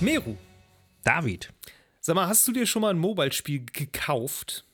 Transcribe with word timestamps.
Meru, 0.00 0.36
David. 1.04 1.52
sag 2.00 2.14
mal, 2.16 2.26
hast 2.26 2.46
du 2.48 2.52
dir 2.52 2.66
schon 2.66 2.82
mal 2.82 2.90
ein 2.90 2.98
Mobile-Spiel 2.98 3.66
gekauft? 3.72 4.64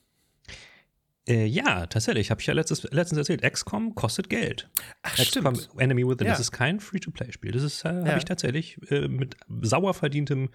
Äh, 1.27 1.45
ja, 1.45 1.85
tatsächlich. 1.87 2.31
Habe 2.31 2.39
ich 2.39 2.47
ja 2.47 2.53
letztes, 2.53 2.83
letztens 2.83 3.17
erzählt. 3.19 3.41
XCOM 3.41 3.95
kostet 3.95 4.29
Geld. 4.29 4.69
Ach, 5.03 5.13
XCOM 5.17 5.55
stimmt. 5.55 5.69
Enemy 5.77 6.07
Within. 6.07 6.27
Ja. 6.27 6.33
Das 6.33 6.39
ist 6.39 6.53
kein 6.53 6.79
Free-to-Play-Spiel. 6.79 7.51
Das 7.51 7.63
ist, 7.63 7.83
äh, 7.83 7.89
Ja. 7.89 8.05
habe 8.07 8.17
ich 8.19 8.25
tatsächlich 8.25 8.77
äh, 8.91 9.07
mit 9.09 9.35
sauer 9.61 9.93
verdientem 9.93 10.49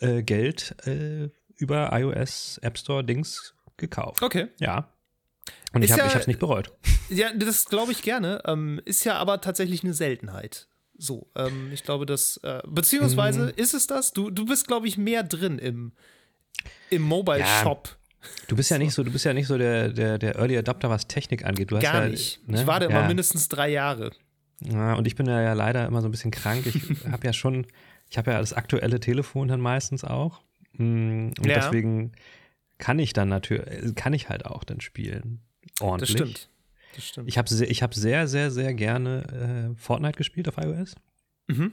äh, 0.00 0.22
Geld 0.22 0.74
äh, 0.86 1.30
über 1.56 1.90
iOS 1.98 2.58
App 2.58 2.76
Store 2.76 3.02
Dings 3.02 3.54
gekauft. 3.78 4.22
Okay. 4.22 4.48
Ja. 4.60 4.92
Und 5.72 5.82
Ist 5.82 5.90
ich 5.90 5.98
habe 5.98 6.12
ja- 6.12 6.18
es 6.18 6.26
nicht 6.26 6.40
bereut. 6.40 6.72
Ja, 7.10 7.32
das 7.34 7.66
glaube 7.66 7.92
ich 7.92 8.00
gerne. 8.00 8.40
Ähm, 8.46 8.80
ist 8.86 9.04
ja 9.04 9.18
aber 9.18 9.42
tatsächlich 9.42 9.84
eine 9.84 9.92
Seltenheit. 9.92 10.68
So, 10.96 11.26
ähm, 11.34 11.70
ich 11.72 11.82
glaube, 11.82 12.06
das, 12.06 12.36
äh, 12.44 12.60
beziehungsweise 12.66 13.46
Mhm. 13.46 13.52
ist 13.56 13.74
es 13.74 13.86
das? 13.86 14.12
Du, 14.12 14.30
du 14.30 14.46
bist, 14.46 14.66
glaube 14.68 14.86
ich, 14.86 14.96
mehr 14.96 15.22
drin 15.22 15.58
im, 15.58 15.92
im 16.90 17.02
Mobile-Shop. 17.02 17.96
Du 18.48 18.56
bist 18.56 18.70
ja 18.70 18.78
nicht 18.78 18.94
so, 18.94 19.02
du 19.02 19.10
bist 19.10 19.24
ja 19.24 19.34
nicht 19.34 19.46
so 19.46 19.58
der, 19.58 19.88
der, 19.90 20.18
der 20.18 20.36
Early 20.36 20.56
Adapter, 20.56 20.88
was 20.88 21.06
Technik 21.06 21.44
angeht. 21.44 21.70
Du 21.70 21.76
hast 21.76 21.82
Gar 21.82 22.04
ja, 22.04 22.08
nicht. 22.08 22.46
Ne? 22.48 22.60
Ich 22.60 22.66
warte 22.66 22.86
ja. 22.86 22.90
immer 22.90 23.06
mindestens 23.06 23.48
drei 23.48 23.68
Jahre. 23.70 24.12
Ja, 24.60 24.94
und 24.94 25.06
ich 25.06 25.14
bin 25.14 25.26
ja, 25.26 25.42
ja 25.42 25.52
leider 25.52 25.86
immer 25.86 26.00
so 26.00 26.08
ein 26.08 26.10
bisschen 26.10 26.30
krank. 26.30 26.64
Ich 26.66 26.74
habe 27.10 27.26
ja 27.26 27.32
schon, 27.32 27.66
ich 28.08 28.16
habe 28.16 28.30
ja 28.30 28.38
das 28.38 28.52
aktuelle 28.54 28.98
Telefon 29.00 29.48
dann 29.48 29.60
meistens 29.60 30.04
auch. 30.04 30.40
Mm, 30.74 31.30
Und 31.38 31.46
Ja. 31.46 31.56
deswegen 31.56 32.12
kann 32.78 32.98
ich 32.98 33.12
dann 33.12 33.28
natürlich, 33.28 33.94
kann 33.94 34.14
ich 34.14 34.28
halt 34.28 34.46
auch 34.46 34.64
dann 34.64 34.80
spielen. 34.80 35.40
Das 35.72 35.80
Ordentlich. 35.82 36.10
stimmt. 36.12 36.48
Das 36.94 37.04
stimmt. 37.06 37.28
Ich 37.28 37.38
habe 37.38 37.48
sehr, 37.48 37.70
ich 37.70 37.82
hab 37.82 37.94
sehr, 37.94 38.28
sehr, 38.28 38.50
sehr 38.50 38.74
gerne 38.74 39.72
äh, 39.74 39.80
Fortnite 39.80 40.16
gespielt 40.16 40.48
auf 40.48 40.56
iOS. 40.58 40.94
Mhm. 41.48 41.72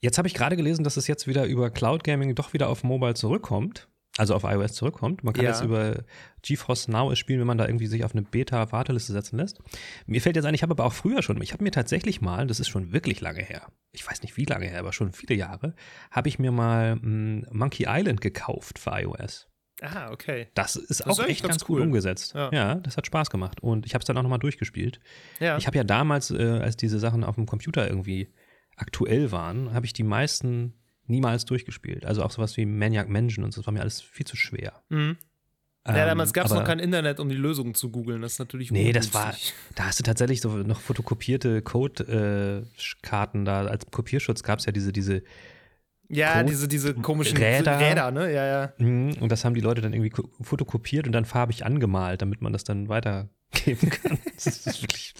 Jetzt 0.00 0.18
habe 0.18 0.26
ich 0.28 0.34
gerade 0.34 0.56
gelesen, 0.56 0.82
dass 0.84 0.96
es 0.96 1.06
jetzt 1.06 1.26
wieder 1.26 1.44
über 1.46 1.70
Cloud 1.70 2.02
Gaming 2.04 2.34
doch 2.34 2.52
wieder 2.52 2.68
auf 2.68 2.82
Mobile 2.82 3.14
zurückkommt. 3.14 3.88
Also 4.18 4.34
auf 4.34 4.42
iOS 4.44 4.74
zurückkommt. 4.74 5.24
Man 5.24 5.32
kann 5.32 5.44
Ja. 5.44 5.52
jetzt 5.52 5.62
über 5.62 6.04
GeForce 6.42 6.88
Now 6.88 7.10
es 7.12 7.18
spielen, 7.18 7.40
wenn 7.40 7.46
man 7.46 7.56
da 7.56 7.64
irgendwie 7.66 7.86
sich 7.86 8.04
auf 8.04 8.12
eine 8.12 8.20
Beta-Warteliste 8.20 9.10
setzen 9.10 9.38
lässt. 9.38 9.60
Mir 10.04 10.20
fällt 10.20 10.36
jetzt 10.36 10.44
ein, 10.44 10.52
ich 10.52 10.62
habe 10.62 10.72
aber 10.72 10.84
auch 10.84 10.92
früher 10.92 11.22
schon, 11.22 11.40
ich 11.40 11.54
habe 11.54 11.64
mir 11.64 11.70
tatsächlich 11.70 12.20
mal, 12.20 12.46
das 12.46 12.60
ist 12.60 12.68
schon 12.68 12.92
wirklich 12.92 13.22
lange 13.22 13.40
her, 13.42 13.68
ich 13.90 14.06
weiß 14.06 14.20
nicht 14.20 14.36
wie 14.36 14.44
lange 14.44 14.66
her, 14.66 14.80
aber 14.80 14.92
schon 14.92 15.12
viele 15.12 15.34
Jahre, 15.34 15.74
habe 16.10 16.28
ich 16.28 16.38
mir 16.38 16.52
mal 16.52 16.96
mh, 16.96 17.46
Monkey 17.52 17.86
Island 17.88 18.20
gekauft 18.20 18.78
für 18.78 18.90
iOS. 19.00 19.48
Ah, 19.82 20.10
okay. 20.12 20.46
Das 20.54 20.76
ist 20.76 21.00
Das 21.00 21.06
auch 21.06 21.18
ist 21.18 21.28
echt 21.28 21.42
ganz, 21.42 21.54
ganz 21.58 21.68
cool 21.68 21.80
cool. 21.80 21.86
umgesetzt. 21.86 22.34
Ja. 22.34 22.50
Ja. 22.52 22.74
das 22.76 22.96
hat 22.96 23.06
Spaß 23.06 23.30
gemacht. 23.30 23.60
Und 23.62 23.84
ich 23.84 23.94
habe 23.94 24.02
es 24.02 24.06
dann 24.06 24.16
auch 24.16 24.22
nochmal 24.22 24.38
durchgespielt. 24.38 25.00
Ja. 25.40 25.58
Ich 25.58 25.66
habe 25.66 25.76
ja 25.76 25.84
damals, 25.84 26.30
äh, 26.30 26.60
als 26.62 26.76
diese 26.76 26.98
Sachen 26.98 27.24
auf 27.24 27.34
dem 27.34 27.46
Computer 27.46 27.88
irgendwie 27.88 28.28
aktuell 28.76 29.32
waren, 29.32 29.74
habe 29.74 29.84
ich 29.84 29.92
die 29.92 30.04
meisten 30.04 30.74
niemals 31.06 31.44
durchgespielt. 31.44 32.06
Also 32.06 32.22
auch 32.22 32.30
sowas 32.30 32.56
wie 32.56 32.64
Maniac 32.64 33.08
Mansion 33.08 33.44
und 33.44 33.52
so, 33.52 33.60
das 33.60 33.66
war 33.66 33.72
mir 33.74 33.80
alles 33.80 34.00
viel 34.00 34.24
zu 34.24 34.36
schwer. 34.36 34.82
Mhm. 34.88 35.16
ja, 35.86 35.96
Ähm, 35.96 36.06
damals 36.06 36.32
gab 36.32 36.46
es 36.46 36.52
noch 36.52 36.64
kein 36.64 36.78
Internet, 36.78 37.18
um 37.18 37.28
die 37.28 37.34
Lösungen 37.34 37.74
zu 37.74 37.90
googeln. 37.90 38.22
Das 38.22 38.34
ist 38.34 38.38
natürlich 38.38 38.70
Nee, 38.70 38.92
das 38.92 39.12
war, 39.12 39.34
da 39.74 39.86
hast 39.86 39.98
du 39.98 40.04
tatsächlich 40.04 40.40
so 40.40 40.48
noch 40.58 40.80
fotokopierte 40.80 41.60
Code-Karten 41.60 43.44
da. 43.44 43.66
Als 43.66 43.86
Kopierschutz 43.90 44.42
gab 44.42 44.58
es 44.60 44.66
ja 44.66 44.72
diese, 44.72 44.92
diese, 44.92 45.22
Ja, 46.14 46.34
Code- 46.34 46.46
diese, 46.50 46.68
diese 46.68 46.94
komischen 46.94 47.38
Räder. 47.38 47.78
Räder, 47.80 48.10
ne? 48.10 48.32
Ja, 48.32 48.46
ja. 48.46 48.72
Mhm, 48.78 49.16
und 49.20 49.30
das 49.32 49.44
haben 49.44 49.54
die 49.54 49.60
Leute 49.60 49.80
dann 49.80 49.92
irgendwie 49.92 50.10
ko- 50.10 50.28
fotokopiert 50.42 51.06
und 51.06 51.12
dann 51.12 51.24
farbig 51.24 51.64
angemalt, 51.64 52.20
damit 52.22 52.42
man 52.42 52.52
das 52.52 52.64
dann 52.64 52.88
weitergeben 52.88 53.90
kann. 53.90 54.18
das 54.34 54.46
ist 54.46 54.82
wirklich 54.82 55.14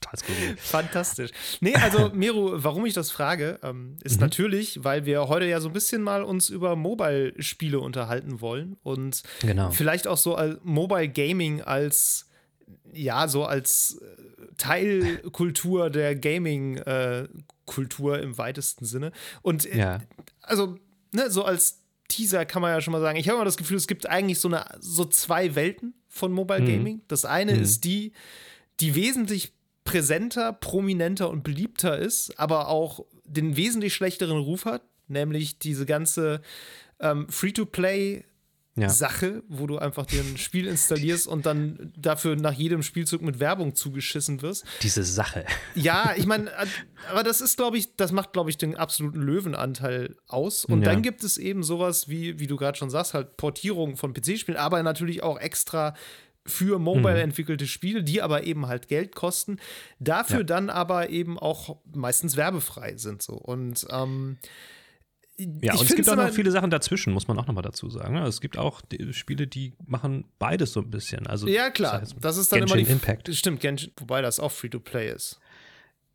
total 0.00 0.18
skurril. 0.18 0.56
Fantastisch. 0.58 1.30
Nee, 1.60 1.74
also 1.74 2.10
Miro, 2.14 2.52
warum 2.62 2.84
ich 2.86 2.92
das 2.94 3.10
frage, 3.10 3.58
ähm, 3.62 3.96
ist 4.04 4.16
Mhm. 4.16 4.20
natürlich, 4.20 4.84
weil 4.84 5.06
wir 5.06 5.26
heute 5.28 5.46
ja 5.46 5.60
so 5.60 5.68
ein 5.68 5.72
bisschen 5.72 6.02
mal 6.02 6.22
uns 6.22 6.50
über 6.50 6.76
Mobile-Spiele 6.76 7.80
unterhalten 7.80 8.40
wollen 8.42 8.76
und 8.82 9.22
Genau. 9.40 9.70
vielleicht 9.70 10.06
auch 10.06 10.18
so 10.18 10.38
Mobile 10.62 11.08
Gaming 11.08 11.62
als 11.62 12.28
ja, 12.92 13.28
so 13.28 13.44
als 13.44 14.00
äh, 14.02 14.06
Teilkultur 14.58 15.90
der 15.90 16.14
Gaming-Kultur 16.16 18.18
im 18.20 18.38
weitesten 18.38 18.84
Sinne. 18.84 19.12
Und 19.42 19.66
äh, 19.66 19.78
Ja. 19.78 19.98
Also, 20.46 20.76
ne, 21.12 21.30
so 21.30 21.44
als 21.44 21.82
Teaser 22.08 22.44
kann 22.46 22.62
man 22.62 22.70
ja 22.70 22.80
schon 22.80 22.92
mal 22.92 23.00
sagen, 23.00 23.18
ich 23.18 23.28
habe 23.28 23.36
immer 23.36 23.44
das 23.44 23.56
Gefühl, 23.56 23.76
es 23.76 23.86
gibt 23.86 24.08
eigentlich 24.08 24.38
so, 24.38 24.48
eine, 24.48 24.64
so 24.80 25.04
zwei 25.04 25.54
Welten 25.54 25.94
von 26.08 26.32
Mobile 26.32 26.60
Mhm. 26.62 26.66
Gaming. 26.66 27.00
Das 27.08 27.24
eine 27.24 27.54
Mhm. 27.54 27.62
ist 27.62 27.84
die, 27.84 28.12
die 28.80 28.94
wesentlich 28.94 29.52
präsenter, 29.84 30.52
prominenter 30.52 31.28
und 31.30 31.42
beliebter 31.44 31.98
ist, 31.98 32.38
aber 32.38 32.68
auch 32.68 33.04
den 33.24 33.56
wesentlich 33.56 33.94
schlechteren 33.94 34.38
Ruf 34.38 34.64
hat, 34.64 34.82
nämlich 35.08 35.58
diese 35.58 35.86
ganze 35.86 36.40
ähm, 37.00 37.28
Free-to-Play- 37.28 38.24
Ja. 38.78 38.90
Sache, 38.90 39.42
wo 39.48 39.66
du 39.66 39.78
einfach 39.78 40.04
dir 40.04 40.20
ein 40.20 40.36
Spiel 40.36 40.66
installierst 40.66 41.26
und 41.26 41.46
dann 41.46 41.92
dafür 41.96 42.36
nach 42.36 42.52
jedem 42.52 42.82
Spielzug 42.82 43.22
mit 43.22 43.40
Werbung 43.40 43.74
zugeschissen 43.74 44.42
wirst. 44.42 44.64
Diese 44.82 45.02
Sache. 45.02 45.46
Ja, 45.74 46.12
ich 46.14 46.26
meine, 46.26 46.50
aber 47.10 47.22
das 47.22 47.40
ist, 47.40 47.56
glaube 47.56 47.78
ich, 47.78 47.96
das 47.96 48.12
macht, 48.12 48.34
glaube 48.34 48.50
ich, 48.50 48.58
den 48.58 48.76
absoluten 48.76 49.18
Löwenanteil 49.22 50.16
aus. 50.26 50.66
Und 50.66 50.82
Ja. 50.82 50.92
dann 50.92 51.00
gibt 51.02 51.24
es 51.24 51.38
eben 51.38 51.62
sowas 51.62 52.08
wie, 52.10 52.38
wie 52.38 52.46
du 52.46 52.56
gerade 52.56 52.76
schon 52.76 52.90
sagst, 52.90 53.14
halt 53.14 53.38
Portierung 53.38 53.96
von 53.96 54.12
PC-Spielen, 54.12 54.58
aber 54.58 54.82
natürlich 54.82 55.22
auch 55.22 55.38
extra 55.40 55.94
für 56.44 56.78
Mobile 56.78 57.14
Mhm. 57.16 57.30
entwickelte 57.30 57.66
Spiele, 57.66 58.04
die 58.04 58.20
aber 58.22 58.44
eben 58.44 58.66
halt 58.68 58.88
Geld 58.88 59.14
kosten, 59.16 59.56
dafür 59.98 60.38
Ja. 60.38 60.44
dann 60.44 60.70
aber 60.70 61.08
eben 61.08 61.38
auch 61.38 61.78
meistens 61.94 62.36
werbefrei 62.36 62.96
sind 62.98 63.22
so. 63.22 63.32
Und 63.34 63.86
ähm, 63.90 64.36
Ja, 65.38 65.74
ich 65.74 65.80
und 65.80 65.90
es 65.90 65.96
gibt 65.96 66.08
auch 66.08 66.16
noch 66.16 66.30
viele 66.30 66.50
Sachen 66.50 66.70
dazwischen, 66.70 67.12
muss 67.12 67.28
man 67.28 67.38
auch 67.38 67.46
nochmal 67.46 67.62
dazu 67.62 67.90
sagen. 67.90 68.14
ne? 68.14 68.26
Es 68.26 68.40
gibt 68.40 68.56
auch 68.56 68.80
die 68.80 69.12
Spiele, 69.12 69.46
die 69.46 69.74
machen 69.84 70.24
beides 70.38 70.72
so 70.72 70.80
ein 70.80 70.90
bisschen. 70.90 71.26
Also, 71.26 71.46
Ja, 71.46 71.68
klar. 71.70 71.92
sag 71.92 72.00
jetzt 72.02 72.16
Das 72.20 72.36
ist 72.38 72.52
dann 72.52 72.60
Genshin 72.60 72.78
immer 72.78 72.86
die 72.86 72.92
Impact. 72.92 73.34
Stimmt, 73.34 73.60
Genshin, 73.60 73.92
wobei 73.98 74.22
das 74.22 74.40
auch 74.40 74.50
Free-to-Play 74.52 75.12
ist. 75.12 75.38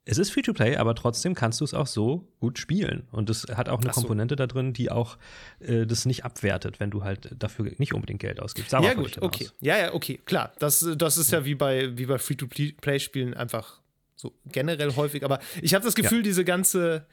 Es 0.03 0.17
ist 0.17 0.31
Free-to-Play, 0.31 0.77
aber 0.77 0.95
trotzdem 0.95 1.35
kannst 1.35 1.61
du 1.61 1.65
es 1.65 1.75
auch 1.75 1.85
so 1.85 2.27
gut 2.39 2.57
spielen. 2.57 3.07
Und 3.11 3.29
es 3.29 3.45
hat 3.53 3.69
auch 3.69 3.81
eine 3.81 3.93
so. 3.93 4.01
Komponente 4.01 4.35
da 4.35 4.47
drin, 4.47 4.73
die 4.73 4.89
auch 4.89 5.17
äh, 5.59 5.85
das 5.85 6.05
nicht 6.07 6.25
abwertet, 6.25 6.79
wenn 6.79 6.89
du 6.89 7.03
halt 7.03 7.29
dafür 7.37 7.71
nicht 7.77 7.93
unbedingt 7.93 8.19
Geld 8.19 8.39
ausgibst. 8.39 8.73
Darauf 8.73 8.87
ja, 8.87 8.93
gut, 8.95 9.21
okay. 9.21 9.49
Ja, 9.59 9.77
ja, 9.77 9.93
okay, 9.93 10.19
klar. 10.25 10.53
Das, 10.57 10.83
das 10.97 11.17
ist 11.17 11.31
ja 11.31 11.45
wie 11.45 11.53
bei, 11.53 11.95
wie 11.95 12.07
bei 12.07 12.17
Free-to-Play-Spielen 12.17 13.35
einfach 13.35 13.79
so 14.15 14.33
generell 14.47 14.95
häufig. 14.95 15.23
Aber 15.23 15.39
ich 15.61 15.75
habe 15.75 15.85
das 15.85 15.93
Gefühl, 15.93 16.23
diese 16.23 16.43
ganze, 16.43 17.05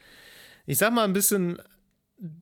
ich 0.65 0.79
sag 0.79 0.91
mal 0.91 1.03
ein 1.03 1.13
bisschen 1.13 1.61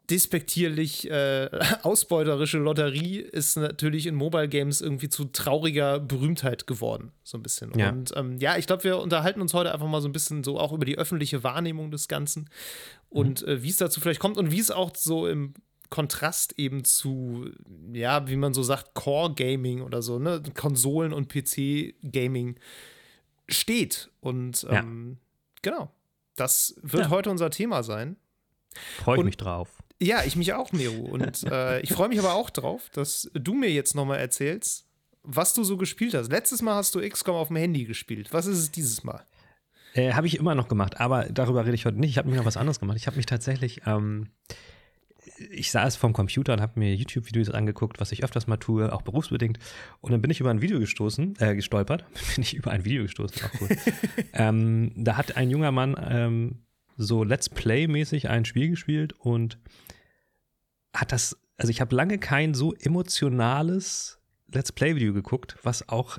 despektierlich 0.09 1.09
äh, 1.09 1.49
ausbeuterische 1.83 2.57
Lotterie 2.57 3.19
ist 3.19 3.57
natürlich 3.57 4.07
in 4.07 4.15
Mobile 4.15 4.47
Games 4.49 4.81
irgendwie 4.81 5.09
zu 5.09 5.25
trauriger 5.25 5.99
Berühmtheit 5.99 6.65
geworden, 6.67 7.11
so 7.23 7.37
ein 7.37 7.43
bisschen. 7.43 7.77
Ja. 7.77 7.89
Und 7.89 8.11
ähm, 8.15 8.37
ja, 8.39 8.57
ich 8.57 8.65
glaube, 8.67 8.83
wir 8.83 8.97
unterhalten 8.99 9.39
uns 9.41 9.53
heute 9.53 9.71
einfach 9.73 9.87
mal 9.87 10.01
so 10.01 10.07
ein 10.09 10.13
bisschen 10.13 10.43
so 10.43 10.59
auch 10.59 10.73
über 10.73 10.85
die 10.85 10.97
öffentliche 10.97 11.43
Wahrnehmung 11.43 11.91
des 11.91 12.07
Ganzen 12.07 12.49
und 13.09 13.43
äh, 13.43 13.61
wie 13.61 13.69
es 13.69 13.77
dazu 13.77 14.01
vielleicht 14.01 14.19
kommt 14.19 14.37
und 14.37 14.51
wie 14.51 14.59
es 14.59 14.71
auch 14.71 14.95
so 14.95 15.27
im 15.27 15.53
Kontrast 15.89 16.57
eben 16.59 16.83
zu, 16.83 17.49
ja, 17.93 18.27
wie 18.27 18.35
man 18.35 18.53
so 18.53 18.61
sagt, 18.63 18.93
Core 18.93 19.33
Gaming 19.35 19.81
oder 19.81 20.01
so, 20.01 20.19
ne, 20.19 20.41
Konsolen 20.53 21.13
und 21.13 21.29
PC 21.31 21.93
Gaming 22.11 22.59
steht. 23.47 24.09
Und 24.19 24.63
Ja. 24.63 24.79
ähm, 24.79 25.17
genau, 25.61 25.91
das 26.35 26.75
wird 26.81 27.03
Ja. 27.03 27.09
heute 27.09 27.29
unser 27.29 27.51
Thema 27.51 27.83
sein. 27.83 28.17
Freue 28.97 29.19
ich 29.19 29.23
mich 29.23 29.37
drauf. 29.37 29.69
Ja, 29.99 30.23
ich 30.23 30.35
mich 30.35 30.53
auch, 30.53 30.71
Meru. 30.71 31.05
Und 31.05 31.43
äh, 31.51 31.79
ich 31.81 31.91
freue 31.91 32.09
mich 32.09 32.19
aber 32.19 32.33
auch 32.33 32.49
drauf, 32.49 32.89
dass 32.91 33.29
du 33.33 33.53
mir 33.53 33.71
jetzt 33.71 33.95
nochmal 33.95 34.19
erzählst, 34.19 34.85
was 35.23 35.53
du 35.53 35.63
so 35.63 35.77
gespielt 35.77 36.13
hast. 36.13 36.31
Letztes 36.31 36.61
Mal 36.61 36.75
hast 36.75 36.95
du 36.95 37.07
XCOM 37.07 37.35
auf 37.35 37.47
dem 37.47 37.57
Handy 37.57 37.85
gespielt. 37.85 38.31
Was 38.31 38.45
ist 38.45 38.57
es 38.59 38.71
dieses 38.71 39.03
Mal? 39.03 39.25
Äh, 39.93 40.13
habe 40.13 40.27
ich 40.27 40.37
immer 40.37 40.55
noch 40.55 40.67
gemacht, 40.67 40.99
aber 40.99 41.25
darüber 41.25 41.65
rede 41.65 41.75
ich 41.75 41.85
heute 41.85 41.99
nicht. 41.99 42.11
Ich 42.11 42.17
habe 42.17 42.29
mir 42.29 42.37
noch 42.37 42.45
was 42.45 42.57
anderes 42.57 42.79
gemacht. 42.79 42.97
Ich 42.97 43.07
habe 43.07 43.17
mich 43.17 43.25
tatsächlich, 43.25 43.81
ähm, 43.87 44.29
ich 45.51 45.71
saß 45.71 45.95
vorm 45.95 46.13
Computer 46.13 46.53
und 46.53 46.61
habe 46.61 46.79
mir 46.79 46.93
YouTube-Videos 46.93 47.49
angeguckt, 47.49 47.99
was 47.99 48.11
ich 48.11 48.23
öfters 48.23 48.47
mal 48.47 48.57
tue, 48.57 48.93
auch 48.93 49.01
berufsbedingt. 49.01 49.57
Und 49.99 50.11
dann 50.11 50.21
bin 50.21 50.29
ich 50.29 50.39
über 50.39 50.51
ein 50.51 50.61
Video 50.61 50.79
gestoßen, 50.79 51.35
äh, 51.39 51.55
gestolpert. 51.55 52.05
bin 52.35 52.43
ich 52.43 52.53
über 52.53 52.71
ein 52.71 52.85
Video 52.85 53.03
gestoßen, 53.03 53.41
auch 53.43 53.61
cool. 53.61 53.69
ähm, 54.33 54.91
da 54.95 55.17
hat 55.17 55.35
ein 55.35 55.49
junger 55.49 55.71
Mann 55.71 55.95
ähm, 56.07 56.59
so 56.97 57.23
Let's 57.23 57.47
Play-mäßig 57.49 58.29
ein 58.29 58.43
Spiel 58.45 58.69
gespielt 58.69 59.13
und 59.13 59.57
hat 60.95 61.11
das, 61.11 61.37
also 61.57 61.69
ich 61.69 61.79
habe 61.81 61.95
lange 61.95 62.17
kein 62.17 62.53
so 62.53 62.73
emotionales 62.73 64.19
Let's 64.51 64.71
Play-Video 64.71 65.13
geguckt, 65.13 65.57
was 65.63 65.87
auch 65.89 66.17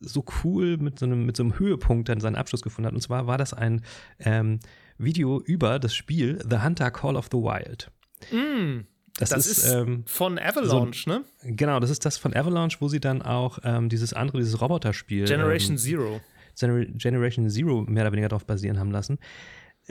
so 0.00 0.24
cool 0.44 0.76
mit 0.78 0.98
so 0.98 1.06
einem, 1.06 1.26
mit 1.26 1.36
so 1.36 1.42
einem 1.42 1.58
Höhepunkt 1.58 2.08
dann 2.08 2.20
seinen 2.20 2.36
Abschluss 2.36 2.62
gefunden 2.62 2.86
hat. 2.86 2.94
Und 2.94 3.00
zwar 3.02 3.26
war 3.26 3.38
das 3.38 3.52
ein 3.52 3.82
ähm, 4.18 4.60
Video 4.98 5.40
über 5.40 5.78
das 5.78 5.94
Spiel 5.94 6.42
The 6.48 6.58
Hunter 6.62 6.90
Call 6.90 7.16
of 7.16 7.28
the 7.30 7.38
Wild. 7.38 7.90
Mm, 8.30 8.86
Das, 9.18 9.30
das 9.30 9.46
ist, 9.46 9.64
ist, 9.64 9.72
ähm, 9.72 10.04
von 10.06 10.38
Avalanche, 10.38 11.08
ne? 11.08 11.24
genau, 11.42 11.80
das 11.80 11.90
ist 11.90 12.04
das 12.06 12.16
von 12.16 12.34
Avalanche, 12.34 12.78
wo 12.80 12.88
sie 12.88 13.00
dann 13.00 13.20
auch 13.22 13.58
ähm, 13.64 13.88
dieses 13.88 14.12
andere, 14.14 14.38
dieses 14.38 14.60
Roboterspiel 14.60 15.24
Generation 15.26 15.72
ähm, 15.72 15.78
Zero. 15.78 16.20
Gener- 16.58 16.86
Generation 16.96 17.48
Zero 17.50 17.82
mehr 17.82 18.04
oder 18.04 18.12
weniger 18.12 18.28
darauf 18.28 18.46
basieren 18.46 18.78
haben 18.78 18.90
lassen. 18.90 19.18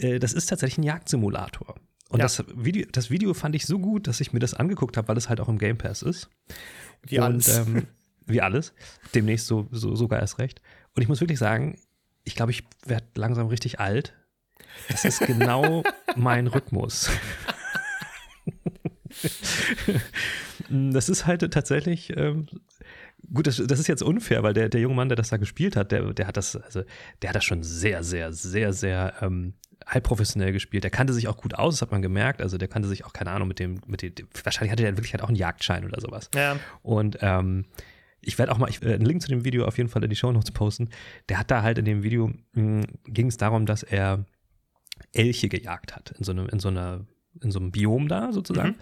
Äh, 0.01 0.19
das 0.19 0.33
ist 0.33 0.47
tatsächlich 0.47 0.77
ein 0.79 0.83
Jagdsimulator. 0.83 1.75
Und 2.09 2.19
ja. 2.19 2.25
das, 2.25 2.43
Video, 2.55 2.87
das 2.91 3.09
Video 3.11 3.33
fand 3.33 3.55
ich 3.55 3.65
so 3.65 3.77
gut, 3.79 4.07
dass 4.07 4.19
ich 4.19 4.33
mir 4.33 4.39
das 4.39 4.53
angeguckt 4.53 4.97
habe, 4.97 5.07
weil 5.09 5.17
es 5.17 5.29
halt 5.29 5.39
auch 5.39 5.49
im 5.49 5.59
Game 5.59 5.77
Pass 5.77 6.01
ist. 6.01 6.29
Wie 7.03 7.19
und, 7.19 7.23
alles. 7.23 7.57
Ähm, 7.57 7.87
wie 8.25 8.41
alles. 8.41 8.73
Demnächst 9.13 9.47
so, 9.47 9.67
so, 9.71 9.95
sogar 9.95 10.19
erst 10.19 10.39
recht. 10.39 10.61
Und 10.95 11.01
ich 11.01 11.07
muss 11.07 11.21
wirklich 11.21 11.39
sagen, 11.39 11.79
ich 12.23 12.35
glaube, 12.35 12.51
ich 12.51 12.63
werde 12.85 13.05
langsam 13.15 13.47
richtig 13.47 13.79
alt. 13.79 14.15
Das 14.87 15.05
ist 15.05 15.19
genau 15.19 15.83
mein 16.15 16.47
Rhythmus. 16.47 17.09
das 20.69 21.09
ist 21.09 21.25
halt 21.25 21.41
tatsächlich 21.51 22.15
ähm, 22.15 22.47
gut, 23.33 23.47
das, 23.47 23.57
das, 23.65 23.79
ist 23.79 23.87
jetzt 23.87 24.03
unfair, 24.03 24.43
weil 24.43 24.53
der, 24.53 24.69
der 24.69 24.81
junge 24.81 24.95
Mann, 24.95 25.09
der 25.09 25.15
das 25.15 25.29
da 25.29 25.37
gespielt 25.37 25.75
hat, 25.75 25.91
der, 25.91 26.13
der 26.13 26.27
hat 26.27 26.37
das, 26.37 26.55
also 26.55 26.83
der 27.21 27.29
hat 27.29 27.35
das 27.35 27.43
schon 27.43 27.63
sehr, 27.63 28.03
sehr, 28.03 28.33
sehr, 28.33 28.73
sehr 28.73 29.13
ähm, 29.21 29.53
halbprofessionell 29.89 30.53
gespielt. 30.53 30.83
Der 30.83 30.91
kannte 30.91 31.13
sich 31.13 31.27
auch 31.27 31.37
gut 31.37 31.55
aus, 31.55 31.75
das 31.75 31.81
hat 31.81 31.91
man 31.91 32.01
gemerkt. 32.01 32.41
Also 32.41 32.57
der 32.57 32.67
kannte 32.67 32.87
sich 32.87 33.05
auch, 33.05 33.13
keine 33.13 33.31
Ahnung, 33.31 33.47
mit 33.47 33.59
dem, 33.59 33.81
mit 33.87 34.01
dem, 34.01 34.27
wahrscheinlich 34.43 34.71
hatte 34.71 34.83
der 34.83 34.95
wirklich 34.95 35.13
halt 35.13 35.23
auch 35.23 35.27
einen 35.27 35.35
Jagdschein 35.35 35.83
oder 35.83 35.99
sowas. 35.99 36.29
Ja. 36.35 36.57
Und 36.81 37.17
ähm, 37.21 37.65
ich 38.21 38.37
werde 38.37 38.51
auch 38.51 38.57
mal 38.57 38.69
ich, 38.69 38.81
äh, 38.83 38.93
einen 38.93 39.05
Link 39.05 39.21
zu 39.21 39.29
dem 39.29 39.45
Video 39.45 39.65
auf 39.65 39.77
jeden 39.77 39.89
Fall 39.89 40.03
in 40.03 40.09
die 40.09 40.15
Show 40.15 40.31
Notes 40.31 40.51
posten. 40.51 40.89
Der 41.27 41.39
hat 41.39 41.51
da 41.51 41.63
halt 41.63 41.77
in 41.77 41.85
dem 41.85 42.03
Video, 42.03 42.31
hm, 42.53 42.85
ging 43.05 43.27
es 43.27 43.37
darum, 43.37 43.65
dass 43.65 43.83
er 43.83 44.25
Elche 45.11 45.49
gejagt 45.49 45.95
hat, 45.95 46.11
in 46.11 46.23
so, 46.23 46.31
einem, 46.31 46.47
in 46.49 46.59
so 46.59 46.67
einer, 46.67 47.05
in 47.41 47.51
so 47.51 47.59
einem 47.59 47.71
Biom 47.71 48.07
da 48.07 48.31
sozusagen. 48.31 48.69
Mhm. 48.69 48.75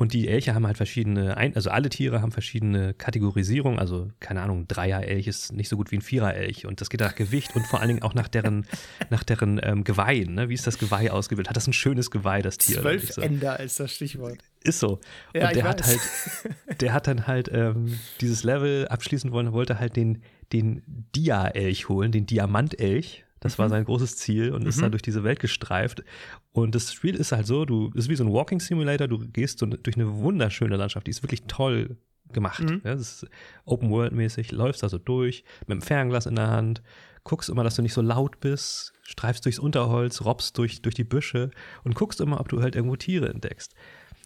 Und 0.00 0.14
die 0.14 0.28
Elche 0.28 0.54
haben 0.54 0.66
halt 0.66 0.78
verschiedene, 0.78 1.36
also 1.36 1.68
alle 1.68 1.90
Tiere 1.90 2.22
haben 2.22 2.32
verschiedene 2.32 2.94
Kategorisierung. 2.94 3.78
Also, 3.78 4.08
keine 4.18 4.40
Ahnung, 4.40 4.66
Dreier-Elch 4.66 5.26
ist 5.26 5.52
nicht 5.52 5.68
so 5.68 5.76
gut 5.76 5.90
wie 5.90 5.96
ein 5.96 6.00
Vierer-Elch. 6.00 6.64
Und 6.64 6.80
das 6.80 6.88
geht 6.88 7.00
nach 7.00 7.14
Gewicht 7.14 7.54
und 7.54 7.66
vor 7.66 7.80
allen 7.80 7.88
Dingen 7.88 8.02
auch 8.02 8.14
nach 8.14 8.26
deren, 8.26 8.64
nach 9.10 9.24
deren 9.24 9.60
ähm, 9.62 9.84
Geweihen. 9.84 10.32
Ne? 10.36 10.48
Wie 10.48 10.54
ist 10.54 10.66
das 10.66 10.78
Geweih 10.78 11.10
ausgebildet? 11.10 11.50
Hat 11.50 11.56
das 11.58 11.66
ein 11.66 11.74
schönes 11.74 12.10
Geweih, 12.10 12.40
das 12.40 12.56
Tier? 12.56 12.80
Zwölf 12.80 13.18
Ender 13.18 13.60
ist 13.60 13.78
das 13.78 13.92
Stichwort. 13.92 14.38
Ist 14.64 14.80
so. 14.80 15.00
Ja, 15.34 15.48
und 15.48 15.56
der 15.56 15.64
hat 15.64 15.86
halt, 15.86 16.00
der 16.80 16.94
hat 16.94 17.06
dann 17.06 17.26
halt 17.26 17.50
ähm, 17.52 17.98
dieses 18.22 18.42
Level 18.42 18.88
abschließen 18.88 19.32
wollen, 19.32 19.52
wollte 19.52 19.80
halt 19.80 19.96
den, 19.96 20.22
den 20.54 20.82
Dia-Elch 21.14 21.90
holen, 21.90 22.10
den 22.10 22.24
Diamantelch. 22.24 23.26
Das 23.40 23.56
mhm. 23.56 23.62
war 23.62 23.68
sein 23.68 23.84
großes 23.84 24.16
Ziel 24.16 24.52
und 24.52 24.62
mhm. 24.62 24.68
ist 24.68 24.80
dann 24.80 24.92
durch 24.92 25.02
diese 25.02 25.24
Welt 25.24 25.40
gestreift. 25.40 26.04
Und 26.52 26.74
das 26.74 26.92
Spiel 26.92 27.14
ist 27.14 27.32
halt 27.32 27.46
so, 27.46 27.64
du 27.64 27.90
ist 27.94 28.08
wie 28.08 28.16
so 28.16 28.24
ein 28.24 28.32
Walking 28.32 28.60
Simulator, 28.60 29.08
du 29.08 29.18
gehst 29.18 29.58
so 29.58 29.66
durch 29.66 29.96
eine 29.96 30.18
wunderschöne 30.18 30.76
Landschaft, 30.76 31.06
die 31.06 31.10
ist 31.10 31.22
wirklich 31.22 31.42
toll 31.42 31.96
gemacht. 32.32 32.62
Mhm. 32.62 32.82
Ja, 32.84 32.94
das 32.94 33.22
ist 33.22 33.26
Open 33.64 33.90
World 33.90 34.12
mäßig, 34.12 34.52
läufst 34.52 34.82
da 34.82 34.88
so 34.88 34.98
durch 34.98 35.44
mit 35.66 35.70
dem 35.70 35.82
Fernglas 35.82 36.26
in 36.26 36.36
der 36.36 36.48
Hand, 36.48 36.82
guckst 37.24 37.48
immer, 37.48 37.64
dass 37.64 37.76
du 37.76 37.82
nicht 37.82 37.94
so 37.94 38.02
laut 38.02 38.40
bist, 38.40 38.92
streifst 39.02 39.44
durchs 39.44 39.58
Unterholz, 39.58 40.24
robbst 40.24 40.56
durch, 40.58 40.82
durch 40.82 40.94
die 40.94 41.04
Büsche 41.04 41.50
und 41.84 41.94
guckst 41.94 42.20
immer, 42.20 42.40
ob 42.40 42.48
du 42.48 42.62
halt 42.62 42.76
irgendwo 42.76 42.96
Tiere 42.96 43.28
entdeckst. 43.28 43.74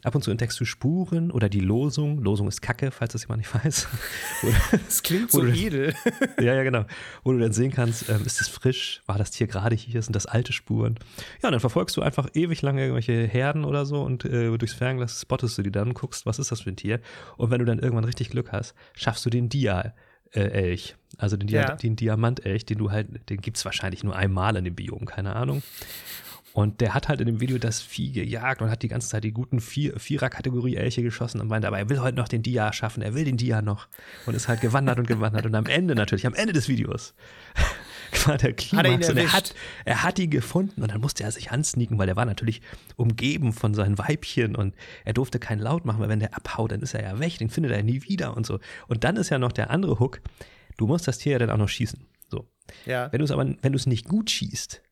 Ab 0.05 0.15
und 0.15 0.23
zu 0.23 0.31
entdeckst 0.31 0.61
du 0.61 0.67
Spuren 0.67 1.31
oder 1.31 1.49
die 1.49 1.61
Losung. 1.61 2.19
Losung 2.19 2.47
ist 2.47 2.61
Kacke, 2.61 2.91
falls 2.91 3.15
das 3.15 3.23
jemand 3.23 3.39
nicht 3.39 3.55
weiß. 3.55 3.89
das 4.87 5.03
klingt 5.03 5.31
so 5.31 5.45
edel. 5.47 5.95
ja, 6.39 6.55
ja, 6.55 6.63
genau. 6.63 6.85
Wo 7.23 7.33
du 7.33 7.39
dann 7.39 7.53
sehen 7.53 7.73
kannst, 7.73 8.11
ähm, 8.11 8.23
ist 8.27 8.39
es 8.43 8.49
frisch? 8.49 9.03
War 9.07 9.17
das 9.17 9.31
Tier 9.31 9.47
gerade 9.47 9.75
hier? 9.75 10.03
Sind 10.03 10.15
das 10.15 10.27
alte 10.27 10.53
Spuren? 10.53 10.99
Ja, 11.43 11.49
und 11.49 11.53
dann 11.53 11.61
verfolgst 11.61 11.97
du 11.97 12.03
einfach 12.03 12.29
ewig 12.35 12.61
lange 12.61 12.83
irgendwelche 12.83 13.27
Herden 13.27 13.65
oder 13.65 13.87
so 13.87 14.03
und 14.03 14.27
äh, 14.27 14.57
durchs 14.59 14.75
Fernglas 14.75 15.23
spottest 15.23 15.57
du 15.57 15.63
die 15.63 15.73
dann, 15.73 15.95
guckst, 15.95 16.27
was 16.27 16.39
ist 16.39 16.53
das 16.53 16.61
für 16.61 16.71
ein 16.71 16.77
Tier? 16.77 17.01
Und 17.39 17.51
wenn 17.51 17.61
du 17.61 17.65
dann 17.65 17.79
irgendwann 17.79 18.05
richtig 18.05 18.29
Glück 18.29 18.53
hast, 18.53 18.75
schaffst 18.95 19.25
du 19.25 19.31
den 19.31 19.49
Dia. 19.49 19.95
Äh, 20.33 20.49
Elch, 20.49 20.97
also 21.17 21.37
den, 21.37 21.47
Dia 21.47 21.61
ja. 21.63 21.75
den 21.77 21.95
Diamantelch, 21.97 22.67
den 22.67 22.79
du 22.79 22.91
halt, 22.91 23.31
den 23.31 23.41
gibt 23.41 23.57
es 23.57 23.65
wahrscheinlich 23.65 24.03
nur 24.03 24.17
einmal 24.17 24.57
in 24.57 24.65
dem 24.65 24.75
Biom, 24.75 25.07
keine 25.07 25.37
Ahnung. 25.37 25.63
Und 26.55 26.81
der 26.81 26.95
hat 26.95 27.09
halt 27.09 27.21
in 27.21 27.27
dem 27.27 27.41
Video 27.41 27.59
das 27.59 27.81
Vieh 27.81 28.13
gejagt 28.13 28.63
und 28.63 28.71
hat 28.71 28.85
die 28.85 28.89
ganze 28.89 29.09
Zeit 29.09 29.25
die 29.25 29.33
guten 29.33 29.59
Vier 29.59 29.99
Vierer-Kategorie 29.99 30.77
Elche 30.77 31.03
geschossen 31.03 31.41
und 31.41 31.49
meinte, 31.49 31.67
aber 31.67 31.79
er 31.79 31.89
will 31.89 31.99
heute 31.99 32.17
noch 32.17 32.29
den 32.29 32.45
Dia 32.45 32.73
schaffen, 32.73 33.03
er 33.03 33.13
will 33.13 33.25
den 33.25 33.37
Dia 33.37 33.61
noch. 33.61 33.89
Und 34.25 34.37
ist 34.37 34.47
halt 34.47 34.61
gewandert 34.61 35.01
und 35.01 35.09
gewandert. 35.09 35.47
Und 35.47 35.57
am 35.57 35.67
Ende 35.67 35.97
natürlich, 35.97 36.29
am 36.29 36.35
Ende 36.35 36.53
des 36.53 36.69
Videos, 36.69 37.13
war 38.27 38.39
der 38.39 38.53
Klimax 38.53 39.11
und 39.11 39.17
er 39.17 39.33
hat, 39.33 39.53
er 39.85 40.05
hat 40.05 40.17
ihn 40.21 40.31
gefunden 40.31 40.81
und 40.81 40.93
dann 40.93 41.01
musste 41.01 41.25
er 41.25 41.33
sich 41.33 41.51
ansneaken, 41.51 41.99
weil 41.99 42.09
er 42.09 42.15
war 42.15 42.25
natürlich 42.25 42.63
umgeben 42.95 43.53
von 43.53 43.75
seinen 43.75 43.99
Weibchen 43.99 44.55
und 44.55 44.77
er 45.05 45.13
durfte 45.13 45.41
keinen 45.41 45.59
Laut 45.59 45.85
machen, 45.85 45.99
weil 45.99 46.09
wenn 46.09 46.21
der 46.21 46.37
abhaut, 46.37 46.71
dann 46.71 46.83
ist 46.83 46.95
er 46.95 47.03
ja 47.03 47.19
weg, 47.19 47.37
den 47.37 47.51
findet 47.51 47.73
er 47.73 47.83
nie 47.83 48.05
wieder 48.05 48.37
und 48.37 48.47
so. 48.47 48.61
Und 48.87 49.03
dann 49.03 49.17
ist 49.17 49.31
ja 49.31 49.41
noch 49.41 49.51
der 49.51 49.71
andere 49.71 49.99
Hook, 49.99 50.21
du 50.77 50.87
musst 50.87 51.09
das 51.09 51.19
Tier 51.19 51.33
ja 51.33 51.39
dann 51.41 51.51
auch 51.51 51.59
noch 51.59 51.69
schießen. 51.69 52.07
So. 52.31 52.47
Ja. 52.87 53.11
Wenn 53.11 53.19
du 53.19 53.25
es 53.25 53.33
aber, 53.33 53.45
wenn 53.45 53.73
du 53.73 53.77
es 53.77 53.87
nicht 53.87 54.07
gut 54.07 54.31
schießt, 54.31 54.84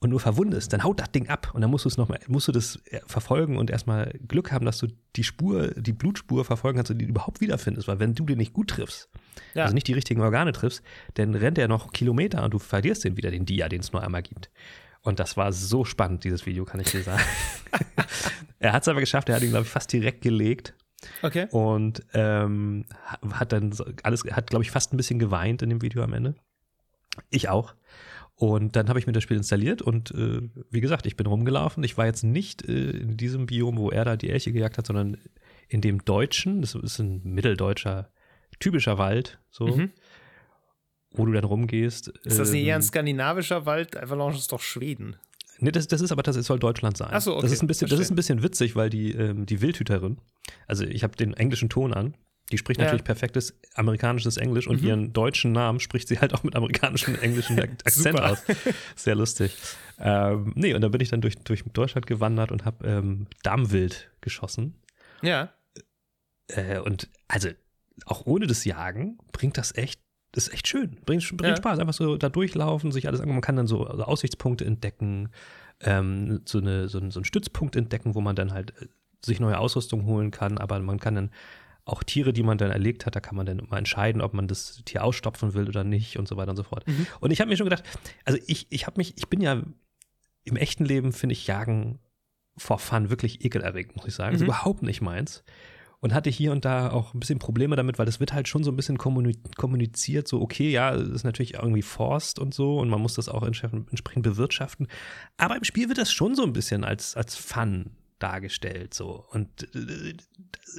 und 0.00 0.10
nur 0.10 0.20
verwundest, 0.20 0.72
dann 0.72 0.84
haut 0.84 1.00
das 1.00 1.10
Ding 1.10 1.28
ab 1.28 1.50
und 1.54 1.60
dann 1.60 1.70
musst 1.70 1.84
du 1.84 1.88
es 1.88 1.96
noch 1.96 2.08
mal, 2.08 2.20
musst 2.28 2.46
du 2.46 2.52
das 2.52 2.80
äh, 2.86 3.00
verfolgen 3.06 3.56
und 3.56 3.70
erstmal 3.70 4.12
Glück 4.28 4.52
haben, 4.52 4.64
dass 4.64 4.78
du 4.78 4.86
die 5.16 5.24
Spur, 5.24 5.68
die 5.76 5.92
Blutspur 5.92 6.44
verfolgen 6.44 6.76
kannst 6.76 6.90
und 6.92 6.98
die 6.98 7.04
überhaupt 7.04 7.40
wiederfindest, 7.40 7.88
weil 7.88 7.98
wenn 7.98 8.14
du 8.14 8.24
den 8.24 8.38
nicht 8.38 8.52
gut 8.52 8.68
triffst, 8.70 9.08
ja. 9.54 9.64
also 9.64 9.74
nicht 9.74 9.88
die 9.88 9.94
richtigen 9.94 10.20
Organe 10.20 10.52
triffst, 10.52 10.82
dann 11.14 11.34
rennt 11.34 11.58
er 11.58 11.66
noch 11.66 11.92
Kilometer 11.92 12.44
und 12.44 12.54
du 12.54 12.58
verlierst 12.58 13.04
den 13.04 13.16
wieder, 13.16 13.30
den 13.30 13.44
Dia, 13.44 13.68
den 13.68 13.80
es 13.80 13.92
nur 13.92 14.02
einmal 14.02 14.22
gibt. 14.22 14.50
Und 15.02 15.18
das 15.20 15.36
war 15.36 15.52
so 15.52 15.84
spannend, 15.84 16.24
dieses 16.24 16.46
Video, 16.46 16.64
kann 16.64 16.80
ich 16.80 16.90
dir 16.90 17.02
sagen. 17.02 17.22
er 18.58 18.72
hat 18.72 18.82
es 18.82 18.88
aber 18.88 19.00
geschafft, 19.00 19.28
er 19.28 19.36
hat 19.36 19.42
ihn, 19.42 19.50
glaube 19.50 19.64
ich, 19.64 19.70
fast 19.70 19.92
direkt 19.92 20.22
gelegt. 20.22 20.74
Okay. 21.22 21.46
Und 21.50 22.04
ähm, 22.12 22.84
hat 23.32 23.52
dann 23.52 23.72
alles, 24.02 24.24
hat, 24.24 24.50
glaube 24.50 24.64
ich, 24.64 24.70
fast 24.70 24.92
ein 24.92 24.96
bisschen 24.96 25.18
geweint 25.18 25.62
in 25.62 25.70
dem 25.70 25.82
Video 25.82 26.02
am 26.02 26.12
Ende. 26.12 26.34
Ich 27.30 27.48
auch. 27.48 27.74
Und 28.38 28.76
dann 28.76 28.88
habe 28.88 29.00
ich 29.00 29.08
mir 29.08 29.12
das 29.12 29.24
Spiel 29.24 29.36
installiert 29.36 29.82
und 29.82 30.12
äh, 30.12 30.40
wie 30.70 30.80
gesagt, 30.80 31.06
ich 31.06 31.16
bin 31.16 31.26
rumgelaufen. 31.26 31.82
Ich 31.82 31.98
war 31.98 32.06
jetzt 32.06 32.22
nicht 32.22 32.64
äh, 32.68 32.90
in 32.90 33.16
diesem 33.16 33.46
Biom, 33.46 33.76
wo 33.76 33.90
er 33.90 34.04
da 34.04 34.16
die 34.16 34.30
Elche 34.30 34.52
gejagt 34.52 34.78
hat, 34.78 34.86
sondern 34.86 35.16
in 35.68 35.80
dem 35.80 36.04
deutschen, 36.04 36.60
das 36.60 36.76
ist 36.76 37.00
ein 37.00 37.20
mitteldeutscher, 37.24 38.12
typischer 38.60 38.96
Wald, 38.96 39.40
so, 39.50 39.66
mhm. 39.66 39.90
wo 41.10 41.26
du 41.26 41.32
dann 41.32 41.42
rumgehst. 41.42 42.12
Ist 42.22 42.38
das 42.38 42.52
nicht 42.52 42.64
eher 42.64 42.76
ein 42.76 42.82
ähm, 42.82 42.86
skandinavischer 42.86 43.66
Wald? 43.66 44.00
Avalanche 44.00 44.38
ist 44.38 44.52
doch 44.52 44.60
Schweden. 44.60 45.16
Nee, 45.58 45.72
das, 45.72 45.88
das 45.88 46.00
ist 46.00 46.12
aber, 46.12 46.22
das 46.22 46.36
soll 46.36 46.60
Deutschland 46.60 46.96
sein. 46.96 47.08
Ach 47.10 47.20
so, 47.20 47.32
okay. 47.32 47.42
Das 47.42 47.50
ist 47.50 47.62
ein 47.62 47.66
bisschen, 47.66 47.88
das 47.88 47.98
ist 47.98 48.10
ein 48.10 48.14
bisschen 48.14 48.44
witzig, 48.44 48.76
weil 48.76 48.88
die, 48.88 49.10
ähm, 49.14 49.46
die 49.46 49.60
Wildhüterin, 49.60 50.18
also 50.68 50.84
ich 50.84 51.02
habe 51.02 51.16
den 51.16 51.34
englischen 51.34 51.68
Ton 51.70 51.92
an, 51.92 52.14
die 52.50 52.56
spricht 52.56 52.80
natürlich 52.80 53.02
ja. 53.02 53.06
perfektes 53.06 53.58
amerikanisches 53.74 54.38
Englisch 54.38 54.66
und 54.66 54.80
mhm. 54.80 54.88
ihren 54.88 55.12
deutschen 55.12 55.52
Namen 55.52 55.80
spricht 55.80 56.08
sie 56.08 56.18
halt 56.18 56.32
auch 56.34 56.42
mit 56.44 56.56
amerikanischem 56.56 57.16
englischen 57.20 57.58
Akzent 57.84 58.20
aus. 58.20 58.42
Sehr 58.96 59.14
lustig. 59.14 59.54
Ähm, 59.98 60.52
nee, 60.54 60.72
und 60.72 60.80
dann 60.80 60.90
bin 60.90 61.00
ich 61.00 61.10
dann 61.10 61.20
durch, 61.20 61.36
durch 61.36 61.62
Deutschland 61.64 62.06
gewandert 62.06 62.50
und 62.50 62.64
habe 62.64 62.86
ähm, 62.86 63.26
Darmwild 63.42 64.10
geschossen. 64.22 64.76
Ja. 65.20 65.52
Äh, 66.48 66.78
und 66.78 67.08
also 67.26 67.50
auch 68.06 68.24
ohne 68.24 68.46
das 68.46 68.64
Jagen 68.64 69.18
bringt 69.32 69.58
das 69.58 69.74
echt, 69.74 70.00
ist 70.34 70.52
echt 70.52 70.68
schön. 70.68 70.96
Bringt, 71.04 71.26
bringt 71.36 71.42
ja. 71.42 71.56
Spaß. 71.56 71.78
Einfach 71.78 71.92
so 71.92 72.16
da 72.16 72.30
durchlaufen, 72.30 72.92
sich 72.92 73.08
alles 73.08 73.20
angucken. 73.20 73.36
Man 73.36 73.42
kann 73.42 73.56
dann 73.56 73.66
so 73.66 73.84
also 73.84 74.04
Aussichtspunkte 74.04 74.64
entdecken, 74.64 75.30
ähm, 75.80 76.40
so, 76.46 76.58
eine, 76.58 76.88
so, 76.88 76.98
so 77.10 77.18
einen 77.18 77.24
Stützpunkt 77.24 77.76
entdecken, 77.76 78.14
wo 78.14 78.22
man 78.22 78.36
dann 78.36 78.52
halt 78.52 78.72
äh, 78.80 78.86
sich 79.24 79.38
neue 79.38 79.58
Ausrüstung 79.58 80.06
holen 80.06 80.30
kann, 80.30 80.58
aber 80.58 80.78
man 80.78 80.98
kann 80.98 81.14
dann 81.14 81.30
auch 81.88 82.02
Tiere, 82.02 82.32
die 82.32 82.42
man 82.42 82.58
dann 82.58 82.70
erlegt 82.70 83.06
hat, 83.06 83.16
da 83.16 83.20
kann 83.20 83.36
man 83.36 83.46
dann 83.46 83.66
mal 83.68 83.78
entscheiden, 83.78 84.20
ob 84.20 84.34
man 84.34 84.48
das 84.48 84.82
Tier 84.84 85.04
ausstopfen 85.04 85.54
will 85.54 85.68
oder 85.68 85.84
nicht 85.84 86.18
und 86.18 86.28
so 86.28 86.36
weiter 86.36 86.50
und 86.50 86.56
so 86.56 86.62
fort. 86.62 86.86
Mhm. 86.86 87.06
Und 87.20 87.30
ich 87.30 87.40
habe 87.40 87.48
mir 87.48 87.56
schon 87.56 87.68
gedacht, 87.68 87.84
also 88.24 88.38
ich, 88.46 88.66
ich 88.70 88.86
habe 88.86 88.98
mich, 88.98 89.14
ich 89.16 89.28
bin 89.28 89.40
ja 89.40 89.62
im 90.44 90.56
echten 90.56 90.84
Leben, 90.84 91.12
finde 91.12 91.34
ich 91.34 91.46
Jagen 91.46 91.98
vor 92.56 92.78
Fun 92.78 93.10
wirklich 93.10 93.44
ekelerregend, 93.44 93.96
muss 93.96 94.06
ich 94.06 94.14
sagen. 94.14 94.30
Mhm. 94.30 94.36
ist 94.36 94.42
überhaupt 94.42 94.82
nicht 94.82 95.00
meins. 95.00 95.44
Und 96.00 96.14
hatte 96.14 96.30
hier 96.30 96.52
und 96.52 96.64
da 96.64 96.92
auch 96.92 97.12
ein 97.12 97.18
bisschen 97.18 97.40
Probleme 97.40 97.74
damit, 97.74 97.98
weil 97.98 98.06
das 98.06 98.20
wird 98.20 98.32
halt 98.32 98.46
schon 98.46 98.62
so 98.62 98.70
ein 98.70 98.76
bisschen 98.76 98.98
kommuniziert, 98.98 100.28
so 100.28 100.40
okay, 100.40 100.70
ja, 100.70 100.94
es 100.94 101.08
ist 101.08 101.24
natürlich 101.24 101.54
irgendwie 101.54 101.82
Forst 101.82 102.38
und 102.38 102.54
so 102.54 102.78
und 102.78 102.88
man 102.88 103.00
muss 103.00 103.14
das 103.14 103.28
auch 103.28 103.42
entsprechend 103.42 104.22
bewirtschaften. 104.22 104.86
Aber 105.38 105.56
im 105.56 105.64
Spiel 105.64 105.88
wird 105.88 105.98
das 105.98 106.12
schon 106.12 106.36
so 106.36 106.44
ein 106.44 106.52
bisschen 106.52 106.84
als, 106.84 107.16
als 107.16 107.34
Fun 107.34 107.90
dargestellt. 108.18 108.94
So. 108.94 109.24
Und 109.30 109.48
äh, 109.74 110.14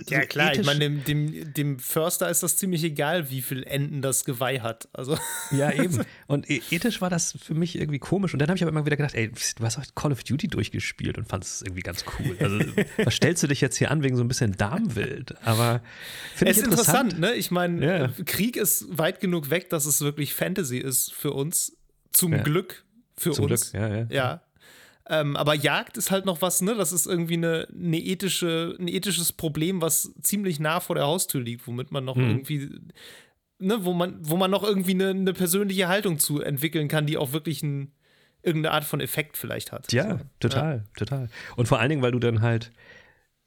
ja, 0.08 0.26
klar, 0.26 0.54
ich 0.54 0.66
meine, 0.66 0.80
dem, 0.80 1.04
dem, 1.04 1.54
dem, 1.54 1.80
Förster 1.80 2.30
ist 2.30 2.44
das 2.44 2.58
ziemlich 2.58 2.84
egal, 2.84 3.30
wie 3.30 3.42
viel 3.42 3.64
Enden 3.64 4.02
das 4.02 4.26
Geweih 4.26 4.60
hat. 4.62 4.88
Also. 4.94 5.18
Ja, 5.52 5.72
eben. 5.72 6.06
Und 6.28 6.50
e, 6.50 6.62
ethisch 6.70 7.02
war 7.02 7.10
das 7.10 7.36
für 7.42 7.56
mich 7.56 7.76
irgendwie 7.76 7.98
komisch. 7.98 8.34
Und 8.34 8.40
dann 8.40 8.50
habe 8.50 8.58
ich 8.58 8.62
aber 8.62 8.72
immer 8.72 8.86
wieder 8.86 8.98
gedacht, 8.98 9.16
ey, 9.16 9.30
du 9.30 9.64
hast 9.64 9.80
auch 9.80 9.84
Call 9.96 10.12
of 10.12 10.24
Duty 10.24 10.48
durchgespielt 10.48 11.18
und 11.18 11.28
fandest 11.28 11.56
es 11.56 11.62
irgendwie 11.64 11.82
ganz 11.82 12.06
cool. 12.20 12.38
Also, 12.40 12.60
was 13.04 13.16
stellst 13.16 13.42
du 13.42 13.48
dich 13.48 13.62
jetzt 13.62 13.78
hier 13.78 13.90
an 13.90 14.04
wegen 14.04 14.16
so 14.16 14.24
ein 14.24 14.28
bisschen 14.28 14.56
Darmwild? 14.56 15.36
Aber 15.46 15.82
finde 16.36 16.52
ich 16.52 16.58
interessant. 16.60 17.14
interessant, 17.14 17.20
ne? 17.20 17.34
Ich 17.34 17.50
meine, 17.52 17.86
ja. 17.86 18.14
Krieg 18.26 18.58
ist 18.58 18.86
weit 18.90 19.20
genug 19.20 19.50
weg, 19.50 19.70
dass 19.70 19.86
es 19.86 20.02
wirklich 20.02 20.34
Fantasy 20.34 20.78
ist 20.78 21.14
für 21.14 21.32
uns. 21.32 21.76
Zum 22.12 22.34
ja. 22.34 22.44
Glück 22.44 22.86
für 23.18 23.32
Zum 23.32 23.46
uns. 23.46 23.72
Glück, 23.72 23.82
ja, 23.82 23.88
ja. 23.88 24.08
ja. 24.10 24.42
Ähm, 25.10 25.36
aber 25.36 25.56
Jagd 25.56 25.98
ist 25.98 26.12
halt 26.12 26.26
noch 26.26 26.44
was, 26.44 26.62
ne? 26.62 26.76
Das 26.76 26.92
ist 26.92 27.08
irgendwie 27.08 27.34
eine, 27.34 27.68
eine 27.74 27.98
ethische, 27.98 28.76
ein 28.80 28.88
ethisches 28.88 29.34
Problem, 29.34 29.82
was 29.82 30.14
ziemlich 30.22 30.60
nah 30.60 30.80
vor 30.80 30.96
der 30.96 31.06
Haustür 31.06 31.42
liegt, 31.42 31.66
womit 31.66 31.92
man 31.92 32.06
noch 32.06 32.16
mhm. 32.16 32.30
irgendwie, 32.30 32.70
ne, 33.58 33.84
wo 33.84 33.94
man, 33.94 34.18
wo 34.22 34.38
man 34.38 34.52
noch 34.52 34.64
irgendwie 34.64 34.92
eine, 34.92 35.10
eine, 35.10 35.34
persönliche 35.34 35.88
Haltung 35.88 36.20
zu 36.20 36.42
entwickeln 36.42 36.88
kann, 36.88 37.08
die 37.08 37.18
auch 37.18 37.34
wirklich 37.34 37.64
ein, 37.64 37.92
irgendeine 38.44 38.76
Art 38.76 38.84
von 38.84 39.02
Effekt 39.02 39.36
vielleicht 39.36 39.72
hat. 39.72 39.92
Ja, 39.92 40.20
so. 40.20 40.26
total, 40.40 40.78
ja. 40.78 40.84
total. 40.96 41.30
Und 41.56 41.68
vor 41.68 41.80
allen 41.80 41.90
Dingen, 41.90 42.04
weil 42.04 42.12
du 42.12 42.20
dann 42.20 42.42
halt 42.42 42.72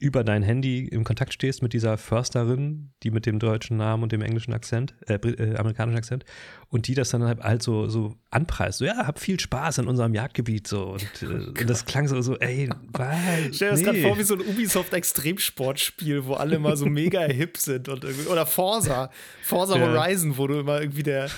über 0.03 0.25
dein 0.25 0.43
Handy 0.43 0.89
im 0.89 1.05
Kontakt 1.05 1.33
stehst 1.33 1.63
mit 1.63 1.73
dieser 1.73 1.97
Försterin, 1.97 2.91
die 3.05 3.13
mit 3.13 3.25
dem 3.25 3.39
deutschen 3.39 3.77
Namen 3.77 4.03
und 4.03 4.11
dem 4.11 4.21
englischen 4.21 4.53
Akzent, 4.53 4.97
äh, 5.07 5.15
äh, 5.15 5.55
amerikanischen 5.55 5.97
Akzent, 5.97 6.25
und 6.69 6.89
die 6.89 6.95
das 6.95 7.11
dann 7.11 7.23
halt, 7.23 7.41
halt 7.41 7.63
so, 7.63 7.87
so 7.87 8.17
anpreist. 8.31 8.79
So, 8.79 8.85
ja, 8.85 9.07
hab 9.07 9.21
viel 9.21 9.39
Spaß 9.39 9.79
in 9.79 9.87
unserem 9.87 10.13
Jagdgebiet. 10.13 10.67
So. 10.67 10.95
Und, 10.95 11.03
äh, 11.03 11.27
oh 11.27 11.61
und 11.61 11.71
das 11.71 11.85
klang 11.85 12.09
so, 12.09 12.21
so 12.21 12.37
ey, 12.39 12.69
weil. 12.93 13.51
Ich 13.51 13.57
stell 13.57 13.71
mir 13.73 13.79
nee. 13.79 13.85
das 13.85 13.93
gerade 13.93 14.03
vor 14.03 14.19
wie 14.19 14.23
so 14.25 14.35
ein 14.35 14.41
Ubisoft-Extremsportspiel, 14.41 16.25
wo 16.25 16.35
alle 16.35 16.59
mal 16.59 16.77
so 16.77 16.87
mega 16.87 17.21
hip 17.27 17.57
sind. 17.57 17.89
Und 17.89 18.05
oder 18.29 18.45
Forza, 18.45 19.09
Forza 19.45 19.79
ja. 19.79 19.87
Horizon, 19.87 20.37
wo 20.37 20.49
du 20.49 20.59
immer 20.59 20.81
irgendwie 20.81 21.05
der, 21.05 21.31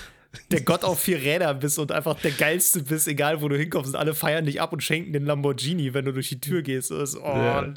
der 0.49 0.61
Gott 0.61 0.83
auf 0.83 0.99
vier 0.99 1.21
Rädern 1.21 1.59
bist 1.59 1.77
und 1.77 1.91
einfach 1.91 2.19
der 2.19 2.31
Geilste 2.31 2.81
bist, 2.81 3.07
egal 3.07 3.43
wo 3.43 3.47
du 3.47 3.57
hinkommst. 3.57 3.93
Und 3.93 3.99
alle 3.99 4.15
feiern 4.15 4.45
dich 4.45 4.59
ab 4.59 4.73
und 4.73 4.81
schenken 4.81 5.13
den 5.13 5.25
Lamborghini, 5.25 5.93
wenn 5.93 6.05
du 6.05 6.13
durch 6.13 6.29
die 6.29 6.39
Tür 6.39 6.63
gehst. 6.63 6.89
Das, 6.89 7.15
oh, 7.15 7.21
ja. 7.23 7.73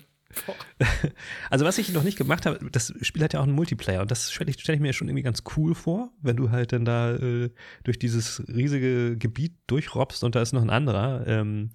Also, 1.51 1.65
was 1.65 1.79
ich 1.79 1.93
noch 1.93 2.03
nicht 2.03 2.19
gemacht 2.19 2.47
habe, 2.47 2.59
das 2.71 2.93
Spiel 3.01 3.23
hat 3.23 3.33
ja 3.33 3.41
auch 3.41 3.45
einen 3.45 3.55
Multiplayer 3.55 4.03
und 4.03 4.11
das 4.11 4.31
stelle 4.31 4.51
ich, 4.51 4.61
stell 4.61 4.75
ich, 4.75 4.81
mir 4.81 4.93
schon 4.93 5.09
irgendwie 5.09 5.23
ganz 5.23 5.43
cool 5.57 5.75
vor, 5.75 6.11
wenn 6.21 6.37
du 6.37 6.51
halt 6.51 6.73
dann 6.73 6.85
da 6.85 7.15
äh, 7.15 7.51
durch 7.85 7.99
dieses 7.99 8.43
riesige 8.49 9.17
Gebiet 9.17 9.55
durchrobbst 9.67 10.25
und 10.25 10.35
da 10.35 10.43
ist 10.43 10.53
noch 10.53 10.63
ein 10.63 10.71
anderer. 10.71 11.27
Ähm, 11.27 11.71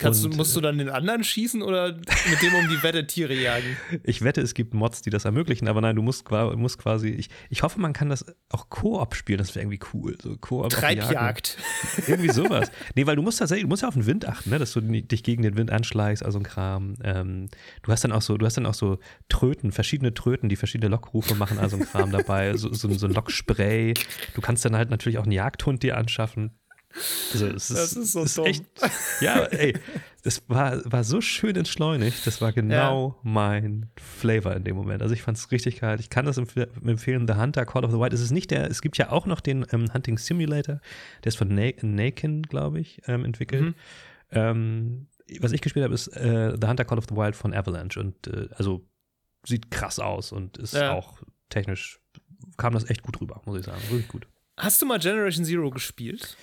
Kannst 0.00 0.24
und, 0.24 0.32
du, 0.32 0.36
musst 0.38 0.56
du 0.56 0.62
dann 0.62 0.78
den 0.78 0.88
anderen 0.88 1.22
schießen 1.22 1.60
oder 1.60 1.92
mit 1.92 2.42
dem 2.42 2.54
um 2.54 2.68
die 2.68 2.82
Wette 2.82 3.06
Tiere 3.06 3.34
jagen? 3.34 3.76
Ich 4.02 4.22
wette, 4.22 4.40
es 4.40 4.54
gibt 4.54 4.72
Mods, 4.72 5.02
die 5.02 5.10
das 5.10 5.24
ermöglichen, 5.24 5.68
aber 5.68 5.80
nein, 5.80 5.94
du 5.94 6.02
musst, 6.02 6.28
musst 6.30 6.78
quasi. 6.78 7.08
Ich, 7.08 7.28
ich 7.50 7.62
hoffe, 7.62 7.80
man 7.80 7.92
kann 7.92 8.08
das 8.08 8.24
auch 8.48 8.70
Koop 8.70 9.14
spielen, 9.14 9.38
das 9.38 9.54
wäre 9.54 9.64
irgendwie 9.64 9.80
cool. 9.92 10.16
So 10.20 10.36
Koop 10.38 10.70
Treibjagd. 10.70 11.58
irgendwie 12.06 12.30
sowas. 12.30 12.70
Nee, 12.94 13.06
weil 13.06 13.16
du 13.16 13.22
musst 13.22 13.38
tatsächlich, 13.38 13.64
du 13.64 13.68
musst 13.68 13.82
ja 13.82 13.88
auf 13.88 13.94
den 13.94 14.06
Wind 14.06 14.26
achten, 14.26 14.50
ne? 14.50 14.58
dass 14.58 14.72
du 14.72 14.80
dich 14.80 15.22
gegen 15.22 15.42
den 15.42 15.56
Wind 15.56 15.70
anschleichst, 15.70 16.24
also 16.24 16.38
ein 16.38 16.44
Kram. 16.44 16.94
Ähm, 17.04 17.48
du 17.82 17.92
hast 17.92 18.02
dann 18.02 18.12
auch 18.12 18.22
so, 18.22 18.38
du 18.38 18.46
hast 18.46 18.56
dann 18.56 18.66
auch 18.66 18.74
so 18.74 18.98
Tröten, 19.28 19.70
verschiedene 19.70 20.14
Tröten, 20.14 20.48
die 20.48 20.56
verschiedene 20.56 20.90
Lockrufe 20.90 21.34
machen, 21.34 21.58
also 21.58 21.76
ein 21.76 21.84
Kram 21.84 22.10
dabei, 22.10 22.56
so, 22.56 22.72
so, 22.72 22.92
so 22.92 23.06
ein 23.06 23.12
Lockspray. 23.12 23.94
Du 24.34 24.40
kannst 24.40 24.64
dann 24.64 24.76
halt 24.76 24.90
natürlich 24.90 25.18
auch 25.18 25.24
einen 25.24 25.32
Jagdhund 25.32 25.82
dir 25.82 25.96
anschaffen. 25.98 26.52
Also 27.32 27.46
ist, 27.46 27.70
das 27.70 27.92
ist 27.92 28.12
so 28.12 28.24
ist 28.24 28.36
dumm. 28.36 28.46
Echt, 28.46 28.64
ja, 29.20 29.44
ey, 29.44 29.74
das 30.22 30.42
war, 30.48 30.80
war 30.90 31.04
so 31.04 31.20
schön 31.20 31.54
entschleunigt. 31.56 32.26
Das 32.26 32.40
war 32.40 32.52
genau 32.52 33.08
ja. 33.08 33.30
mein 33.30 33.90
Flavor 33.96 34.54
in 34.56 34.64
dem 34.64 34.76
Moment. 34.76 35.02
Also 35.02 35.14
ich 35.14 35.22
fand 35.22 35.38
es 35.38 35.50
richtig 35.52 35.80
geil. 35.80 36.00
Ich 36.00 36.10
kann 36.10 36.26
das 36.26 36.36
empf 36.36 36.56
empfehlen. 36.56 37.26
The 37.28 37.34
Hunter, 37.34 37.64
Call 37.64 37.84
of 37.84 37.92
the 37.92 37.98
White. 37.98 38.14
Es 38.14 38.20
ist 38.20 38.32
nicht 38.32 38.50
der, 38.50 38.68
es 38.68 38.82
gibt 38.82 38.98
ja 38.98 39.10
auch 39.10 39.26
noch 39.26 39.40
den 39.40 39.64
ähm, 39.72 39.92
Hunting 39.92 40.18
Simulator. 40.18 40.80
Der 41.22 41.28
ist 41.28 41.36
von 41.36 41.48
Na 41.54 41.70
Nakin, 41.82 42.42
glaube 42.42 42.80
ich, 42.80 43.00
ähm, 43.06 43.24
entwickelt. 43.24 43.62
Mhm. 43.62 43.74
Ähm, 44.32 45.06
was 45.38 45.52
ich 45.52 45.60
gespielt 45.60 45.84
habe, 45.84 45.94
ist 45.94 46.08
äh, 46.08 46.56
The 46.60 46.66
Hunter 46.66 46.84
Call 46.84 46.98
of 46.98 47.06
the 47.08 47.16
Wild 47.16 47.36
von 47.36 47.54
Avalanche. 47.54 48.00
Und 48.00 48.26
äh, 48.26 48.48
also 48.56 48.84
sieht 49.46 49.70
krass 49.70 50.00
aus 50.00 50.32
und 50.32 50.58
ist 50.58 50.74
ja. 50.74 50.92
auch 50.92 51.22
technisch, 51.48 52.00
kam 52.56 52.74
das 52.74 52.90
echt 52.90 53.02
gut 53.02 53.20
rüber, 53.20 53.40
muss 53.46 53.58
ich 53.58 53.64
sagen. 53.64 53.80
Wirklich 53.88 54.08
gut. 54.08 54.26
Hast 54.56 54.82
du 54.82 54.86
mal 54.86 54.98
Generation 54.98 55.44
Zero 55.44 55.70
gespielt? 55.70 56.36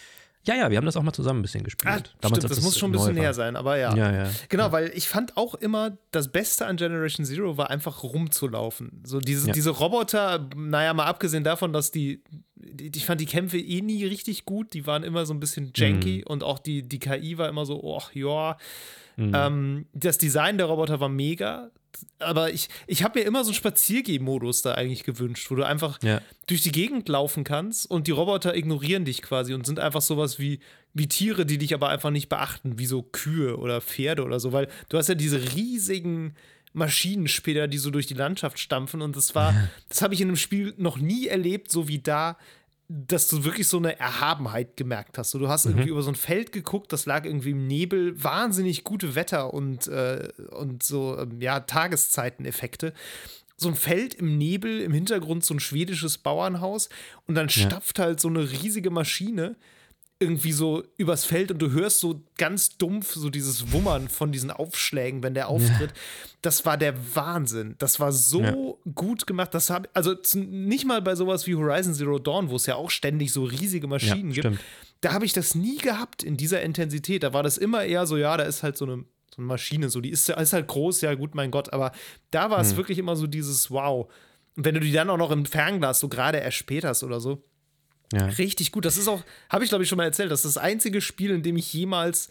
Ja, 0.48 0.56
ja, 0.56 0.72
wir 0.72 0.78
haben 0.78 0.86
das 0.86 0.96
auch 0.96 1.04
mal 1.04 1.12
zusammen 1.12 1.40
ein 1.40 1.42
bisschen 1.42 1.64
gespielt. 1.64 1.94
Ah, 1.94 2.18
Damals, 2.22 2.40
stimmt, 2.40 2.52
das 2.52 2.64
muss 2.64 2.78
schon 2.78 2.90
ein 2.90 2.94
bisschen 2.94 3.16
näher 3.16 3.34
sein, 3.34 3.58
aber 3.58 3.78
ja. 3.78 3.94
Ja, 3.96 4.12
ja. 4.12 4.32
Genau, 4.48 4.68
ja. 4.68 4.72
weil 4.72 4.92
ich 4.96 5.10
fand 5.10 5.36
auch 5.36 5.56
immer, 5.56 5.98
das 6.12 6.32
Beste 6.32 6.66
an 6.66 6.78
Generation 6.78 7.26
Zero 7.26 7.58
war 7.58 7.70
einfach 7.70 8.04
rumzulaufen. 8.04 9.04
So 9.06 9.20
diese, 9.20 9.52
diese 9.52 9.72
Roboter, 9.72 10.48
naja, 10.56 10.94
mal 10.94 11.06
abgesehen 11.06 11.44
davon, 11.44 11.74
dass 11.74 11.92
die, 11.92 12.24
die, 12.56 12.92
ich 12.96 13.06
fand 13.06 13.20
die 13.20 13.26
Kämpfe 13.26 13.58
eh 13.58 13.82
nie 13.82 14.06
richtig 14.06 14.46
gut, 14.46 14.74
die 14.74 14.88
waren 14.88 15.04
immer 15.04 15.26
so 15.26 15.34
ein 15.34 15.42
bisschen 15.42 15.74
janky 15.76 16.20
mhm. 16.20 16.32
und 16.32 16.44
auch 16.44 16.60
die, 16.60 16.88
die 16.88 17.00
KI 17.00 17.38
war 17.38 17.50
immer 17.50 17.66
so, 17.66 17.84
oh, 17.84 18.02
ja. 18.14 18.58
Mhm. 19.18 19.32
Ähm, 19.36 19.86
das 19.94 20.18
Design 20.18 20.58
der 20.58 20.68
Roboter 20.68 21.00
war 21.02 21.10
mega 21.10 21.72
aber 22.20 22.52
ich, 22.52 22.70
ich 22.88 23.04
habe 23.04 23.20
mir 23.20 23.26
immer 23.26 23.44
so 23.44 23.50
einen 23.50 23.56
Spaziergeh-Modus 23.56 24.62
da 24.62 24.74
eigentlich 24.74 25.04
gewünscht, 25.04 25.50
wo 25.50 25.56
du 25.56 25.64
einfach 25.64 26.02
ja. 26.04 26.22
durch 26.48 26.62
die 26.62 26.72
Gegend 26.72 27.08
laufen 27.10 27.44
kannst 27.44 27.90
und 27.90 28.08
die 28.08 28.12
Roboter 28.12 28.56
ignorieren 28.56 29.06
dich 29.06 29.22
quasi 29.22 29.54
und 29.54 29.66
sind 29.66 29.80
einfach 29.80 30.02
sowas 30.02 30.40
wie, 30.40 30.60
wie 30.94 31.08
Tiere, 31.08 31.46
die 31.46 31.58
dich 31.58 31.74
aber 31.74 31.90
einfach 31.90 32.10
nicht 32.10 32.30
beachten, 32.30 32.80
wie 32.80 32.86
so 32.86 33.02
Kühe 33.02 33.58
oder 33.58 33.82
Pferde 33.82 34.24
oder 34.24 34.40
so, 34.40 34.52
weil 34.52 34.68
du 34.90 34.98
hast 34.98 35.10
ja 35.10 35.16
diese 35.16 35.56
riesigen 35.56 36.36
Maschinen 36.74 37.28
später, 37.28 37.68
die 37.68 37.78
so 37.78 37.92
durch 37.92 38.08
die 38.08 38.14
Landschaft 38.14 38.60
stampfen 38.60 39.02
und 39.02 39.16
das 39.16 39.36
war, 39.36 39.54
das 39.90 40.02
habe 40.02 40.14
ich 40.14 40.22
in 40.22 40.28
einem 40.28 40.38
Spiel 40.38 40.74
noch 40.78 40.98
nie 40.98 41.28
erlebt, 41.28 41.72
so 41.72 41.88
wie 41.88 42.00
da 42.00 42.38
dass 42.90 43.28
du 43.28 43.44
wirklich 43.44 43.68
so 43.68 43.78
eine 43.78 44.00
Erhabenheit 44.00 44.78
gemerkt 44.78 45.18
hast. 45.18 45.32
So, 45.32 45.40
du 45.40 45.50
hast 45.50 45.66
mhm. 45.66 45.72
irgendwie 45.72 45.90
über 45.90 46.02
so 46.02 46.10
ein 46.12 46.16
Feld 46.16 46.52
geguckt, 46.52 46.94
das 46.94 47.06
lag 47.06 47.26
irgendwie 47.26 47.52
im 47.52 47.68
Nebel, 47.68 48.22
wahnsinnig 48.24 48.84
gute 48.84 49.16
Wetter 49.16 49.54
und, 49.54 49.88
äh, 49.88 50.30
und 50.52 50.84
so, 50.84 51.18
ähm, 51.20 51.42
ja, 51.42 51.60
Tageszeiteneffekte. 51.60 52.94
So 53.58 53.70
ein 53.70 53.76
Feld 53.76 54.14
im 54.14 54.38
Nebel, 54.38 54.82
im 54.82 54.94
Hintergrund 54.94 55.44
so 55.44 55.54
ein 55.54 55.60
schwedisches 55.60 56.18
Bauernhaus 56.18 56.90
und 57.26 57.36
dann 57.36 57.48
ja. 57.48 57.68
stapft 57.68 58.00
halt 58.00 58.22
so 58.22 58.30
eine 58.30 58.50
riesige 58.52 58.92
Maschine 58.92 59.56
irgendwie 60.20 60.52
so 60.52 60.84
übers 60.98 61.26
Feld 61.26 61.52
und 61.52 61.60
du 61.60 61.72
hörst 61.72 62.00
so 62.00 62.24
ganz 62.38 62.78
dumpf 62.78 63.14
so 63.14 63.30
dieses 63.30 63.72
Wummern 63.72 64.10
von 64.10 64.32
diesen 64.32 64.50
Aufschlägen, 64.50 65.22
wenn 65.22 65.36
der 65.36 65.48
auftritt. 65.48 65.92
Ja. 65.92 65.98
Das 66.42 66.66
war 66.66 66.78
der 66.78 66.96
Wahnsinn. 67.16 67.76
Das 67.78 68.00
war 68.00 68.12
so 68.12 68.42
ja. 68.42 68.92
gut 68.96 69.28
gemacht. 69.28 69.54
Das 69.54 69.70
hab, 69.70 69.88
also 69.94 70.16
nicht 70.36 70.86
mal 70.86 71.02
bei 71.02 71.16
sowas 71.16 71.46
wie 71.46 71.56
Horizon 71.56 71.94
Zero 71.94 72.18
Dawn, 72.18 72.50
wo 72.50 72.56
es 72.56 72.66
ja 72.66 72.76
auch 72.76 72.90
ständig 72.90 73.32
so 73.32 73.44
riesige 73.44 73.88
Maschinen 73.88 74.32
ja, 74.32 74.42
gibt. 74.42 74.60
Da 75.02 75.14
habe 75.14 75.26
ich 75.26 75.34
das 75.34 75.54
nie 75.54 75.78
gehabt 75.78 76.24
in 76.24 76.36
dieser 76.36 76.62
Intensität. 76.62 77.22
Da 77.22 77.34
war 77.34 77.44
das 77.44 77.58
immer 77.60 77.84
eher 77.84 78.08
so, 78.08 78.18
ja, 78.18 78.36
da 78.38 78.44
ist 78.44 78.64
halt 78.64 78.76
so 78.76 78.86
eine, 78.86 79.04
so 79.30 79.38
eine 79.38 79.46
Maschine, 79.46 79.90
so 79.90 80.02
die 80.02 80.10
ist, 80.10 80.30
ist 80.30 80.54
halt 80.54 80.68
groß, 80.68 81.02
ja 81.02 81.14
gut, 81.14 81.36
mein 81.36 81.52
Gott. 81.52 81.74
Aber 81.74 81.92
da 82.32 82.50
war 82.50 82.60
es 82.60 82.72
hm. 82.72 82.78
wirklich 82.78 82.98
immer 82.98 83.16
so 83.16 83.28
dieses 83.28 83.70
Wow. 83.70 84.12
Und 84.56 84.66
wenn 84.66 84.74
du 84.74 84.82
die 84.82 84.92
dann 84.92 85.12
auch 85.12 85.18
noch 85.18 85.30
im 85.30 85.46
Fernglas 85.46 86.00
so 86.00 86.10
gerade 86.10 86.40
erspäterst 86.40 87.04
oder 87.04 87.20
so, 87.20 87.44
ja. 88.14 88.26
Richtig 88.26 88.72
gut. 88.72 88.86
Das 88.86 88.98
ist 88.98 89.08
auch, 89.08 89.24
habe 89.50 89.64
ich 89.64 89.70
glaube 89.70 89.84
ich 89.84 89.90
schon 89.90 89.98
mal 89.98 90.06
erzählt, 90.06 90.32
das 90.32 90.46
ist 90.46 90.56
das 90.56 90.64
einzige 90.64 91.02
Spiel, 91.02 91.32
in 91.32 91.44
dem 91.44 91.58
ich 91.58 91.74
jemals 91.74 92.30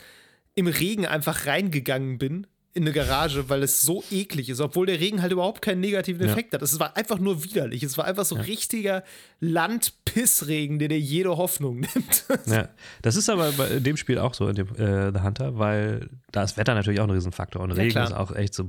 im 0.55 0.67
Regen 0.67 1.07
einfach 1.07 1.47
reingegangen 1.47 2.19
bin 2.19 2.47
in 2.77 2.83
eine 2.83 2.93
Garage, 2.93 3.49
weil 3.49 3.63
es 3.63 3.81
so 3.81 4.05
eklig 4.11 4.51
ist, 4.51 4.61
obwohl 4.61 4.85
der 4.85 5.01
Regen 5.01 5.23
halt 5.23 5.33
überhaupt 5.33 5.63
keinen 5.63 5.81
negativen 5.81 6.21
Effekt 6.29 6.53
ja. 6.53 6.59
hat. 6.59 6.63
Es 6.63 6.79
war 6.79 6.95
einfach 6.95 7.19
nur 7.19 7.43
widerlich. 7.43 7.83
Es 7.83 7.97
war 7.97 8.05
einfach 8.05 8.27
so 8.27 8.37
ja. 8.37 8.43
richtiger 8.43 9.03
Landpissregen, 9.41 10.79
der 10.79 10.89
dir 10.89 11.01
jede 11.01 11.39
Hoffnung 11.39 11.81
nimmt. 11.95 12.27
ja, 12.45 12.69
das 13.01 13.17
ist 13.17 13.31
aber 13.31 13.51
bei 13.53 13.81
dem 13.81 13.97
Spiel 13.97 14.19
auch 14.19 14.35
so 14.35 14.47
in 14.49 14.57
dem 14.57 14.69
äh, 14.77 15.11
The 15.11 15.23
Hunter, 15.23 15.59
weil 15.59 16.11
da 16.33 16.43
ist 16.43 16.59
Wetter 16.59 16.75
natürlich 16.75 17.01
auch 17.01 17.05
ein 17.05 17.11
Riesenfaktor 17.11 17.63
und 17.63 17.73
Regen 17.73 17.97
ja, 17.97 18.05
ist 18.05 18.13
auch 18.13 18.37
echt 18.37 18.53
so. 18.53 18.65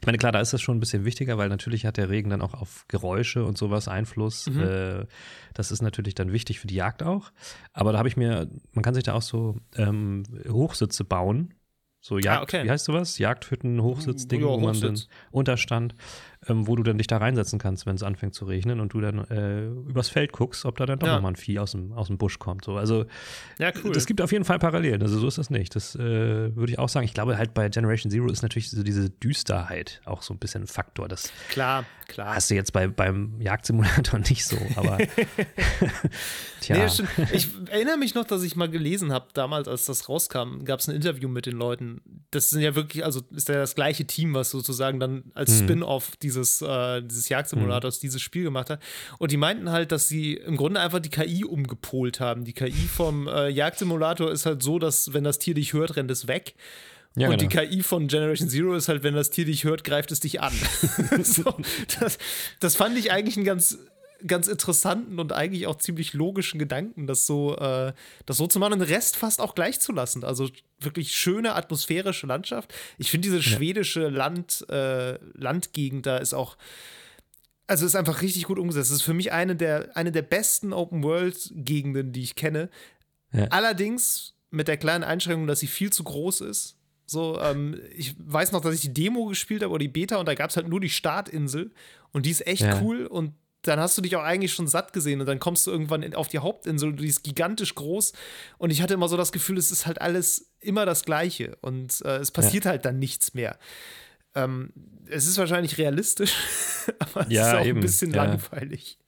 Ich 0.00 0.06
meine, 0.06 0.18
klar, 0.18 0.32
da 0.32 0.40
ist 0.40 0.52
das 0.52 0.60
schon 0.60 0.76
ein 0.76 0.80
bisschen 0.80 1.06
wichtiger, 1.06 1.38
weil 1.38 1.48
natürlich 1.48 1.86
hat 1.86 1.96
der 1.96 2.10
Regen 2.10 2.28
dann 2.28 2.42
auch 2.42 2.52
auf 2.52 2.84
Geräusche 2.88 3.42
und 3.42 3.56
sowas 3.56 3.88
Einfluss. 3.88 4.50
Mhm. 4.50 4.62
Äh, 4.62 5.06
das 5.54 5.70
ist 5.70 5.80
natürlich 5.80 6.14
dann 6.14 6.30
wichtig 6.30 6.60
für 6.60 6.66
die 6.66 6.74
Jagd 6.74 7.02
auch. 7.02 7.32
Aber 7.72 7.92
da 7.92 7.98
habe 7.98 8.08
ich 8.08 8.18
mir, 8.18 8.50
man 8.74 8.84
kann 8.84 8.92
sich 8.92 9.04
da 9.04 9.14
auch 9.14 9.22
so 9.22 9.56
ähm, 9.76 10.24
Hochsitze 10.46 11.04
bauen 11.04 11.54
so 12.06 12.18
Jagd, 12.18 12.38
ah, 12.38 12.42
okay. 12.42 12.64
wie 12.64 12.70
heißt 12.70 12.84
sowas? 12.84 13.18
Jagdhütten, 13.18 13.82
Hochsitzding, 13.82 14.42
ja, 14.42 14.46
wo 14.46 14.58
man 14.58 14.80
den 14.80 14.96
Unterstand 15.32 15.96
ähm, 16.48 16.66
wo 16.66 16.76
du 16.76 16.82
dann 16.82 16.98
dich 16.98 17.06
da 17.06 17.18
reinsetzen 17.18 17.58
kannst, 17.58 17.86
wenn 17.86 17.96
es 17.96 18.02
anfängt 18.02 18.34
zu 18.34 18.44
regnen 18.44 18.80
und 18.80 18.92
du 18.92 19.00
dann 19.00 19.24
äh, 19.26 19.66
übers 19.66 20.08
Feld 20.08 20.32
guckst, 20.32 20.64
ob 20.64 20.76
da 20.76 20.86
dann 20.86 20.98
doch 20.98 21.06
ja. 21.06 21.14
nochmal 21.14 21.32
ein 21.32 21.36
Vieh 21.36 21.58
aus 21.58 21.72
dem, 21.72 21.92
aus 21.92 22.08
dem 22.08 22.18
Busch 22.18 22.38
kommt. 22.38 22.64
So. 22.64 22.76
Also, 22.76 23.06
ja, 23.58 23.72
cool. 23.82 23.92
Das 23.92 24.06
gibt 24.06 24.20
auf 24.20 24.32
jeden 24.32 24.44
Fall 24.44 24.58
Parallelen. 24.58 25.02
Also, 25.02 25.18
so 25.18 25.28
ist 25.28 25.38
das 25.38 25.50
nicht. 25.50 25.74
Das 25.74 25.94
äh, 25.96 26.00
würde 26.56 26.72
ich 26.72 26.78
auch 26.78 26.88
sagen. 26.88 27.04
Ich 27.04 27.14
glaube, 27.14 27.38
halt 27.38 27.54
bei 27.54 27.68
Generation 27.68 28.10
Zero 28.10 28.28
ist 28.28 28.42
natürlich 28.42 28.70
so 28.70 28.82
diese 28.82 29.10
Düsterheit 29.10 30.00
auch 30.04 30.22
so 30.22 30.34
ein 30.34 30.38
bisschen 30.38 30.64
ein 30.64 30.66
Faktor. 30.66 31.08
Das 31.08 31.32
klar, 31.48 31.84
klar. 32.06 32.34
Hast 32.34 32.50
du 32.50 32.54
jetzt 32.54 32.72
bei, 32.72 32.86
beim 32.86 33.40
Jagdsimulator 33.40 34.18
nicht 34.28 34.44
so, 34.44 34.58
aber. 34.76 34.98
tja. 36.60 36.76
Nee, 36.76 37.26
ich 37.32 37.48
erinnere 37.70 37.96
mich 37.96 38.14
noch, 38.14 38.24
dass 38.24 38.42
ich 38.42 38.56
mal 38.56 38.68
gelesen 38.68 39.12
habe, 39.12 39.28
damals, 39.34 39.68
als 39.68 39.86
das 39.86 40.08
rauskam, 40.08 40.64
gab 40.64 40.80
es 40.80 40.88
ein 40.88 40.94
Interview 40.94 41.28
mit 41.28 41.46
den 41.46 41.56
Leuten. 41.56 42.00
Das 42.30 42.50
sind 42.50 42.60
ja 42.60 42.74
wirklich, 42.74 43.04
also 43.04 43.22
ist 43.30 43.48
ja 43.48 43.56
das 43.56 43.74
gleiche 43.74 44.06
Team, 44.06 44.34
was 44.34 44.50
sozusagen 44.50 45.00
dann 45.00 45.24
als 45.34 45.50
hm. 45.50 45.58
Spin-off 45.66 46.16
diese 46.16 46.25
dieses, 46.26 46.60
äh, 46.60 47.02
dieses 47.02 47.28
Jagdsimulators, 47.28 47.98
mhm. 47.98 48.00
dieses 48.02 48.22
Spiel 48.22 48.42
gemacht 48.42 48.70
hat. 48.70 48.82
Und 49.18 49.30
die 49.30 49.36
meinten 49.36 49.70
halt, 49.70 49.92
dass 49.92 50.08
sie 50.08 50.34
im 50.34 50.56
Grunde 50.56 50.80
einfach 50.80 50.98
die 50.98 51.10
KI 51.10 51.44
umgepolt 51.44 52.18
haben. 52.18 52.44
Die 52.44 52.52
KI 52.52 52.72
vom 52.72 53.28
äh, 53.28 53.48
Jagdsimulator 53.48 54.32
ist 54.32 54.44
halt 54.44 54.62
so, 54.62 54.78
dass 54.78 55.12
wenn 55.12 55.24
das 55.24 55.38
Tier 55.38 55.54
dich 55.54 55.72
hört, 55.72 55.96
rennt 55.96 56.10
es 56.10 56.26
weg. 56.26 56.54
Ja, 57.14 57.28
und 57.28 57.38
genau. 57.38 57.48
die 57.48 57.56
KI 57.56 57.82
von 57.82 58.08
Generation 58.08 58.48
Zero 58.48 58.74
ist 58.74 58.88
halt, 58.88 59.02
wenn 59.02 59.14
das 59.14 59.30
Tier 59.30 59.46
dich 59.46 59.64
hört, 59.64 59.84
greift 59.84 60.12
es 60.12 60.20
dich 60.20 60.42
an. 60.42 60.52
so, 61.22 61.54
das, 61.98 62.18
das 62.60 62.76
fand 62.76 62.98
ich 62.98 63.10
eigentlich 63.10 63.38
ein 63.38 63.44
ganz 63.44 63.78
ganz 64.26 64.48
interessanten 64.48 65.18
und 65.18 65.32
eigentlich 65.32 65.66
auch 65.66 65.76
ziemlich 65.76 66.12
logischen 66.12 66.58
Gedanken, 66.58 67.06
das 67.06 67.26
so, 67.26 67.56
äh, 67.56 67.92
das 68.26 68.36
so 68.36 68.46
zu 68.46 68.58
machen 68.58 68.74
und 68.74 68.78
den 68.80 68.88
Rest 68.88 69.16
fast 69.16 69.40
auch 69.40 69.54
gleich 69.54 69.80
zu 69.80 69.92
lassen. 69.92 70.24
Also 70.24 70.48
wirklich 70.80 71.14
schöne 71.14 71.54
atmosphärische 71.54 72.26
Landschaft. 72.26 72.74
Ich 72.98 73.10
finde 73.10 73.28
diese 73.28 73.42
schwedische 73.42 74.08
Land, 74.08 74.66
äh, 74.68 75.18
Landgegend 75.34 76.06
da 76.06 76.18
ist 76.18 76.34
auch, 76.34 76.56
also 77.66 77.84
ist 77.86 77.96
einfach 77.96 78.22
richtig 78.22 78.44
gut 78.44 78.58
umgesetzt. 78.58 78.90
Das 78.90 78.98
ist 78.98 79.02
für 79.02 79.14
mich 79.14 79.32
eine 79.32 79.56
der, 79.56 79.96
eine 79.96 80.12
der 80.12 80.22
besten 80.22 80.72
Open-World-Gegenden, 80.72 82.12
die 82.12 82.22
ich 82.22 82.34
kenne. 82.34 82.68
Ja. 83.32 83.46
Allerdings 83.48 84.34
mit 84.50 84.68
der 84.68 84.76
kleinen 84.76 85.04
Einschränkung, 85.04 85.46
dass 85.46 85.60
sie 85.60 85.66
viel 85.66 85.92
zu 85.92 86.04
groß 86.04 86.42
ist. 86.42 86.76
So, 87.06 87.40
ähm, 87.40 87.80
ich 87.94 88.16
weiß 88.18 88.52
noch, 88.52 88.60
dass 88.60 88.74
ich 88.74 88.80
die 88.80 88.92
Demo 88.92 89.26
gespielt 89.26 89.62
habe 89.62 89.72
oder 89.72 89.80
die 89.80 89.88
Beta 89.88 90.16
und 90.16 90.26
da 90.26 90.34
gab 90.34 90.50
es 90.50 90.56
halt 90.56 90.68
nur 90.68 90.80
die 90.80 90.90
Startinsel 90.90 91.70
und 92.12 92.26
die 92.26 92.30
ist 92.30 92.46
echt 92.46 92.62
ja. 92.62 92.80
cool 92.82 93.06
und 93.06 93.34
dann 93.68 93.80
hast 93.80 93.96
du 93.96 94.02
dich 94.02 94.16
auch 94.16 94.22
eigentlich 94.22 94.52
schon 94.52 94.68
satt 94.68 94.92
gesehen 94.92 95.20
und 95.20 95.26
dann 95.26 95.38
kommst 95.38 95.66
du 95.66 95.70
irgendwann 95.70 96.14
auf 96.14 96.28
die 96.28 96.38
Hauptinsel 96.38 96.90
und 96.90 97.00
die 97.00 97.08
ist 97.08 97.24
gigantisch 97.24 97.74
groß 97.74 98.12
und 98.58 98.70
ich 98.70 98.82
hatte 98.82 98.94
immer 98.94 99.08
so 99.08 99.16
das 99.16 99.32
Gefühl, 99.32 99.58
es 99.58 99.70
ist 99.70 99.86
halt 99.86 100.00
alles 100.00 100.50
immer 100.60 100.86
das 100.86 101.04
Gleiche 101.04 101.56
und 101.60 102.00
äh, 102.04 102.16
es 102.18 102.30
passiert 102.30 102.64
ja. 102.64 102.72
halt 102.72 102.84
dann 102.84 102.98
nichts 102.98 103.34
mehr. 103.34 103.58
Ähm, 104.34 104.72
es 105.08 105.26
ist 105.26 105.38
wahrscheinlich 105.38 105.78
realistisch, 105.78 106.34
aber 106.98 107.22
es 107.22 107.32
ja, 107.32 107.52
ist 107.52 107.60
auch 107.60 107.66
eben. 107.66 107.78
ein 107.78 107.82
bisschen 107.82 108.12
ja. 108.12 108.24
langweilig. 108.24 108.98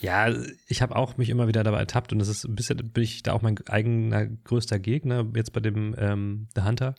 Ja, 0.00 0.34
ich 0.68 0.82
habe 0.82 0.96
auch 0.96 1.16
mich 1.16 1.30
immer 1.30 1.48
wieder 1.48 1.64
dabei 1.64 1.78
ertappt 1.78 2.12
und 2.12 2.18
das 2.18 2.28
ist 2.28 2.44
ein 2.44 2.54
bisschen, 2.54 2.76
bin 2.76 3.04
ich 3.04 3.22
da 3.22 3.32
auch 3.32 3.42
mein 3.42 3.56
eigener 3.68 4.26
größter 4.26 4.78
Gegner, 4.78 5.26
jetzt 5.34 5.52
bei 5.52 5.60
dem 5.60 5.94
ähm, 5.98 6.48
The 6.54 6.62
Hunter. 6.62 6.94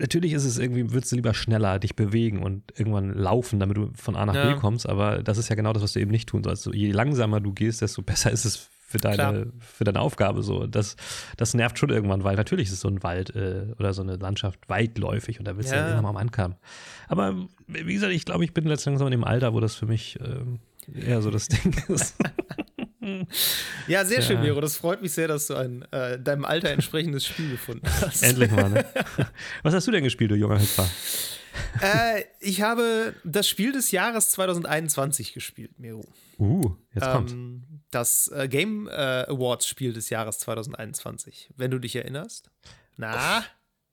Natürlich 0.00 0.32
ist 0.32 0.44
es 0.44 0.58
irgendwie, 0.58 0.92
würdest 0.92 1.12
du 1.12 1.16
lieber 1.16 1.34
schneller 1.34 1.78
dich 1.78 1.94
bewegen 1.94 2.42
und 2.42 2.72
irgendwann 2.76 3.12
laufen, 3.14 3.60
damit 3.60 3.76
du 3.76 3.90
von 3.94 4.16
A 4.16 4.24
nach 4.24 4.34
ja. 4.34 4.54
B 4.54 4.58
kommst, 4.58 4.88
aber 4.88 5.22
das 5.22 5.36
ist 5.36 5.50
ja 5.50 5.56
genau 5.56 5.72
das, 5.72 5.82
was 5.82 5.92
du 5.92 6.00
eben 6.00 6.10
nicht 6.10 6.28
tun 6.28 6.42
sollst. 6.42 6.66
Je 6.72 6.90
langsamer 6.90 7.40
du 7.40 7.52
gehst, 7.52 7.82
desto 7.82 8.02
besser 8.10 8.30
ist 8.30 8.44
es 8.44 8.70
für 8.90 8.98
deine, 8.98 9.52
für 9.60 9.84
deine 9.84 10.00
Aufgabe 10.00 10.42
so. 10.42 10.66
Das, 10.66 10.96
das 11.36 11.54
nervt 11.54 11.78
schon 11.78 11.90
irgendwann, 11.90 12.24
weil 12.24 12.34
natürlich 12.34 12.68
ist 12.70 12.80
so 12.80 12.88
ein 12.88 13.04
Wald 13.04 13.36
äh, 13.36 13.66
oder 13.78 13.94
so 13.94 14.02
eine 14.02 14.16
Landschaft 14.16 14.68
weitläufig 14.68 15.38
und 15.38 15.44
da 15.44 15.56
willst 15.56 15.70
du 15.70 15.76
ja 15.76 15.98
immer 15.98 16.12
mal 16.12 16.20
ankommen. 16.20 16.56
Aber 17.06 17.46
wie 17.68 17.94
gesagt, 17.94 18.12
ich 18.12 18.24
glaube, 18.24 18.42
ich 18.42 18.52
bin 18.52 18.64
letztens 18.64 18.94
langsam 18.94 19.06
in 19.08 19.12
dem 19.12 19.24
Alter, 19.24 19.54
wo 19.54 19.60
das 19.60 19.76
für 19.76 19.86
mich 19.86 20.18
ähm, 20.24 20.58
eher 20.92 21.22
so 21.22 21.30
das 21.30 21.46
Ding 21.46 21.72
ist. 21.88 22.16
ja, 23.86 24.04
sehr 24.04 24.22
schön, 24.22 24.40
Miro. 24.40 24.60
Das 24.60 24.76
freut 24.76 25.02
mich 25.02 25.12
sehr, 25.12 25.28
dass 25.28 25.46
du 25.46 25.54
ein 25.54 25.82
äh, 25.92 26.18
deinem 26.18 26.44
Alter 26.44 26.70
entsprechendes 26.70 27.26
Spiel 27.26 27.50
gefunden 27.50 27.86
hast. 27.86 28.22
Endlich 28.22 28.50
mal, 28.50 28.68
ne? 28.68 28.84
Was 29.62 29.74
hast 29.74 29.86
du 29.86 29.90
denn 29.90 30.04
gespielt, 30.04 30.30
du 30.30 30.34
junger 30.36 30.60
Hüpfer? 30.60 30.88
äh, 31.80 32.24
ich 32.40 32.62
habe 32.62 33.14
das 33.24 33.48
Spiel 33.48 33.72
des 33.72 33.90
Jahres 33.90 34.30
2021 34.30 35.32
gespielt, 35.32 35.78
Miro. 35.78 36.04
Uh, 36.38 36.76
jetzt 36.94 37.06
ähm, 37.06 37.12
kommt. 37.12 37.34
Das 37.90 38.28
äh, 38.28 38.48
Game 38.48 38.88
äh, 38.88 39.26
Awards 39.28 39.66
Spiel 39.66 39.92
des 39.92 40.10
Jahres 40.10 40.38
2021, 40.38 41.50
wenn 41.56 41.70
du 41.70 41.78
dich 41.78 41.96
erinnerst. 41.96 42.50
Na? 42.96 43.44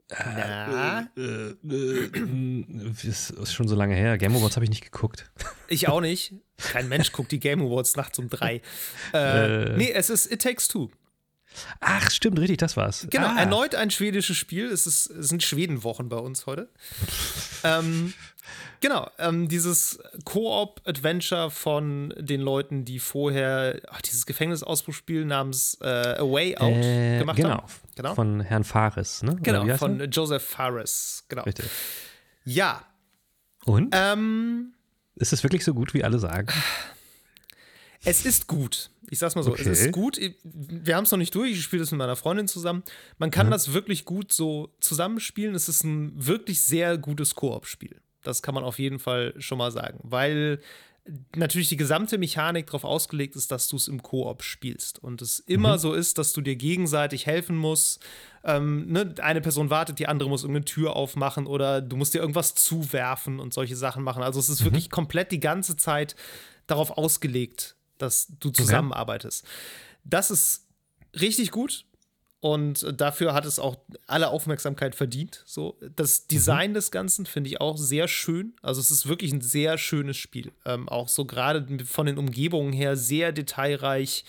Na? 0.09 1.09
Äh, 1.17 1.21
äh, 1.21 1.55
äh, 1.69 3.07
ist 3.07 3.53
schon 3.53 3.67
so 3.67 3.75
lange 3.75 3.95
her. 3.95 4.17
Game 4.17 4.35
Awards 4.35 4.55
habe 4.55 4.63
ich 4.63 4.69
nicht 4.69 4.83
geguckt. 4.83 5.29
Ich 5.67 5.89
auch 5.89 5.99
nicht. 5.99 6.33
Kein 6.57 6.87
Mensch 6.89 7.11
guckt 7.11 7.31
die 7.31 7.39
Game 7.39 7.61
Awards 7.61 7.95
nachts 7.95 8.17
um 8.19 8.29
drei. 8.29 8.61
Äh, 9.13 9.77
nee, 9.77 9.91
es 9.91 10.09
ist 10.09 10.31
It 10.31 10.41
Takes 10.41 10.67
Two. 10.67 10.89
Ach, 11.79 12.11
stimmt, 12.11 12.39
richtig, 12.39 12.57
das 12.57 12.77
war's. 12.77 13.07
Genau, 13.09 13.27
ah. 13.27 13.39
erneut 13.39 13.75
ein 13.75 13.91
schwedisches 13.91 14.37
Spiel. 14.37 14.67
Es, 14.67 14.85
ist, 14.85 15.07
es 15.09 15.29
sind 15.29 15.43
Schwedenwochen 15.43 16.09
bei 16.09 16.17
uns 16.17 16.45
heute. 16.45 16.69
ähm, 17.63 18.13
genau, 18.79 19.09
ähm, 19.17 19.47
dieses 19.47 19.99
Koop-Adventure 20.25 21.49
von 21.49 22.13
den 22.17 22.41
Leuten, 22.41 22.85
die 22.85 22.99
vorher 22.99 23.81
ach, 23.89 24.01
dieses 24.01 24.25
Gefängnisausbruchspiel 24.25 25.25
namens 25.25 25.77
äh, 25.81 25.87
A 25.87 26.23
Way 26.23 26.57
Out 26.57 26.73
äh, 26.73 27.19
gemacht 27.19 27.37
genau, 27.37 27.49
haben. 27.49 27.67
Genau, 27.95 28.15
von 28.15 28.41
Herrn 28.41 28.63
Fares, 28.63 29.23
ne? 29.23 29.37
Genau, 29.41 29.77
von 29.77 30.11
Joseph 30.11 30.43
Fares, 30.43 31.25
genau. 31.29 31.43
Richtig. 31.43 31.65
Ja. 32.43 32.83
Und? 33.65 33.89
Ähm, 33.91 34.73
ist 35.19 35.33
es 35.33 35.43
wirklich 35.43 35.63
so 35.63 35.73
gut, 35.73 35.93
wie 35.93 36.03
alle 36.03 36.19
sagen? 36.19 36.47
Es 38.03 38.25
ist 38.25 38.47
gut. 38.47 38.91
Ich 39.09 39.19
sag's 39.19 39.35
mal 39.35 39.43
so, 39.43 39.51
okay. 39.51 39.67
es 39.67 39.81
ist 39.81 39.91
gut. 39.91 40.19
Wir 40.43 40.95
haben 40.95 41.05
es 41.05 41.11
noch 41.11 41.17
nicht 41.17 41.33
durch. 41.33 41.51
Ich 41.51 41.63
spiele 41.63 41.81
das 41.81 41.91
mit 41.91 41.97
meiner 41.97 42.15
Freundin 42.15 42.47
zusammen. 42.47 42.83
Man 43.17 43.31
kann 43.31 43.47
mhm. 43.47 43.51
das 43.51 43.73
wirklich 43.73 44.05
gut 44.05 44.31
so 44.31 44.73
zusammenspielen. 44.79 45.55
Es 45.55 45.69
ist 45.69 45.83
ein 45.83 46.13
wirklich 46.15 46.61
sehr 46.61 46.97
gutes 46.97 47.35
Koop-Spiel. 47.35 47.99
Das 48.23 48.41
kann 48.41 48.53
man 48.53 48.63
auf 48.63 48.79
jeden 48.79 48.99
Fall 48.99 49.33
schon 49.37 49.57
mal 49.57 49.71
sagen, 49.71 49.99
weil 50.03 50.59
natürlich 51.35 51.69
die 51.69 51.77
gesamte 51.77 52.17
Mechanik 52.17 52.67
darauf 52.67 52.83
ausgelegt 52.83 53.35
ist, 53.35 53.51
dass 53.51 53.67
du 53.67 53.75
es 53.75 53.87
im 53.87 54.03
Koop 54.03 54.43
spielst 54.43 55.03
und 55.03 55.21
es 55.21 55.39
immer 55.39 55.73
mhm. 55.73 55.79
so 55.79 55.93
ist, 55.93 56.17
dass 56.17 56.33
du 56.33 56.41
dir 56.41 56.55
gegenseitig 56.55 57.25
helfen 57.25 57.55
musst. 57.55 58.03
Ähm, 58.43 58.91
ne? 58.91 59.13
Eine 59.19 59.41
Person 59.41 59.69
wartet, 59.69 59.99
die 59.99 60.07
andere 60.07 60.29
muss 60.29 60.43
irgendeine 60.43 60.65
Tür 60.65 60.95
aufmachen 60.95 61.47
oder 61.47 61.81
du 61.81 61.95
musst 61.95 62.13
dir 62.13 62.19
irgendwas 62.19 62.55
zuwerfen 62.55 63.39
und 63.39 63.53
solche 63.53 63.75
Sachen 63.75 64.03
machen. 64.03 64.23
Also 64.23 64.39
es 64.39 64.49
ist 64.49 64.61
mhm. 64.61 64.65
wirklich 64.65 64.89
komplett 64.89 65.31
die 65.31 65.39
ganze 65.39 65.77
Zeit 65.77 66.15
darauf 66.67 66.97
ausgelegt, 66.97 67.75
dass 67.97 68.27
du 68.39 68.49
zusammenarbeitest. 68.49 69.43
Okay. 69.43 69.53
Das 70.03 70.31
ist 70.31 70.67
richtig 71.19 71.51
gut. 71.51 71.85
Und 72.39 73.01
dafür 73.01 73.33
hat 73.33 73.45
es 73.45 73.57
auch 73.57 73.77
alle 74.05 74.29
Aufmerksamkeit 74.29 74.93
verdient. 74.93 75.43
So, 75.45 75.77
das. 75.95 76.27
Design 76.27 76.71
mhm. 76.71 76.75
des 76.75 76.91
Ganzen 76.91 77.25
finde 77.25 77.49
ich 77.49 77.59
auch 77.59 77.77
sehr 77.77 78.07
schön. 78.07 78.53
Also 78.61 78.79
es 78.79 78.91
ist 78.91 79.07
wirklich 79.07 79.33
ein 79.33 79.41
sehr 79.41 79.77
schönes 79.77 80.17
Spiel. 80.17 80.51
Ähm, 80.65 80.87
auch 80.87 81.07
so 81.07 81.25
gerade 81.25 81.65
von 81.85 82.05
den 82.05 82.17
Umgebungen 82.17 82.73
her 82.73 82.95
sehr 82.95 83.31
detailreich. 83.31 84.23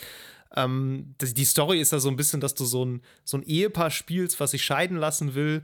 Ähm, 0.57 1.15
die 1.21 1.45
Story 1.45 1.81
ist 1.81 1.93
da 1.93 2.01
so 2.01 2.09
ein 2.09 2.17
bisschen, 2.17 2.41
dass 2.41 2.55
du 2.55 2.65
so 2.65 2.85
ein, 2.85 3.03
so 3.25 3.37
ein 3.37 3.43
Ehepaar 3.43 3.91
spielst, 3.91 4.41
was 4.41 4.53
sich 4.53 4.65
scheiden 4.65 4.97
lassen 4.97 5.35
will. 5.35 5.63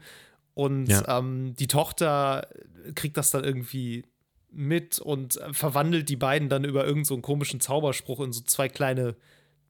Und 0.53 0.89
ja. 0.89 1.19
ähm, 1.19 1.55
die 1.57 1.67
Tochter 1.67 2.47
kriegt 2.95 3.17
das 3.17 3.31
dann 3.31 3.45
irgendwie 3.45 4.05
mit 4.51 4.99
und 4.99 5.41
verwandelt 5.53 6.11
die 6.11 6.17
beiden 6.17 6.51
dann 6.51 6.65
über 6.65 6.83
irgendeinen 6.85 7.05
so 7.07 7.19
komischen 7.19 7.61
Zauberspruch 7.61 8.21
in 8.21 8.33
so 8.33 8.43
zwei 8.43 8.69
kleine 8.69 9.17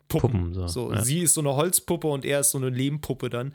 Puppen. 0.09 0.31
Puppen 0.31 0.55
so. 0.55 0.69
so 0.69 0.93
ja. 0.93 1.03
Sie 1.03 1.21
ist 1.21 1.35
so 1.35 1.41
eine 1.41 1.55
Holzpuppe 1.55 2.07
und 2.07 2.25
er 2.25 2.41
ist 2.41 2.51
so 2.51 2.59
eine 2.59 2.71
Lehmpuppe 2.71 3.31
dann. 3.31 3.55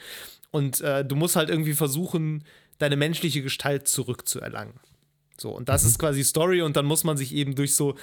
Und 0.52 0.82
äh, 0.82 1.06
du 1.06 1.16
musst 1.16 1.36
halt 1.36 1.50
irgendwie 1.50 1.74
versuchen, 1.74 2.44
deine 2.80 2.96
menschliche 2.96 3.42
Gestalt 3.42 3.88
zurückzuerlangen. 3.88 4.74
So, 5.38 5.52
und 5.52 5.70
das 5.70 5.84
mhm. 5.84 5.90
ist 5.90 6.00
quasi 6.00 6.24
Story 6.24 6.62
und 6.62 6.76
dann 6.76 6.86
muss 6.86 7.04
man 7.04 7.18
sich 7.18 7.34
eben 7.34 7.56
durch 7.56 7.76
so 7.76 7.96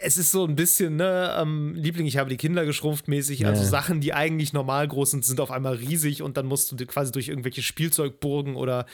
es 0.00 0.16
ist 0.16 0.30
so 0.30 0.44
ein 0.46 0.56
bisschen, 0.56 0.96
ne, 0.96 1.34
ähm, 1.38 1.74
Liebling, 1.74 2.06
ich 2.06 2.16
habe 2.16 2.30
die 2.30 2.36
Kinder 2.36 2.64
geschrumpft 2.64 3.08
mäßig. 3.08 3.40
Ja. 3.40 3.48
Also 3.48 3.64
Sachen, 3.64 4.00
die 4.00 4.14
eigentlich 4.14 4.52
normal 4.52 4.88
groß 4.88 5.10
sind, 5.10 5.24
sind 5.24 5.40
auf 5.40 5.50
einmal 5.50 5.74
riesig 5.74 6.22
und 6.22 6.36
dann 6.36 6.46
musst 6.46 6.72
du 6.72 6.86
quasi 6.86 7.12
durch 7.12 7.28
irgendwelche 7.28 7.62
Spielzeugburgen 7.62 8.56
oder, 8.56 8.86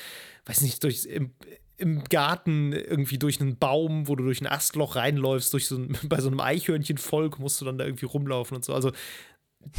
weiß 0.47 0.63
nicht, 0.63 0.83
durch 0.83 1.09
im, 1.79 2.05
Garten 2.05 2.73
irgendwie 2.73 3.19
durch 3.19 3.41
einen 3.41 3.57
Baum, 3.57 4.09
wo 4.09 4.17
du 4.17 4.25
durch 4.25 4.41
ein 4.41 4.47
Astloch 4.47 4.97
reinläufst, 4.97 5.53
durch 5.53 5.67
so 5.67 5.77
ein, 5.77 5.97
bei 6.09 6.21
so 6.21 6.29
einem 6.29 6.41
Eichhörnchenvolk 6.41 7.39
musst 7.39 7.61
du 7.61 7.65
dann 7.65 7.79
da 7.79 7.85
irgendwie 7.85 8.07
rumlaufen 8.07 8.57
und 8.57 8.65
so. 8.65 8.75
Also 8.75 8.93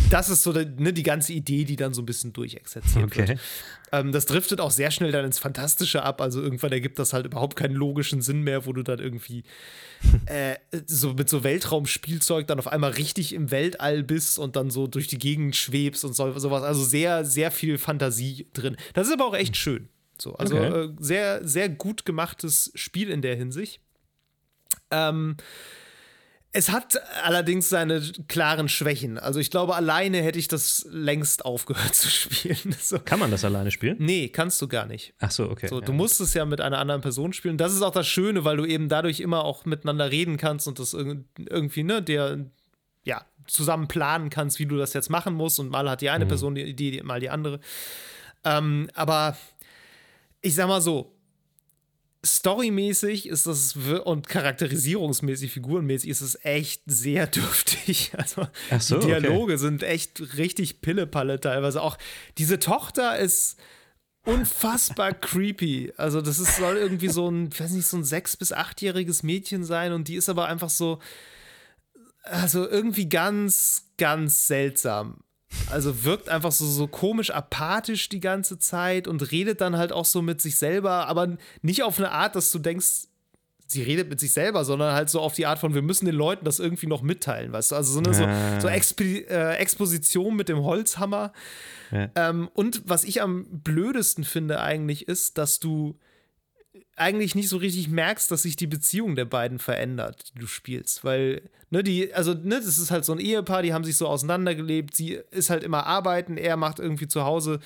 das 0.09 0.29
ist 0.29 0.43
so 0.43 0.51
ne, 0.51 0.93
die 0.93 1.03
ganze 1.03 1.33
Idee, 1.33 1.63
die 1.63 1.75
dann 1.75 1.93
so 1.93 2.01
ein 2.01 2.05
bisschen 2.05 2.33
durchexerziert 2.33 3.05
okay. 3.05 3.27
wird. 3.29 3.39
Ähm, 3.91 4.11
das 4.11 4.25
driftet 4.25 4.61
auch 4.61 4.71
sehr 4.71 4.91
schnell 4.91 5.11
dann 5.11 5.25
ins 5.25 5.39
Fantastische 5.39 6.03
ab. 6.03 6.21
Also 6.21 6.41
irgendwann 6.41 6.71
ergibt 6.71 6.99
das 6.99 7.13
halt 7.13 7.25
überhaupt 7.25 7.55
keinen 7.55 7.75
logischen 7.75 8.21
Sinn 8.21 8.41
mehr, 8.43 8.65
wo 8.65 8.73
du 8.73 8.83
dann 8.83 8.99
irgendwie 8.99 9.43
äh, 10.25 10.55
so 10.85 11.13
mit 11.13 11.29
so 11.29 11.43
Weltraumspielzeug 11.43 12.45
dann 12.47 12.59
auf 12.59 12.67
einmal 12.67 12.91
richtig 12.91 13.33
im 13.33 13.51
Weltall 13.51 14.03
bist 14.03 14.37
und 14.37 14.55
dann 14.55 14.69
so 14.69 14.87
durch 14.87 15.07
die 15.07 15.17
Gegend 15.17 15.55
schwebst 15.55 16.05
und 16.05 16.13
so, 16.13 16.37
sowas. 16.37 16.63
Also 16.63 16.83
sehr, 16.83 17.25
sehr 17.25 17.49
viel 17.49 17.77
Fantasie 17.77 18.47
drin. 18.53 18.77
Das 18.93 19.07
ist 19.07 19.13
aber 19.13 19.25
auch 19.25 19.35
echt 19.35 19.57
schön. 19.57 19.89
So, 20.21 20.35
also 20.35 20.57
okay. 20.57 20.85
äh, 20.85 20.89
sehr, 20.99 21.47
sehr 21.47 21.69
gut 21.69 22.05
gemachtes 22.05 22.71
Spiel 22.75 23.09
in 23.09 23.21
der 23.21 23.35
Hinsicht. 23.35 23.81
Ähm, 24.91 25.37
es 26.51 26.71
hat 26.71 26.99
allerdings 27.23 27.69
seine 27.69 28.01
klaren 28.27 28.69
Schwächen. 28.69 29.19
Also 29.19 29.39
ich 29.39 29.51
glaube, 29.51 29.75
alleine 29.75 30.23
hätte 30.23 30.39
ich 30.39 30.47
das 30.47 30.85
längst 30.89 31.45
aufgehört 31.45 31.93
zu 31.95 32.09
spielen. 32.09 32.75
So. 32.79 32.97
Kann 32.99 33.19
man 33.19 33.29
das 33.29 33.45
alleine 33.45 33.69
spielen? 33.69 33.97
Nee, 33.99 34.29
kannst 34.29 34.59
du 34.61 34.67
gar 34.67 34.87
nicht. 34.87 35.13
Ach 35.19 35.29
so, 35.29 35.49
okay. 35.49 35.67
So, 35.67 35.79
du 35.79 35.93
musst 35.93 36.19
es 36.21 36.33
ja 36.33 36.45
mit 36.45 36.59
einer 36.59 36.79
anderen 36.79 37.01
Person 37.01 37.33
spielen. 37.33 37.57
Das 37.57 37.73
ist 37.73 37.83
auch 37.83 37.93
das 37.93 38.07
Schöne, 38.07 38.45
weil 38.45 38.57
du 38.57 38.65
eben 38.65 38.89
dadurch 38.89 39.19
immer 39.19 39.45
auch 39.45 39.65
miteinander 39.65 40.09
reden 40.09 40.37
kannst 40.37 40.67
und 40.67 40.79
das 40.79 40.93
irgendwie, 40.93 41.83
ne, 41.83 42.01
der, 42.01 42.45
ja, 43.03 43.25
zusammen 43.45 43.87
planen 43.87 44.29
kannst, 44.29 44.57
wie 44.57 44.65
du 44.65 44.77
das 44.77 44.93
jetzt 44.93 45.09
machen 45.09 45.35
musst. 45.35 45.59
Und 45.59 45.69
mal 45.69 45.87
hat 45.87 46.01
die 46.01 46.09
eine 46.09 46.25
mhm. 46.25 46.29
Person 46.29 46.55
die 46.55 46.63
Idee, 46.63 47.03
mal 47.03 47.19
die 47.19 47.29
andere. 47.29 47.59
Ähm, 48.43 48.89
aber 48.95 49.37
ich 50.41 50.55
sag 50.55 50.67
mal 50.67 50.81
so, 50.81 51.15
storymäßig 52.25 53.27
ist 53.29 53.47
das 53.47 53.75
und 53.75 54.27
charakterisierungsmäßig, 54.27 55.51
figurenmäßig 55.51 56.09
ist 56.09 56.21
es 56.21 56.43
echt 56.43 56.83
sehr 56.85 57.27
dürftig. 57.27 58.11
Also 58.17 58.47
so, 58.79 58.99
die 58.99 59.07
Dialoge 59.07 59.53
okay. 59.53 59.57
sind 59.57 59.83
echt 59.83 60.37
richtig 60.37 60.81
Pillepalle 60.81 61.39
teilweise. 61.39 61.81
Auch 61.81 61.97
diese 62.37 62.59
Tochter 62.59 63.17
ist 63.17 63.57
unfassbar 64.25 65.13
creepy. 65.19 65.93
Also 65.95 66.21
das 66.21 66.39
ist, 66.39 66.57
soll 66.57 66.75
irgendwie 66.75 67.09
so 67.09 67.29
ein, 67.29 67.57
weiß 67.57 67.71
nicht, 67.71 67.87
so 67.87 67.97
ein 67.97 68.03
sechs- 68.03 68.37
bis 68.37 68.51
achtjähriges 68.51 69.23
Mädchen 69.23 69.63
sein 69.63 69.93
und 69.93 70.07
die 70.07 70.15
ist 70.15 70.29
aber 70.29 70.47
einfach 70.47 70.69
so, 70.69 70.99
also 72.23 72.67
irgendwie 72.67 73.07
ganz, 73.07 73.93
ganz 73.97 74.45
seltsam. 74.47 75.23
Also 75.69 76.03
wirkt 76.03 76.29
einfach 76.29 76.51
so, 76.51 76.65
so 76.65 76.87
komisch 76.87 77.31
apathisch 77.31 78.09
die 78.09 78.19
ganze 78.19 78.59
Zeit 78.59 79.07
und 79.07 79.31
redet 79.31 79.61
dann 79.61 79.77
halt 79.77 79.91
auch 79.91 80.05
so 80.05 80.21
mit 80.21 80.41
sich 80.41 80.57
selber, 80.57 81.07
aber 81.07 81.37
nicht 81.61 81.83
auf 81.83 81.97
eine 81.97 82.11
Art, 82.11 82.35
dass 82.35 82.51
du 82.51 82.59
denkst, 82.59 83.07
sie 83.71 83.83
redet 83.83 84.09
mit 84.09 84.19
sich 84.19 84.31
selber, 84.31 84.65
sondern 84.65 84.93
halt 84.93 85.09
so 85.09 85.19
auf 85.19 85.33
die 85.33 85.45
Art 85.45 85.59
von, 85.59 85.73
wir 85.73 85.81
müssen 85.81 86.05
den 86.05 86.15
Leuten 86.15 86.43
das 86.43 86.59
irgendwie 86.59 86.87
noch 86.87 87.01
mitteilen, 87.01 87.51
weißt 87.51 87.71
du? 87.71 87.75
Also 87.75 87.93
so 87.93 87.99
eine 87.99 88.13
so, 88.13 88.27
so 88.61 88.67
Exp 88.67 89.01
äh, 89.01 89.55
Exposition 89.55 90.35
mit 90.35 90.49
dem 90.49 90.63
Holzhammer. 90.63 91.31
Ja. 91.91 92.09
Ähm, 92.15 92.49
und 92.53 92.81
was 92.85 93.03
ich 93.03 93.21
am 93.21 93.45
blödesten 93.49 94.23
finde 94.23 94.59
eigentlich 94.59 95.07
ist, 95.07 95.37
dass 95.37 95.59
du 95.59 95.99
eigentlich 96.95 97.35
nicht 97.35 97.49
so 97.49 97.57
richtig 97.57 97.89
merkst, 97.89 98.29
dass 98.29 98.43
sich 98.43 98.55
die 98.55 98.67
Beziehung 98.67 99.15
der 99.15 99.25
beiden 99.25 99.59
verändert, 99.59 100.31
die 100.35 100.39
du 100.39 100.47
spielst. 100.47 101.03
Weil, 101.03 101.49
ne, 101.69 101.83
die, 101.83 102.13
also, 102.13 102.33
ne, 102.33 102.55
das 102.55 102.77
ist 102.77 102.91
halt 102.91 103.05
so 103.05 103.13
ein 103.13 103.19
Ehepaar, 103.19 103.63
die 103.63 103.73
haben 103.73 103.83
sich 103.83 103.97
so 103.97 104.07
auseinandergelebt. 104.07 104.95
Sie 104.95 105.19
ist 105.31 105.49
halt 105.49 105.63
immer 105.63 105.85
arbeiten, 105.85 106.37
er 106.37 106.57
macht 106.57 106.79
irgendwie 106.79 107.07
zu 107.07 107.23
Hause 107.23 107.59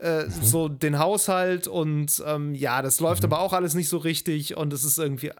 äh, 0.00 0.24
mhm. 0.24 0.30
so 0.42 0.68
den 0.68 0.98
Haushalt 0.98 1.68
und 1.68 2.22
ähm, 2.26 2.54
ja, 2.54 2.80
das 2.82 3.00
läuft 3.00 3.22
mhm. 3.22 3.32
aber 3.32 3.40
auch 3.40 3.52
alles 3.52 3.74
nicht 3.74 3.88
so 3.88 3.98
richtig 3.98 4.56
und 4.56 4.72
es 4.72 4.82
ist 4.82 4.98
irgendwie 4.98 5.30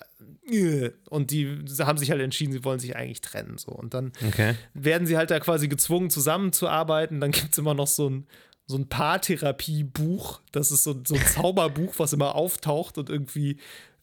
äh, 0.51 0.91
und 1.09 1.31
die 1.31 1.65
haben 1.81 1.99
sich 1.99 2.11
halt 2.11 2.21
entschieden, 2.21 2.53
sie 2.53 2.65
wollen 2.65 2.79
sich 2.79 2.95
eigentlich 2.95 3.23
trennen 3.23 3.57
so 3.57 3.73
und 3.73 3.95
dann 3.95 4.13
okay. 4.27 4.55
werden 4.75 5.07
sie 5.07 5.17
halt 5.17 5.31
da 5.31 5.41
quasi 5.41 5.69
gezwungen 5.69 6.11
zusammenzuarbeiten. 6.11 7.21
Dann 7.21 7.31
gibt 7.31 7.53
es 7.53 7.59
immer 7.59 7.75
noch 7.75 7.87
so 7.87 8.11
ein 8.11 8.27
so 8.71 8.79
ein 8.79 8.89
Paartherapie-Buch. 8.89 10.41
Das 10.53 10.71
ist 10.71 10.85
so, 10.85 11.01
so 11.05 11.15
ein 11.15 11.27
Zauberbuch, 11.27 11.95
was 11.99 12.13
immer 12.13 12.35
auftaucht 12.35 12.99
und 12.99 13.11
irgendwie, 13.11 13.59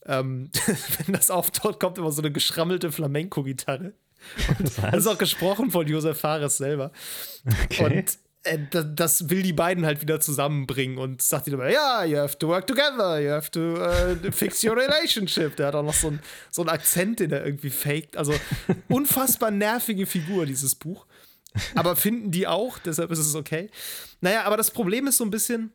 ähm, 0.05 0.51
wenn 1.05 1.13
das 1.13 1.31
auftaucht, 1.31 1.79
kommt 1.79 1.97
immer 1.97 2.11
so 2.11 2.21
eine 2.21 2.31
geschrammelte 2.31 2.91
Flamenco-Gitarre. 2.91 3.93
Das 4.81 5.01
ist 5.01 5.07
auch 5.07 5.17
gesprochen 5.17 5.69
von 5.69 5.87
Josef 5.87 6.19
Fares 6.19 6.57
selber. 6.57 6.91
Okay. 7.65 7.85
Und 7.85 8.17
äh, 8.43 8.57
das 8.95 9.29
will 9.29 9.43
die 9.43 9.53
beiden 9.53 9.85
halt 9.85 10.01
wieder 10.01 10.19
zusammenbringen 10.19 10.97
und 10.97 11.21
sagt 11.21 11.47
ihnen 11.47 11.59
immer, 11.59 11.69
ja, 11.69 12.03
you 12.03 12.17
have 12.17 12.37
to 12.37 12.47
work 12.47 12.65
together, 12.65 13.19
you 13.19 13.29
have 13.29 13.51
to 13.51 13.59
uh, 13.59 14.31
fix 14.31 14.63
your 14.63 14.75
relationship. 14.75 15.55
Der 15.55 15.67
hat 15.67 15.75
auch 15.75 15.83
noch 15.83 15.93
so, 15.93 16.09
ein, 16.09 16.19
so 16.49 16.63
einen 16.63 16.69
Akzent, 16.69 17.19
den 17.19 17.31
er 17.31 17.45
irgendwie 17.45 17.69
faked. 17.69 18.17
Also 18.17 18.33
unfassbar 18.89 19.51
nervige 19.51 20.05
Figur, 20.05 20.45
dieses 20.45 20.75
Buch. 20.75 21.05
Aber 21.75 21.95
finden 21.95 22.31
die 22.31 22.47
auch, 22.47 22.79
deshalb 22.79 23.11
ist 23.11 23.19
es 23.19 23.35
okay. 23.35 23.69
Naja, 24.21 24.43
aber 24.43 24.57
das 24.57 24.71
Problem 24.71 25.07
ist 25.07 25.17
so 25.17 25.23
ein 25.23 25.31
bisschen, 25.31 25.71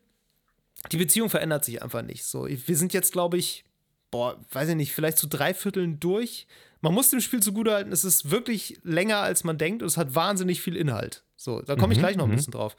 die 0.90 0.97
Beziehung 0.97 1.31
verändert 1.31 1.64
sich 1.64 1.83
einfach 1.83 2.03
nicht. 2.03 2.25
So, 2.25 2.47
wir 2.49 2.77
sind 2.77 2.92
jetzt, 2.92 3.12
glaube 3.12 3.37
ich, 3.38 3.64
boah, 4.11 4.38
weiß 4.51 4.71
ich 4.71 4.77
nicht, 4.77 4.92
vielleicht 4.92 5.18
zu 5.18 5.27
drei 5.27 5.55
Vierteln 5.55 6.01
durch. 6.01 6.47
Man 6.81 6.95
muss 6.95 7.11
dem 7.11 7.21
Spiel 7.21 7.40
zugutehalten, 7.40 7.92
es 7.92 8.05
ist 8.05 8.31
wirklich 8.31 8.79
länger, 8.83 9.18
als 9.18 9.45
man 9.45 9.59
denkt 9.59 9.83
und 9.83 9.88
es 9.88 9.97
hat 9.97 10.14
wahnsinnig 10.14 10.61
viel 10.61 10.77
Inhalt. 10.77 11.25
So, 11.37 11.62
da 11.62 11.77
komme 11.77 11.92
ich 11.92 11.99
mhm, 11.99 12.03
gleich 12.03 12.16
noch 12.16 12.25
ein 12.25 12.33
mhm. 12.33 12.37
bisschen 12.37 12.53
drauf. 12.53 12.77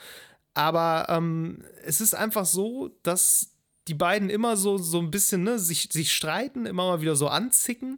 Aber 0.54 1.08
ähm, 1.10 1.64
es 1.84 2.02
ist 2.02 2.14
einfach 2.14 2.46
so, 2.46 2.92
dass 3.04 3.52
die 3.88 3.94
beiden 3.94 4.30
immer 4.30 4.56
so, 4.56 4.78
so 4.78 5.00
ein 5.00 5.12
bisschen 5.12 5.44
ne, 5.44 5.60
sich, 5.60 5.90
sich 5.92 6.14
streiten, 6.14 6.66
immer 6.66 6.88
mal 6.88 7.02
wieder 7.02 7.16
so 7.16 7.28
anzicken. 7.28 7.98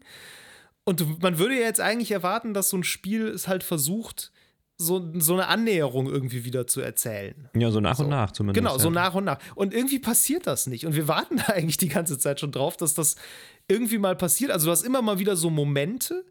Und 0.83 1.21
man 1.21 1.37
würde 1.37 1.55
ja 1.55 1.61
jetzt 1.61 1.81
eigentlich 1.81 2.11
erwarten, 2.11 2.53
dass 2.53 2.69
so 2.69 2.77
ein 2.77 2.83
Spiel 2.83 3.27
es 3.27 3.47
halt 3.47 3.63
versucht, 3.63 4.31
so, 4.77 5.11
so 5.19 5.33
eine 5.33 5.47
Annäherung 5.47 6.07
irgendwie 6.07 6.43
wieder 6.43 6.67
zu 6.67 6.81
erzählen. 6.81 7.49
Ja, 7.55 7.71
so 7.71 7.79
nach 7.79 7.95
so. 7.95 8.03
und 8.03 8.09
nach 8.09 8.31
zumindest. 8.31 8.61
Genau, 8.61 8.77
so 8.77 8.89
nach 8.89 9.15
und 9.15 9.23
nach. 9.23 9.39
Und 9.55 9.73
irgendwie 9.73 9.99
passiert 9.99 10.47
das 10.47 10.67
nicht. 10.67 10.85
Und 10.85 10.95
wir 10.95 11.07
warten 11.07 11.37
da 11.47 11.53
eigentlich 11.53 11.77
die 11.77 11.87
ganze 11.87 12.17
Zeit 12.17 12.39
schon 12.39 12.51
drauf, 12.51 12.75
dass 12.77 12.93
das 12.93 13.15
irgendwie 13.67 13.97
mal 13.97 14.15
passiert. 14.15 14.51
Also 14.51 14.65
du 14.65 14.71
hast 14.71 14.83
immer 14.83 15.01
mal 15.01 15.19
wieder 15.19 15.35
so 15.35 15.49
Momente, 15.49 16.25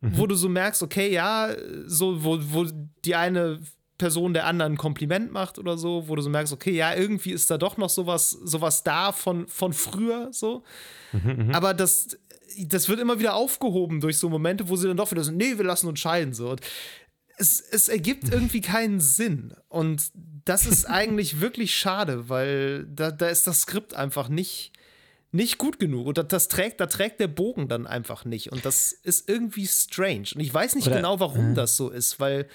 mhm. 0.00 0.16
wo 0.16 0.26
du 0.26 0.34
so 0.34 0.48
merkst, 0.48 0.82
okay, 0.82 1.12
ja, 1.12 1.50
so, 1.86 2.24
wo, 2.24 2.38
wo 2.40 2.66
die 3.04 3.14
eine 3.14 3.60
Person 3.98 4.32
der 4.32 4.46
anderen 4.46 4.72
ein 4.72 4.78
Kompliment 4.78 5.30
macht 5.30 5.58
oder 5.58 5.76
so, 5.76 6.08
wo 6.08 6.16
du 6.16 6.22
so 6.22 6.30
merkst, 6.30 6.52
okay, 6.52 6.72
ja, 6.72 6.94
irgendwie 6.94 7.30
ist 7.30 7.50
da 7.50 7.58
doch 7.58 7.76
noch 7.76 7.90
sowas, 7.90 8.30
sowas 8.30 8.82
da 8.82 9.12
von, 9.12 9.46
von 9.46 9.72
früher 9.72 10.28
so. 10.32 10.64
Mhm, 11.12 11.46
mhm. 11.46 11.54
Aber 11.54 11.74
das, 11.74 12.18
das 12.58 12.88
wird 12.88 13.00
immer 13.00 13.18
wieder 13.18 13.34
aufgehoben 13.34 14.00
durch 14.00 14.18
so 14.18 14.28
Momente, 14.28 14.68
wo 14.68 14.76
sie 14.76 14.88
dann 14.88 14.96
doch 14.96 15.10
wieder 15.10 15.22
so, 15.22 15.30
nee, 15.30 15.56
wir 15.56 15.64
lassen 15.64 15.88
uns 15.88 16.00
scheiden. 16.00 16.34
So. 16.34 16.50
Und 16.50 16.60
es, 17.42 17.60
es 17.60 17.88
ergibt 17.88 18.30
irgendwie 18.30 18.60
keinen 18.60 19.00
Sinn. 19.00 19.52
Und 19.68 20.10
das 20.44 20.64
ist 20.64 20.84
eigentlich 20.88 21.40
wirklich 21.40 21.74
schade, 21.74 22.28
weil 22.28 22.86
da, 22.86 23.10
da 23.10 23.28
ist 23.28 23.46
das 23.46 23.62
Skript 23.62 23.94
einfach 23.94 24.28
nicht, 24.28 24.72
nicht 25.32 25.58
gut 25.58 25.78
genug. 25.78 26.06
Und 26.06 26.18
das, 26.18 26.28
das, 26.28 26.48
trägt, 26.48 26.80
da 26.80 26.86
trägt 26.86 27.20
der 27.20 27.26
Bogen 27.28 27.68
dann 27.68 27.86
einfach 27.86 28.24
nicht. 28.24 28.52
Und 28.52 28.64
das 28.64 28.92
ist 28.92 29.28
irgendwie 29.28 29.66
strange. 29.66 30.28
Und 30.34 30.40
ich 30.40 30.54
weiß 30.54 30.76
nicht 30.76 30.86
Oder, 30.86 30.96
genau, 30.96 31.20
warum 31.20 31.52
äh. 31.52 31.54
das 31.54 31.76
so 31.76 31.90
ist, 31.90 32.20
weil 32.20 32.48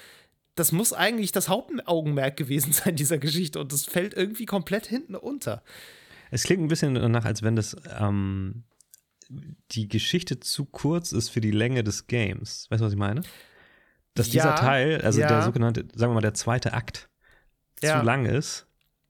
das 0.54 0.72
muss 0.72 0.92
eigentlich 0.92 1.30
das 1.30 1.48
Hauptaugenmerk 1.48 2.36
gewesen 2.36 2.72
sein, 2.72 2.96
dieser 2.96 3.18
Geschichte. 3.18 3.60
Und 3.60 3.72
das 3.72 3.84
fällt 3.84 4.14
irgendwie 4.14 4.46
komplett 4.46 4.86
hinten 4.86 5.14
unter. 5.14 5.62
Es 6.30 6.42
klingt 6.42 6.62
ein 6.62 6.68
bisschen 6.68 6.94
danach, 6.94 7.24
als 7.24 7.42
wenn 7.42 7.56
das 7.56 7.76
ähm, 8.00 8.64
die 9.70 9.88
Geschichte 9.88 10.40
zu 10.40 10.64
kurz 10.64 11.12
ist 11.12 11.28
für 11.28 11.40
die 11.42 11.50
Länge 11.50 11.84
des 11.84 12.06
Games. 12.06 12.66
Weißt 12.70 12.80
du, 12.80 12.86
was 12.86 12.92
ich 12.92 12.98
meine? 12.98 13.22
Dass 14.18 14.30
dieser 14.30 14.50
ja, 14.50 14.56
Teil, 14.56 15.00
also 15.02 15.20
ja. 15.20 15.28
der 15.28 15.42
sogenannte, 15.42 15.86
sagen 15.94 16.12
wir 16.12 16.14
mal, 16.14 16.20
der 16.20 16.34
zweite 16.34 16.72
Akt 16.72 17.08
ja. 17.82 17.98
zu 17.98 18.04
lang 18.04 18.26
ist 18.26 18.68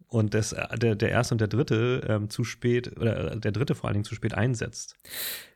und 0.09 0.33
das, 0.33 0.57
der, 0.77 0.95
der 0.95 1.11
erste 1.11 1.35
und 1.35 1.41
der 1.41 1.49
dritte 1.49 2.07
ähm, 2.09 2.31
zu 2.31 2.43
spät, 2.43 2.97
oder 2.97 3.37
der 3.37 3.53
dritte 3.53 3.75
vor 3.75 3.89
allen 3.89 3.95
Dingen 3.95 4.05
zu 4.05 4.15
spät 4.15 4.33
einsetzt. 4.35 4.97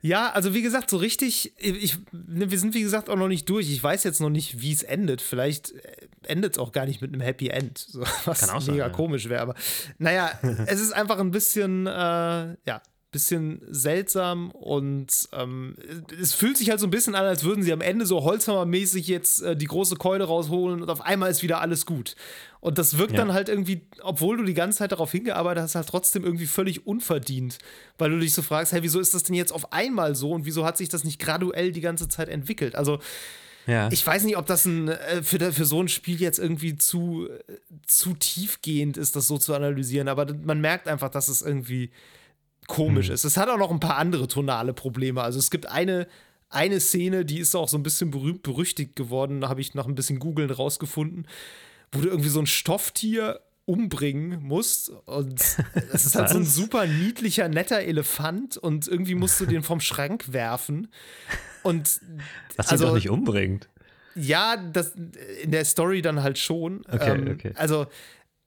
Ja, 0.03 0.31
also 0.31 0.53
wie 0.53 0.63
gesagt, 0.63 0.91
so 0.91 0.99
richtig, 0.99 1.55
ich, 1.59 1.99
ne, 2.13 2.51
wir 2.51 2.59
sind 2.59 2.75
wie 2.75 2.83
gesagt 2.83 3.09
auch 3.09 3.17
noch 3.17 3.29
nicht 3.29 3.49
durch. 3.49 3.71
Ich 3.71 3.83
weiß 3.83 4.05
jetzt 4.05 4.21
noch 4.21 4.29
nicht, 4.29 4.61
wie 4.61 4.73
es 4.73 4.83
endet. 4.83 5.23
Vielleicht 5.23 5.73
äh, 5.73 6.09
endet 6.25 6.53
es 6.53 6.59
auch 6.59 6.73
gar 6.73 6.85
nicht 6.85 7.01
mit 7.01 7.13
einem 7.13 7.23
Happy 7.23 7.49
End, 7.49 7.79
so, 7.79 8.03
was 8.25 8.41
Kann 8.41 8.51
auch 8.51 8.67
mega 8.67 8.85
sein, 8.85 8.93
komisch 8.93 9.29
wäre. 9.29 9.41
Aber 9.41 9.55
naja, 9.99 10.31
es 10.67 10.81
ist 10.81 10.93
einfach 10.93 11.19
ein 11.19 11.31
bisschen, 11.31 11.87
äh, 11.87 11.91
ja, 11.91 12.83
bisschen 13.13 13.61
seltsam 13.69 14.51
und 14.51 15.29
ähm, 15.33 15.77
es 16.21 16.33
fühlt 16.33 16.57
sich 16.57 16.71
halt 16.71 16.81
so 16.81 16.87
ein 16.87 16.91
bisschen 16.91 17.15
an, 17.15 17.27
als 17.27 17.45
würden 17.45 17.63
sie 17.63 17.73
am 17.73 17.83
Ende 17.83 18.07
so 18.07 18.25
Holzhammermäßig 18.25 19.07
jetzt 19.07 19.43
äh, 19.43 19.55
die 19.55 19.67
große 19.67 19.97
Keule 19.97 20.25
rausholen 20.25 20.83
und 20.83 20.89
auf 20.89 21.03
einmal 21.03 21.31
ist 21.31 21.43
wieder 21.43 21.61
alles 21.61 21.85
gut. 21.85 22.17
Und 22.61 22.79
das 22.79 22.97
wirkt 22.97 23.13
ja. 23.13 23.19
dann 23.19 23.35
halt 23.35 23.51
irgendwie, 23.51 23.83
obwohl 24.01 24.39
du 24.39 24.45
die 24.45 24.55
ganze 24.55 24.79
Zeit 24.79 24.93
darauf 24.93 25.13
hingearbeitet 25.13 25.63
hast, 25.63 25.75
halt 25.75 25.89
trotzdem 25.89 26.25
irgendwie 26.25 26.47
völlig 26.47 26.87
unverdient, 26.87 27.59
weil 27.99 28.11
du 28.11 28.19
dich 28.19 28.33
so 28.33 28.41
fragst, 28.41 28.73
hey, 28.73 28.83
wieso 28.83 28.99
ist 28.99 29.13
das 29.13 29.25
denn 29.25 29.35
jetzt 29.35 29.53
auf 29.53 29.73
einmal 29.73 30.15
so 30.15 30.31
und 30.31 30.47
wieso 30.47 30.65
hat 30.65 30.79
sich 30.79 30.89
das 30.89 31.05
nicht 31.05 31.19
graduell 31.19 31.73
die 31.73 31.83
ganze 31.83 32.09
Zeit 32.09 32.29
entwickelt? 32.29 32.75
Also 32.75 32.99
ja. 33.67 33.89
Ich 33.93 34.05
weiß 34.05 34.25
nicht, 34.25 34.37
ob 34.37 34.47
das 34.47 34.65
ein, 34.65 34.89
äh, 34.89 35.23
für, 35.23 35.53
für 35.53 35.65
so 35.65 35.81
ein 35.81 35.87
Spiel 35.87 36.21
jetzt 36.21 36.41
irgendwie 36.41 36.77
zu, 36.77 37.29
äh, 37.29 37.55
zu 37.87 38.15
tiefgehend 38.15 38.97
ist, 38.97 39.15
das 39.15 39.29
so 39.29 39.39
zu 39.39 39.55
analysieren, 39.55 40.09
aber 40.09 40.35
man 40.35 40.61
merkt 40.61 40.89
einfach, 40.89 41.11
dass 41.11 41.29
es 41.29 41.43
irgendwie 41.43 41.93
komisch 42.67 43.09
mhm. 43.09 43.15
ist. 43.15 43.25
Es 43.25 43.37
hat 43.37 43.49
auch 43.49 43.59
noch 43.59 43.71
ein 43.71 43.81
paar 43.81 43.97
andere 43.97 44.29
tonale 44.29 44.73
Probleme. 44.73 45.23
Also 45.23 45.39
es 45.39 45.51
gibt 45.51 45.67
eine, 45.67 46.07
eine 46.49 46.81
Szene, 46.81 47.25
die 47.25 47.39
ist 47.39 47.55
auch 47.55 47.69
so 47.69 47.77
ein 47.77 47.83
bisschen 47.83 48.11
berühmt 48.11 48.43
berüchtigt 48.43 48.97
geworden, 48.97 49.41
da 49.41 49.49
habe 49.49 49.61
ich 49.61 49.75
nach 49.75 49.87
ein 49.87 49.95
bisschen 49.95 50.19
googeln 50.19 50.51
rausgefunden, 50.51 51.27
wo 51.93 52.01
du 52.01 52.09
irgendwie 52.09 52.29
so 52.29 52.41
ein 52.41 52.47
Stofftier 52.47 53.41
umbringen 53.65 54.43
musst. 54.43 54.91
Und 55.07 55.41
das 55.93 56.07
ist 56.07 56.15
halt 56.15 56.29
so 56.29 56.39
ein 56.39 56.45
super 56.45 56.87
niedlicher, 56.87 57.49
netter 57.49 57.81
Elefant 57.81 58.57
und 58.57 58.89
irgendwie 58.89 59.15
musst 59.15 59.41
du 59.41 59.47
den 59.47 59.63
vom 59.63 59.81
Schrank 59.81 60.33
werfen. 60.33 60.89
Und 61.63 62.01
Was 62.57 62.69
also, 62.69 62.87
doch 62.87 62.95
nicht 62.95 63.09
umbringt. 63.09 63.69
Ja, 64.15 64.57
das 64.57 64.95
in 65.43 65.53
der 65.53 65.65
Story 65.65 66.03
dann 66.03 66.23
halt 66.23 66.39
schon. 66.39 66.85
Okay, 66.91 67.13
ähm, 67.13 67.31
okay. 67.33 67.53
Also 67.55 67.87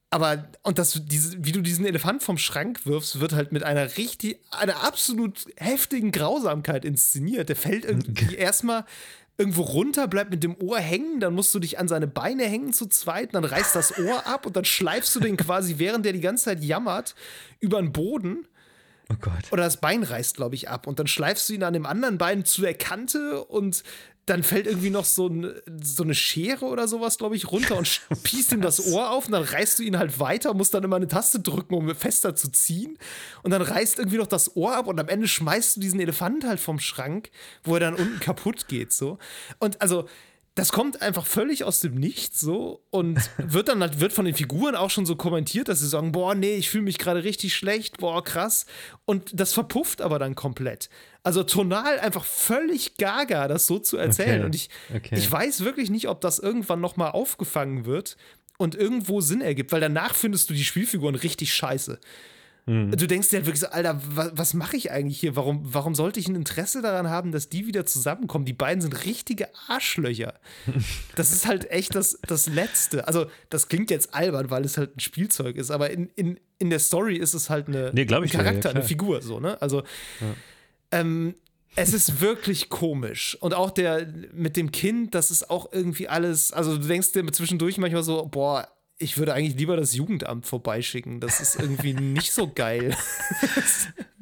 aber, 0.10 0.48
und 0.63 0.80
das, 0.80 1.02
diese, 1.06 1.44
wie 1.44 1.52
du 1.52 1.62
diesen 1.62 1.86
Elefant 1.86 2.24
vom 2.24 2.38
Schrank 2.38 2.86
wirfst, 2.86 3.20
wird 3.20 3.34
halt 3.34 3.52
mit 3.52 3.63
einer 3.63 3.98
richtig, 3.98 4.39
einer 4.52 4.84
absolut 4.84 5.46
heftigen 5.58 6.12
Grausamkeit 6.12 6.86
inszeniert. 6.86 7.50
Der 7.50 7.56
fällt 7.56 7.86
irgendwie 7.86 8.36
erstmal 8.38 8.86
irgendwo 9.38 9.63
runter, 9.63 10.08
bleibt 10.08 10.32
mit 10.32 10.44
dem 10.44 10.56
Ohr 10.62 10.80
hängen, 10.80 11.20
dann 11.20 11.34
musst 11.34 11.54
du 11.54 11.60
dich 11.60 11.78
an 11.78 11.88
seine 11.88 12.08
Beine 12.08 12.46
hängen 12.46 12.72
zu 12.72 12.88
zweit, 12.88 13.34
dann 13.34 13.44
reißt 13.44 13.76
das 13.76 13.98
Ohr 14.00 14.26
ab 14.26 14.46
und 14.46 14.56
dann 14.56 14.63
schleifst 14.63 15.13
du 15.15 15.20
den 15.20 15.36
quasi, 15.36 15.76
während 15.78 16.06
der 16.06 16.13
die 16.13 16.22
ganze 16.22 16.46
Zeit 16.46 16.63
jammert, 16.63 17.15
über 17.60 17.82
den 17.82 17.91
Boden. 17.91 18.48
Oh 19.12 19.15
Gott. 19.20 19.52
Oder 19.52 19.63
das 19.63 19.78
Bein 19.78 20.04
reißt, 20.04 20.36
glaube 20.36 20.56
ich, 20.56 20.70
ab. 20.70 20.88
Und 20.88 21.00
dann 21.00 21.08
schleifst 21.08 21.50
du 21.50 21.54
ihn 21.54 21.63
an 21.63 21.74
dem 21.74 21.86
anderen 21.86 22.18
Bein 22.18 22.46
zu 22.46 22.62
der 22.62 22.74
Kante 22.74 23.44
und 23.44 23.84
dann 24.26 24.42
fällt 24.42 24.66
irgendwie 24.66 24.90
noch 24.90 25.06
so, 25.06 25.28
ein, 25.28 25.54
so 25.82 26.04
eine 26.04 26.16
Schere 26.16 26.66
oder 26.66 26.88
sowas, 26.88 27.18
glaube 27.18 27.36
ich, 27.36 27.52
runter 27.52 27.78
und 27.78 27.88
spießt 27.88 28.54
ihm 28.54 28.62
das 28.62 28.86
Ohr 28.92 29.12
auf 29.12 29.28
und 29.28 29.34
dann 29.34 29.44
reißt 29.44 29.80
du 29.80 29.84
ihn 29.84 30.00
halt 30.00 30.20
weiter, 30.20 30.54
musst 30.54 30.74
dann 30.74 30.84
immer 30.84 30.96
eine 30.96 31.08
Taste 31.08 31.40
drücken, 31.40 31.76
um 31.76 31.94
fester 31.96 32.36
zu 32.36 32.52
ziehen. 32.52 32.98
Und 33.44 33.52
dann 33.52 33.62
reißt 33.62 34.00
irgendwie 34.00 34.18
noch 34.18 34.28
das 34.28 34.56
Ohr 34.56 34.76
ab 34.76 34.88
und 34.88 35.00
am 35.00 35.08
Ende 35.08 35.28
schmeißt 35.28 35.76
du 35.76 35.80
diesen 35.80 36.00
Elefant 36.00 36.44
halt 36.46 36.60
vom 36.60 36.80
Schrank, 36.80 37.30
wo 37.64 37.76
er 37.76 37.82
dann 37.82 37.96
unten 37.96 38.20
kaputt 38.20 38.68
geht, 38.68 38.94
so. 38.94 39.20
Und 39.60 39.82
also, 39.82 40.08
das 40.56 40.72
kommt 40.72 41.02
einfach 41.02 41.26
völlig 41.26 41.65
aus 41.65 41.82
dem 41.82 41.96
Nichts 41.96 42.39
so 42.39 42.82
und 42.89 43.20
wird 43.38 43.68
dann 43.68 43.82
halt, 43.82 44.00
wird 44.00 44.13
von 44.13 44.24
den 44.24 44.36
Figuren 44.36 44.76
auch 44.76 44.89
schon 44.89 45.06
so 45.06 45.18
kommentiert, 45.18 45.68
dass 45.68 45.82
sie 45.82 45.88
sagen, 45.88 46.13
boah, 46.13 46.34
nee, 46.34 46.56
ich 46.56 46.70
fühle 46.70 46.86
mich 46.86 46.98
gerade 46.98 47.24
richtig 47.26 47.54
schlecht, 47.54 47.98
boah, 47.98 48.24
krass. 48.24 48.65
Und 49.04 49.38
das 49.38 49.54
verpufft 49.54 50.02
aber 50.02 50.18
dann 50.18 50.34
komplett. 50.34 50.89
Also 51.24 51.44
tonal 51.44 52.00
einfach 52.00 52.24
völlig 52.24 52.96
gaga, 52.96 53.50
das 53.50 53.68
so 53.68 53.80
zu 53.80 53.98
erzählen. 53.98 54.38
Okay. 54.38 54.46
Und 54.46 54.56
ich, 54.56 54.70
okay. 54.96 55.15
ich 55.18 55.30
weiß 55.30 55.65
wirklich 55.65 55.89
nicht, 55.89 56.08
ob 56.08 56.22
das 56.22 56.39
irgendwann 56.39 56.80
nochmal 56.80 57.12
aufgefangen 57.12 57.86
wird 57.86 58.15
und 58.58 58.76
irgendwo 58.76 59.20
Sinn 59.20 59.41
ergibt, 59.41 59.74
weil 59.74 59.82
danach 59.82 60.15
findest 60.15 60.50
du 60.50 60.54
die 60.54 60.63
Spielfiguren 60.63 61.15
richtig 61.15 61.54
scheiße. 61.54 62.00
Mhm. 62.67 62.91
Du 62.91 63.06
denkst 63.06 63.30
dir 63.30 63.38
halt 63.38 63.45
wirklich 63.45 63.62
so, 63.62 63.67
Alter, 63.67 64.01
was, 64.08 64.32
was 64.34 64.54
mache 64.56 64.75
ich 64.75 64.91
eigentlich 64.91 65.19
hier? 65.19 65.36
Warum, 65.36 65.62
warum 65.63 65.93
sollte 65.93 66.19
ich 66.19 66.28
ein 66.28 66.36
Interesse 66.36 66.82
daran 66.82 67.10
haben, 67.10 67.32
dass 67.32 67.47
die 67.47 67.67
wieder 67.67 67.86
zusammenkommen? 67.86 68.45
Die 68.45 68.54
beiden 68.54 68.82
sind 68.82 69.06
richtige 69.06 69.49
Arschlöcher. 69.67 70.34
Das 71.15 71.32
ist 71.32 71.47
halt 71.47 71.71
echt 71.71 71.95
das, 71.95 72.19
das 72.28 72.47
Letzte. 72.47 73.08
Also, 73.08 73.28
das 73.49 73.69
klingt 73.69 73.89
jetzt 73.89 74.13
albern, 74.13 74.49
weil 74.49 74.65
es 74.65 74.78
halt 74.78 74.97
ein 74.97 74.99
Spielzeug 74.99 75.56
ist, 75.56 75.71
aber 75.71 75.89
in, 75.89 76.10
in, 76.15 76.39
in 76.60 76.69
der 76.69 76.80
Story 76.80 77.15
ist 77.15 77.34
es 77.34 77.49
halt 77.49 77.67
eine, 77.67 77.91
nee, 77.93 78.01
ein 78.01 78.30
Charakter, 78.30 78.69
ja, 78.69 78.75
eine 78.75 78.84
Figur, 78.84 79.21
so, 79.21 79.39
ne? 79.39 79.62
Also, 79.62 79.84
ja. 80.19 80.36
ähm, 80.91 81.36
es 81.75 81.93
ist 81.93 82.19
wirklich 82.19 82.69
komisch. 82.69 83.38
Und 83.39 83.54
auch 83.54 83.71
der 83.71 84.08
mit 84.34 84.58
dem 84.58 84.71
Kind, 84.71 85.15
das 85.15 85.32
ist 85.32 85.49
auch 85.49 85.71
irgendwie 85.71 86.10
alles. 86.10 86.51
Also, 86.51 86.78
du 86.78 86.88
denkst 86.88 87.13
dir 87.13 87.25
zwischendurch 87.32 87.78
manchmal 87.78 88.04
so, 88.04 88.25
boah, 88.25 88.67
ich 88.97 89.17
würde 89.17 89.34
eigentlich 89.34 89.58
lieber 89.58 89.75
das 89.75 89.93
Jugendamt 89.93 90.45
vorbeischicken. 90.45 91.19
Das 91.19 91.41
ist 91.41 91.60
irgendwie 91.60 91.93
nicht 91.93 92.31
so 92.31 92.51
geil. 92.51 92.95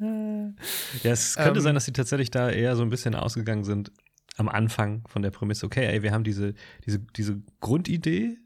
ja, 0.00 1.12
es 1.12 1.36
könnte 1.36 1.58
ähm, 1.58 1.64
sein, 1.64 1.74
dass 1.74 1.84
sie 1.84 1.92
tatsächlich 1.92 2.30
da 2.30 2.50
eher 2.50 2.74
so 2.74 2.82
ein 2.82 2.90
bisschen 2.90 3.14
ausgegangen 3.14 3.64
sind 3.64 3.92
am 4.36 4.48
Anfang 4.48 5.04
von 5.06 5.22
der 5.22 5.30
Prämisse, 5.30 5.64
okay, 5.66 5.86
ey, 5.86 6.02
wir 6.02 6.12
haben 6.12 6.24
diese, 6.24 6.54
diese, 6.86 6.98
diese 6.98 7.40
Grundidee 7.60 8.38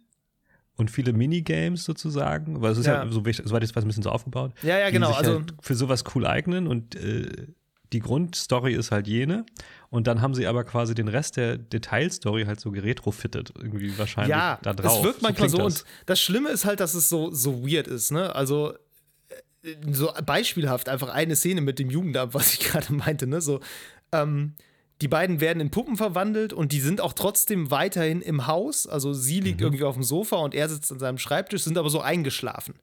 und 0.76 0.90
viele 0.90 1.12
Minigames 1.12 1.84
sozusagen, 1.84 2.60
weil 2.60 2.72
es 2.72 2.78
ist 2.78 2.86
ja, 2.86 3.04
ja 3.04 3.10
so, 3.10 3.22
soweit 3.24 3.64
ich 3.64 3.74
weiß, 3.74 3.84
ein 3.84 3.88
bisschen 3.88 4.02
so 4.02 4.10
aufgebaut. 4.10 4.52
Ja, 4.62 4.78
ja, 4.78 4.90
genau. 4.90 5.12
Also 5.12 5.36
halt 5.36 5.54
für 5.60 5.74
sowas 5.74 6.04
cool 6.14 6.26
eignen 6.26 6.66
und 6.66 6.94
äh, 6.94 7.48
die 7.92 8.00
Grundstory 8.00 8.74
ist 8.74 8.90
halt 8.90 9.08
jene. 9.08 9.46
Und 9.90 10.06
dann 10.06 10.20
haben 10.20 10.34
sie 10.34 10.46
aber 10.46 10.64
quasi 10.64 10.94
den 10.94 11.08
Rest 11.08 11.36
der 11.36 11.56
Detailstory 11.56 12.44
halt 12.44 12.60
so 12.60 12.70
geretrofittet, 12.70 13.52
irgendwie 13.56 13.96
wahrscheinlich 13.98 14.30
ja, 14.30 14.58
da 14.62 14.74
drauf. 14.74 14.92
Ja, 14.92 14.98
es 14.98 15.04
wirkt 15.04 15.22
manchmal 15.22 15.48
so. 15.48 15.58
Das. 15.58 15.82
Und 15.82 15.84
das 16.06 16.20
Schlimme 16.20 16.50
ist 16.50 16.66
halt, 16.66 16.80
dass 16.80 16.94
es 16.94 17.08
so, 17.08 17.30
so 17.30 17.66
weird 17.66 17.86
ist, 17.86 18.12
ne? 18.12 18.34
Also, 18.34 18.74
äh, 19.62 19.74
so 19.90 20.12
beispielhaft 20.26 20.90
einfach 20.90 21.08
eine 21.08 21.36
Szene 21.36 21.62
mit 21.62 21.78
dem 21.78 21.88
Jugendamt, 21.88 22.34
was 22.34 22.52
ich 22.52 22.60
gerade 22.60 22.92
meinte, 22.92 23.26
ne? 23.26 23.40
So, 23.40 23.60
ähm, 24.12 24.54
die 25.00 25.08
beiden 25.08 25.40
werden 25.40 25.60
in 25.60 25.70
Puppen 25.70 25.96
verwandelt 25.96 26.52
und 26.52 26.72
die 26.72 26.80
sind 26.80 27.00
auch 27.00 27.12
trotzdem 27.12 27.70
weiterhin 27.70 28.20
im 28.20 28.46
Haus. 28.46 28.86
Also 28.86 29.14
sie 29.14 29.40
liegt 29.40 29.60
mhm. 29.60 29.66
irgendwie 29.66 29.84
auf 29.84 29.94
dem 29.94 30.02
Sofa 30.02 30.36
und 30.36 30.54
er 30.54 30.68
sitzt 30.68 30.90
an 30.92 30.98
seinem 30.98 31.18
Schreibtisch, 31.18 31.62
sind 31.62 31.78
aber 31.78 31.88
so 31.88 32.00
eingeschlafen. 32.00 32.74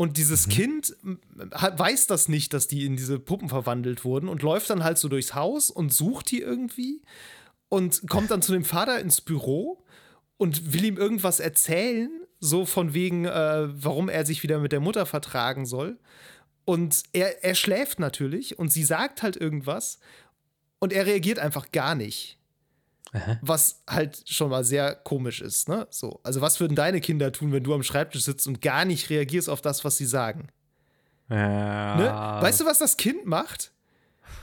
Und 0.00 0.16
dieses 0.16 0.46
mhm. 0.46 0.50
Kind 0.52 0.96
weiß 1.42 2.06
das 2.06 2.28
nicht, 2.28 2.54
dass 2.54 2.66
die 2.66 2.86
in 2.86 2.96
diese 2.96 3.18
Puppen 3.18 3.50
verwandelt 3.50 4.02
wurden 4.02 4.30
und 4.30 4.40
läuft 4.40 4.70
dann 4.70 4.82
halt 4.82 4.96
so 4.96 5.08
durchs 5.08 5.34
Haus 5.34 5.68
und 5.68 5.92
sucht 5.92 6.30
die 6.30 6.40
irgendwie 6.40 7.02
und 7.68 8.08
kommt 8.08 8.30
dann 8.30 8.40
zu 8.40 8.52
dem 8.52 8.64
Vater 8.64 8.98
ins 8.98 9.20
Büro 9.20 9.84
und 10.38 10.72
will 10.72 10.86
ihm 10.86 10.96
irgendwas 10.96 11.38
erzählen, 11.38 12.08
so 12.38 12.64
von 12.64 12.94
wegen, 12.94 13.26
äh, 13.26 13.68
warum 13.74 14.08
er 14.08 14.24
sich 14.24 14.42
wieder 14.42 14.58
mit 14.58 14.72
der 14.72 14.80
Mutter 14.80 15.04
vertragen 15.04 15.66
soll. 15.66 15.98
Und 16.64 17.02
er, 17.12 17.44
er 17.44 17.54
schläft 17.54 18.00
natürlich 18.00 18.58
und 18.58 18.72
sie 18.72 18.84
sagt 18.84 19.22
halt 19.22 19.36
irgendwas 19.36 19.98
und 20.78 20.94
er 20.94 21.04
reagiert 21.04 21.38
einfach 21.38 21.72
gar 21.72 21.94
nicht. 21.94 22.39
Aha. 23.12 23.38
Was 23.42 23.82
halt 23.88 24.22
schon 24.28 24.50
mal 24.50 24.64
sehr 24.64 24.94
komisch 24.94 25.40
ist, 25.40 25.68
ne? 25.68 25.86
So. 25.90 26.20
Also, 26.22 26.40
was 26.40 26.60
würden 26.60 26.76
deine 26.76 27.00
Kinder 27.00 27.32
tun, 27.32 27.52
wenn 27.52 27.64
du 27.64 27.74
am 27.74 27.82
Schreibtisch 27.82 28.24
sitzt 28.24 28.46
und 28.46 28.62
gar 28.62 28.84
nicht 28.84 29.10
reagierst 29.10 29.48
auf 29.48 29.60
das, 29.60 29.84
was 29.84 29.96
sie 29.96 30.06
sagen? 30.06 30.48
Ja. 31.28 31.96
Ne? 31.96 32.42
Weißt 32.42 32.60
du, 32.60 32.66
was 32.66 32.78
das 32.78 32.96
Kind 32.96 33.26
macht? 33.26 33.72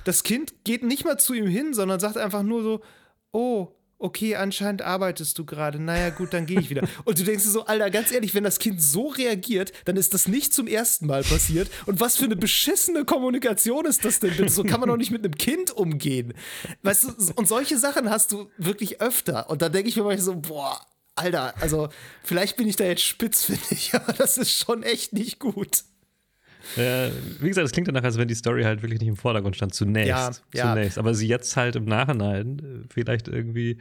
Das 0.04 0.24
Kind 0.24 0.64
geht 0.64 0.84
nicht 0.84 1.06
mal 1.06 1.18
zu 1.18 1.34
ihm 1.34 1.48
hin, 1.48 1.74
sondern 1.74 2.00
sagt 2.00 2.18
einfach 2.18 2.44
nur 2.44 2.64
so: 2.64 2.82
Oh, 3.32 3.70
okay, 4.00 4.36
anscheinend 4.36 4.82
arbeitest 4.82 5.38
du 5.38 5.46
gerade. 5.46 5.80
Naja, 5.80 6.10
gut, 6.10 6.34
dann 6.34 6.46
gehe 6.46 6.60
ich 6.60 6.70
wieder. 6.70 6.88
Und 7.06 7.20
du 7.20 7.24
denkst 7.24 7.44
dir 7.44 7.50
so, 7.50 7.66
Alter, 7.66 7.90
ganz 7.90 8.12
ehrlich, 8.12 8.34
wenn 8.34 8.44
das 8.44 8.60
Kind 8.60 8.82
so 8.82 9.08
reagiert, 9.08 9.74
dann 9.86 9.98
ist 9.98 10.14
das 10.14 10.28
nicht 10.28 10.54
zum 10.54 10.68
ersten 10.68 11.08
Mal 11.08 11.24
passiert. 11.24 11.70
Und 11.86 12.00
was 12.00 12.18
für 12.18 12.26
eine 12.26 12.36
beschissene 12.36 13.06
Kommunikation 13.06 13.86
ist 13.86 14.06
das 14.06 14.20
denn 14.20 14.36
bitte? 14.36 14.50
So 14.50 14.64
kann 14.64 14.80
man 14.80 14.90
doch 14.90 14.98
nicht 14.98 15.12
mit 15.12 15.24
einem 15.24 15.36
Kind 15.36 15.72
umgehen. 15.72 16.34
Weißt 16.84 17.04
du, 17.04 17.34
und 17.36 17.48
solche 17.48 17.78
Sachen 17.78 18.10
hast 18.10 18.32
du 18.32 18.50
wirklich 18.58 19.02
öfter. 19.02 19.50
Und 19.50 19.62
da 19.62 19.70
denke 19.70 19.90
ich 19.90 19.96
mir 19.96 20.04
manchmal 20.04 20.26
so, 20.26 20.36
boah, 20.36 20.82
Alter, 21.16 21.56
also 21.60 21.90
vielleicht 22.24 22.58
bin 22.58 22.68
ich 22.68 22.76
da 22.76 22.84
jetzt 22.84 23.04
spitz, 23.04 23.46
finde 23.46 23.66
ich, 23.72 23.94
aber 23.96 24.14
das 24.14 24.38
ist 24.38 24.52
schon 24.52 24.84
echt 24.84 25.14
nicht 25.14 25.40
gut. 25.40 25.84
Ja, 26.76 27.10
wie 27.40 27.48
gesagt, 27.48 27.66
es 27.66 27.72
klingt 27.72 27.88
danach, 27.88 28.04
als 28.04 28.18
wenn 28.18 28.28
die 28.28 28.36
Story 28.36 28.64
halt 28.64 28.82
wirklich 28.82 29.00
nicht 29.00 29.10
im 29.10 29.16
Vordergrund 29.16 29.56
stand, 29.56 29.74
zunächst. 29.74 30.10
Ja, 30.10 30.32
ja. 30.54 30.74
zunächst. 30.74 30.98
Aber 30.98 31.14
sie 31.14 31.28
jetzt 31.28 31.56
halt 31.56 31.76
im 31.76 31.86
Nachhinein 31.86 32.60
äh, 32.60 32.88
vielleicht 32.94 33.28
irgendwie 33.28 33.78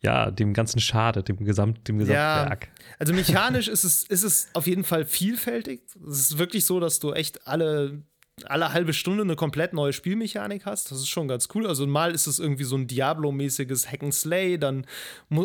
ja, 0.00 0.30
dem 0.30 0.54
Ganzen 0.54 0.80
schadet, 0.80 1.28
dem, 1.28 1.36
Gesamt, 1.38 1.88
dem 1.88 1.98
Gesamtwerk. 1.98 2.64
Ja, 2.66 2.84
also 2.98 3.12
mechanisch 3.12 3.68
ist 3.68 3.84
es, 3.84 4.04
ist 4.04 4.22
es 4.22 4.48
auf 4.52 4.66
jeden 4.66 4.84
Fall 4.84 5.04
vielfältig. 5.04 5.82
Es 6.08 6.20
ist 6.20 6.38
wirklich 6.38 6.64
so, 6.64 6.78
dass 6.78 7.00
du 7.00 7.12
echt 7.12 7.46
alle 7.48 8.02
alle 8.46 8.72
halbe 8.72 8.92
Stunde 8.92 9.22
eine 9.22 9.36
komplett 9.36 9.72
neue 9.72 9.92
Spielmechanik 9.92 10.66
hast. 10.66 10.90
Das 10.90 10.98
ist 10.98 11.08
schon 11.08 11.28
ganz 11.28 11.48
cool. 11.54 11.66
Also 11.66 11.86
mal 11.86 12.14
ist 12.14 12.26
es 12.26 12.38
irgendwie 12.38 12.64
so 12.64 12.76
ein 12.76 12.86
Diablo-mäßiges 12.86 13.90
Hack 13.90 14.02
and 14.02 14.14
Slay, 14.14 14.58
dann 14.58 14.86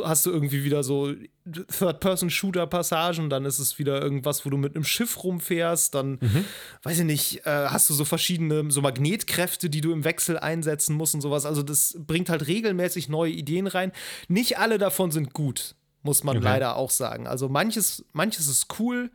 hast 0.04 0.26
du 0.26 0.32
irgendwie 0.32 0.64
wieder 0.64 0.84
so 0.84 1.14
Third-Person-Shooter-Passagen, 1.46 3.30
dann 3.30 3.46
ist 3.46 3.60
es 3.60 3.78
wieder 3.80 4.02
irgendwas, 4.02 4.46
wo 4.46 4.50
du 4.50 4.58
mit 4.58 4.76
einem 4.76 4.86
Schiff 4.86 5.24
rumfährst, 5.24 5.94
dann, 5.94 6.20
mhm. 6.22 6.46
weiß 6.84 7.00
ich 7.00 7.06
nicht, 7.06 7.46
äh, 7.46 7.68
hast 7.68 7.90
du 7.90 7.94
so 7.94 8.06
verschiedene 8.06 8.72
so 8.72 8.82
Magnetkräfte, 8.82 9.70
die 9.70 9.82
du 9.82 9.92
im 9.92 10.04
Wechsel 10.04 10.38
einsetzen 10.38 10.96
musst 10.96 11.16
und 11.16 11.22
sowas. 11.22 11.46
Also 11.46 11.64
das 11.64 11.98
bringt 12.00 12.30
halt 12.30 12.48
regelmäßig 12.48 13.10
neue 13.10 13.32
Ideen 13.32 13.68
rein. 13.68 13.92
Nicht 14.28 14.58
alle 14.58 14.78
davon 14.78 15.12
sind 15.12 15.34
gut, 15.34 15.76
muss 16.02 16.24
man 16.24 16.38
okay. 16.38 16.46
leider 16.46 16.76
auch 16.78 16.92
sagen. 16.92 17.28
Also 17.28 17.50
manches, 17.50 18.06
manches 18.14 18.48
ist 18.48 18.68
cool, 18.80 19.12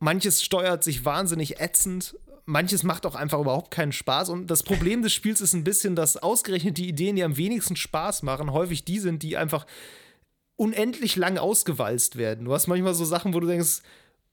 manches 0.00 0.42
steuert 0.42 0.82
sich 0.82 1.04
wahnsinnig 1.04 1.60
ätzend 1.60 2.16
manches 2.48 2.82
macht 2.82 3.04
auch 3.04 3.14
einfach 3.14 3.38
überhaupt 3.38 3.70
keinen 3.70 3.92
Spaß. 3.92 4.30
Und 4.30 4.46
das 4.48 4.62
Problem 4.62 5.02
des 5.02 5.12
Spiels 5.12 5.40
ist 5.40 5.52
ein 5.52 5.64
bisschen, 5.64 5.94
dass 5.94 6.16
ausgerechnet 6.16 6.78
die 6.78 6.88
Ideen, 6.88 7.14
die 7.14 7.22
am 7.22 7.36
wenigsten 7.36 7.76
Spaß 7.76 8.22
machen, 8.22 8.52
häufig 8.52 8.84
die 8.84 8.98
sind, 8.98 9.22
die 9.22 9.36
einfach 9.36 9.66
unendlich 10.56 11.14
lang 11.16 11.38
ausgewalzt 11.38 12.16
werden. 12.16 12.46
Du 12.46 12.54
hast 12.54 12.66
manchmal 12.66 12.94
so 12.94 13.04
Sachen, 13.04 13.34
wo 13.34 13.40
du 13.40 13.46
denkst, 13.46 13.82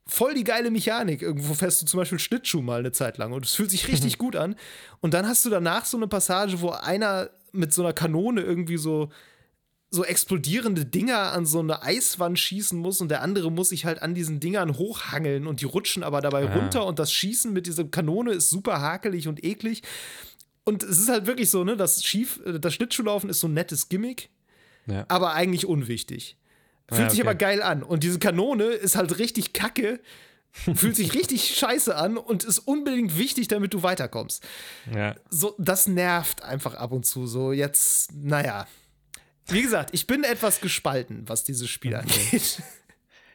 voll 0.08 0.34
die 0.34 0.46
geile 0.46 0.72
Mechanik. 0.72 1.22
Irgendwo 1.22 1.54
fährst 1.54 1.82
du 1.82 1.86
zum 1.86 2.00
Beispiel 2.00 2.18
Schlittschuh 2.18 2.62
mal 2.62 2.80
eine 2.80 2.94
Zeit 2.94 3.18
lang 3.18 3.34
und 3.34 3.46
es 3.46 3.54
fühlt 3.54 3.70
sich 3.70 3.88
richtig 3.90 4.18
gut 4.18 4.36
an. 4.36 4.56
Und 5.02 5.14
dann 5.14 5.28
hast 5.28 5.44
du 5.46 5.50
danach 5.50 5.86
so 5.86 5.98
eine 5.98 6.08
Passage, 6.08 6.62
wo 6.62 6.70
einer 6.70 7.30
mit 7.52 7.74
so 7.74 7.84
einer 7.84 7.94
Kanone 7.94 8.42
irgendwie 8.42 8.78
so 8.78 9.10
so 9.92 10.04
explodierende 10.04 10.86
Dinger 10.86 11.32
an 11.32 11.46
so 11.46 11.60
eine 11.60 11.82
Eiswand 11.82 12.38
schießen 12.38 12.78
muss 12.78 13.02
und 13.02 13.10
der 13.10 13.22
andere 13.22 13.52
muss 13.52 13.70
sich 13.70 13.86
halt 13.86 14.02
an 14.02 14.14
diesen 14.14 14.40
Dingern 14.40 14.78
hochhangeln 14.78 15.48
und 15.48 15.62
die 15.62 15.66
rutschen 15.66 16.04
aber 16.04 16.22
dabei 16.22 16.50
ah. 16.50 16.54
runter 16.54 16.86
und 16.86 17.00
das 17.00 17.12
Schießen 17.12 17.54
mit 17.54 17.68
dieser 17.68 17.86
Kanone 17.86 18.34
ist 18.34 18.50
super 18.50 18.82
hakelig 18.82 19.28
und 19.28 19.44
eklig. 19.44 19.84
Und 20.66 20.84
es 20.84 21.00
ist 21.00 21.10
halt 21.10 21.28
wirklich 21.28 21.52
so, 21.52 21.64
ne, 21.64 21.78
das 21.78 22.04
Schief, 22.04 22.42
das 22.44 22.74
Schlittschuhlaufen 22.74 23.30
ist 23.30 23.40
so 23.40 23.48
ein 23.48 23.54
nettes 23.54 23.88
Gimmick, 23.88 24.30
ja. 24.88 25.06
aber 25.08 25.34
eigentlich 25.34 25.66
unwichtig. 25.66 26.38
Fühlt 26.88 27.00
ja, 27.00 27.06
okay. 27.06 27.16
sich 27.16 27.22
aber 27.22 27.36
geil 27.36 27.62
an. 27.62 27.84
Und 27.84 28.04
diese 28.04 28.20
Kanone 28.20 28.66
ist 28.66 28.96
halt 28.96 29.18
richtig 29.20 29.54
kacke, 29.54 30.00
fühlt 30.52 30.96
sich 30.96 31.14
richtig 31.14 31.56
scheiße 31.56 31.96
an 31.96 32.18
und 32.18 32.44
ist 32.44 32.60
unbedingt 32.60 33.18
wichtig, 33.18 33.48
damit 33.48 33.74
du 33.74 33.84
weiterkommst. 33.84 34.44
Ja. 34.94 35.16
So, 35.30 35.56
das 35.60 35.88
nervt 35.88 36.44
einfach 36.44 36.74
ab 36.74 36.92
und 36.92 37.06
zu. 37.06 37.28
So, 37.28 37.52
jetzt, 37.52 38.12
naja. 38.14 38.68
Wie 39.48 39.62
gesagt, 39.62 39.92
ich 39.94 40.08
bin 40.08 40.24
etwas 40.24 40.60
gespalten, 40.62 41.28
was 41.28 41.44
dieses 41.44 41.70
Spiel 41.70 41.96
angeht. 41.96 42.62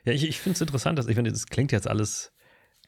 Ja, 0.03 0.15
ich, 0.15 0.27
ich 0.27 0.41
finde 0.41 0.55
es 0.55 0.61
interessant, 0.63 0.99
dass 0.99 1.09
ich 1.09 1.15
finde, 1.15 1.31
das 1.31 1.47
klingt 1.47 1.73
jetzt 1.73 1.87
alles 1.87 2.33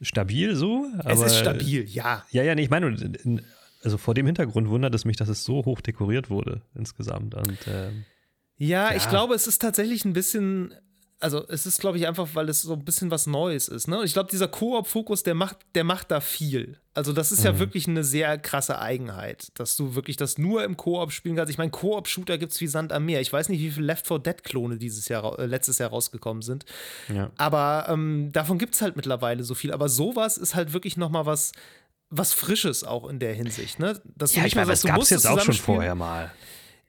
stabil 0.01 0.55
so. 0.55 0.87
es 1.05 1.21
ist 1.21 1.37
stabil, 1.37 1.87
ja. 1.87 2.25
Ja, 2.31 2.41
ja, 2.41 2.55
nee, 2.55 2.63
ich 2.63 2.71
meine, 2.71 2.97
also 3.83 3.99
vor 3.99 4.15
dem 4.15 4.25
Hintergrund 4.25 4.67
wundert 4.67 4.95
es 4.95 5.05
mich, 5.05 5.17
dass 5.17 5.29
es 5.29 5.43
so 5.43 5.63
hoch 5.63 5.79
dekoriert 5.81 6.31
wurde 6.31 6.63
insgesamt. 6.73 7.35
Und, 7.35 7.59
ähm, 7.67 8.05
ja, 8.57 8.89
ja, 8.89 8.97
ich 8.97 9.07
glaube, 9.09 9.35
es 9.35 9.45
ist 9.45 9.61
tatsächlich 9.61 10.05
ein 10.05 10.13
bisschen 10.13 10.73
also 11.23 11.47
es 11.47 11.65
ist, 11.65 11.79
glaube 11.79 11.97
ich, 11.97 12.05
einfach, 12.05 12.27
weil 12.33 12.49
es 12.49 12.61
so 12.61 12.73
ein 12.73 12.83
bisschen 12.83 13.09
was 13.09 13.27
Neues 13.27 13.69
ist. 13.69 13.87
Ne? 13.87 13.97
Und 13.97 14.05
ich 14.05 14.13
glaube, 14.13 14.29
dieser 14.29 14.49
Koop-Fokus, 14.49 15.23
der 15.23 15.35
macht, 15.35 15.57
der 15.73 15.85
macht 15.85 16.11
da 16.11 16.19
viel. 16.19 16.77
Also 16.93 17.13
das 17.13 17.31
ist 17.31 17.39
mhm. 17.39 17.45
ja 17.45 17.59
wirklich 17.59 17.87
eine 17.87 18.03
sehr 18.03 18.37
krasse 18.37 18.79
Eigenheit, 18.79 19.47
dass 19.55 19.77
du 19.77 19.95
wirklich 19.95 20.17
das 20.17 20.37
nur 20.37 20.65
im 20.65 20.75
Koop 20.75 21.13
spielen 21.13 21.37
kannst. 21.37 21.49
Ich 21.49 21.57
meine, 21.57 21.71
Koop-Shooter 21.71 22.37
gibt 22.37 22.51
es 22.51 22.59
wie 22.59 22.67
Sand 22.67 22.91
am 22.91 23.05
Meer. 23.05 23.21
Ich 23.21 23.31
weiß 23.31 23.47
nicht, 23.47 23.61
wie 23.61 23.71
viele 23.71 23.85
Left 23.85 24.05
4 24.05 24.19
Dead-Klone 24.19 24.77
dieses 24.77 25.07
Jahr, 25.07 25.39
äh, 25.39 25.45
letztes 25.45 25.79
Jahr 25.79 25.91
rausgekommen 25.91 26.43
sind. 26.43 26.65
Ja. 27.07 27.31
Aber 27.37 27.85
ähm, 27.87 28.31
davon 28.33 28.57
gibt 28.57 28.75
es 28.75 28.81
halt 28.81 28.97
mittlerweile 28.97 29.45
so 29.45 29.55
viel. 29.55 29.71
Aber 29.71 29.87
sowas 29.87 30.37
ist 30.37 30.55
halt 30.55 30.73
wirklich 30.73 30.97
noch 30.97 31.09
mal 31.09 31.25
was, 31.25 31.53
was 32.09 32.33
Frisches 32.33 32.83
auch 32.83 33.09
in 33.09 33.19
der 33.19 33.33
Hinsicht. 33.33 33.79
Ne? 33.79 33.99
Dass 34.15 34.35
ja, 34.35 34.45
ich 34.45 34.55
meine, 34.55 34.67
das 34.67 34.83
gab 34.83 35.01
es 35.01 35.09
jetzt 35.09 35.25
auch 35.25 35.39
schon 35.39 35.55
vorher 35.55 35.95
mal. 35.95 36.31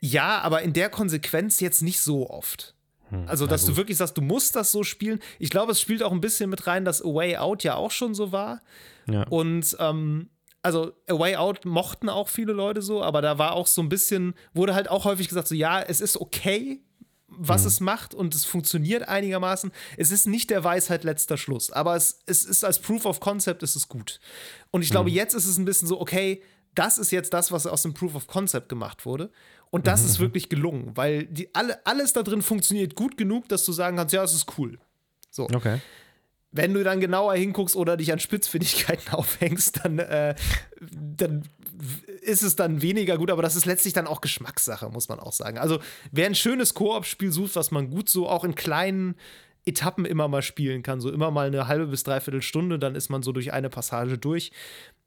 Ja, 0.00 0.40
aber 0.40 0.62
in 0.62 0.72
der 0.72 0.90
Konsequenz 0.90 1.60
jetzt 1.60 1.82
nicht 1.82 2.00
so 2.00 2.28
oft. 2.28 2.73
Hm, 3.14 3.28
also, 3.28 3.46
dass 3.46 3.64
du 3.64 3.76
wirklich 3.76 3.96
sagst, 3.96 4.16
du 4.16 4.22
musst 4.22 4.56
das 4.56 4.72
so 4.72 4.82
spielen. 4.82 5.20
Ich 5.38 5.50
glaube, 5.50 5.72
es 5.72 5.80
spielt 5.80 6.02
auch 6.02 6.12
ein 6.12 6.20
bisschen 6.20 6.50
mit 6.50 6.66
rein, 6.66 6.84
dass 6.84 7.02
A 7.02 7.06
Way 7.06 7.36
Out 7.36 7.64
ja 7.64 7.74
auch 7.74 7.90
schon 7.90 8.14
so 8.14 8.32
war. 8.32 8.62
Ja. 9.06 9.26
Und 9.28 9.76
ähm, 9.80 10.30
also 10.62 10.92
A 11.08 11.18
Way 11.18 11.36
Out 11.36 11.64
mochten 11.64 12.08
auch 12.08 12.28
viele 12.28 12.52
Leute 12.52 12.80
so, 12.82 13.02
aber 13.02 13.20
da 13.20 13.38
war 13.38 13.52
auch 13.52 13.66
so 13.66 13.82
ein 13.82 13.88
bisschen, 13.88 14.34
wurde 14.54 14.74
halt 14.74 14.88
auch 14.88 15.04
häufig 15.04 15.28
gesagt, 15.28 15.46
so 15.46 15.54
ja, 15.54 15.80
es 15.80 16.00
ist 16.00 16.18
okay, 16.18 16.82
was 17.28 17.62
mhm. 17.62 17.68
es 17.68 17.80
macht 17.80 18.14
und 18.14 18.34
es 18.34 18.44
funktioniert 18.44 19.08
einigermaßen. 19.08 19.72
Es 19.96 20.10
ist 20.10 20.26
nicht 20.26 20.50
der 20.50 20.64
Weisheit 20.64 21.04
letzter 21.04 21.36
Schluss, 21.36 21.70
aber 21.70 21.96
es, 21.96 22.20
es 22.26 22.44
ist 22.44 22.64
als 22.64 22.78
Proof 22.78 23.04
of 23.04 23.20
Concept 23.20 23.62
ist 23.62 23.76
es 23.76 23.88
gut. 23.88 24.20
Und 24.70 24.82
ich 24.82 24.90
glaube, 24.90 25.10
mhm. 25.10 25.16
jetzt 25.16 25.34
ist 25.34 25.46
es 25.46 25.58
ein 25.58 25.64
bisschen 25.64 25.86
so, 25.86 26.00
okay, 26.00 26.42
das 26.74 26.98
ist 26.98 27.10
jetzt 27.10 27.32
das, 27.32 27.52
was 27.52 27.66
aus 27.66 27.82
dem 27.82 27.94
Proof 27.94 28.14
of 28.14 28.26
Concept 28.26 28.68
gemacht 28.68 29.06
wurde. 29.06 29.30
Und 29.74 29.88
das 29.88 30.02
mhm. 30.02 30.06
ist 30.06 30.20
wirklich 30.20 30.48
gelungen, 30.48 30.92
weil 30.94 31.24
die, 31.24 31.52
alle, 31.52 31.84
alles 31.84 32.12
da 32.12 32.22
drin 32.22 32.42
funktioniert 32.42 32.94
gut 32.94 33.16
genug, 33.16 33.48
dass 33.48 33.64
du 33.64 33.72
sagen 33.72 33.96
kannst, 33.96 34.14
ja, 34.14 34.22
es 34.22 34.32
ist 34.32 34.56
cool. 34.56 34.78
So. 35.32 35.48
Okay. 35.52 35.80
Wenn 36.52 36.72
du 36.72 36.84
dann 36.84 37.00
genauer 37.00 37.34
hinguckst 37.34 37.74
oder 37.74 37.96
dich 37.96 38.12
an 38.12 38.20
Spitzfindigkeiten 38.20 39.08
aufhängst, 39.12 39.80
dann, 39.82 39.98
äh, 39.98 40.36
dann 40.80 41.42
ist 42.22 42.44
es 42.44 42.54
dann 42.54 42.82
weniger 42.82 43.18
gut, 43.18 43.32
aber 43.32 43.42
das 43.42 43.56
ist 43.56 43.66
letztlich 43.66 43.92
dann 43.92 44.06
auch 44.06 44.20
Geschmackssache, 44.20 44.88
muss 44.90 45.08
man 45.08 45.18
auch 45.18 45.32
sagen. 45.32 45.58
Also, 45.58 45.80
wer 46.12 46.26
ein 46.26 46.36
schönes 46.36 46.74
Koop-Spiel 46.74 47.32
sucht, 47.32 47.56
was 47.56 47.72
man 47.72 47.90
gut 47.90 48.08
so 48.08 48.28
auch 48.28 48.44
in 48.44 48.54
kleinen 48.54 49.16
Etappen 49.66 50.04
immer 50.04 50.28
mal 50.28 50.42
spielen 50.42 50.84
kann, 50.84 51.00
so 51.00 51.10
immer 51.10 51.32
mal 51.32 51.48
eine 51.48 51.66
halbe 51.66 51.88
bis 51.88 52.04
dreiviertel 52.04 52.42
Stunde, 52.42 52.78
dann 52.78 52.94
ist 52.94 53.08
man 53.08 53.24
so 53.24 53.32
durch 53.32 53.52
eine 53.52 53.70
Passage 53.70 54.18
durch. 54.18 54.52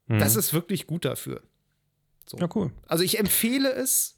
Mhm. 0.08 0.18
Das 0.18 0.36
ist 0.36 0.52
wirklich 0.52 0.86
gut 0.86 1.06
dafür. 1.06 1.40
So. 2.26 2.36
Ja, 2.36 2.50
cool. 2.54 2.70
Also, 2.86 3.02
ich 3.02 3.18
empfehle 3.18 3.72
es, 3.72 4.17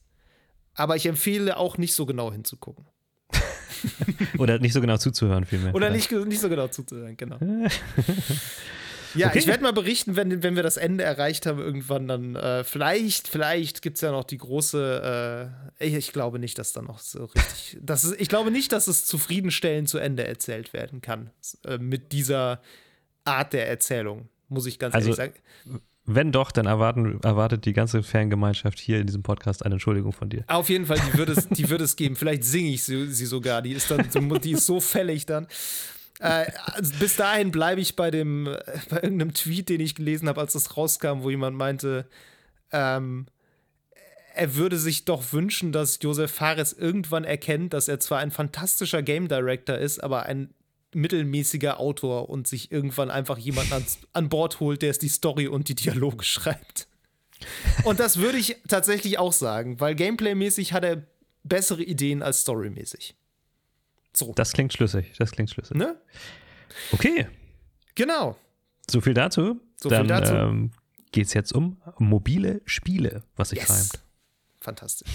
aber 0.81 0.97
ich 0.97 1.05
empfehle 1.05 1.59
auch 1.59 1.77
nicht 1.77 1.93
so 1.93 2.07
genau 2.07 2.33
hinzugucken. 2.33 2.87
Oder 4.39 4.59
nicht 4.59 4.73
so 4.73 4.81
genau 4.81 4.97
zuzuhören, 4.97 5.45
vielmehr. 5.45 5.75
Oder 5.75 5.91
nicht, 5.91 6.11
nicht 6.11 6.41
so 6.41 6.49
genau 6.49 6.69
zuzuhören, 6.69 7.19
genau. 7.19 7.37
ja, 9.15 9.29
okay. 9.29 9.39
ich 9.39 9.47
werde 9.47 9.63
mal 9.63 9.75
berichten, 9.75 10.17
wenn, 10.17 10.43
wenn 10.43 10.57
wir 10.57 10.63
das 10.63 10.79
Ende 10.79 11.05
erreicht 11.05 11.45
haben, 11.45 11.59
irgendwann 11.59 12.09
dann. 12.09 12.35
Äh, 12.35 12.65
vielleicht, 12.65 13.29
vielleicht 13.29 13.83
gibt 13.83 13.97
es 13.97 14.01
ja 14.01 14.11
noch 14.11 14.25
die 14.25 14.39
große. 14.39 15.53
Äh, 15.79 15.87
ich, 15.87 15.95
ich, 15.95 16.13
glaube 16.13 16.39
nicht, 16.39 16.59
dass 16.59 16.73
da 16.73 16.81
noch 16.81 16.99
so 16.99 17.27
richtig. 17.27 17.77
das 17.83 18.05
ist, 18.05 18.19
ich 18.19 18.31
glaube 18.31 18.51
nicht, 18.51 18.73
dass 18.73 18.87
es 18.87 19.05
zufriedenstellend 19.05 19.87
zu 19.87 19.99
Ende 19.99 20.27
erzählt 20.27 20.73
werden 20.73 21.03
kann. 21.03 21.31
Äh, 21.67 21.77
mit 21.77 22.13
dieser 22.13 22.63
Art 23.25 23.53
der 23.53 23.69
Erzählung, 23.69 24.31
muss 24.49 24.65
ich 24.65 24.79
ganz 24.79 24.95
also, 24.95 25.11
ehrlich 25.11 25.35
sagen. 25.65 25.81
Wenn 26.07 26.33
doch, 26.33 26.51
dann 26.51 26.67
erwarten, 26.67 27.21
erwartet 27.23 27.67
die 27.67 27.73
ganze 27.73 28.03
Fangemeinschaft 28.03 28.79
hier 28.79 29.01
in 29.01 29.07
diesem 29.07 29.23
Podcast 29.23 29.65
eine 29.65 29.75
Entschuldigung 29.75 30.13
von 30.13 30.29
dir. 30.29 30.45
Auf 30.49 30.69
jeden 30.69 30.87
Fall, 30.87 30.99
die 30.99 31.19
würde 31.19 31.33
es, 31.33 31.49
die 31.49 31.69
würde 31.69 31.85
es 31.85 31.95
geben. 31.97 32.17
Vielleicht 32.17 32.45
singe 32.45 32.71
ich 32.71 32.83
sie, 32.83 33.07
sie, 33.09 33.27
sogar. 33.27 33.63
Die 33.63 33.73
ist, 33.73 33.91
dann, 33.91 34.09
die 34.41 34.53
ist 34.53 34.67
so 34.67 34.81
fällig 34.81 35.27
dann. 35.27 35.47
Äh, 36.19 36.47
also 36.73 36.93
bis 36.99 37.17
dahin 37.17 37.51
bleibe 37.51 37.81
ich 37.81 37.97
bei 37.97 38.11
dem, 38.11 38.45
bei 38.89 38.97
irgendeinem 38.97 39.35
Tweet, 39.35 39.69
den 39.69 39.81
ich 39.81 39.95
gelesen 39.95 40.29
habe, 40.29 40.41
als 40.41 40.55
das 40.55 40.77
rauskam, 40.77 41.23
wo 41.23 41.31
jemand 41.31 41.57
meinte, 41.57 42.07
ähm, 42.73 43.27
er 44.35 44.55
würde 44.55 44.79
sich 44.79 45.05
doch 45.05 45.33
wünschen, 45.33 45.73
dass 45.73 45.99
Josef 46.01 46.31
Fares 46.31 46.73
irgendwann 46.73 47.25
erkennt, 47.25 47.73
dass 47.73 47.89
er 47.89 48.01
zwar 48.01 48.21
ein 48.21 48.31
fantastischer 48.31 49.03
Game 49.03 49.29
Director 49.29 49.77
ist, 49.77 50.03
aber 50.03 50.25
ein 50.25 50.55
mittelmäßiger 50.93 51.79
Autor 51.79 52.29
und 52.29 52.47
sich 52.47 52.73
irgendwann 52.73 53.11
einfach 53.11 53.39
jemanden 53.39 53.73
ans, 53.73 53.99
an 54.13 54.29
Bord 54.29 54.61
holt, 54.61 54.83
der 54.83 54.91
es 54.91 54.99
die 54.99 55.09
Story 55.09 55.49
und 55.49 55.69
die 55.69 55.75
Dialoge 55.75 56.25
schreibt. 56.25 56.89
Und 57.85 58.01
das 58.01 58.19
würde 58.19 58.39
ich 58.39 58.57
tatsächlich 58.69 59.19
auch 59.19 59.33
sagen, 59.33 59.81
weil 59.81 59.95
Gameplay-mäßig 59.95 60.73
hat 60.73 60.85
er 60.85 61.07
bessere 61.43 61.83
Ideen 61.83 62.23
als 62.23 62.43
Story-mäßig. 62.43 63.15
So. 64.13 64.33
Das 64.35 64.53
klingt 64.53 64.73
schlüssig, 64.73 65.13
das 65.19 65.31
klingt 65.31 65.51
schlüssig. 65.51 65.77
Ne? 65.77 65.97
Okay. 66.93 67.29
Genau. 67.95 68.37
So 68.91 69.01
viel 69.01 69.15
dazu. 69.15 69.61
So 69.77 69.89
Dann, 69.89 70.03
viel 70.03 70.09
dazu. 70.09 70.35
Ähm, 70.35 70.73
geht 71.13 71.27
es 71.27 71.35
jetzt 71.35 71.53
um 71.53 71.81
mobile 71.99 72.61
Spiele, 72.65 73.23
was 73.37 73.51
sich 73.51 73.61
yes. 73.61 73.71
reimt. 73.71 74.05
Fantastisch. 74.61 75.09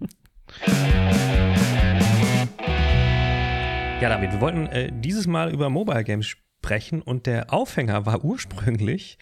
Ja, 4.00 4.10
David, 4.10 4.30
wir 4.30 4.40
wollten 4.40 4.66
äh, 4.66 4.92
dieses 4.92 5.26
Mal 5.26 5.52
über 5.52 5.70
Mobile 5.70 6.04
Games 6.04 6.26
sprechen 6.28 7.02
und 7.02 7.26
der 7.26 7.52
Aufhänger 7.52 8.06
war 8.06 8.24
ursprünglich 8.24 9.18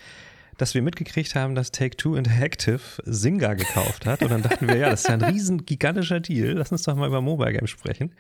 dass 0.59 0.75
wir 0.75 0.83
mitgekriegt 0.83 1.35
haben, 1.35 1.55
dass 1.55 1.71
Take-Two 1.71 2.17
Interactive 2.17 2.81
Zynga 3.05 3.55
gekauft 3.55 4.07
hat. 4.07 4.23
Und 4.23 4.31
dann 4.31 4.43
dachten 4.43 4.69
wir, 4.69 4.77
ja, 4.77 4.91
das 4.91 5.03
ist 5.03 5.09
ja 5.09 5.15
ein 5.15 5.23
riesen 5.23 5.67
gigantischer 5.67 6.21
Deal. 6.21 6.53
Lass 6.53 6.73
uns 6.73 6.83
doch 6.83 6.95
mal 6.97 7.07
über 7.07 7.21
Mobile 7.21 7.53
Games 7.53 7.71
sprechen. 7.71 8.15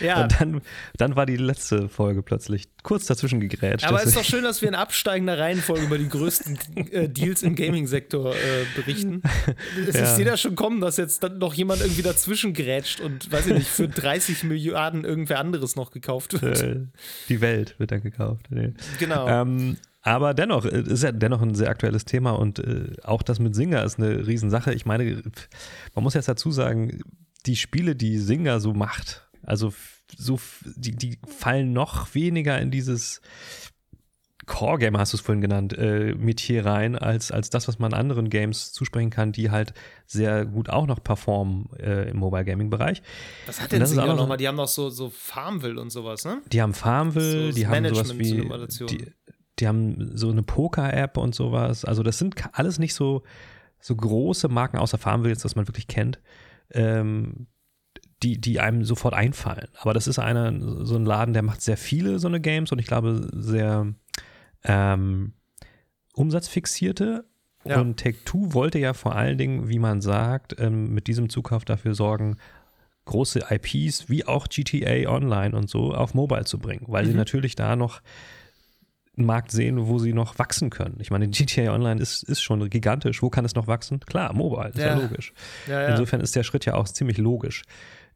Ja. 0.00 0.22
Und 0.22 0.40
dann, 0.40 0.62
dann 0.96 1.16
war 1.16 1.26
die 1.26 1.36
letzte 1.36 1.88
Folge 1.88 2.22
plötzlich 2.22 2.68
kurz 2.82 3.06
dazwischen 3.06 3.40
gegrätscht. 3.40 3.86
Aber 3.86 3.98
es 4.00 4.06
ist 4.06 4.16
doch 4.16 4.24
schön, 4.24 4.42
dass 4.42 4.60
wir 4.62 4.68
in 4.68 4.74
absteigender 4.74 5.38
Reihenfolge 5.38 5.84
über 5.84 5.98
die 5.98 6.08
größten 6.08 6.58
äh, 6.90 7.08
Deals 7.08 7.42
im 7.42 7.54
Gaming-Sektor 7.54 8.34
äh, 8.34 8.38
berichten. 8.74 9.22
Es 9.88 9.94
ja. 9.94 10.02
Ich 10.04 10.08
sehe 10.10 10.24
da 10.24 10.36
schon 10.36 10.54
kommen, 10.54 10.80
dass 10.80 10.96
jetzt 10.96 11.22
dann 11.22 11.38
noch 11.38 11.54
jemand 11.54 11.82
irgendwie 11.82 12.02
dazwischen 12.02 12.54
grätscht 12.54 13.00
und, 13.00 13.30
weiß 13.30 13.46
ich 13.48 13.54
nicht, 13.54 13.68
für 13.68 13.88
30 13.88 14.44
Milliarden 14.44 15.04
irgendwer 15.04 15.38
anderes 15.38 15.76
noch 15.76 15.90
gekauft 15.90 16.40
wird. 16.40 16.62
Äh, 16.62 16.86
die 17.28 17.40
Welt 17.40 17.78
wird 17.78 17.92
dann 17.92 18.02
gekauft. 18.02 18.46
Nee. 18.50 18.72
Genau. 18.98 19.28
Ähm, 19.28 19.76
aber 20.02 20.34
dennoch, 20.34 20.64
äh, 20.64 20.82
ist 20.82 21.02
ja 21.02 21.12
dennoch 21.12 21.40
ein 21.40 21.54
sehr 21.54 21.70
aktuelles 21.70 22.04
Thema 22.04 22.32
und 22.32 22.58
äh, 22.58 22.92
auch 23.04 23.22
das 23.22 23.38
mit 23.38 23.54
Singer 23.54 23.84
ist 23.84 23.98
eine 23.98 24.26
Riesensache. 24.26 24.74
Ich 24.74 24.84
meine, 24.84 25.22
man 25.94 26.04
muss 26.04 26.14
jetzt 26.14 26.28
dazu 26.28 26.50
sagen, 26.50 27.00
die 27.46 27.56
Spiele, 27.56 27.96
die 27.96 28.18
Singer 28.18 28.60
so 28.60 28.72
macht, 28.72 29.28
also 29.42 29.72
so, 30.16 30.38
die, 30.76 30.94
die 30.94 31.18
fallen 31.26 31.72
noch 31.72 32.14
weniger 32.14 32.60
in 32.60 32.70
dieses 32.70 33.20
Core-Game, 34.46 34.98
hast 34.98 35.12
du 35.12 35.16
es 35.16 35.20
vorhin 35.20 35.40
genannt, 35.40 35.76
äh, 35.78 36.14
Metier 36.14 36.66
rein, 36.66 36.96
als, 36.96 37.30
als 37.30 37.50
das, 37.50 37.68
was 37.68 37.78
man 37.78 37.94
anderen 37.94 38.28
Games 38.28 38.72
zusprechen 38.72 39.10
kann, 39.10 39.30
die 39.30 39.50
halt 39.50 39.72
sehr 40.06 40.44
gut 40.44 40.68
auch 40.68 40.86
noch 40.86 41.02
performen 41.02 41.68
äh, 41.78 42.10
im 42.10 42.16
Mobile 42.18 42.44
Gaming-Bereich. 42.44 43.02
Was 43.46 43.60
hat 43.60 43.70
denn 43.70 43.86
Singer 43.86 44.14
nochmal? 44.14 44.36
Die 44.36 44.48
haben 44.48 44.56
noch 44.56 44.68
so, 44.68 44.90
so 44.90 45.10
Farmville 45.10 45.80
und 45.80 45.90
sowas, 45.90 46.24
ne? 46.24 46.42
Die 46.50 46.60
haben 46.60 46.74
Farmville, 46.74 47.52
so 47.52 47.56
die 47.56 47.66
haben 47.66 47.88
sowas 47.88 48.18
wie. 48.18 48.48
Die, 48.86 49.06
die 49.58 49.68
haben 49.68 50.16
so 50.16 50.30
eine 50.30 50.42
Poker-App 50.42 51.16
und 51.16 51.34
sowas. 51.34 51.84
Also 51.84 52.02
das 52.02 52.18
sind 52.18 52.36
alles 52.52 52.78
nicht 52.78 52.94
so, 52.94 53.22
so 53.80 53.94
große 53.94 54.48
Marken, 54.48 54.78
außer 54.78 54.98
Farmville, 54.98 55.34
dass 55.34 55.56
man 55.56 55.68
wirklich 55.68 55.88
kennt, 55.88 56.20
ähm, 56.70 57.46
die, 58.22 58.40
die 58.40 58.60
einem 58.60 58.84
sofort 58.84 59.14
einfallen. 59.14 59.68
Aber 59.78 59.94
das 59.94 60.06
ist 60.06 60.18
einer, 60.18 60.52
so 60.86 60.96
ein 60.96 61.04
Laden, 61.04 61.34
der 61.34 61.42
macht 61.42 61.60
sehr 61.60 61.76
viele 61.76 62.18
so 62.18 62.28
eine 62.28 62.40
Games 62.40 62.72
und 62.72 62.78
ich 62.78 62.86
glaube 62.86 63.28
sehr 63.32 63.92
ähm, 64.64 65.32
umsatzfixierte. 66.14 67.24
Ja. 67.64 67.80
Und 67.80 67.98
Take-Two 67.98 68.54
wollte 68.54 68.78
ja 68.78 68.92
vor 68.92 69.14
allen 69.14 69.38
Dingen, 69.38 69.68
wie 69.68 69.78
man 69.78 70.00
sagt, 70.00 70.58
ähm, 70.58 70.92
mit 70.92 71.06
diesem 71.06 71.28
Zukauf 71.28 71.64
dafür 71.64 71.94
sorgen, 71.94 72.36
große 73.04 73.44
IPs 73.50 74.08
wie 74.08 74.24
auch 74.26 74.48
GTA 74.48 75.10
Online 75.10 75.56
und 75.56 75.68
so 75.68 75.92
auf 75.92 76.14
Mobile 76.14 76.44
zu 76.44 76.58
bringen, 76.58 76.84
weil 76.88 77.04
mhm. 77.04 77.10
sie 77.10 77.16
natürlich 77.16 77.56
da 77.56 77.76
noch 77.76 78.00
einen 79.16 79.26
Markt 79.26 79.50
sehen, 79.50 79.86
wo 79.88 79.98
sie 79.98 80.12
noch 80.12 80.38
wachsen 80.38 80.70
können. 80.70 80.96
Ich 81.00 81.10
meine, 81.10 81.28
GTA 81.28 81.74
Online 81.74 82.00
ist, 82.00 82.22
ist 82.22 82.40
schon 82.40 82.68
gigantisch. 82.70 83.22
Wo 83.22 83.28
kann 83.28 83.44
es 83.44 83.54
noch 83.54 83.66
wachsen? 83.66 84.00
Klar, 84.00 84.32
mobile, 84.32 84.70
ist 84.70 84.78
ja, 84.78 84.86
ja 84.86 84.94
logisch. 84.94 85.34
Ja, 85.66 85.82
ja. 85.82 85.88
Insofern 85.88 86.20
ist 86.20 86.34
der 86.34 86.44
Schritt 86.44 86.64
ja 86.64 86.74
auch 86.74 86.88
ziemlich 86.88 87.18
logisch. 87.18 87.62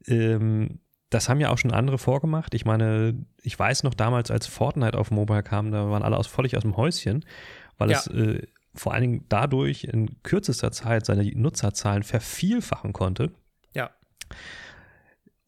Ähm, 0.06 0.80
das 1.10 1.28
haben 1.28 1.38
ja 1.38 1.50
auch 1.50 1.58
schon 1.58 1.72
andere 1.72 1.98
vorgemacht. 1.98 2.54
Ich 2.54 2.64
meine, 2.64 3.14
ich 3.42 3.58
weiß 3.58 3.82
noch 3.82 3.94
damals, 3.94 4.30
als 4.30 4.46
Fortnite 4.46 4.98
auf 4.98 5.10
Mobile 5.10 5.42
kam, 5.42 5.70
da 5.70 5.90
waren 5.90 6.02
alle 6.02 6.16
aus, 6.16 6.26
völlig 6.26 6.56
aus 6.56 6.62
dem 6.62 6.76
Häuschen, 6.76 7.24
weil 7.78 7.90
es 7.90 8.06
äh, 8.08 8.42
vor 8.74 8.92
allen 8.92 9.02
Dingen 9.02 9.24
dadurch 9.28 9.84
in 9.84 10.22
kürzester 10.22 10.72
Zeit 10.72 11.06
seine 11.06 11.24
Nutzerzahlen 11.24 12.02
vervielfachen 12.02 12.92
konnte. 12.92 13.32
Ja 13.74 13.90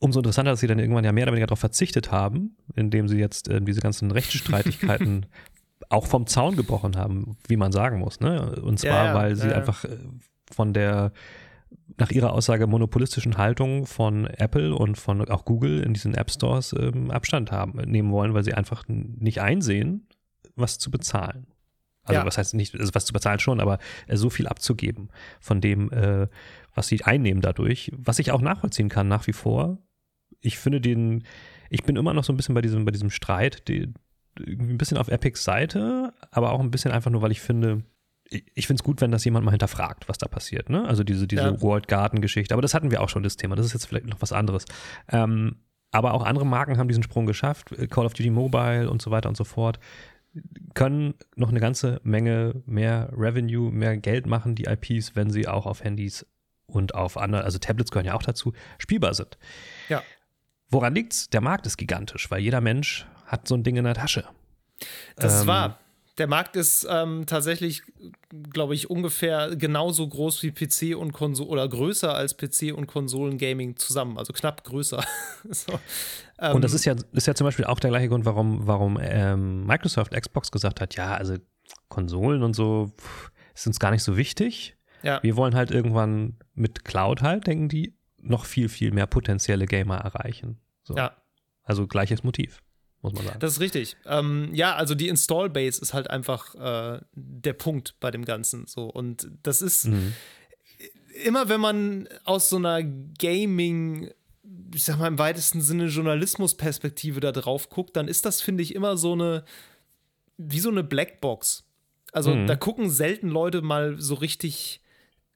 umso 0.01 0.21
interessanter, 0.21 0.53
dass 0.53 0.61
sie 0.61 0.67
dann 0.67 0.79
irgendwann 0.79 1.05
ja 1.05 1.13
mehr 1.13 1.25
oder 1.25 1.33
weniger 1.33 1.47
darauf 1.47 1.61
verzichtet 1.61 2.13
haben, 2.13 2.57
indem 2.75 3.09
sie 3.09 3.19
jetzt 3.19 3.49
äh, 3.49 3.61
diese 3.61 3.81
ganzen 3.81 4.11
Rechtsstreitigkeiten 4.11 5.27
auch 5.89 6.07
vom 6.07 6.27
Zaun 6.27 6.57
gebrochen 6.57 6.97
haben, 6.97 7.37
wie 7.47 7.57
man 7.57 7.73
sagen 7.73 7.99
muss. 7.99 8.21
Ne? 8.21 8.61
Und 8.63 8.79
zwar, 8.79 8.91
ja, 8.91 9.05
ja, 9.07 9.15
weil 9.15 9.37
sie 9.37 9.49
ja, 9.49 9.55
einfach 9.55 9.85
äh, 9.85 9.97
von 10.51 10.73
der 10.73 11.13
nach 11.97 12.11
ihrer 12.11 12.33
Aussage 12.33 12.67
monopolistischen 12.67 13.39
Haltung 13.39 13.87
von 13.87 14.27
Apple 14.27 14.75
und 14.75 14.97
von 14.97 15.29
auch 15.29 15.45
Google 15.45 15.83
in 15.83 15.95
diesen 15.95 16.15
App 16.15 16.31
Stores 16.31 16.75
ähm, 16.79 17.11
Abstand 17.11 17.51
haben, 17.51 17.79
nehmen 17.91 18.13
wollen, 18.13 18.35
weil 18.35 18.45
sie 18.45 18.55
einfach 18.55 18.85
nicht 18.87 19.41
einsehen, 19.41 20.07
was 20.55 20.79
zu 20.79 20.91
bezahlen. 20.91 21.47
Also 22.05 22.25
was 22.25 22.39
heißt 22.39 22.55
nicht, 22.55 22.75
also 22.75 22.95
was 22.95 23.05
zu 23.05 23.13
bezahlen 23.13 23.39
schon, 23.39 23.61
aber 23.61 23.79
äh, 24.07 24.17
so 24.17 24.31
viel 24.31 24.47
abzugeben 24.47 25.11
von 25.41 25.61
dem, 25.61 25.93
äh, 25.93 26.29
was 26.75 26.89
sie 26.89 27.05
einnehmen 27.05 27.43
dadurch, 27.43 27.93
was 27.97 28.19
ich 28.19 28.31
auch 28.33 28.41
nachvollziehen 28.41 28.89
kann 28.89 29.09
nach 29.09 29.27
wie 29.27 29.33
vor, 29.33 29.79
ich 30.41 30.59
finde 30.59 30.81
den, 30.81 31.25
ich 31.71 31.83
bin 31.85 31.97
immer 31.97 32.15
noch 32.15 32.25
so 32.25 32.33
ein 32.33 32.37
bisschen 32.37 32.55
bei 32.55 32.63
diesem, 32.63 32.85
bei 32.85 32.91
diesem 32.91 33.11
Streit, 33.11 33.69
die, 33.69 33.93
ein 34.39 34.79
bisschen 34.79 34.99
auf 34.99 35.09
Epics 35.09 35.45
Seite, 35.45 36.13
aber 36.31 36.53
auch 36.53 36.61
ein 36.61 36.71
bisschen 36.71 36.93
einfach 36.93 37.11
nur, 37.11 37.23
weil 37.23 37.33
ich 37.33 37.41
finde, 37.41 37.83
ich, 38.31 38.67
finde 38.67 38.81
es 38.81 38.85
gut, 38.85 39.01
wenn 39.01 39.11
das 39.11 39.25
jemand 39.25 39.45
mal 39.45 39.53
hinterfragt, 39.53 40.09
was 40.09 40.19
da 40.19 40.29
passiert. 40.29 40.71
Ne? 40.71 40.87
Also 40.87 41.03
diese, 41.03 41.27
diese 41.27 41.43
ja. 41.43 41.63
World 41.63 41.89
Garden-Geschichte. 41.89 42.55
Aber 42.55 42.63
das 42.63 42.75
hatten 42.75 42.91
wir 42.91 43.01
auch 43.01 43.09
schon, 43.09 43.23
das 43.23 43.37
Thema. 43.37 43.57
Das 43.57 43.67
ist 43.67 43.73
jetzt 43.73 43.87
vielleicht 43.87 44.07
noch 44.07 44.21
was 44.21 44.33
anderes. 44.33 44.67
Ähm, 45.09 45.57
aber 45.91 46.13
auch 46.13 46.23
andere 46.25 46.45
Marken 46.45 46.77
haben 46.77 46.89
diesen 46.89 47.03
Sprung 47.03 47.27
geschafft. 47.27 47.75
Call 47.91 48.05
of 48.05 48.13
Duty 48.13 48.31
Mobile 48.31 48.91
und 48.91 49.01
so 49.01 49.11
weiter 49.11 49.29
und 49.29 49.37
so 49.37 49.45
fort. 49.45 49.81
Können 50.75 51.15
noch 51.37 51.49
eine 51.49 51.61
ganze 51.61 52.01
Menge 52.05 52.63
mehr 52.67 53.11
Revenue, 53.17 53.71
mehr 53.73 53.97
Geld 53.97 54.27
machen, 54.27 54.55
die 54.55 54.65
IPs, 54.65 55.17
wenn 55.17 55.31
sie 55.31 55.49
auch 55.49 55.65
auf 55.65 55.83
Handys 55.83 56.27
und 56.67 56.95
auf 56.95 57.17
andere, 57.17 57.45
also 57.45 57.59
Tablets 57.59 57.91
gehören 57.91 58.07
ja 58.07 58.15
auch 58.15 58.23
dazu, 58.23 58.53
spielbar 58.79 59.15
sind. 59.15 59.39
Woran 60.71 60.95
liegt's? 60.95 61.29
Der 61.31 61.41
Markt 61.41 61.67
ist 61.67 61.77
gigantisch, 61.77 62.31
weil 62.31 62.41
jeder 62.41 62.61
Mensch 62.61 63.07
hat 63.27 63.49
so 63.49 63.55
ein 63.55 63.63
Ding 63.63 63.77
in 63.77 63.85
der 63.85 63.95
Tasche. 63.95 64.25
Das 65.17 65.35
ähm, 65.35 65.41
ist 65.41 65.47
wahr. 65.47 65.79
Der 66.19 66.27
Markt 66.27 66.57
ist 66.57 66.87
ähm, 66.91 67.27
tatsächlich, 67.27 67.83
glaube 68.51 68.75
ich, 68.75 68.91
ungefähr 68.91 69.55
genauso 69.55 70.07
groß 70.09 70.43
wie 70.43 70.51
PC 70.51 70.97
und 70.99 71.13
Konsole 71.13 71.49
oder 71.49 71.69
größer 71.69 72.13
als 72.13 72.37
PC 72.37 72.75
und 72.75 72.89
Konsolen-Gaming 72.89 73.77
zusammen, 73.77 74.19
also 74.19 74.33
knapp 74.33 74.65
größer. 74.65 75.05
so, 75.49 75.79
ähm, 76.41 76.57
und 76.57 76.65
das 76.65 76.73
ist 76.73 76.85
ja, 76.85 76.97
ist 77.13 77.29
ja 77.29 77.37
zum 77.37 77.45
Beispiel 77.45 77.67
auch 77.67 77.79
der 77.79 77.91
gleiche 77.91 78.09
Grund, 78.09 78.25
warum, 78.25 78.67
warum 78.67 78.99
ähm, 79.01 79.65
Microsoft 79.65 80.13
Xbox 80.13 80.51
gesagt 80.51 80.81
hat, 80.81 80.97
ja, 80.97 81.15
also 81.15 81.37
Konsolen 81.89 82.43
und 82.43 82.55
so 82.55 82.93
pff, 82.99 83.31
ist 83.55 83.69
uns 83.69 83.79
gar 83.79 83.93
nicht 83.93 84.03
so 84.03 84.17
wichtig. 84.17 84.77
Ja. 85.05 85.23
Wir 85.23 85.37
wollen 85.37 85.55
halt 85.55 85.71
irgendwann 85.71 86.37
mit 86.55 86.85
Cloud 86.85 87.23
halt, 87.23 87.47
denken 87.47 87.69
die, 87.69 87.97
noch 88.21 88.45
viel, 88.45 88.69
viel 88.69 88.91
mehr 88.93 89.07
potenzielle 89.07 89.67
Gamer 89.67 89.97
erreichen. 89.99 90.59
So. 90.83 90.97
Ja. 90.97 91.17
Also 91.63 91.87
gleiches 91.87 92.23
Motiv 92.23 92.63
muss 93.03 93.13
man 93.13 93.25
sagen. 93.25 93.39
Das 93.41 93.53
ist 93.53 93.61
richtig. 93.61 93.97
Ähm, 94.07 94.51
ja, 94.53 94.75
also 94.75 94.95
die 94.95 95.09
Install-Base 95.09 95.81
ist 95.81 95.95
halt 95.95 96.11
einfach 96.11 96.55
äh, 96.55 97.01
der 97.15 97.53
Punkt 97.53 97.95
bei 98.01 98.11
dem 98.11 98.25
Ganzen. 98.25 98.67
So. 98.67 98.85
Und 98.87 99.29
das 99.43 99.63
ist 99.63 99.87
mhm. 99.87 100.15
immer, 101.25 101.49
wenn 101.49 101.61
man 101.61 102.09
aus 102.25 102.49
so 102.49 102.57
einer 102.57 102.83
Gaming- 102.83 104.11
ich 104.75 104.85
sag 104.85 104.99
mal 104.99 105.09
im 105.09 105.19
weitesten 105.19 105.61
Sinne 105.61 105.87
Journalismusperspektive 105.87 107.21
da 107.21 107.33
drauf 107.33 107.69
guckt, 107.69 107.97
dann 107.97 108.09
ist 108.09 108.25
das, 108.25 108.41
finde 108.41 108.63
ich, 108.63 108.75
immer 108.75 108.97
so 108.97 109.13
eine, 109.13 109.45
wie 110.37 110.61
so 110.61 110.71
eine 110.71 110.83
Blackbox. 110.83 111.65
Also 112.13 112.35
mhm. 112.35 112.47
da 112.47 112.57
gucken 112.57 112.91
selten 112.91 113.29
Leute 113.29 113.61
mal 113.63 114.01
so 114.01 114.15
richtig 114.15 114.81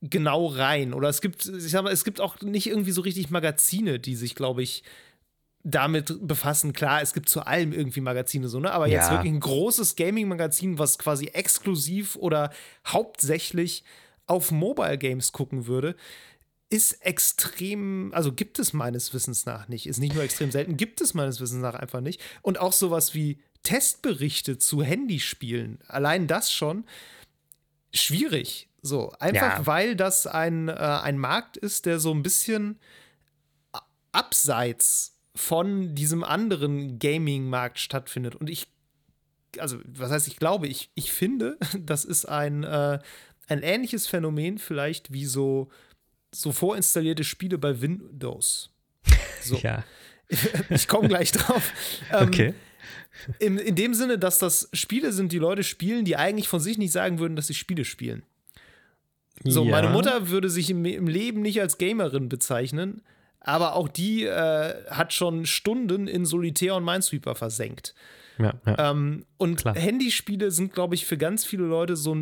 genau 0.03 0.47
rein. 0.47 0.93
Oder 0.93 1.09
es 1.09 1.21
gibt, 1.21 1.47
ich 1.47 1.71
sag 1.71 1.85
mal, 1.85 1.93
es 1.93 2.05
gibt 2.05 2.21
auch 2.21 2.41
nicht 2.41 2.67
irgendwie 2.67 2.93
so 2.93 3.01
richtig 3.03 3.31
Magazine, 3.31 3.99
die 3.99 4.17
sich, 4.17 4.35
glaube 4.35 4.63
ich, 4.63 4.83
damit 5.65 6.27
befassen. 6.27 6.73
Klar, 6.73 7.03
es 7.03 7.15
gibt 7.15 7.29
zu 7.29 7.47
allem 7.47 7.73
irgendwie 7.73 8.01
Magazine 8.01 8.49
so, 8.49 8.59
ne? 8.59 8.73
Aber 8.73 8.89
ja. 8.89 8.99
jetzt 9.01 9.11
wirklich 9.11 9.33
ein 9.33 9.41
großes 9.41 9.97
Gaming-Magazin, 9.97 10.79
was 10.79 10.99
quasi 10.99 11.27
exklusiv 11.27 12.17
oder 12.17 12.53
hauptsächlich 12.87 13.85
auf 14.27 14.51
Mobile 14.51 14.99
Games 14.99 15.33
gucken 15.33 15.67
würde, 15.67 15.95
ist 16.69 17.05
extrem, 17.05 18.13
also 18.15 18.33
gibt 18.33 18.59
es 18.59 18.73
meines 18.73 19.13
Wissens 19.15 19.47
nach 19.47 19.69
nicht. 19.69 19.87
Ist 19.87 19.99
nicht 19.99 20.15
nur 20.15 20.25
extrem 20.25 20.51
selten, 20.51 20.77
gibt 20.77 21.01
es 21.01 21.15
meines 21.15 21.41
Wissens 21.41 21.61
nach 21.63 21.75
einfach 21.75 22.01
nicht. 22.01 22.21
Und 22.41 22.59
auch 22.59 22.73
sowas 22.73 23.15
wie 23.15 23.39
Testberichte 23.63 24.59
zu 24.59 24.83
Handyspielen, 24.83 25.79
allein 25.87 26.27
das 26.27 26.53
schon 26.53 26.85
schwierig. 27.93 28.69
So, 28.83 29.13
einfach 29.21 29.59
ja. 29.59 29.67
weil 29.67 29.95
das 29.95 30.27
ein, 30.27 30.69
äh, 30.69 30.73
ein 30.73 31.19
Markt 31.19 31.57
ist, 31.57 31.87
der 31.87 32.01
so 32.01 32.13
ein 32.13 32.23
bisschen 32.23 32.81
abseits 34.11 35.19
von 35.35 35.95
diesem 35.95 36.25
anderen 36.25 36.99
Gaming-Markt 36.99 37.79
stattfindet. 37.79 38.35
Und 38.35 38.51
ich, 38.51 38.69
also, 39.59 39.79
was 39.87 40.11
heißt, 40.11 40.27
ich 40.27 40.37
glaube, 40.37 40.67
ich, 40.67 40.91
ich 40.95 41.13
finde, 41.13 41.59
das 41.79 42.05
ist 42.05 42.27
ein, 42.27 42.65
äh, 42.65 42.99
ein 43.49 43.63
ähnliches 43.63 44.07
Phänomen 44.07 44.59
vielleicht 44.59 45.13
wie 45.13 45.27
so, 45.27 45.71
so 46.35 46.53
vorinstallierte 46.53 47.25
Spiele 47.25 47.59
bei 47.59 47.81
Windows. 47.81 48.71
So. 49.43 49.57
ja. 49.63 49.85
Ich 50.71 50.89
komme 50.89 51.09
gleich 51.09 51.31
drauf. 51.31 51.73
Ähm, 52.11 52.29
okay. 52.29 52.55
In, 53.39 53.59
in 53.59 53.75
dem 53.75 53.95
Sinne, 53.95 54.19
dass 54.19 54.39
das 54.39 54.69
Spiele 54.73 55.13
sind, 55.13 55.33
die 55.33 55.39
Leute 55.39 55.63
spielen, 55.63 56.05
die 56.05 56.17
eigentlich 56.17 56.49
von 56.49 56.61
sich 56.61 56.79
nicht 56.79 56.93
sagen 56.93 57.19
würden, 57.19 57.37
dass 57.37 57.47
sie 57.47 57.55
Spiele 57.55 57.85
spielen. 57.85 58.25
So, 59.45 59.65
ja. 59.65 59.71
meine 59.71 59.89
Mutter 59.89 60.29
würde 60.29 60.49
sich 60.49 60.71
im, 60.71 60.85
im 60.85 61.09
Leben 61.09 61.43
nicht 61.43 61.61
als 61.61 61.79
Gamerin 61.79 62.29
bezeichnen, 62.29 63.03
aber 63.41 63.75
auch 63.75 63.89
die 63.89 64.25
äh, 64.25 64.75
hat 64.91 65.13
schon 65.13 65.47
Stunden 65.47 66.07
in 66.07 66.25
Solitär 66.25 66.77
und 66.77 66.85
Minesweeper 66.85 67.35
versenkt. 67.35 67.95
Ja, 68.39 68.55
ja. 68.67 68.91
Ähm, 68.91 69.25
und 69.37 69.57
Klar. 69.57 69.75
Handyspiele 69.75 70.51
sind, 70.51 70.73
glaube 70.73 70.95
ich, 70.95 71.07
für 71.07 71.19
ganz 71.19 71.45
viele 71.45 71.65
Leute 71.65 71.97
so, 71.97 72.17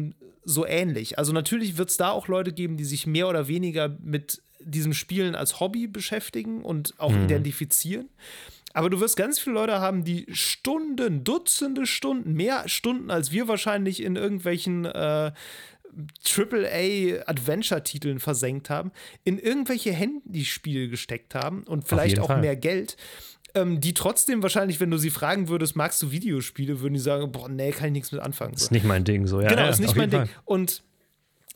so 0.45 0.67
ähnlich. 0.67 1.19
Also 1.19 1.33
natürlich 1.33 1.77
wird 1.79 1.91
es 1.91 1.97
da 1.97 2.11
auch 2.11 2.29
Leute 2.29 2.53
geben, 2.53 2.77
die 2.77 2.85
sich 2.85 3.07
mehr 3.07 3.29
oder 3.29 3.49
weniger 3.49 3.97
mit 4.03 4.43
diesem 4.61 4.93
Spielen 4.93 5.35
als 5.35 5.61
Hobby 5.61 5.87
beschäftigen 5.87 6.63
und 6.63 6.95
auch 6.99 7.13
mhm. 7.13 7.25
identifizieren. 7.25 8.09
Aber 8.73 8.91
du 8.91 9.01
wirst 9.01 9.17
ganz 9.17 9.39
viele 9.39 9.55
Leute 9.55 9.81
haben, 9.81 10.05
die 10.05 10.27
Stunden, 10.31 11.25
Dutzende 11.25 11.87
Stunden, 11.87 12.35
mehr 12.35 12.69
Stunden 12.69 13.11
als 13.11 13.33
wir 13.33 13.49
wahrscheinlich 13.49 14.03
in 14.03 14.17
irgendwelchen 14.17 14.85
äh, 14.85 15.33
AAA-Adventure-Titeln 16.25 18.21
versenkt 18.21 18.71
haben, 18.71 18.93
in 19.25 19.39
irgendwelche 19.39 19.93
Handyspiele 19.93 20.89
gesteckt 20.89 21.35
haben 21.35 21.65
und 21.65 21.89
vielleicht 21.89 22.21
auch 22.21 22.29
Fall. 22.29 22.41
mehr 22.41 22.57
Geld. 22.57 22.97
Ähm, 23.53 23.81
die 23.81 23.95
trotzdem 23.95 24.45
wahrscheinlich, 24.45 24.79
wenn 24.79 24.93
du 24.93 24.97
sie 24.97 25.11
fragen 25.11 25.49
würdest, 25.49 25.75
magst 25.75 26.01
du 26.03 26.13
Videospiele, 26.13 26.81
würden 26.81 26.95
die 26.95 27.01
sagen, 27.01 27.33
boah, 27.33 27.49
nee, 27.49 27.73
kann 27.73 27.87
ich 27.87 27.93
nichts 27.93 28.13
mit 28.13 28.21
anfangen. 28.21 28.57
So. 28.57 28.67
Ist 28.67 28.71
nicht 28.71 28.85
mein 28.85 29.03
Ding, 29.03 29.27
so, 29.27 29.41
ja. 29.41 29.49
Genau, 29.49 29.63
ja, 29.63 29.69
ist 29.69 29.81
nicht 29.81 29.97
mein 29.97 30.11
Ding. 30.11 30.29
Und 30.45 30.85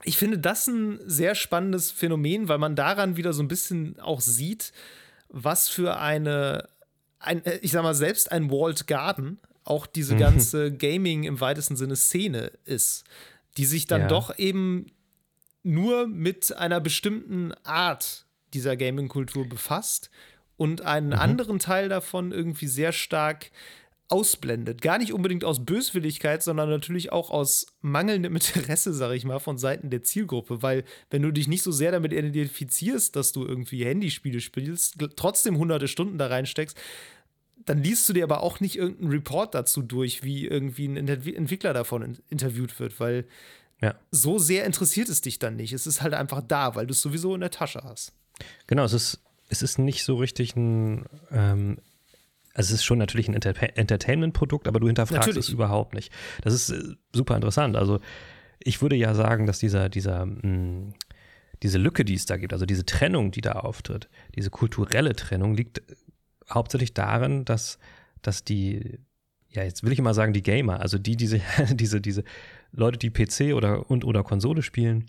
ich 0.03 0.19
finde 0.19 0.39
das 0.39 0.67
ein 0.67 0.99
sehr 1.07 1.37
spannendes 1.37 1.93
Phänomen, 1.93 2.49
weil 2.49 2.59
man 2.59 2.75
daran 2.75 3.17
wieder 3.17 3.33
so 3.33 3.43
ein 3.45 3.49
bisschen 3.49 4.01
auch 4.01 4.21
sieht, 4.21 4.73
was 5.29 5.69
für 5.69 5.99
eine, 5.99 6.69
ein, 7.27 7.45
äh, 7.45 7.59
ich 7.62 7.72
sag 7.72 7.83
mal, 7.83 7.95
selbst 7.95 8.31
ein 8.33 8.51
Walled 8.51 8.87
Garden 8.87 9.39
auch 9.64 9.87
diese 9.87 10.16
ganze 10.16 10.72
Gaming 10.72 11.25
im 11.25 11.41
weitesten 11.41 11.75
Sinne 11.75 11.97
Szene 11.97 12.53
ist 12.66 13.05
die 13.57 13.64
sich 13.64 13.87
dann 13.87 14.03
ja. 14.03 14.09
doch 14.09 14.37
eben 14.39 14.87
nur 15.62 16.07
mit 16.07 16.55
einer 16.57 16.81
bestimmten 16.81 17.53
Art 17.64 18.27
dieser 18.53 18.77
Gaming-Kultur 18.77 19.49
befasst 19.49 20.11
und 20.57 20.83
einen 20.83 21.09
mhm. 21.09 21.14
anderen 21.14 21.59
Teil 21.59 21.89
davon 21.89 22.33
irgendwie 22.33 22.66
sehr 22.66 22.93
stark 22.93 23.51
ausblendet. 24.09 24.83
Gar 24.83 24.99
nicht 24.99 25.12
unbedingt 25.12 25.45
aus 25.45 25.64
Böswilligkeit, 25.64 26.43
sondern 26.43 26.68
natürlich 26.68 27.11
auch 27.11 27.31
aus 27.31 27.66
mangelndem 27.81 28.35
Interesse, 28.37 28.93
sag 28.93 29.12
ich 29.12 29.25
mal, 29.25 29.39
von 29.39 29.57
Seiten 29.57 29.89
der 29.89 30.03
Zielgruppe. 30.03 30.62
Weil, 30.62 30.85
wenn 31.11 31.22
du 31.22 31.33
dich 31.33 31.49
nicht 31.49 31.62
so 31.62 31.72
sehr 31.72 31.91
damit 31.91 32.12
identifizierst, 32.12 33.16
dass 33.16 33.33
du 33.33 33.45
irgendwie 33.45 33.85
Handyspiele 33.85 34.41
spielst, 34.41 34.97
trotzdem 35.16 35.57
hunderte 35.57 35.89
Stunden 35.89 36.18
da 36.18 36.27
reinsteckst, 36.27 36.77
dann 37.64 37.82
liest 37.82 38.09
du 38.09 38.12
dir 38.12 38.24
aber 38.24 38.42
auch 38.42 38.61
nicht 38.61 38.76
irgendeinen 38.76 39.11
Report 39.11 39.55
dazu 39.55 39.82
durch, 39.82 40.22
wie 40.22 40.46
irgendwie 40.46 40.86
ein 40.86 41.09
Entwickler 41.09 41.72
davon 41.72 42.18
interviewt 42.28 42.78
wird, 42.78 43.00
weil 43.00 43.26
ja. 43.80 43.94
so 44.11 44.38
sehr 44.38 44.64
interessiert 44.64 45.09
es 45.09 45.20
dich 45.20 45.38
dann 45.38 45.57
nicht. 45.57 45.72
Es 45.72 45.86
ist 45.86 46.02
halt 46.02 46.14
einfach 46.14 46.42
da, 46.46 46.74
weil 46.74 46.86
du 46.86 46.92
es 46.92 47.00
sowieso 47.00 47.34
in 47.34 47.40
der 47.40 47.50
Tasche 47.50 47.82
hast. 47.84 48.12
Genau, 48.66 48.84
es 48.84 48.92
ist, 48.92 49.20
es 49.48 49.62
ist 49.62 49.78
nicht 49.78 50.05
so 50.05 50.16
richtig 50.16 50.57
ein, 50.57 51.07
ähm, 51.30 51.78
also 52.55 52.68
es 52.68 52.80
ist 52.80 52.84
schon 52.84 52.98
natürlich 52.98 53.28
ein 53.28 53.34
Enter 53.34 53.55
Entertainment-Produkt, 53.76 54.68
aber 54.68 54.80
du 54.80 54.86
hinterfragst 54.86 55.28
natürlich. 55.28 55.48
es 55.48 55.52
überhaupt 55.52 55.94
nicht. 55.94 56.12
Das 56.42 56.55
ist 56.55 56.70
äh, 56.70 56.94
super 57.12 57.34
interessant. 57.34 57.76
Also 57.76 58.00
ich 58.61 58.80
würde 58.80 58.96
ja 58.96 59.14
sagen, 59.14 59.46
dass 59.46 59.59
dieser, 59.59 59.88
dieser, 59.88 60.26
mh, 60.26 60.42
hm, 60.42 60.94
diese 61.62 61.78
Lücke, 61.78 62.05
die 62.05 62.14
es 62.14 62.26
da 62.26 62.36
gibt, 62.36 62.52
also 62.52 62.66
diese 62.66 62.84
Trennung, 62.84 63.30
die 63.30 63.40
da 63.40 63.52
auftritt, 63.52 64.09
diese 64.34 64.50
kulturelle 64.50 65.16
Trennung, 65.16 65.55
liegt 65.55 65.82
hauptsächlich 66.51 66.95
darin, 66.95 67.45
dass, 67.45 67.78
dass 68.22 68.45
die, 68.45 68.99
ja, 69.49 69.62
jetzt 69.62 69.82
will 69.82 69.92
ich 69.92 69.99
immer 69.99 70.14
sagen, 70.14 70.32
die 70.32 70.42
Gamer, 70.42 70.80
also 70.80 70.99
die, 70.99 71.16
diese, 71.16 71.40
diese, 71.70 72.01
diese 72.01 72.24
Leute, 72.72 72.99
die 72.99 73.11
PC 73.11 73.55
oder 73.55 73.90
und 73.90 74.05
oder 74.05 74.22
Konsole 74.22 74.62
spielen, 74.62 75.07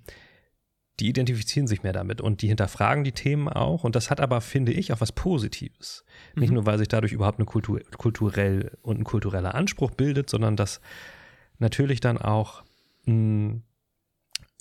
die 0.99 1.09
identifizieren 1.09 1.67
sich 1.67 1.83
mehr 1.83 1.91
damit 1.91 2.21
und 2.21 2.41
die 2.41 2.47
hinterfragen 2.47 3.03
die 3.03 3.11
Themen 3.11 3.49
auch. 3.49 3.83
Und 3.83 3.95
das 3.95 4.09
hat 4.09 4.21
aber, 4.21 4.39
finde 4.39 4.71
ich, 4.71 4.93
auch 4.93 5.01
was 5.01 5.11
Positives. 5.11 6.05
Mhm. 6.35 6.39
Nicht 6.39 6.51
nur, 6.53 6.65
weil 6.65 6.77
sich 6.77 6.87
dadurch 6.87 7.11
überhaupt 7.11 7.39
eine 7.39 7.45
Kultur, 7.45 7.81
kulturell 7.97 8.71
und 8.81 8.99
ein 8.99 9.03
kultureller 9.03 9.55
Anspruch 9.55 9.91
bildet, 9.91 10.29
sondern 10.29 10.55
dass 10.55 10.79
natürlich 11.59 11.99
dann 11.99 12.17
auch 12.17 12.63
mh, 13.05 13.13
hm, 13.13 13.63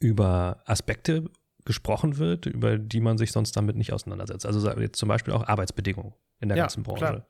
über 0.01 0.62
Aspekte 0.66 1.31
gesprochen 1.64 2.18
wird, 2.18 2.47
über 2.47 2.79
die 2.79 3.01
man 3.01 3.16
sich 3.16 3.33
sonst 3.33 3.53
damit 3.57 3.77
nicht 3.77 3.93
auseinandersetzt. 3.93 4.45
Also 4.45 4.68
jetzt 4.79 4.99
zum 4.99 5.09
Beispiel 5.09 5.33
auch 5.33 5.47
Arbeitsbedingungen 5.47 6.12
in 6.45 6.49
der 6.51 6.59
ja, 6.59 6.65
ganzen 6.65 6.83
Branche. 6.83 6.99
Klar. 6.99 7.27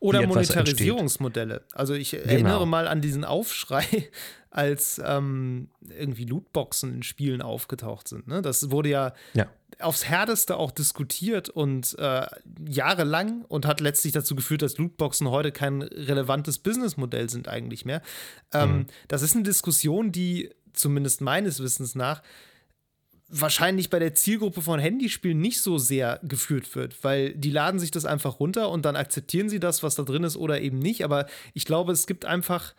Oder 0.00 0.26
Monetarisierungsmodelle. 0.26 1.62
Also 1.72 1.94
ich 1.94 2.10
genau. 2.10 2.24
erinnere 2.24 2.66
mal 2.66 2.88
an 2.88 3.00
diesen 3.00 3.24
Aufschrei, 3.24 3.84
als 4.50 5.00
ähm, 5.04 5.68
irgendwie 5.96 6.24
Lootboxen 6.24 6.94
in 6.94 7.02
Spielen 7.02 7.40
aufgetaucht 7.40 8.08
sind. 8.08 8.26
Ne? 8.26 8.42
Das 8.42 8.70
wurde 8.72 8.88
ja, 8.88 9.12
ja, 9.34 9.46
aufs 9.78 10.06
Härteste 10.06 10.56
auch 10.56 10.72
diskutiert 10.72 11.48
und 11.48 11.96
äh, 11.98 12.26
jahrelang 12.68 13.44
und 13.46 13.64
hat 13.64 13.80
letztlich 13.80 14.12
dazu 14.12 14.34
geführt, 14.34 14.62
dass 14.62 14.76
Lootboxen 14.76 15.30
heute 15.30 15.52
kein 15.52 15.82
relevantes 15.82 16.58
Businessmodell 16.58 17.30
sind 17.30 17.48
eigentlich 17.48 17.84
mehr. 17.84 18.02
Ähm, 18.52 18.70
mhm. 18.70 18.86
Das 19.06 19.22
ist 19.22 19.34
eine 19.34 19.44
Diskussion, 19.44 20.10
die 20.10 20.50
zumindest 20.72 21.20
meines 21.20 21.62
Wissens 21.62 21.94
nach 21.94 22.22
wahrscheinlich 23.30 23.90
bei 23.90 23.98
der 23.98 24.14
Zielgruppe 24.14 24.60
von 24.60 24.80
Handyspielen 24.80 25.40
nicht 25.40 25.62
so 25.62 25.78
sehr 25.78 26.20
geführt 26.22 26.74
wird, 26.74 27.02
weil 27.04 27.32
die 27.34 27.50
laden 27.50 27.78
sich 27.78 27.90
das 27.90 28.04
einfach 28.04 28.40
runter 28.40 28.70
und 28.70 28.84
dann 28.84 28.96
akzeptieren 28.96 29.48
sie 29.48 29.60
das, 29.60 29.82
was 29.82 29.94
da 29.94 30.02
drin 30.02 30.24
ist 30.24 30.36
oder 30.36 30.60
eben 30.60 30.78
nicht. 30.78 31.04
Aber 31.04 31.26
ich 31.54 31.64
glaube, 31.64 31.92
es 31.92 32.06
gibt 32.06 32.24
einfach 32.24 32.74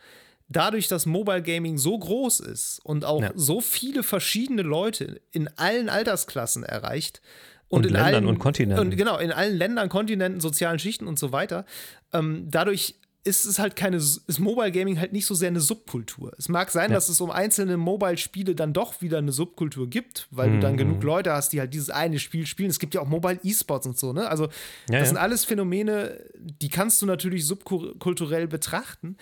dadurch, 0.48 0.88
dass 0.88 1.06
Mobile 1.06 1.42
Gaming 1.42 1.78
so 1.78 1.98
groß 1.98 2.40
ist 2.40 2.80
und 2.84 3.04
auch 3.04 3.22
ja. 3.22 3.32
so 3.34 3.60
viele 3.60 4.02
verschiedene 4.02 4.62
Leute 4.62 5.20
in 5.30 5.48
allen 5.56 5.88
Altersklassen 5.88 6.62
erreicht 6.62 7.22
Und, 7.68 7.78
und 7.78 7.86
in 7.86 7.92
Ländern 7.94 8.14
allen, 8.14 8.26
und 8.26 8.38
Kontinenten. 8.38 8.86
Und 8.86 8.96
genau, 8.96 9.18
in 9.18 9.32
allen 9.32 9.56
Ländern, 9.56 9.88
Kontinenten, 9.88 10.40
sozialen 10.40 10.78
Schichten 10.78 11.06
und 11.06 11.18
so 11.18 11.32
weiter. 11.32 11.64
Ähm, 12.12 12.48
dadurch 12.50 12.96
ist 13.24 13.44
es 13.44 13.58
halt 13.58 13.76
keine, 13.76 13.96
ist 13.98 14.40
Mobile 14.40 14.72
Gaming 14.72 14.98
halt 14.98 15.12
nicht 15.12 15.26
so 15.26 15.34
sehr 15.34 15.48
eine 15.48 15.60
Subkultur. 15.60 16.32
Es 16.38 16.48
mag 16.48 16.70
sein, 16.70 16.90
ja. 16.90 16.96
dass 16.96 17.08
es 17.08 17.20
um 17.20 17.30
einzelne 17.30 17.76
Mobile-Spiele 17.76 18.54
dann 18.54 18.72
doch 18.72 19.00
wieder 19.00 19.18
eine 19.18 19.32
Subkultur 19.32 19.88
gibt, 19.88 20.26
weil 20.30 20.48
mhm. 20.48 20.54
du 20.54 20.60
dann 20.60 20.76
genug 20.76 20.98
mhm. 20.98 21.06
Leute 21.06 21.32
hast, 21.32 21.52
die 21.52 21.60
halt 21.60 21.72
dieses 21.72 21.90
eine 21.90 22.18
Spiel 22.18 22.46
spielen. 22.46 22.70
Es 22.70 22.80
gibt 22.80 22.94
ja 22.94 23.00
auch 23.00 23.08
Mobile 23.08 23.38
E-Sports 23.44 23.86
und 23.86 23.98
so, 23.98 24.12
ne? 24.12 24.28
Also, 24.28 24.48
ja, 24.90 24.98
das 24.98 25.08
sind 25.08 25.18
alles 25.18 25.44
Phänomene, 25.44 26.20
die 26.36 26.68
kannst 26.68 27.00
du 27.00 27.06
natürlich 27.06 27.46
subkulturell 27.46 28.48
betrachten. 28.48 29.16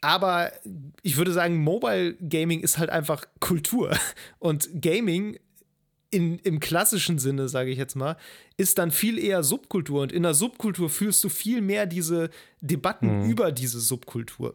Aber 0.00 0.52
ich 1.02 1.16
würde 1.16 1.32
sagen, 1.32 1.56
Mobile 1.56 2.14
Gaming 2.14 2.60
ist 2.60 2.78
halt 2.78 2.90
einfach 2.90 3.24
Kultur. 3.40 3.96
Und 4.38 4.68
Gaming 4.80 5.38
in, 6.14 6.38
im 6.38 6.60
klassischen 6.60 7.18
Sinne, 7.18 7.48
sage 7.48 7.70
ich 7.70 7.78
jetzt 7.78 7.96
mal, 7.96 8.16
ist 8.56 8.78
dann 8.78 8.92
viel 8.92 9.18
eher 9.18 9.42
Subkultur. 9.42 10.02
Und 10.02 10.12
in 10.12 10.22
der 10.22 10.34
Subkultur 10.34 10.88
fühlst 10.88 11.24
du 11.24 11.28
viel 11.28 11.60
mehr 11.60 11.86
diese 11.86 12.30
Debatten 12.60 13.22
mhm. 13.22 13.30
über 13.30 13.50
diese 13.50 13.80
Subkultur. 13.80 14.54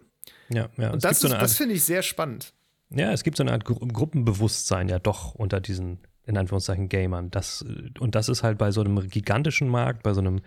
Ja, 0.49 0.69
ja. 0.77 0.91
Und 0.91 1.03
das, 1.03 1.19
so 1.19 1.27
das 1.27 1.57
finde 1.57 1.75
ich 1.75 1.83
sehr 1.83 2.01
spannend. 2.01 2.53
Ja, 2.91 3.11
es 3.11 3.23
gibt 3.23 3.35
so 3.37 3.43
eine 3.43 3.51
Art 3.51 3.65
Gru 3.65 3.75
Gruppenbewusstsein 3.75 4.87
ja 4.87 4.99
doch 4.99 5.35
unter 5.35 5.59
diesen, 5.59 5.99
in 6.25 6.37
Anführungszeichen, 6.37 6.87
Gamern. 6.87 7.29
Das, 7.29 7.65
und 7.99 8.15
das 8.15 8.29
ist 8.29 8.41
halt 8.41 8.57
bei 8.57 8.71
so 8.71 8.79
einem 8.81 9.09
gigantischen 9.09 9.67
Markt, 9.67 10.03
bei 10.03 10.13
so 10.13 10.21
einem, 10.21 10.41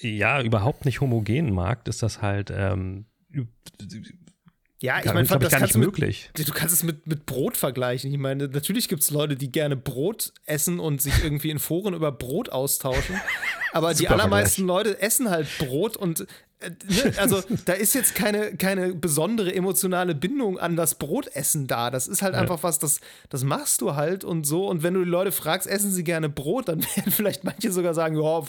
ja, 0.00 0.42
überhaupt 0.42 0.84
nicht 0.84 1.00
homogenen 1.00 1.54
Markt, 1.54 1.88
ist 1.88 2.02
das 2.02 2.20
halt 2.20 2.52
ähm, 2.52 3.06
ja, 4.78 4.98
ich 4.98 5.06
meine, 5.06 5.26
das 5.26 5.50
gar 5.50 5.60
nicht 5.60 5.76
möglich. 5.76 6.30
Mit, 6.36 6.48
du 6.48 6.52
kannst 6.52 6.74
es 6.74 6.82
mit, 6.82 7.06
mit 7.06 7.24
Brot 7.24 7.56
vergleichen. 7.56 8.12
Ich 8.12 8.18
meine, 8.18 8.48
natürlich 8.48 8.88
gibt 8.88 9.02
es 9.02 9.10
Leute, 9.10 9.34
die 9.34 9.50
gerne 9.50 9.74
Brot 9.74 10.34
essen 10.44 10.80
und 10.80 11.00
sich 11.00 11.24
irgendwie 11.24 11.50
in 11.50 11.58
Foren 11.58 11.94
über 11.94 12.12
Brot 12.12 12.50
austauschen. 12.50 13.18
Aber 13.72 13.94
die 13.94 14.08
allermeisten 14.08 14.66
Leute 14.66 15.00
essen 15.00 15.30
halt 15.30 15.48
Brot 15.58 15.96
und 15.96 16.26
also 17.18 17.42
da 17.66 17.74
ist 17.74 17.94
jetzt 17.94 18.14
keine, 18.14 18.56
keine 18.56 18.94
besondere 18.94 19.54
emotionale 19.54 20.14
Bindung 20.14 20.58
an 20.58 20.74
das 20.74 20.94
Brotessen 20.94 21.66
da. 21.66 21.90
Das 21.90 22.08
ist 22.08 22.22
halt 22.22 22.34
ja. 22.34 22.40
einfach 22.40 22.62
was, 22.62 22.78
das, 22.78 23.00
das 23.28 23.44
machst 23.44 23.82
du 23.82 23.94
halt 23.94 24.24
und 24.24 24.46
so. 24.46 24.66
Und 24.66 24.82
wenn 24.82 24.94
du 24.94 25.04
die 25.04 25.10
Leute 25.10 25.32
fragst, 25.32 25.68
essen 25.68 25.92
sie 25.92 26.02
gerne 26.02 26.28
Brot, 26.30 26.68
dann 26.68 26.82
werden 26.96 27.12
vielleicht 27.12 27.44
manche 27.44 27.70
sogar 27.72 27.92
sagen, 27.92 28.16
ja, 28.20 28.42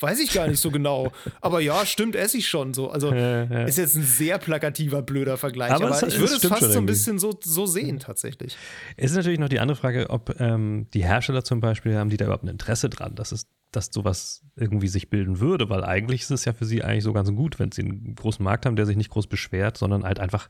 weiß 0.00 0.18
ich 0.20 0.32
gar 0.32 0.48
nicht 0.48 0.60
so 0.60 0.70
genau. 0.70 1.12
Aber 1.40 1.60
ja, 1.60 1.86
stimmt, 1.86 2.16
esse 2.16 2.38
ich 2.38 2.48
schon 2.48 2.74
so. 2.74 2.90
Also 2.90 3.12
ja, 3.12 3.44
ja. 3.44 3.64
ist 3.64 3.78
jetzt 3.78 3.94
ein 3.94 4.04
sehr 4.04 4.38
plakativer, 4.38 5.02
blöder 5.02 5.36
Vergleich. 5.36 5.70
Aber, 5.70 5.86
aber 5.86 5.96
es, 5.96 6.14
ich 6.14 6.18
würde 6.18 6.34
es 6.34 6.44
fast 6.44 6.72
so 6.72 6.78
ein 6.78 6.86
bisschen 6.86 7.20
so, 7.20 7.38
so 7.42 7.66
sehen 7.66 8.00
tatsächlich. 8.00 8.56
Es 8.96 9.12
ist 9.12 9.16
natürlich 9.16 9.38
noch 9.38 9.48
die 9.48 9.60
andere 9.60 9.76
Frage, 9.76 10.10
ob 10.10 10.40
ähm, 10.40 10.88
die 10.92 11.04
Hersteller 11.04 11.44
zum 11.44 11.60
Beispiel 11.60 11.96
haben 11.96 12.10
die 12.10 12.16
da 12.16 12.24
überhaupt 12.24 12.44
ein 12.44 12.48
Interesse 12.48 12.88
dran, 12.88 13.14
dass 13.14 13.30
es 13.30 13.46
dass 13.76 13.90
sowas 13.92 14.44
irgendwie 14.56 14.88
sich 14.88 15.10
bilden 15.10 15.40
würde, 15.40 15.68
weil 15.68 15.84
eigentlich 15.84 16.22
ist 16.22 16.30
es 16.30 16.44
ja 16.44 16.52
für 16.52 16.64
sie 16.64 16.82
eigentlich 16.82 17.04
so 17.04 17.12
ganz 17.12 17.30
gut, 17.32 17.58
wenn 17.58 17.72
sie 17.72 17.82
einen 17.82 18.14
großen 18.14 18.44
Markt 18.44 18.66
haben, 18.66 18.76
der 18.76 18.86
sich 18.86 18.96
nicht 18.96 19.10
groß 19.10 19.26
beschwert, 19.26 19.76
sondern 19.76 20.04
halt 20.04 20.20
einfach 20.20 20.48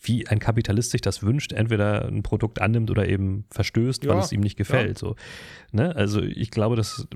wie 0.00 0.26
ein 0.26 0.38
Kapitalist 0.38 0.90
sich 0.90 1.00
das 1.00 1.22
wünscht, 1.22 1.52
entweder 1.52 2.06
ein 2.06 2.22
Produkt 2.22 2.60
annimmt 2.60 2.90
oder 2.90 3.08
eben 3.08 3.46
verstößt, 3.50 4.04
ja, 4.04 4.10
weil 4.10 4.18
es 4.18 4.32
ihm 4.32 4.40
nicht 4.40 4.56
gefällt. 4.56 5.00
Ja. 5.00 5.08
So, 5.08 5.16
ne? 5.72 5.96
Also 5.96 6.20
ich 6.20 6.50
glaube, 6.50 6.76
dass 6.76 7.06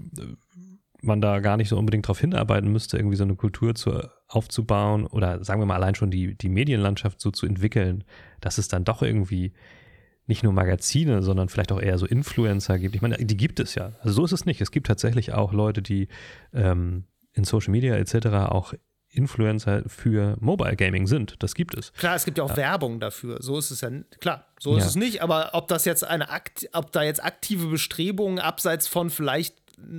man 1.00 1.20
da 1.20 1.40
gar 1.40 1.56
nicht 1.56 1.68
so 1.68 1.78
unbedingt 1.78 2.06
darauf 2.06 2.20
hinarbeiten 2.20 2.72
müsste, 2.72 2.96
irgendwie 2.96 3.16
so 3.16 3.24
eine 3.24 3.36
Kultur 3.36 3.74
zu, 3.74 4.08
aufzubauen 4.26 5.06
oder 5.06 5.44
sagen 5.44 5.60
wir 5.60 5.66
mal 5.66 5.76
allein 5.76 5.94
schon 5.94 6.10
die, 6.10 6.36
die 6.36 6.48
Medienlandschaft 6.48 7.20
so 7.20 7.30
zu 7.30 7.46
entwickeln, 7.46 8.04
dass 8.40 8.58
es 8.58 8.68
dann 8.68 8.84
doch 8.84 9.02
irgendwie 9.02 9.52
nicht 10.28 10.42
nur 10.42 10.52
Magazine, 10.52 11.22
sondern 11.22 11.48
vielleicht 11.48 11.72
auch 11.72 11.80
eher 11.80 11.98
so 11.98 12.06
Influencer 12.06 12.78
gibt. 12.78 12.94
Ich 12.94 13.02
meine, 13.02 13.16
die 13.16 13.36
gibt 13.36 13.60
es 13.60 13.74
ja. 13.74 13.92
Also 14.00 14.14
so 14.14 14.24
ist 14.24 14.32
es 14.32 14.44
nicht. 14.46 14.60
Es 14.60 14.70
gibt 14.70 14.86
tatsächlich 14.86 15.32
auch 15.32 15.52
Leute, 15.52 15.82
die 15.82 16.08
ähm, 16.52 17.04
in 17.32 17.44
Social 17.44 17.70
Media 17.70 17.96
etc. 17.96 18.26
auch 18.50 18.74
Influencer 19.10 19.82
für 19.86 20.36
Mobile 20.40 20.76
Gaming 20.76 21.06
sind. 21.06 21.42
Das 21.42 21.54
gibt 21.54 21.76
es. 21.76 21.92
Klar, 21.94 22.14
es 22.14 22.24
gibt 22.24 22.38
ja 22.38 22.44
auch 22.44 22.50
ja. 22.50 22.56
Werbung 22.58 23.00
dafür. 23.00 23.38
So 23.40 23.58
ist 23.58 23.70
es 23.70 23.80
ja 23.80 23.90
klar. 24.20 24.46
So 24.60 24.76
ist 24.76 24.82
ja. 24.82 24.88
es 24.88 24.96
nicht. 24.96 25.22
Aber 25.22 25.50
ob 25.54 25.68
das 25.68 25.86
jetzt 25.86 26.04
eine 26.04 26.28
Akt, 26.28 26.68
ob 26.72 26.92
da 26.92 27.02
jetzt 27.02 27.24
aktive 27.24 27.68
Bestrebungen 27.68 28.38
abseits 28.38 28.86
von 28.86 29.08
vielleicht 29.10 29.56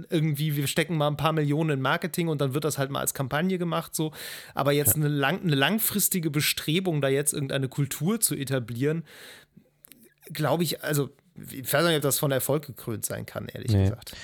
irgendwie, 0.10 0.56
wir 0.56 0.68
stecken 0.68 0.98
mal 0.98 1.08
ein 1.08 1.18
paar 1.18 1.32
Millionen 1.32 1.72
in 1.72 1.82
Marketing 1.82 2.28
und 2.28 2.42
dann 2.42 2.54
wird 2.54 2.66
das 2.66 2.78
halt 2.78 2.92
mal 2.92 3.00
als 3.00 3.14
Kampagne 3.14 3.58
gemacht, 3.58 3.96
so. 3.96 4.12
Aber 4.54 4.72
jetzt 4.72 4.98
ja. 4.98 5.04
eine, 5.04 5.08
lang, 5.08 5.42
eine 5.42 5.56
langfristige 5.56 6.30
Bestrebung, 6.30 7.02
da 7.02 7.08
jetzt 7.08 7.34
irgendeine 7.34 7.70
Kultur 7.70 8.20
zu 8.20 8.36
etablieren, 8.36 9.04
glaube 10.32 10.64
ich, 10.64 10.84
also 10.84 11.10
ich 11.52 11.72
weiß 11.72 11.86
nicht, 11.86 11.96
ob 11.96 12.02
das 12.02 12.20
von 12.20 12.32
Erfolg 12.32 12.66
gekrönt 12.66 13.06
sein 13.06 13.26
kann, 13.26 13.48
ehrlich 13.48 13.72
nee. 13.72 13.84
gesagt. 13.84 14.16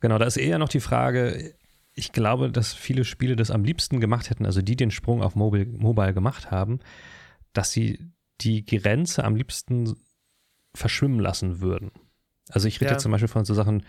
Genau, 0.00 0.18
da 0.18 0.26
ist 0.26 0.36
eher 0.36 0.58
noch 0.58 0.68
die 0.68 0.80
Frage, 0.80 1.54
ich 1.94 2.12
glaube, 2.12 2.50
dass 2.50 2.74
viele 2.74 3.04
Spiele 3.04 3.34
das 3.34 3.50
am 3.50 3.64
liebsten 3.64 4.00
gemacht 4.00 4.30
hätten, 4.30 4.46
also 4.46 4.62
die 4.62 4.76
den 4.76 4.90
Sprung 4.90 5.22
auf 5.22 5.34
Mobile, 5.34 5.66
Mobile 5.66 6.14
gemacht 6.14 6.50
haben, 6.50 6.78
dass 7.52 7.72
sie 7.72 8.12
die 8.40 8.64
Grenze 8.64 9.24
am 9.24 9.34
liebsten 9.34 9.96
verschwimmen 10.74 11.18
lassen 11.18 11.60
würden. 11.60 11.90
Also 12.50 12.68
ich 12.68 12.80
rede 12.80 12.86
ja. 12.86 12.92
jetzt 12.92 13.02
zum 13.02 13.12
Beispiel 13.12 13.28
von 13.28 13.44
so 13.44 13.54
Sachen 13.54 13.82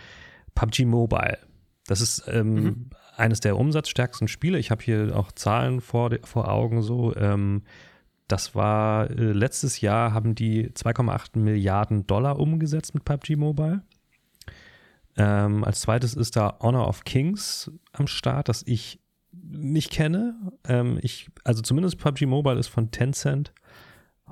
PUBG 0.56 0.86
Mobile. 0.86 1.38
Das 1.86 2.02
ist 2.02 2.24
ähm, 2.28 2.54
mhm. 2.54 2.90
eines 3.16 3.40
der 3.40 3.58
umsatzstärksten 3.58 4.28
Spiele. 4.28 4.58
Ich 4.58 4.72
habe 4.72 4.84
hier 4.84 5.16
auch 5.16 5.32
Zahlen 5.32 5.82
vor, 5.82 6.10
vor 6.24 6.50
Augen 6.50 6.82
so. 6.82 7.16
Ähm, 7.16 7.64
das 8.30 8.56
war 8.56 9.10
äh, 9.10 9.32
letztes 9.32 9.82
Jahr 9.82 10.14
haben 10.14 10.36
die 10.36 10.70
2,8 10.70 11.38
Milliarden 11.38 12.08
Dollar 12.08 12.40
umgesetzt 12.40 12.94
mit 12.94 13.04
PUBG 13.04 13.36
Mobile. 13.36 13.82
Ähm, 15.18 15.64
als 15.64 15.82
zweites 15.82 16.14
ist 16.14 16.36
da 16.36 16.58
Honor 16.62 16.88
of 16.88 17.04
Kings 17.04 17.72
am 17.92 18.08
Start, 18.08 18.48
das 18.48 18.64
ich 18.66 19.02
nicht 19.32 19.92
kenne. 19.92 20.36
Ähm, 20.68 21.00
ich, 21.02 21.30
also 21.44 21.62
zumindest 21.62 21.98
PUBG 21.98 22.28
Mobile 22.28 22.60
ist 22.60 22.68
von 22.68 22.92
Tencent. 22.92 23.52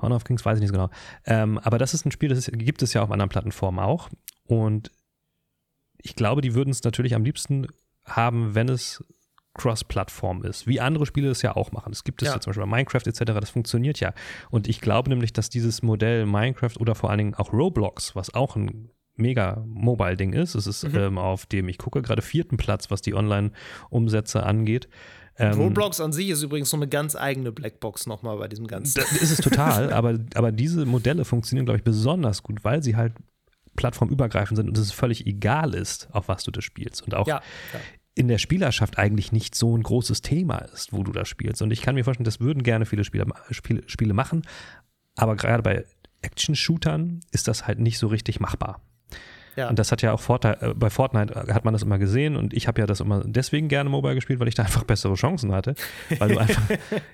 Honor 0.00 0.16
of 0.16 0.24
Kings 0.24 0.44
weiß 0.44 0.58
ich 0.58 0.62
nicht 0.62 0.72
genau. 0.72 0.90
Ähm, 1.26 1.58
aber 1.58 1.78
das 1.78 1.92
ist 1.92 2.06
ein 2.06 2.12
Spiel, 2.12 2.28
das 2.28 2.38
ist, 2.38 2.56
gibt 2.56 2.82
es 2.82 2.92
ja 2.92 3.02
auf 3.02 3.10
anderen 3.10 3.28
Plattformen 3.28 3.80
auch. 3.80 4.08
Und 4.44 4.92
ich 6.00 6.14
glaube, 6.14 6.40
die 6.40 6.54
würden 6.54 6.70
es 6.70 6.84
natürlich 6.84 7.16
am 7.16 7.24
liebsten 7.24 7.66
haben, 8.04 8.54
wenn 8.54 8.68
es 8.68 9.04
Cross-Plattform 9.58 10.42
ist, 10.44 10.66
wie 10.66 10.80
andere 10.80 11.04
Spiele 11.04 11.28
das 11.28 11.42
ja 11.42 11.54
auch 11.54 11.72
machen. 11.72 11.92
Es 11.92 12.04
gibt 12.04 12.22
es 12.22 12.28
ja. 12.28 12.34
ja 12.34 12.40
zum 12.40 12.50
Beispiel 12.50 12.64
bei 12.64 12.76
Minecraft 12.76 13.06
etc., 13.06 13.24
das 13.40 13.50
funktioniert 13.50 14.00
ja. 14.00 14.14
Und 14.50 14.68
ich 14.68 14.80
glaube 14.80 15.10
nämlich, 15.10 15.34
dass 15.34 15.50
dieses 15.50 15.82
Modell 15.82 16.24
Minecraft 16.24 16.76
oder 16.78 16.94
vor 16.94 17.10
allen 17.10 17.18
Dingen 17.18 17.34
auch 17.34 17.52
Roblox, 17.52 18.16
was 18.16 18.32
auch 18.32 18.56
ein 18.56 18.90
mega 19.16 19.62
Mobile-Ding 19.66 20.32
ist, 20.32 20.54
es 20.54 20.66
ist 20.66 20.84
mhm. 20.84 20.96
ähm, 20.96 21.18
auf 21.18 21.44
dem, 21.46 21.68
ich 21.68 21.78
gucke 21.78 22.00
gerade 22.00 22.22
vierten 22.22 22.56
Platz, 22.56 22.90
was 22.90 23.02
die 23.02 23.14
Online-Umsätze 23.14 24.44
angeht. 24.44 24.88
Ähm, 25.38 25.60
Roblox 25.60 26.00
an 26.00 26.12
sich 26.12 26.30
ist 26.30 26.42
übrigens 26.42 26.70
so 26.70 26.76
eine 26.76 26.88
ganz 26.88 27.14
eigene 27.14 27.52
Blackbox 27.52 28.06
nochmal 28.06 28.38
bei 28.38 28.48
diesem 28.48 28.66
ganzen. 28.66 29.00
Das 29.00 29.12
ist 29.12 29.30
es 29.30 29.38
total, 29.38 29.92
aber, 29.92 30.18
aber 30.34 30.52
diese 30.52 30.84
Modelle 30.86 31.24
funktionieren, 31.24 31.66
glaube 31.66 31.78
ich, 31.78 31.84
besonders 31.84 32.42
gut, 32.42 32.64
weil 32.64 32.82
sie 32.82 32.96
halt 32.96 33.12
plattformübergreifend 33.76 34.56
sind 34.56 34.68
und 34.68 34.76
es 34.76 34.90
völlig 34.90 35.26
egal 35.26 35.74
ist, 35.74 36.08
auf 36.10 36.26
was 36.26 36.42
du 36.42 36.50
das 36.50 36.64
spielst. 36.64 37.02
Und 37.02 37.14
auch 37.14 37.28
ja, 37.28 37.40
ja 37.72 37.80
in 38.18 38.26
der 38.26 38.38
Spielerschaft 38.38 38.98
eigentlich 38.98 39.30
nicht 39.30 39.54
so 39.54 39.76
ein 39.76 39.82
großes 39.84 40.22
Thema 40.22 40.58
ist, 40.58 40.92
wo 40.92 41.04
du 41.04 41.12
da 41.12 41.24
spielst. 41.24 41.62
Und 41.62 41.70
ich 41.70 41.82
kann 41.82 41.94
mir 41.94 42.02
vorstellen, 42.02 42.24
das 42.24 42.40
würden 42.40 42.64
gerne 42.64 42.84
viele 42.84 43.04
Spieler, 43.04 43.26
Spiele, 43.50 43.84
Spiele 43.86 44.12
machen, 44.12 44.42
aber 45.14 45.36
gerade 45.36 45.62
bei 45.62 45.84
Action-Shootern 46.22 47.20
ist 47.30 47.46
das 47.46 47.68
halt 47.68 47.78
nicht 47.78 47.96
so 47.96 48.08
richtig 48.08 48.40
machbar. 48.40 48.80
Ja. 49.54 49.68
Und 49.68 49.78
das 49.78 49.92
hat 49.92 50.02
ja 50.02 50.12
auch 50.12 50.20
Vorteil, 50.20 50.56
äh, 50.60 50.74
bei 50.74 50.90
Fortnite 50.90 51.32
hat 51.54 51.64
man 51.64 51.72
das 51.72 51.84
immer 51.84 51.98
gesehen 51.98 52.34
und 52.34 52.54
ich 52.54 52.66
habe 52.66 52.80
ja 52.80 52.86
das 52.88 52.98
immer 52.98 53.22
deswegen 53.24 53.68
gerne 53.68 53.88
Mobile 53.88 54.16
gespielt, 54.16 54.40
weil 54.40 54.48
ich 54.48 54.56
da 54.56 54.64
einfach 54.64 54.82
bessere 54.82 55.14
Chancen 55.14 55.52
hatte. 55.52 55.76
Weil 56.18 56.30
du 56.30 56.38
einfach, 56.40 56.62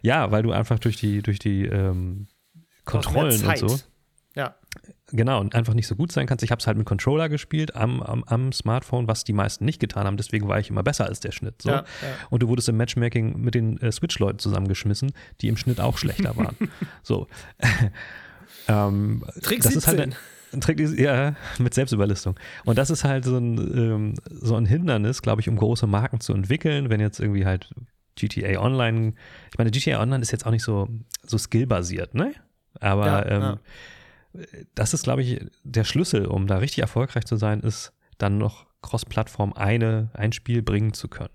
ja, 0.01 0.31
weil 0.31 0.43
du 0.43 0.53
einfach 0.53 0.79
durch 0.79 0.97
die, 0.97 1.21
durch 1.21 1.39
die 1.39 1.67
ähm, 1.67 2.29
Kontrollen 2.87 3.47
und 3.47 3.59
so. 3.59 3.79
Genau, 5.13 5.39
und 5.39 5.55
einfach 5.55 5.75
nicht 5.75 5.87
so 5.87 5.97
gut 5.97 6.13
sein 6.13 6.27
kannst. 6.27 6.43
Ich 6.43 6.51
habe 6.51 6.61
es 6.61 6.67
halt 6.67 6.79
mit 6.79 6.87
Controller 6.87 7.29
gespielt 7.29 7.77
am, 7.77 8.03
am, 8.03 8.25
am, 8.25 8.53
Smartphone, 8.53 9.07
was 9.07 9.23
die 9.23 9.35
meisten 9.35 9.65
nicht 9.65 9.79
getan 9.79 10.07
haben. 10.07 10.17
Deswegen 10.17 10.49
war 10.49 10.59
ich 10.59 10.71
immer 10.71 10.83
besser 10.83 11.05
als 11.05 11.21
der 11.21 11.31
Schnitt. 11.31 11.61
So. 11.61 11.71
Ja, 11.71 11.77
ja. 11.77 11.85
Und 12.31 12.43
du 12.43 12.49
wurdest 12.49 12.71
im 12.71 12.79
Matchmaking 12.79 13.39
mit 13.41 13.55
den 13.55 13.79
äh, 13.83 13.93
Switch-Leuten 13.93 14.39
zusammengeschmissen, 14.39 15.13
die 15.41 15.49
im 15.49 15.57
Schnitt 15.59 15.79
auch 15.79 15.99
schlechter 15.99 16.37
waren. 16.37 16.57
so. 17.03 17.29
ähm, 18.69 19.25
Trick 19.43 19.63
das 19.63 19.75
17. 19.75 19.77
ist 19.77 19.87
halt 19.87 20.17
ein 20.55 20.61
Trick, 20.61 20.81
ja, 20.99 21.35
mit 21.59 21.75
Selbstüberlistung. 21.75 22.37
Und 22.65 22.79
das 22.79 22.89
ist 22.89 23.05
halt 23.05 23.25
so 23.25 23.37
ein, 23.37 23.59
ähm, 23.59 24.15
so 24.31 24.57
ein 24.57 24.65
Hindernis, 24.65 25.21
glaube 25.21 25.43
ich, 25.43 25.49
um 25.51 25.57
große 25.57 25.87
Marken 25.87 26.21
zu 26.21 26.33
entwickeln, 26.33 26.89
wenn 26.89 27.01
jetzt 27.01 27.21
irgendwie 27.21 27.45
halt 27.45 27.71
GTA 28.17 28.61
Online, 28.61 29.13
ich 29.51 29.59
meine, 29.59 29.71
GTA 29.71 30.01
Online 30.01 30.23
ist 30.23 30.31
jetzt 30.31 30.47
auch 30.47 30.51
nicht 30.51 30.63
so, 30.63 30.89
so 31.23 31.37
skillbasiert, 31.37 32.15
ne? 32.15 32.33
Aber 32.81 33.07
ja, 33.07 33.27
ähm, 33.27 33.59
das 34.75 34.95
ist, 34.95 35.05
glaube 35.05 35.23
ich, 35.23 35.41
der 35.63 35.85
Schlüssel, 35.85 36.27
um 36.27 36.47
da 36.47 36.59
richtig 36.59 36.81
erfolgreich 36.81 37.25
zu 37.25 37.37
sein, 37.37 37.61
ist 37.61 37.93
dann 38.19 38.39
noch 38.39 38.67
Cross-Plattform 38.83 39.53
eine, 39.55 40.11
ein 40.13 40.33
Spiel 40.33 40.63
bringen 40.63 40.93
zu 40.93 41.09
können. 41.09 41.33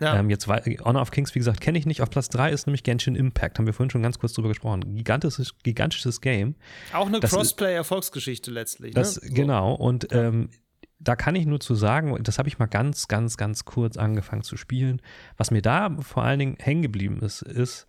Ja. 0.00 0.18
Ähm, 0.18 0.30
jetzt 0.30 0.48
Honor 0.48 1.02
of 1.02 1.10
Kings, 1.10 1.34
wie 1.34 1.38
gesagt, 1.38 1.60
kenne 1.60 1.78
ich 1.78 1.86
nicht. 1.86 2.02
Auf 2.02 2.10
Platz 2.10 2.28
3 2.30 2.50
ist 2.50 2.66
nämlich 2.66 2.82
Genshin 2.82 3.14
Impact. 3.14 3.58
Haben 3.58 3.66
wir 3.66 3.72
vorhin 3.72 3.90
schon 3.90 4.02
ganz 4.02 4.18
kurz 4.18 4.32
drüber 4.32 4.48
gesprochen. 4.48 4.96
Gigantisches, 4.96 5.56
gigantisches 5.62 6.20
Game. 6.20 6.56
Auch 6.92 7.06
eine 7.06 7.20
Crossplay-Erfolgsgeschichte 7.20 8.50
letztlich. 8.50 8.94
Das, 8.94 9.22
ne? 9.22 9.30
Genau. 9.30 9.74
Und 9.74 10.08
ähm, 10.12 10.50
da 10.98 11.14
kann 11.14 11.36
ich 11.36 11.46
nur 11.46 11.60
zu 11.60 11.74
sagen, 11.74 12.16
das 12.22 12.38
habe 12.38 12.48
ich 12.48 12.58
mal 12.58 12.66
ganz, 12.66 13.06
ganz, 13.06 13.36
ganz 13.36 13.64
kurz 13.64 13.96
angefangen 13.96 14.42
zu 14.42 14.56
spielen. 14.56 15.00
Was 15.36 15.50
mir 15.50 15.62
da 15.62 15.96
vor 16.00 16.24
allen 16.24 16.38
Dingen 16.38 16.56
hängen 16.58 16.82
geblieben 16.82 17.20
ist, 17.20 17.42
ist, 17.42 17.86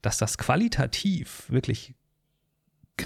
dass 0.00 0.16
das 0.16 0.38
qualitativ 0.38 1.44
wirklich 1.48 1.94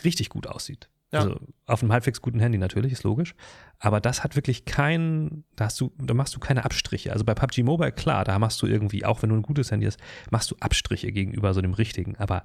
richtig 0.05 0.29
gut 0.29 0.47
aussieht. 0.47 0.89
Ja. 1.13 1.21
Also 1.21 1.41
auf 1.67 1.83
einem 1.83 1.93
halbwegs 1.93 2.23
guten 2.23 2.41
Handy 2.41 2.59
natürlich, 2.59 2.93
ist 2.93 3.03
logisch. 3.03 3.35
Aber 3.79 4.01
das 4.01 4.25
hat 4.25 4.35
wirklich 4.35 4.65
kein, 4.65 5.45
da 5.57 5.67
hast 5.67 5.79
du, 5.81 5.93
da 5.99 6.15
machst 6.15 6.35
du 6.35 6.41
keine 6.41 6.65
Abstriche. 6.65 7.13
Also 7.13 7.25
bei 7.25 7.35
PUBG 7.35 7.63
Mobile, 7.63 7.93
klar, 7.93 8.25
da 8.25 8.39
machst 8.39 8.63
du 8.63 8.67
irgendwie, 8.67 9.05
auch 9.05 9.23
wenn 9.23 9.29
du 9.29 9.37
ein 9.37 9.43
gutes 9.43 9.71
Handy 9.71 9.87
hast, 9.87 9.99
machst 10.31 10.51
du 10.51 10.57
Abstriche 10.61 11.13
gegenüber 11.13 11.53
so 11.53 11.61
dem 11.61 11.75
richtigen. 11.75 12.17
Aber 12.17 12.43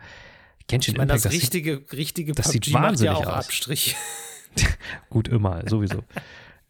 Genshin 0.68 0.95
ich 0.95 0.98
meine, 0.98 1.14
Impact, 1.14 1.26
das, 1.26 1.32
das 1.32 1.41
richtige, 1.41 1.78
sieht, 1.78 1.93
richtige 1.93 2.34
das 2.34 2.48
PUBG 2.48 2.66
sieht 2.66 2.74
wahnsinnig 2.74 3.14
macht 3.14 3.24
ja 3.24 3.30
auch 3.30 3.38
aus. 3.38 3.45
Abstrich. 3.45 3.95
Gut, 5.10 5.28
immer, 5.28 5.64
sowieso. 5.68 6.04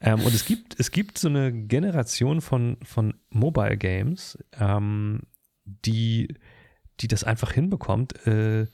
ähm, 0.02 0.22
und 0.22 0.34
es 0.34 0.46
gibt, 0.46 0.80
es 0.80 0.92
gibt 0.92 1.18
so 1.18 1.30
eine 1.30 1.52
Generation 1.52 2.42
von, 2.42 2.78
von 2.84 3.16
Mobile 3.30 3.78
Games, 3.78 4.38
ähm, 4.60 5.22
die, 5.66 6.36
die 7.00 7.08
das 7.08 7.24
einfach 7.24 7.52
hinbekommt, 7.52 8.26
äh, 8.28 8.68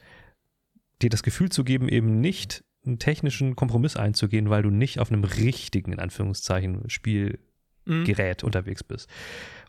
dir 1.03 1.09
das 1.09 1.23
Gefühl 1.23 1.49
zu 1.49 1.63
geben, 1.63 1.89
eben 1.89 2.19
nicht 2.19 2.63
einen 2.85 2.99
technischen 2.99 3.55
Kompromiss 3.55 3.95
einzugehen, 3.95 4.49
weil 4.49 4.63
du 4.63 4.69
nicht 4.69 4.99
auf 4.99 5.11
einem 5.11 5.23
richtigen, 5.23 5.93
in 5.93 5.99
Anführungszeichen, 5.99 6.89
Spielgerät 6.89 8.43
mhm. 8.43 8.45
unterwegs 8.45 8.83
bist. 8.83 9.09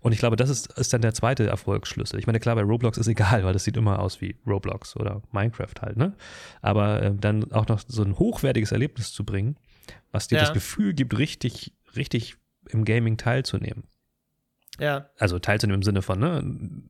Und 0.00 0.12
ich 0.12 0.18
glaube, 0.18 0.36
das 0.36 0.50
ist, 0.50 0.76
ist 0.78 0.92
dann 0.92 1.00
der 1.00 1.14
zweite 1.14 1.46
Erfolgsschlüssel. 1.46 2.18
Ich 2.18 2.26
meine, 2.26 2.40
klar, 2.40 2.56
bei 2.56 2.62
Roblox 2.62 2.98
ist 2.98 3.06
egal, 3.08 3.44
weil 3.44 3.52
das 3.52 3.64
sieht 3.64 3.76
immer 3.76 4.00
aus 4.00 4.20
wie 4.20 4.36
Roblox 4.46 4.96
oder 4.96 5.22
Minecraft 5.32 5.74
halt, 5.80 5.96
ne? 5.96 6.14
Aber 6.60 7.02
äh, 7.02 7.14
dann 7.14 7.52
auch 7.52 7.68
noch 7.68 7.80
so 7.86 8.02
ein 8.02 8.18
hochwertiges 8.18 8.72
Erlebnis 8.72 9.12
zu 9.12 9.24
bringen, 9.24 9.56
was 10.10 10.28
dir 10.28 10.36
ja. 10.36 10.42
das 10.42 10.52
Gefühl 10.52 10.94
gibt, 10.94 11.16
richtig, 11.18 11.72
richtig 11.96 12.36
im 12.68 12.84
Gaming 12.84 13.16
teilzunehmen. 13.16 13.84
Ja. 14.78 15.08
Also 15.18 15.38
teilzunehmen 15.38 15.80
im 15.80 15.82
Sinne 15.84 16.02
von, 16.02 16.18
ne, 16.18 16.42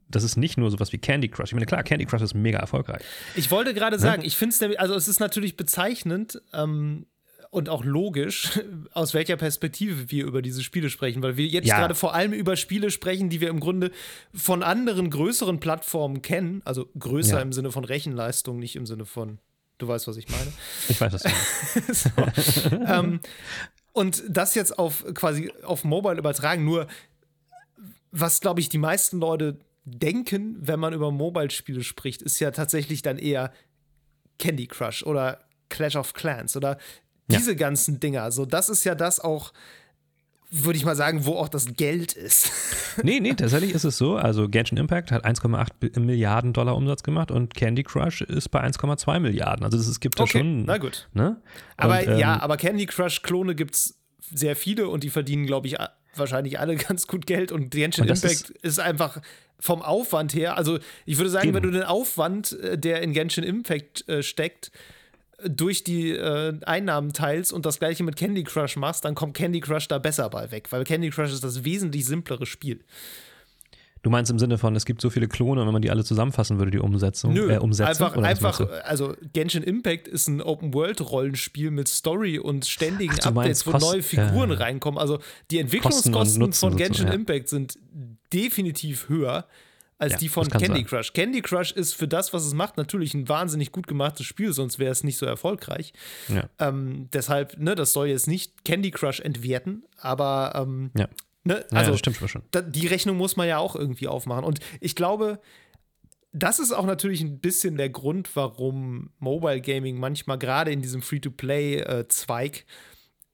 das 0.08 0.24
ist 0.24 0.36
nicht 0.36 0.56
nur 0.56 0.70
sowas 0.70 0.92
wie 0.92 0.98
Candy 0.98 1.28
Crush. 1.28 1.48
Ich 1.48 1.54
meine, 1.54 1.66
klar, 1.66 1.82
Candy 1.82 2.06
Crush 2.06 2.22
ist 2.22 2.34
mega 2.34 2.58
erfolgreich. 2.58 3.02
Ich 3.34 3.50
wollte 3.50 3.74
gerade 3.74 3.96
ne? 3.96 4.02
sagen, 4.02 4.24
ich 4.24 4.36
finde 4.36 4.54
es 4.54 4.60
nämlich, 4.60 4.80
also 4.80 4.94
es 4.94 5.08
ist 5.08 5.20
natürlich 5.20 5.56
bezeichnend 5.56 6.40
ähm, 6.52 7.06
und 7.50 7.68
auch 7.68 7.84
logisch, 7.84 8.58
aus 8.92 9.12
welcher 9.12 9.36
Perspektive 9.36 10.10
wir 10.10 10.24
über 10.24 10.40
diese 10.40 10.62
Spiele 10.62 10.88
sprechen, 10.88 11.22
weil 11.22 11.36
wir 11.36 11.46
jetzt 11.46 11.68
ja. 11.68 11.78
gerade 11.78 11.94
vor 11.94 12.14
allem 12.14 12.32
über 12.32 12.56
Spiele 12.56 12.90
sprechen, 12.90 13.28
die 13.28 13.40
wir 13.40 13.48
im 13.48 13.60
Grunde 13.60 13.90
von 14.32 14.62
anderen 14.62 15.10
größeren 15.10 15.60
Plattformen 15.60 16.22
kennen, 16.22 16.62
also 16.64 16.88
größer 16.98 17.36
ja. 17.36 17.42
im 17.42 17.52
Sinne 17.52 17.70
von 17.70 17.84
Rechenleistung, 17.84 18.58
nicht 18.58 18.76
im 18.76 18.86
Sinne 18.86 19.04
von 19.04 19.38
Du 19.78 19.88
weißt, 19.88 20.06
was 20.06 20.16
ich 20.16 20.28
meine. 20.28 20.52
Ich 20.88 21.00
weiß, 21.00 21.12
was 21.12 21.22
du 21.22 21.28
meinst. 21.28 22.64
so, 22.70 22.76
ähm, 22.86 23.20
und 23.92 24.22
das 24.28 24.54
jetzt 24.54 24.78
auf 24.78 25.04
quasi 25.14 25.52
auf 25.62 25.84
Mobile 25.84 26.16
übertragen, 26.16 26.64
nur 26.64 26.86
was, 28.14 28.40
glaube 28.40 28.60
ich, 28.60 28.68
die 28.68 28.78
meisten 28.78 29.18
Leute 29.18 29.58
denken, 29.84 30.56
wenn 30.60 30.80
man 30.80 30.94
über 30.94 31.10
Mobile-Spiele 31.10 31.82
spricht, 31.82 32.22
ist 32.22 32.38
ja 32.38 32.52
tatsächlich 32.52 33.02
dann 33.02 33.18
eher 33.18 33.52
Candy 34.38 34.66
Crush 34.66 35.04
oder 35.04 35.40
Clash 35.68 35.96
of 35.96 36.14
Clans 36.14 36.56
oder 36.56 36.78
diese 37.26 37.52
ja. 37.52 37.58
ganzen 37.58 38.00
Dinger. 38.00 38.30
So, 38.30 38.46
das 38.46 38.68
ist 38.68 38.84
ja 38.84 38.94
das 38.94 39.18
auch, 39.18 39.52
würde 40.50 40.76
ich 40.76 40.84
mal 40.84 40.94
sagen, 40.94 41.26
wo 41.26 41.34
auch 41.36 41.48
das 41.48 41.74
Geld 41.74 42.12
ist. 42.12 42.52
nee, 43.02 43.18
nee, 43.18 43.34
tatsächlich 43.34 43.72
ist 43.72 43.84
es 43.84 43.98
so. 43.98 44.16
Also 44.16 44.48
Genshin 44.48 44.78
Impact 44.78 45.10
hat 45.10 45.24
1,8 45.24 45.98
Milliarden 45.98 46.52
Dollar 46.52 46.76
Umsatz 46.76 47.02
gemacht 47.02 47.32
und 47.32 47.54
Candy 47.54 47.82
Crush 47.82 48.22
ist 48.22 48.50
bei 48.50 48.62
1,2 48.64 49.18
Milliarden. 49.18 49.64
Also 49.64 49.76
es 49.78 50.00
gibt 50.00 50.20
da 50.20 50.24
okay, 50.24 50.38
schon. 50.38 50.64
Na 50.64 50.78
gut. 50.78 51.08
Ne? 51.14 51.42
Aber 51.76 51.98
und, 51.98 52.08
ähm, 52.08 52.18
ja, 52.18 52.40
aber 52.40 52.56
Candy 52.58 52.86
Crush-Klone 52.86 53.56
gibt 53.56 53.74
es 53.74 53.98
sehr 54.20 54.54
viele 54.54 54.88
und 54.88 55.02
die 55.02 55.10
verdienen, 55.10 55.46
glaube 55.46 55.66
ich, 55.66 55.76
wahrscheinlich 56.18 56.58
alle 56.58 56.76
ganz 56.88 57.06
gut 57.06 57.26
Geld 57.26 57.52
und 57.52 57.70
Genshin 57.70 58.04
Impact 58.04 58.24
ist, 58.24 58.50
ist, 58.50 58.80
einfach 58.80 59.20
vom 59.58 59.82
Aufwand 59.82 60.34
her, 60.34 60.56
also 60.56 60.78
ich 61.06 61.18
würde 61.18 61.30
sagen, 61.30 61.48
eben. 61.48 61.56
wenn 61.56 61.62
du 61.62 61.70
den 61.70 61.84
Aufwand, 61.84 62.52
äh, 62.60 62.78
der 62.78 63.02
in 63.02 63.12
Genshin 63.12 63.44
Impact 63.44 64.08
äh, 64.08 64.22
steckt, 64.22 64.70
durch 65.42 65.84
die 65.84 66.10
äh, 66.10 66.58
Einnahmen 66.64 67.12
teilst 67.12 67.52
und 67.52 67.66
das 67.66 67.78
gleiche 67.78 68.02
mit 68.02 68.16
Candy 68.16 68.44
Crush 68.44 68.76
machst, 68.76 69.04
dann 69.04 69.14
kommt 69.14 69.36
Candy 69.36 69.60
Crush 69.60 69.88
da 69.88 69.98
besser 69.98 70.28
bei 70.30 70.50
weg, 70.50 70.70
weil 70.70 70.84
Candy 70.84 71.10
Crush 71.10 71.32
ist 71.32 71.44
das 71.44 71.64
wesentlich 71.64 72.04
simplere 72.06 72.46
Spiel. 72.46 72.80
Du 74.04 74.10
meinst 74.10 74.30
im 74.30 74.38
Sinne 74.38 74.58
von, 74.58 74.76
es 74.76 74.84
gibt 74.84 75.00
so 75.00 75.08
viele 75.08 75.28
Klone, 75.28 75.64
wenn 75.64 75.72
man 75.72 75.80
die 75.80 75.90
alle 75.90 76.04
zusammenfassen 76.04 76.58
würde, 76.58 76.70
die 76.70 76.78
Umsetzung, 76.78 77.32
Nö, 77.32 77.50
äh, 77.50 77.56
Umsetzung? 77.56 78.06
Einfach, 78.06 78.22
einfach 78.22 78.60
also 78.84 79.14
Genshin 79.32 79.62
Impact 79.62 80.06
ist 80.08 80.28
ein 80.28 80.42
Open-World-Rollenspiel 80.42 81.70
mit 81.70 81.88
Story 81.88 82.38
und 82.38 82.66
ständigen 82.66 83.16
Ach, 83.22 83.28
Updates, 83.28 83.66
wo 83.66 83.70
neue 83.70 84.02
Figuren 84.02 84.50
äh, 84.50 84.54
reinkommen. 84.54 85.00
Also 85.00 85.20
die 85.50 85.58
Entwicklungskosten 85.58 86.52
von 86.52 86.76
Genshin 86.76 87.06
so, 87.06 87.08
ja. 87.08 87.14
Impact 87.14 87.48
sind 87.48 87.78
definitiv 88.30 89.08
höher 89.08 89.46
als 89.96 90.12
ja, 90.12 90.18
die 90.18 90.28
von 90.28 90.48
Candy 90.48 90.66
sein. 90.66 90.84
Crush. 90.84 91.12
Candy 91.14 91.40
Crush 91.40 91.72
ist 91.72 91.94
für 91.94 92.06
das, 92.06 92.34
was 92.34 92.44
es 92.44 92.52
macht, 92.52 92.76
natürlich 92.76 93.14
ein 93.14 93.26
wahnsinnig 93.30 93.72
gut 93.72 93.86
gemachtes 93.86 94.26
Spiel, 94.26 94.52
sonst 94.52 94.78
wäre 94.78 94.92
es 94.92 95.02
nicht 95.02 95.16
so 95.16 95.24
erfolgreich. 95.24 95.94
Ja. 96.28 96.50
Ähm, 96.58 97.08
deshalb, 97.14 97.58
ne, 97.58 97.74
das 97.74 97.94
soll 97.94 98.08
jetzt 98.08 98.26
nicht 98.26 98.66
Candy 98.66 98.90
Crush 98.90 99.20
entwerten, 99.20 99.84
aber 99.96 100.52
ähm, 100.56 100.90
ja. 100.94 101.08
Ne? 101.44 101.64
Also, 101.70 101.92
ja, 101.92 101.98
stimmt 101.98 102.16
schon. 102.16 102.42
Da, 102.50 102.62
die 102.62 102.86
Rechnung 102.86 103.16
muss 103.16 103.36
man 103.36 103.46
ja 103.46 103.58
auch 103.58 103.76
irgendwie 103.76 104.08
aufmachen. 104.08 104.44
Und 104.44 104.60
ich 104.80 104.96
glaube, 104.96 105.40
das 106.32 106.58
ist 106.58 106.72
auch 106.72 106.86
natürlich 106.86 107.20
ein 107.20 107.38
bisschen 107.38 107.76
der 107.76 107.90
Grund, 107.90 108.34
warum 108.34 109.10
Mobile 109.18 109.60
Gaming 109.60 109.98
manchmal 109.98 110.38
gerade 110.38 110.72
in 110.72 110.80
diesem 110.80 111.02
Free-to-Play-Zweig 111.02 112.56
äh, 112.56 112.62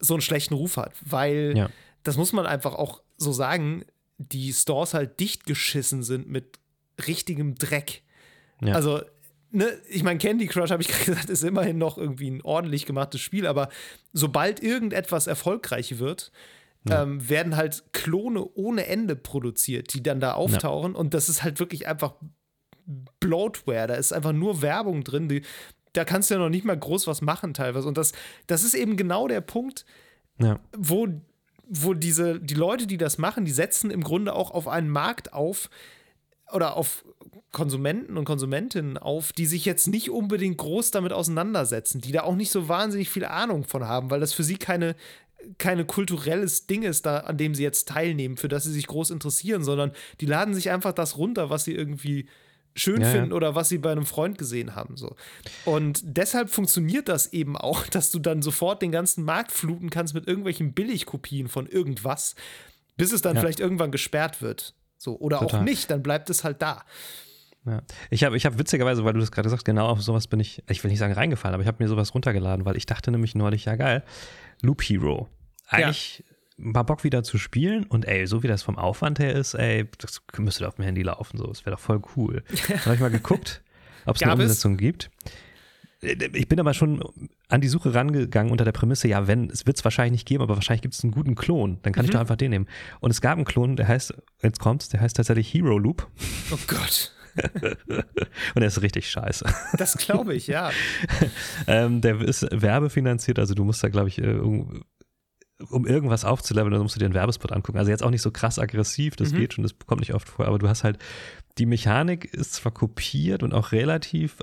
so 0.01 0.15
einen 0.15 0.21
schlechten 0.21 0.55
Ruf 0.55 0.77
hat. 0.77 0.93
Weil, 1.03 1.55
ja. 1.57 1.71
das 2.03 2.17
muss 2.17 2.33
man 2.33 2.47
einfach 2.47 2.75
auch 2.75 3.01
so 3.17 3.33
sagen, 3.33 3.85
die 4.19 4.53
Stores 4.53 4.93
halt 4.93 5.19
dicht 5.21 5.47
geschissen 5.47 6.03
sind 6.03 6.29
mit 6.29 6.59
richtigem 7.07 7.55
Dreck. 7.55 8.03
Ja. 8.61 8.75
Also, 8.75 9.01
ne, 9.51 9.67
ich 9.89 10.03
meine, 10.03 10.19
Candy 10.19 10.47
Crush, 10.47 10.71
habe 10.71 10.83
ich 10.83 10.89
gerade 10.91 11.05
gesagt, 11.07 11.31
ist 11.31 11.45
immerhin 11.45 11.79
noch 11.79 11.97
irgendwie 11.97 12.31
ein 12.31 12.43
ordentlich 12.43 12.87
gemachtes 12.87 13.21
Spiel, 13.21 13.47
aber 13.47 13.69
sobald 14.13 14.63
irgendetwas 14.63 15.27
erfolgreich 15.27 15.99
wird, 15.99 16.33
ja. 16.89 17.03
ähm, 17.03 17.28
werden 17.28 17.57
halt 17.57 17.85
Klone 17.93 18.45
ohne 18.55 18.87
Ende 18.87 19.16
produziert, 19.16 19.93
die 19.95 20.03
dann 20.03 20.20
da 20.20 20.35
auftauchen. 20.35 20.93
Ja. 20.93 20.99
Und 20.99 21.14
das 21.14 21.28
ist 21.28 21.43
halt 21.43 21.61
wirklich 21.61 21.87
einfach 21.87 22.14
Bloatware. 23.20 23.87
Da 23.87 23.95
ist 23.95 24.12
einfach 24.12 24.33
nur 24.33 24.62
Werbung 24.62 25.05
drin. 25.05 25.28
Die, 25.28 25.43
da 25.93 26.05
kannst 26.05 26.31
du 26.31 26.35
ja 26.35 26.41
noch 26.41 26.49
nicht 26.49 26.64
mal 26.64 26.78
groß 26.78 27.07
was 27.07 27.22
machen, 27.22 27.55
teilweise. 27.55 27.87
Und 27.87 27.99
das, 27.99 28.12
das 28.47 28.62
ist 28.62 28.74
eben 28.74 28.97
genau 28.97 29.28
der 29.28 29.41
Punkt, 29.41 29.85
ja. 30.39 30.59
wo, 30.76 31.09
wo 31.68 31.95
diese, 31.95 32.41
die 32.41 32.55
Leute, 32.55 32.87
die 32.87 32.97
das 32.97 33.18
machen, 33.18 33.45
die 33.45 33.53
setzen 33.53 33.91
im 33.91 34.03
Grunde 34.03 34.35
auch 34.35 34.51
auf 34.51 34.68
einen 34.68 34.89
Markt 34.89 35.33
auf 35.33 35.68
oder 36.53 36.76
auf 36.76 37.05
Konsumenten 37.53 38.16
und 38.16 38.24
Konsumentinnen 38.24 38.97
auf, 38.97 39.33
die 39.33 39.47
sich 39.47 39.64
jetzt 39.64 39.89
nicht 39.89 40.11
unbedingt 40.11 40.59
groß 40.59 40.93
damit 40.93 41.12
auseinandersetzen, 41.12 42.01
die 42.01 42.12
da 42.12 42.22
auch 42.22 42.37
nicht 42.37 42.51
so 42.51 42.68
wahnsinnig 42.68 43.11
viel 43.11 43.24
Ahnung 43.24 43.64
von 43.64 43.87
haben, 43.87 44.11
weil 44.11 44.20
das 44.20 44.33
für 44.33 44.45
sie 44.45 44.57
keine, 44.57 44.95
keine 45.59 45.84
kulturelles 45.84 46.66
Ding 46.66 46.82
ist, 46.82 47.07
da, 47.07 47.18
an 47.18 47.36
dem 47.36 47.55
sie 47.55 47.62
jetzt 47.62 47.88
teilnehmen, 47.88 48.36
für 48.36 48.49
das 48.49 48.64
sie 48.64 48.72
sich 48.72 48.86
groß 48.86 49.11
interessieren, 49.11 49.64
sondern 49.64 49.93
die 50.20 50.26
laden 50.26 50.55
sich 50.55 50.70
einfach 50.70 50.93
das 50.93 51.16
runter, 51.16 51.51
was 51.51 51.64
sie 51.64 51.74
irgendwie 51.74 52.28
schön 52.74 53.01
ja, 53.01 53.09
finden 53.09 53.30
ja. 53.30 53.36
oder 53.36 53.55
was 53.55 53.68
sie 53.68 53.78
bei 53.78 53.93
einem 53.93 54.07
Freund 54.07 54.38
gesehen 54.38 54.74
haben. 54.76 54.97
So. 54.97 55.16
Und 55.64 56.01
deshalb 56.05 56.51
funktioniert 56.51 57.09
das 57.09 57.32
eben 57.32 57.57
auch, 57.57 57.86
dass 57.91 58.11
du 58.11 58.18
dann 58.18 58.43
sofort 58.43 58.82
den 58.82 58.93
ganzen 58.93 59.24
Markt 59.24 59.53
fluten 59.53 59.91
kannst 59.91 60.14
mit 60.14 60.26
irgendwelchen 60.26 60.72
Billigkopien 60.72 61.49
von 61.49 61.66
irgendwas, 61.66 62.34
bis 62.97 63.12
es 63.12 63.22
dann 63.22 63.36
ja. 63.36 63.41
vielleicht 63.41 63.61
irgendwann 63.61 63.91
gesperrt 63.91 64.43
wird. 64.43 64.74
So. 64.97 65.18
Oder 65.18 65.38
Total. 65.38 65.61
auch 65.61 65.64
nicht, 65.64 65.91
dann 65.91 66.03
bleibt 66.03 66.30
es 66.30 66.45
halt 66.45 66.62
da. 66.62 66.84
Ja. 67.67 67.83
Ich 68.09 68.25
habe 68.25 68.37
ich 68.37 68.47
hab 68.47 68.59
witzigerweise, 68.59 69.05
weil 69.05 69.13
du 69.13 69.21
das 69.21 69.31
gerade 69.31 69.51
sagst, 69.51 69.65
genau 69.65 69.89
auf 69.89 70.01
sowas 70.03 70.27
bin 70.27 70.41
ich, 70.41 70.63
ich 70.69 70.83
will 70.83 70.91
nicht 70.91 70.99
sagen 70.99 71.13
reingefallen, 71.13 71.55
aber 71.55 71.63
ich 71.63 71.69
habe 71.69 71.83
mir 71.83 71.89
sowas 71.89 72.15
runtergeladen, 72.15 72.65
weil 72.65 72.77
ich 72.77 72.87
dachte 72.87 73.11
nämlich 73.11 73.35
neulich, 73.35 73.67
ja 73.67 73.77
geil, 73.77 74.03
Loop 74.63 74.83
Hero. 74.83 75.29
Eigentlich 75.69 76.25
ja. 76.27 76.65
mal 76.73 76.83
Bock 76.83 77.05
wieder 77.05 77.23
zu 77.23 77.37
spielen 77.39 77.85
und 77.85 78.07
ey, 78.07 78.27
so 78.27 78.43
wie 78.43 78.49
das 78.49 78.63
vom 78.63 78.79
Aufwand 78.79 79.19
her 79.19 79.35
ist, 79.35 79.55
ey, 79.55 79.87
das 79.99 80.23
müsste 80.39 80.67
auf 80.67 80.77
dem 80.77 80.85
Handy 80.85 81.03
laufen, 81.03 81.37
so, 81.37 81.47
das 81.47 81.67
wäre 81.67 81.77
doch 81.77 81.83
voll 81.83 82.01
cool. 82.17 82.43
Da 82.69 82.85
habe 82.87 82.95
ich 82.95 83.01
mal 83.01 83.11
geguckt, 83.11 83.63
ob 84.07 84.17
es 84.17 84.23
eine 84.23 84.33
Umsetzung 84.33 84.77
gibt. 84.77 85.11
Ich 86.03 86.49
bin 86.49 86.59
aber 86.59 86.73
schon 86.73 87.05
an 87.49 87.61
die 87.61 87.69
Suche 87.69 87.93
rangegangen 87.93 88.51
unter 88.51 88.65
der 88.65 88.73
Prämisse, 88.73 89.07
ja, 89.07 89.27
wenn, 89.27 89.51
es 89.51 89.67
wird 89.67 89.77
es 89.77 89.85
wahrscheinlich 89.85 90.13
nicht 90.13 90.27
geben, 90.27 90.43
aber 90.43 90.55
wahrscheinlich 90.55 90.81
gibt 90.81 90.95
es 90.95 91.05
einen 91.05 91.13
guten 91.13 91.35
Klon. 91.35 91.79
Dann 91.83 91.93
kann 91.93 92.05
mhm. 92.05 92.09
ich 92.09 92.13
doch 92.13 92.21
einfach 92.21 92.37
den 92.37 92.53
nehmen. 92.53 92.67
Und 93.01 93.11
es 93.11 93.21
gab 93.21 93.37
einen 93.37 93.45
Klon, 93.45 93.77
der 93.77 93.87
heißt, 93.87 94.15
jetzt 94.43 94.61
kommt's, 94.61 94.89
der 94.89 95.03
heißt 95.03 95.17
tatsächlich 95.17 95.53
Hero 95.53 95.77
Loop. 95.77 96.09
Oh 96.53 96.59
Gott. 96.67 97.13
und 98.55 98.62
er 98.62 98.66
ist 98.66 98.82
richtig 98.82 99.11
scheiße. 99.11 99.45
Das 99.76 99.97
glaube 99.97 100.34
ich, 100.34 100.47
ja. 100.47 100.70
ähm, 101.66 102.01
der 102.01 102.20
ist 102.20 102.47
werbefinanziert, 102.51 103.38
also 103.38 103.55
du 103.55 103.64
musst 103.64 103.82
da, 103.82 103.88
glaube 103.88 104.09
ich, 104.09 104.20
äh, 104.20 104.34
um, 104.34 104.84
um, 105.70 105.86
irgendwas 105.86 106.24
aufzuleveln, 106.24 106.72
dann 106.72 106.82
musst 106.82 106.97
du 106.97 106.99
dir 106.99 107.07
einen 107.07 107.14
Werbespot 107.14 107.53
angucken. 107.53 107.78
Also 107.78 107.91
jetzt 107.91 108.03
auch 108.03 108.11
nicht 108.11 108.22
so 108.22 108.30
krass 108.30 108.59
aggressiv, 108.59 109.16
das 109.16 109.32
mhm. 109.32 109.38
geht 109.38 109.55
schon, 109.55 109.62
das 109.62 109.78
kommt 109.86 110.01
nicht 110.01 110.14
oft 110.14 110.28
vor, 110.28 110.47
aber 110.47 110.59
du 110.59 110.68
hast 110.68 110.84
halt, 110.84 110.99
die 111.59 111.66
Mechanik 111.66 112.24
ist 112.24 112.55
zwar 112.55 112.72
kopiert 112.72 113.43
und 113.43 113.53
auch 113.53 113.72
relativ 113.72 114.38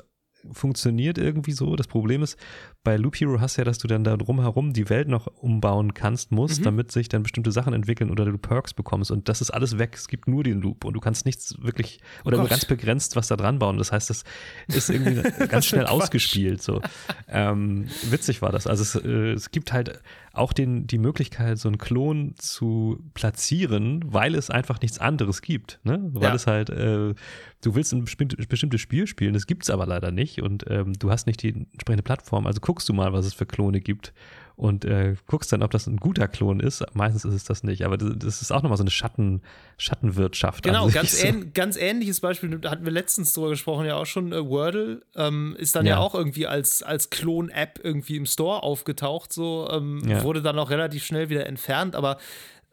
funktioniert 0.51 1.17
irgendwie 1.17 1.51
so. 1.51 1.75
Das 1.75 1.87
Problem 1.87 2.23
ist, 2.23 2.37
bei 2.83 2.97
Loop 2.97 3.15
Hero 3.15 3.39
hast 3.39 3.57
du 3.57 3.61
ja, 3.61 3.65
dass 3.65 3.77
du 3.77 3.87
dann 3.87 4.03
da 4.03 4.17
drumherum 4.17 4.73
die 4.73 4.89
Welt 4.89 5.07
noch 5.07 5.27
umbauen 5.27 5.93
kannst, 5.93 6.31
musst, 6.31 6.59
mhm. 6.59 6.65
damit 6.65 6.91
sich 6.91 7.09
dann 7.09 7.23
bestimmte 7.23 7.51
Sachen 7.51 7.73
entwickeln 7.73 8.09
oder 8.09 8.25
du 8.25 8.37
Perks 8.37 8.73
bekommst. 8.73 9.11
Und 9.11 9.29
das 9.29 9.41
ist 9.41 9.51
alles 9.51 9.77
weg. 9.77 9.95
Es 9.95 10.07
gibt 10.07 10.27
nur 10.27 10.43
den 10.43 10.61
Loop 10.61 10.85
und 10.85 10.93
du 10.93 10.99
kannst 10.99 11.25
nichts 11.25 11.55
wirklich 11.61 11.99
oder 12.23 12.37
oh 12.37 12.41
nur 12.41 12.49
ganz 12.49 12.65
begrenzt 12.65 13.15
was 13.15 13.27
da 13.27 13.35
dran 13.35 13.59
bauen. 13.59 13.77
Das 13.77 13.91
heißt, 13.91 14.09
das 14.09 14.23
ist 14.67 14.89
irgendwie 14.89 15.21
ganz 15.47 15.65
schnell 15.65 15.85
ausgespielt. 15.85 16.61
So. 16.61 16.81
Ähm, 17.27 17.87
witzig 18.09 18.41
war 18.41 18.51
das. 18.51 18.67
Also 18.67 18.83
es, 18.83 18.95
äh, 18.95 19.33
es 19.33 19.51
gibt 19.51 19.73
halt 19.73 19.99
auch 20.37 20.53
den, 20.53 20.87
die 20.87 20.97
Möglichkeit, 20.97 21.57
so 21.57 21.69
einen 21.69 21.77
Klon 21.77 22.33
zu 22.37 22.99
platzieren, 23.13 24.01
weil 24.05 24.35
es 24.35 24.49
einfach 24.49 24.81
nichts 24.81 24.99
anderes 24.99 25.41
gibt. 25.41 25.79
Ne? 25.83 25.99
Weil 26.13 26.29
ja. 26.29 26.35
es 26.35 26.47
halt, 26.47 26.69
äh, 26.69 27.13
du 27.61 27.75
willst 27.75 27.93
ein 27.93 28.05
bestimmtes 28.05 28.81
Spiel 28.81 29.07
spielen, 29.07 29.33
das 29.33 29.47
gibt 29.47 29.63
es 29.63 29.69
aber 29.69 29.85
leider 29.85 30.11
nicht 30.11 30.41
und 30.41 30.65
ähm, 30.69 30.93
du 30.93 31.11
hast 31.11 31.27
nicht 31.27 31.41
die 31.43 31.49
entsprechende 31.49 32.03
Plattform. 32.03 32.47
Also 32.47 32.59
guckst 32.59 32.87
du 32.89 32.93
mal, 32.93 33.13
was 33.13 33.25
es 33.25 33.33
für 33.33 33.45
Klone 33.45 33.81
gibt 33.81 34.13
und 34.57 34.85
äh, 34.85 35.15
guckst 35.27 35.53
dann, 35.53 35.61
ob 35.61 35.69
das 35.69 35.85
ein 35.85 35.97
guter 35.97 36.27
Klon 36.27 36.59
ist. 36.59 36.83
Meistens 36.95 37.25
ist 37.25 37.33
es 37.33 37.43
das 37.43 37.63
nicht, 37.63 37.85
aber 37.85 37.95
das, 37.95 38.13
das 38.17 38.41
ist 38.41 38.51
auch 38.51 38.63
nochmal 38.63 38.77
so 38.77 38.83
eine 38.83 38.89
Schatten, 38.89 39.43
Schattenwirtschaft. 39.77 40.63
Genau, 40.63 40.89
ganz, 40.89 41.21
so. 41.21 41.27
ähn, 41.27 41.53
ganz 41.53 41.77
ähnliches 41.77 42.21
Beispiel, 42.21 42.57
da 42.57 42.71
hatten 42.71 42.83
wir 42.83 42.91
letztens 42.91 43.33
drüber 43.33 43.49
gesprochen, 43.49 43.85
ja 43.85 43.95
auch 43.95 44.07
schon, 44.07 44.33
äh, 44.33 44.43
Wordle 44.49 45.03
ähm, 45.15 45.55
ist 45.59 45.75
dann 45.75 45.85
ja. 45.85 45.93
ja. 45.93 45.97
auch 45.99 46.15
irgendwie 46.15 46.47
als, 46.47 46.81
als 46.81 47.11
Klon-App 47.11 47.79
irgendwie 47.83 48.15
im 48.15 48.25
Store 48.25 48.63
aufgetaucht, 48.63 49.31
so 49.31 49.69
ähm, 49.71 50.01
ja. 50.07 50.23
wurde 50.23 50.41
dann 50.41 50.57
auch 50.57 50.71
relativ 50.71 51.05
schnell 51.05 51.29
wieder 51.29 51.45
entfernt, 51.45 51.95
aber 51.95 52.17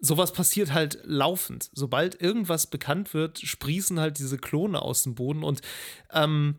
sowas 0.01 0.33
passiert 0.33 0.73
halt 0.73 1.01
laufend. 1.05 1.69
Sobald 1.75 2.21
irgendwas 2.21 2.67
bekannt 2.67 3.13
wird, 3.13 3.41
sprießen 3.41 4.01
halt 4.01 4.19
diese 4.19 4.39
Klone 4.39 4.81
aus 4.81 5.03
dem 5.03 5.15
Boden 5.15 5.45
und 5.45 5.61
ähm, 6.15 6.57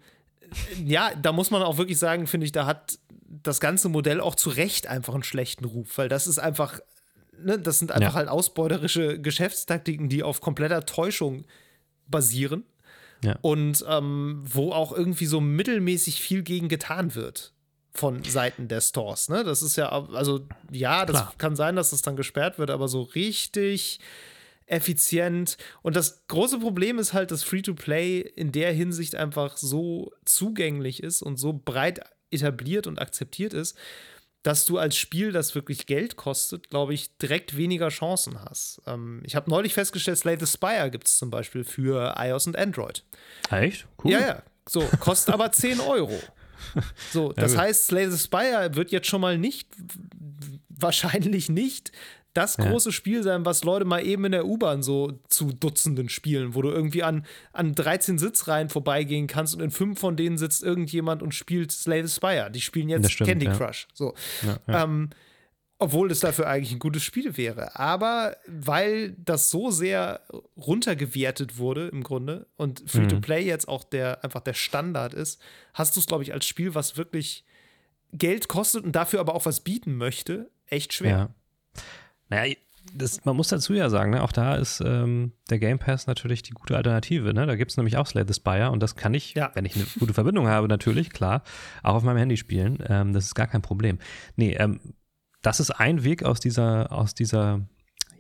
ja, 0.84 1.12
da 1.20 1.32
muss 1.32 1.52
man 1.52 1.64
auch 1.64 1.78
wirklich 1.78 1.98
sagen, 1.98 2.28
finde 2.28 2.46
ich, 2.46 2.52
da 2.52 2.66
hat 2.66 3.00
das 3.44 3.60
ganze 3.60 3.90
Modell 3.90 4.22
auch 4.22 4.36
zu 4.36 4.50
Recht 4.50 4.88
einfach 4.88 5.14
einen 5.14 5.24
schlechten 5.24 5.66
Ruf, 5.66 5.98
weil 5.98 6.10
das 6.10 6.28
ist 6.28 6.40
einfach, 6.40 6.80
ne, 7.38 7.60
das 7.60 7.80
sind 7.80 7.92
einfach 7.92 8.14
ja. 8.14 8.16
halt 8.16 8.30
ausbeuterische 8.30 9.20
Geschäftstaktiken, 9.20 10.10
die 10.10 10.24
auf 10.24 10.42
kompletter 10.42 10.86
Täuschung 10.86 11.46
basieren. 12.08 12.64
Ja. 13.24 13.38
Und 13.42 13.84
ähm, 13.88 14.44
wo 14.46 14.72
auch 14.72 14.92
irgendwie 14.92 15.26
so 15.26 15.42
mittelmäßig 15.42 16.22
viel 16.22 16.44
gegen 16.44 16.68
getan 16.68 17.16
wird 17.16 17.54
von 17.92 18.24
Seiten 18.24 18.68
der 18.68 18.82
Stores. 18.82 19.30
Ne? 19.30 19.44
Das 19.44 19.62
ist 19.62 19.78
ja, 19.78 19.90
also 19.90 20.46
ja, 20.70 21.06
das 21.06 21.18
Klar. 21.18 21.34
kann 21.38 21.56
sein, 21.56 21.76
dass 21.76 21.92
das 21.92 22.02
dann 22.02 22.18
gesperrt 22.18 22.60
wird, 22.60 22.70
aber 22.70 22.88
so 22.88 23.02
richtig 23.02 24.00
effizient. 24.68 25.58
Und 25.82 25.96
das 25.96 26.28
große 26.28 26.60
Problem 26.60 27.00
ist 27.00 27.14
halt, 27.14 27.32
dass 27.32 27.44
Free-to-Play 27.44 28.20
in 28.20 28.52
der 28.52 28.74
Hinsicht 28.74 29.16
einfach 29.16 29.58
so 29.58 30.12
zugänglich 30.26 31.04
ist 31.04 31.22
und 31.22 31.38
so 31.38 31.54
breit 31.54 32.02
etabliert 32.36 32.88
und 32.88 33.00
akzeptiert 33.00 33.54
ist, 33.54 33.78
dass 34.46 34.66
du 34.66 34.78
als 34.78 34.96
Spiel, 34.96 35.32
das 35.32 35.56
wirklich 35.56 35.88
Geld 35.88 36.18
kostet, 36.18 36.70
glaube 36.70 36.94
ich, 36.94 37.18
direkt 37.18 37.58
weniger 37.58 37.90
Chancen 37.90 38.40
hast. 38.42 38.80
Ähm, 38.86 39.24
ich 39.26 39.36
habe 39.36 39.50
neulich 39.50 39.74
festgestellt, 39.74 40.20
Slay 40.20 40.38
the 40.40 40.46
Spire 40.46 40.92
gibt 40.92 41.08
es 41.08 41.18
zum 41.18 41.32
Beispiel 41.32 41.64
für 41.64 42.14
iOS 42.18 42.46
und 42.46 42.56
Android. 42.56 43.04
Echt? 43.50 43.88
Cool. 44.04 44.12
Ja, 44.12 44.20
ja. 44.20 44.44
So, 44.70 44.82
kostet 45.00 45.34
aber 45.34 45.52
10 45.52 45.80
Euro. 45.80 46.20
So, 47.12 47.34
das 47.34 47.54
ja, 47.54 47.62
heißt, 47.62 47.88
Slay 47.88 48.10
the 48.10 48.20
Spire 48.20 48.76
wird 48.76 48.92
jetzt 48.92 49.08
schon 49.08 49.22
mal 49.22 49.38
nicht, 49.38 49.68
wahrscheinlich 50.70 51.50
nicht 51.50 51.92
das 52.36 52.58
große 52.58 52.90
ja. 52.90 52.94
Spiel 52.94 53.24
sein, 53.24 53.46
was 53.46 53.64
Leute 53.64 53.86
mal 53.86 54.06
eben 54.06 54.26
in 54.26 54.34
der 54.34 54.46
U-Bahn 54.46 54.84
so 54.84 55.20
zu 55.30 55.54
Dutzenden 55.54 56.10
spielen, 56.10 56.54
wo 56.54 56.62
du 56.62 56.70
irgendwie 56.70 57.02
an, 57.02 57.26
an 57.54 57.74
13 57.74 58.20
Sitzreihen 58.20 58.70
vorbeigehen 58.70 59.28
kannst 59.28 59.56
und 59.56 59.62
in 59.62 59.72
fünf 59.72 60.00
von 60.00 60.18
denen 60.18 60.38
sitzt 60.38 60.62
irgendjemand 60.62 61.24
und 61.24 61.34
spielt 61.34 61.72
Slay 61.72 62.06
the 62.06 62.14
Spire. 62.14 62.52
Die 62.52 62.62
spielen 62.62 62.90
jetzt 62.90 63.12
stimmt, 63.12 63.30
Candy 63.30 63.46
ja. 63.46 63.56
Crush. 63.56 63.88
So. 63.94 64.14
Ja, 64.68 64.84
ähm, 64.84 65.12
obwohl 65.80 66.12
es 66.12 66.20
dafür 66.20 66.48
eigentlich 66.48 66.74
ein 66.74 66.80
gutes 66.80 67.04
Spiel 67.04 67.38
wäre. 67.38 67.80
Aber 67.80 68.36
weil 68.48 69.12
das 69.14 69.50
so 69.50 69.72
sehr 69.72 70.22
runtergewertet 70.58 71.58
wurde 71.58 71.88
im 71.88 72.04
Grunde 72.04 72.48
und 72.58 72.84
Free-to-Play 72.86 73.42
mhm. 73.42 73.48
jetzt 73.48 73.68
auch 73.68 73.84
der 73.84 74.24
einfach 74.24 74.42
der 74.42 74.54
Standard 74.54 75.14
ist, 75.14 75.42
hast 75.74 75.96
du 75.96 76.02
es, 76.02 76.06
glaube 76.06 76.24
ich, 76.24 76.34
als 76.34 76.46
Spiel, 76.46 76.76
was 76.76 76.98
wirklich 76.98 77.46
Geld 78.12 78.50
kostet 78.50 78.84
und 78.84 78.94
dafür 78.94 79.22
aber 79.22 79.36
auch 79.36 79.46
was 79.46 79.62
bieten 79.62 79.96
möchte, 79.96 80.50
echt 80.68 80.94
schwer. 80.94 81.34
Ja. 82.30 82.38
Naja, 82.38 82.56
das, 82.94 83.26
man 83.26 83.36
muss 83.36 83.48
dazu 83.48 83.74
ja 83.74 83.90
sagen, 83.90 84.12
ne, 84.12 84.24
auch 84.24 84.32
da 84.32 84.56
ist 84.56 84.82
ähm, 84.82 85.34
der 85.50 85.60
Game 85.60 85.80
Pass 85.80 86.08
natürlich 86.08 86.44
die 86.44 86.54
gute 86.54 86.78
Alternative. 86.78 87.34
Ne? 87.34 87.46
Da 87.46 87.56
gibt 87.56 87.72
es 87.72 87.78
nämlich 87.78 87.98
auch 87.98 88.08
Slay 88.08 88.24
the 88.28 88.34
Spire 88.34 88.72
und 88.72 88.82
das 88.82 88.96
kann 88.96 89.14
ich, 89.14 89.34
ja. 89.34 89.52
wenn 89.54 89.66
ich 89.66 89.76
eine 89.76 89.86
gute 90.00 90.14
Verbindung 90.14 90.48
habe, 90.48 90.68
natürlich, 90.68 91.10
klar, 91.10 91.44
auch 91.84 91.96
auf 91.96 92.04
meinem 92.04 92.18
Handy 92.18 92.38
spielen. 92.38 92.78
Ähm, 92.88 93.14
das 93.14 93.26
ist 93.26 93.36
gar 93.36 93.48
kein 93.48 93.62
Problem. 93.62 94.00
Nee, 94.36 94.54
ähm, 94.54 94.80
das 95.42 95.60
ist 95.60 95.72
ein 95.72 96.04
Weg 96.04 96.24
aus 96.24 96.40
dieser, 96.40 96.92
aus 96.92 97.16
dieser, 97.16 97.62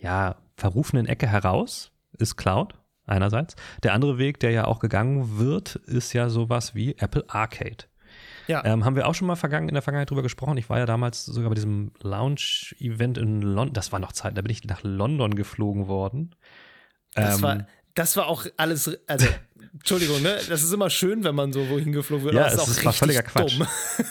ja, 0.01 0.35
verrufenen 0.57 1.05
Ecke 1.05 1.27
heraus, 1.27 1.91
ist 2.17 2.35
Cloud 2.35 2.75
einerseits. 3.05 3.55
Der 3.83 3.93
andere 3.93 4.17
Weg, 4.17 4.39
der 4.39 4.51
ja 4.51 4.65
auch 4.65 4.79
gegangen 4.79 5.37
wird, 5.37 5.75
ist 5.75 6.13
ja 6.13 6.29
sowas 6.29 6.75
wie 6.75 6.95
Apple 6.97 7.25
Arcade. 7.27 7.85
Ja. 8.47 8.63
Ähm, 8.65 8.85
haben 8.85 8.95
wir 8.95 9.07
auch 9.07 9.15
schon 9.15 9.27
mal 9.27 9.35
vergangen, 9.35 9.67
in 9.69 9.75
der 9.75 9.81
Vergangenheit 9.81 10.09
drüber 10.09 10.21
gesprochen. 10.21 10.57
Ich 10.57 10.69
war 10.69 10.77
ja 10.77 10.85
damals 10.85 11.25
sogar 11.25 11.49
bei 11.49 11.55
diesem 11.55 11.91
Lounge-Event 12.01 13.17
in 13.17 13.41
London. 13.41 13.73
Das 13.73 13.91
war 13.91 13.99
noch 13.99 14.11
Zeit, 14.11 14.37
da 14.37 14.41
bin 14.41 14.51
ich 14.51 14.63
nach 14.65 14.81
London 14.83 15.35
geflogen 15.35 15.87
worden. 15.87 16.35
Das, 17.13 17.37
ähm, 17.37 17.41
war, 17.41 17.67
das 17.93 18.17
war 18.17 18.27
auch 18.27 18.45
alles, 18.57 18.97
also 19.07 19.27
Entschuldigung, 19.73 20.21
ne? 20.21 20.37
Das 20.49 20.63
ist 20.63 20.71
immer 20.71 20.89
schön, 20.89 21.23
wenn 21.23 21.35
man 21.35 21.51
so 21.51 21.67
wohin 21.69 21.91
geflogen 21.91 22.25
wird. 22.25 22.35
Ja, 22.35 22.47
es, 22.47 22.67
es 22.67 22.85
war 22.85 22.93
völliger 22.93 23.23
Quatsch. 23.23 23.59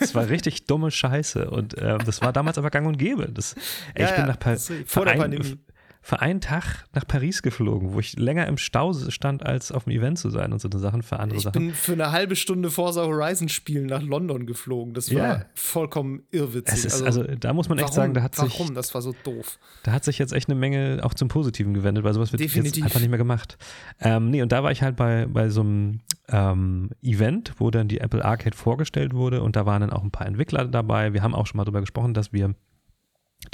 Es 0.00 0.14
war 0.14 0.28
richtig 0.28 0.66
dumme 0.66 0.90
Scheiße. 0.90 1.50
Und 1.50 1.76
ähm, 1.78 1.98
das 2.04 2.20
war 2.20 2.32
damals 2.32 2.58
aber 2.58 2.70
gang 2.70 2.86
und 2.86 2.98
gäbe. 2.98 3.30
Das, 3.32 3.54
ey, 3.94 4.02
ja, 4.02 4.08
ich 4.08 4.14
bin 4.14 4.20
ja, 4.22 4.26
nach 4.26 4.38
pa 4.38 4.56
vor 4.86 5.04
der 5.04 5.14
Pandemie 5.14 5.58
für 6.04 6.20
einen 6.20 6.42
Tag 6.42 6.84
nach 6.92 7.06
Paris 7.06 7.40
geflogen, 7.40 7.94
wo 7.94 7.98
ich 7.98 8.18
länger 8.18 8.46
im 8.46 8.58
Stau 8.58 8.92
stand, 8.92 9.42
als 9.42 9.72
auf 9.72 9.84
dem 9.84 9.94
Event 9.94 10.18
zu 10.18 10.28
sein 10.28 10.52
und 10.52 10.60
so 10.60 10.68
eine 10.68 10.78
Sachen 10.78 11.02
für 11.02 11.18
andere 11.18 11.38
ich 11.38 11.44
Sachen. 11.44 11.62
Ich 11.62 11.68
bin 11.68 11.74
für 11.74 11.94
eine 11.94 12.12
halbe 12.12 12.36
Stunde 12.36 12.70
Forza 12.70 13.06
Horizon 13.06 13.48
spielen 13.48 13.86
nach 13.86 14.02
London 14.02 14.44
geflogen. 14.44 14.92
Das 14.92 15.10
war 15.14 15.22
yeah. 15.22 15.46
vollkommen 15.54 16.24
irrwitzig. 16.30 16.84
Ist, 16.84 17.02
also, 17.02 17.22
also, 17.22 17.36
da 17.36 17.54
muss 17.54 17.70
man 17.70 17.78
echt 17.78 17.88
warum, 17.88 17.96
sagen, 17.96 18.12
da 18.12 18.22
hat 18.22 18.34
sich. 18.34 18.44
Warum? 18.44 18.74
Das 18.74 18.94
war 18.94 19.00
so 19.00 19.14
doof. 19.24 19.58
Da 19.82 19.92
hat 19.92 20.04
sich 20.04 20.18
jetzt 20.18 20.34
echt 20.34 20.50
eine 20.50 20.60
Menge 20.60 21.00
auch 21.02 21.14
zum 21.14 21.28
Positiven 21.28 21.72
gewendet, 21.72 22.04
weil 22.04 22.12
sowas 22.12 22.32
wird 22.32 22.40
Definitiv. 22.42 22.76
jetzt 22.76 22.84
einfach 22.84 23.00
nicht 23.00 23.08
mehr 23.08 23.16
gemacht. 23.16 23.56
Ähm, 23.98 24.28
nee, 24.28 24.42
und 24.42 24.52
da 24.52 24.62
war 24.62 24.72
ich 24.72 24.82
halt 24.82 24.96
bei, 24.96 25.24
bei 25.24 25.48
so 25.48 25.62
einem 25.62 26.00
ähm, 26.28 26.90
Event, 27.00 27.54
wo 27.56 27.70
dann 27.70 27.88
die 27.88 28.00
Apple 28.00 28.22
Arcade 28.22 28.54
vorgestellt 28.54 29.14
wurde 29.14 29.42
und 29.42 29.56
da 29.56 29.64
waren 29.64 29.80
dann 29.80 29.90
auch 29.90 30.02
ein 30.02 30.10
paar 30.10 30.26
Entwickler 30.26 30.66
dabei. 30.66 31.14
Wir 31.14 31.22
haben 31.22 31.34
auch 31.34 31.46
schon 31.46 31.56
mal 31.56 31.64
darüber 31.64 31.80
gesprochen, 31.80 32.12
dass 32.12 32.34
wir 32.34 32.54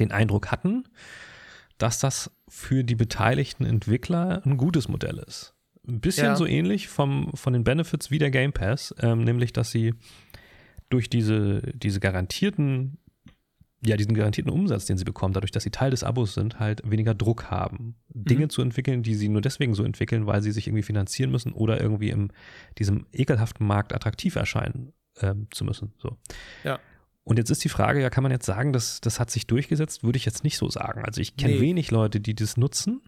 den 0.01 0.11
Eindruck 0.11 0.51
hatten, 0.51 0.83
dass 1.81 1.99
das 1.99 2.31
für 2.47 2.85
die 2.85 2.95
beteiligten 2.95 3.65
Entwickler 3.65 4.43
ein 4.45 4.57
gutes 4.57 4.89
Modell 4.89 5.19
ist. 5.27 5.55
Ein 5.89 6.01
bisschen 6.01 6.27
ja. 6.27 6.37
so 6.37 6.47
ähnlich 6.47 6.89
vom, 6.89 7.31
von 7.35 7.55
den 7.55 7.65
Benefits 7.65 8.11
wie 8.11 8.19
der 8.19 8.31
Game 8.31 8.53
Pass, 8.53 8.95
ähm, 9.01 9.25
nämlich 9.25 9.53
dass 9.53 9.71
sie 9.71 9.95
durch 10.91 11.09
diese, 11.09 11.63
diese 11.75 11.99
garantierten, 11.99 12.99
ja, 13.83 13.97
diesen 13.97 14.13
garantierten 14.13 14.53
Umsatz, 14.53 14.85
den 14.85 14.99
sie 14.99 15.05
bekommen, 15.05 15.33
dadurch, 15.33 15.53
dass 15.53 15.63
sie 15.63 15.71
Teil 15.71 15.91
des 15.91 16.05
Abos 16.05 16.35
sind, 16.35 16.61
halt 16.61 16.83
weniger 16.89 17.15
Druck 17.15 17.51
haben, 17.51 17.97
mhm. 18.13 18.25
Dinge 18.25 18.49
zu 18.49 18.61
entwickeln, 18.61 19.03
die 19.03 19.15
sie 19.15 19.31
nur 19.31 19.41
deswegen 19.41 19.75
so 19.75 19.83
entwickeln, 19.83 20.27
weil 20.27 20.43
sie 20.43 20.53
sich 20.53 20.67
irgendwie 20.67 20.83
finanzieren 20.83 21.31
müssen 21.31 21.53
oder 21.53 21.81
irgendwie 21.81 22.11
in 22.11 22.31
diesem 22.79 23.07
ekelhaften 23.11 23.67
Markt 23.67 23.95
attraktiv 23.95 24.37
erscheinen 24.37 24.93
ähm, 25.23 25.47
zu 25.51 25.65
müssen. 25.65 25.95
So. 25.97 26.19
Ja. 26.63 26.79
Und 27.25 27.39
jetzt 27.39 27.51
ist 27.51 27.63
die 27.63 27.69
Frage, 27.69 28.01
ja, 28.01 28.11
kann 28.11 28.23
man 28.23 28.33
jetzt 28.33 28.47
sagen, 28.47 28.73
dass 28.73 29.01
das 29.01 29.21
hat 29.21 29.31
sich 29.31 29.47
durchgesetzt? 29.47 30.03
Würde 30.03 30.17
ich 30.17 30.25
jetzt 30.25 30.43
nicht 30.43 30.57
so 30.57 30.69
sagen. 30.69 31.05
Also 31.05 31.21
ich 31.21 31.37
kenne 31.37 31.55
nee. 31.55 31.61
wenig 31.61 31.91
Leute, 31.91 32.21
die 32.21 32.35
das 32.35 32.57
nutzen. 32.57 33.03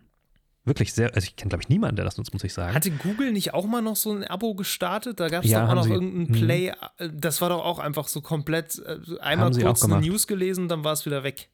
Wirklich 0.64 0.92
sehr, 0.92 1.12
also 1.14 1.26
ich 1.26 1.34
kenne, 1.34 1.48
glaube 1.48 1.62
ich, 1.62 1.68
niemanden, 1.68 1.96
der 1.96 2.04
das 2.04 2.18
nutzt, 2.18 2.32
muss 2.32 2.44
ich 2.44 2.54
sagen. 2.54 2.72
Hatte 2.72 2.92
Google 2.92 3.32
nicht 3.32 3.52
auch 3.52 3.66
mal 3.66 3.82
noch 3.82 3.96
so 3.96 4.12
ein 4.12 4.22
Abo 4.22 4.54
gestartet? 4.54 5.18
Da 5.18 5.28
gab 5.28 5.44
es 5.44 5.50
ja, 5.50 5.62
doch 5.62 5.70
auch 5.70 5.74
noch 5.74 5.84
sie, 5.84 5.90
irgendein 5.90 6.28
mhm. 6.28 6.32
Play. 6.32 6.72
Mh. 6.98 7.08
Das 7.14 7.40
war 7.40 7.48
doch 7.48 7.64
auch 7.64 7.80
einfach 7.80 8.06
so 8.06 8.20
komplett 8.20 8.78
äh, 8.78 8.98
einmal 9.20 9.50
kurz 9.50 9.82
eine 9.82 10.00
News 10.00 10.28
gelesen, 10.28 10.68
dann 10.68 10.84
war 10.84 10.92
es 10.92 11.04
wieder 11.04 11.24
weg. 11.24 11.48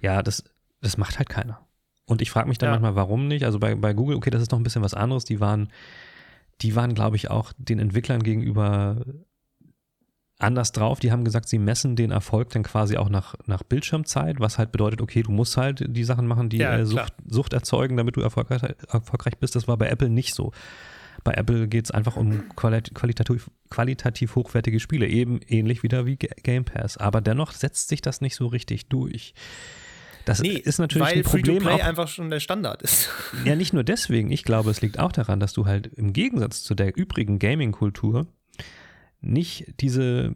Ja, 0.00 0.22
das, 0.24 0.42
das 0.80 0.96
macht 0.96 1.18
halt 1.18 1.28
keiner. 1.28 1.60
Und 2.04 2.20
ich 2.20 2.32
frage 2.32 2.48
mich 2.48 2.58
dann 2.58 2.68
ja. 2.68 2.72
manchmal, 2.72 2.96
warum 2.96 3.28
nicht? 3.28 3.44
Also 3.44 3.60
bei, 3.60 3.76
bei 3.76 3.92
Google, 3.92 4.16
okay, 4.16 4.30
das 4.30 4.42
ist 4.42 4.50
noch 4.50 4.58
ein 4.58 4.64
bisschen 4.64 4.82
was 4.82 4.94
anderes. 4.94 5.24
Die 5.24 5.38
waren, 5.38 5.70
die 6.60 6.74
waren, 6.74 6.94
glaube 6.94 7.14
ich, 7.14 7.30
auch 7.30 7.52
den 7.58 7.78
Entwicklern 7.78 8.24
gegenüber 8.24 9.04
anders 10.38 10.72
drauf. 10.72 11.00
Die 11.00 11.10
haben 11.10 11.24
gesagt, 11.24 11.48
sie 11.48 11.58
messen 11.58 11.96
den 11.96 12.10
Erfolg 12.10 12.50
dann 12.50 12.62
quasi 12.62 12.96
auch 12.96 13.08
nach, 13.08 13.34
nach 13.46 13.62
Bildschirmzeit, 13.62 14.40
was 14.40 14.58
halt 14.58 14.72
bedeutet, 14.72 15.00
okay, 15.00 15.22
du 15.22 15.32
musst 15.32 15.56
halt 15.56 15.84
die 15.88 16.04
Sachen 16.04 16.26
machen, 16.26 16.48
die 16.48 16.58
ja, 16.58 16.76
äh, 16.76 16.86
Sucht, 16.86 17.14
Sucht, 17.26 17.52
erzeugen, 17.52 17.96
damit 17.96 18.16
du 18.16 18.20
erfolgreich, 18.20 18.62
erfolgreich 18.88 19.38
bist. 19.38 19.56
Das 19.56 19.68
war 19.68 19.76
bei 19.76 19.88
Apple 19.88 20.08
nicht 20.08 20.34
so. 20.34 20.52
Bei 21.24 21.32
Apple 21.32 21.66
geht 21.66 21.86
es 21.86 21.90
einfach 21.90 22.16
um 22.16 22.48
qualitativ, 22.54 23.50
qualitativ 23.70 24.36
hochwertige 24.36 24.78
Spiele, 24.78 25.08
eben 25.08 25.40
ähnlich 25.48 25.82
wieder 25.82 26.06
wie 26.06 26.16
Game 26.16 26.64
Pass. 26.64 26.96
Aber 26.96 27.20
dennoch 27.20 27.52
setzt 27.52 27.88
sich 27.88 28.00
das 28.00 28.20
nicht 28.20 28.36
so 28.36 28.46
richtig 28.46 28.88
durch. 28.88 29.34
Das 30.24 30.40
nee, 30.40 30.50
ist 30.50 30.78
natürlich 30.78 31.08
weil 31.08 31.16
ein 31.16 31.22
Problem. 31.22 31.62
Free-to-Play 31.62 31.82
einfach 31.82 32.06
schon 32.06 32.30
der 32.30 32.40
Standard 32.40 32.82
ist. 32.82 33.08
Ja, 33.44 33.56
nicht 33.56 33.72
nur 33.72 33.82
deswegen. 33.82 34.30
Ich 34.30 34.44
glaube, 34.44 34.70
es 34.70 34.82
liegt 34.82 34.98
auch 34.98 35.10
daran, 35.10 35.40
dass 35.40 35.54
du 35.54 35.66
halt 35.66 35.86
im 35.86 36.12
Gegensatz 36.12 36.62
zu 36.62 36.74
der 36.74 36.96
übrigen 36.96 37.38
Gaming-Kultur 37.38 38.26
nicht 39.20 39.80
diese, 39.80 40.34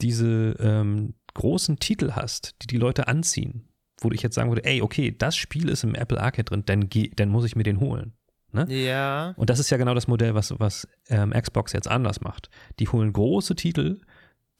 diese 0.00 0.56
ähm, 0.60 1.14
großen 1.34 1.78
Titel 1.78 2.12
hast, 2.12 2.56
die 2.62 2.66
die 2.66 2.76
Leute 2.76 3.08
anziehen, 3.08 3.68
wo 4.00 4.10
ich 4.10 4.22
jetzt 4.22 4.34
sagen 4.34 4.50
würde, 4.50 4.64
ey, 4.64 4.82
okay, 4.82 5.14
das 5.16 5.36
Spiel 5.36 5.68
ist 5.68 5.84
im 5.84 5.94
Apple 5.94 6.20
Arcade 6.20 6.44
drin, 6.44 6.64
dann, 6.66 6.88
dann 7.16 7.28
muss 7.28 7.44
ich 7.44 7.56
mir 7.56 7.62
den 7.62 7.80
holen. 7.80 8.12
Ne? 8.52 8.66
Ja. 8.68 9.34
Und 9.36 9.50
das 9.50 9.58
ist 9.58 9.70
ja 9.70 9.76
genau 9.76 9.94
das 9.94 10.08
Modell, 10.08 10.34
was, 10.34 10.58
was 10.58 10.88
ähm, 11.08 11.30
Xbox 11.30 11.72
jetzt 11.72 11.88
anders 11.88 12.20
macht. 12.20 12.48
Die 12.78 12.88
holen 12.88 13.12
große 13.12 13.54
Titel, 13.56 14.00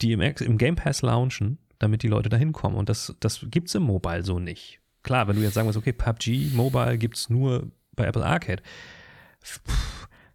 die 0.02 0.12
im, 0.12 0.20
im 0.20 0.58
Game 0.58 0.76
Pass 0.76 1.02
launchen, 1.02 1.58
damit 1.78 2.02
die 2.02 2.08
Leute 2.08 2.28
da 2.28 2.36
hinkommen. 2.36 2.76
Und 2.76 2.88
das, 2.88 3.16
das 3.20 3.46
gibt 3.50 3.68
es 3.68 3.74
im 3.74 3.84
Mobile 3.84 4.24
so 4.24 4.38
nicht. 4.38 4.80
Klar, 5.02 5.26
wenn 5.28 5.36
du 5.36 5.42
jetzt 5.42 5.54
sagen 5.54 5.66
willst, 5.66 5.78
okay, 5.78 5.92
PUBG 5.92 6.50
Mobile 6.54 6.98
gibt 6.98 7.16
es 7.16 7.30
nur 7.30 7.70
bei 7.92 8.04
Apple 8.04 8.24
Arcade. 8.24 8.62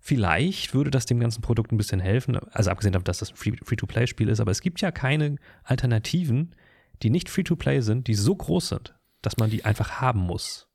Vielleicht 0.06 0.74
würde 0.74 0.92
das 0.92 1.06
dem 1.06 1.22
ganzen 1.22 1.42
Produkt 1.42 1.72
ein 1.72 1.78
bisschen 1.78 2.02
helfen. 2.02 2.38
Also 2.52 2.70
abgesehen 2.72 2.92
davon, 2.92 3.06
dass 3.06 3.20
das 3.20 3.32
ein 3.32 3.38
Free-to-Play-Spiel 3.38 4.28
ist, 4.28 4.42
aber 4.42 4.52
es 4.52 4.60
gibt 4.60 4.82
ja 4.82 4.92
keine 4.92 5.38
Alternativen, 5.64 6.54
die 7.02 7.10
nicht 7.10 7.30
Free-to-Play 7.30 7.80
sind, 7.80 8.08
die 8.08 8.16
so 8.16 8.36
groß 8.36 8.68
sind, 8.68 8.96
dass 9.22 9.38
man 9.38 9.50
die 9.50 9.64
einfach 9.64 10.02
haben 10.02 10.20
muss. 10.20 10.68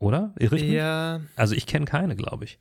Oder? 0.00 0.34
Irre 0.36 0.56
ich 0.56 0.64
ja. 0.64 1.20
Mich? 1.20 1.28
Also 1.36 1.54
ich 1.54 1.66
kenne 1.66 1.84
keine, 1.84 2.16
glaube 2.16 2.44
ich. 2.44 2.58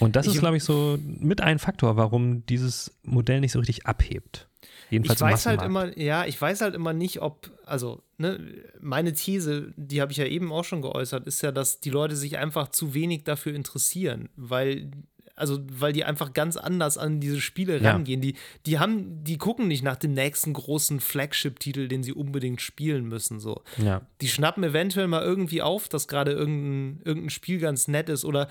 Und 0.00 0.16
das 0.16 0.26
ich, 0.26 0.34
ist, 0.34 0.40
glaube 0.40 0.58
ich, 0.58 0.64
so 0.64 0.98
mit 1.02 1.40
ein 1.40 1.58
Faktor, 1.58 1.96
warum 1.96 2.44
dieses 2.44 2.94
Modell 3.02 3.40
nicht 3.40 3.52
so 3.52 3.58
richtig 3.58 3.86
abhebt. 3.86 4.50
Jedenfalls 4.90 5.20
ich 5.20 5.26
weiß 5.26 5.46
halt 5.46 5.62
immer, 5.62 5.98
ja, 5.98 6.26
ich 6.26 6.38
weiß 6.38 6.60
halt 6.60 6.74
immer 6.74 6.92
nicht, 6.92 7.22
ob, 7.22 7.50
also, 7.64 8.02
ne, 8.18 8.38
meine 8.80 9.14
These, 9.14 9.72
die 9.76 10.02
habe 10.02 10.12
ich 10.12 10.18
ja 10.18 10.26
eben 10.26 10.52
auch 10.52 10.64
schon 10.64 10.82
geäußert, 10.82 11.26
ist 11.26 11.40
ja, 11.40 11.50
dass 11.52 11.80
die 11.80 11.88
Leute 11.88 12.16
sich 12.16 12.36
einfach 12.36 12.68
zu 12.68 12.92
wenig 12.92 13.24
dafür 13.24 13.54
interessieren, 13.54 14.28
weil 14.36 14.90
also 15.34 15.58
weil 15.70 15.92
die 15.92 16.04
einfach 16.04 16.32
ganz 16.32 16.56
anders 16.56 16.98
an 16.98 17.20
diese 17.20 17.40
Spiele 17.40 17.80
ja. 17.80 17.92
rangehen. 17.92 18.20
Die, 18.20 18.36
die 18.66 18.78
haben, 18.78 19.24
die 19.24 19.38
gucken 19.38 19.68
nicht 19.68 19.82
nach 19.82 19.96
dem 19.96 20.12
nächsten 20.12 20.52
großen 20.52 21.00
Flagship-Titel, 21.00 21.88
den 21.88 22.02
sie 22.02 22.12
unbedingt 22.12 22.60
spielen 22.60 23.06
müssen. 23.06 23.40
So. 23.40 23.62
Ja. 23.78 24.02
Die 24.20 24.28
schnappen 24.28 24.62
eventuell 24.62 25.08
mal 25.08 25.22
irgendwie 25.22 25.62
auf, 25.62 25.88
dass 25.88 26.08
gerade 26.08 26.32
irgendein, 26.32 27.02
irgendein 27.04 27.30
Spiel 27.30 27.58
ganz 27.58 27.88
nett 27.88 28.08
ist 28.08 28.24
oder 28.24 28.48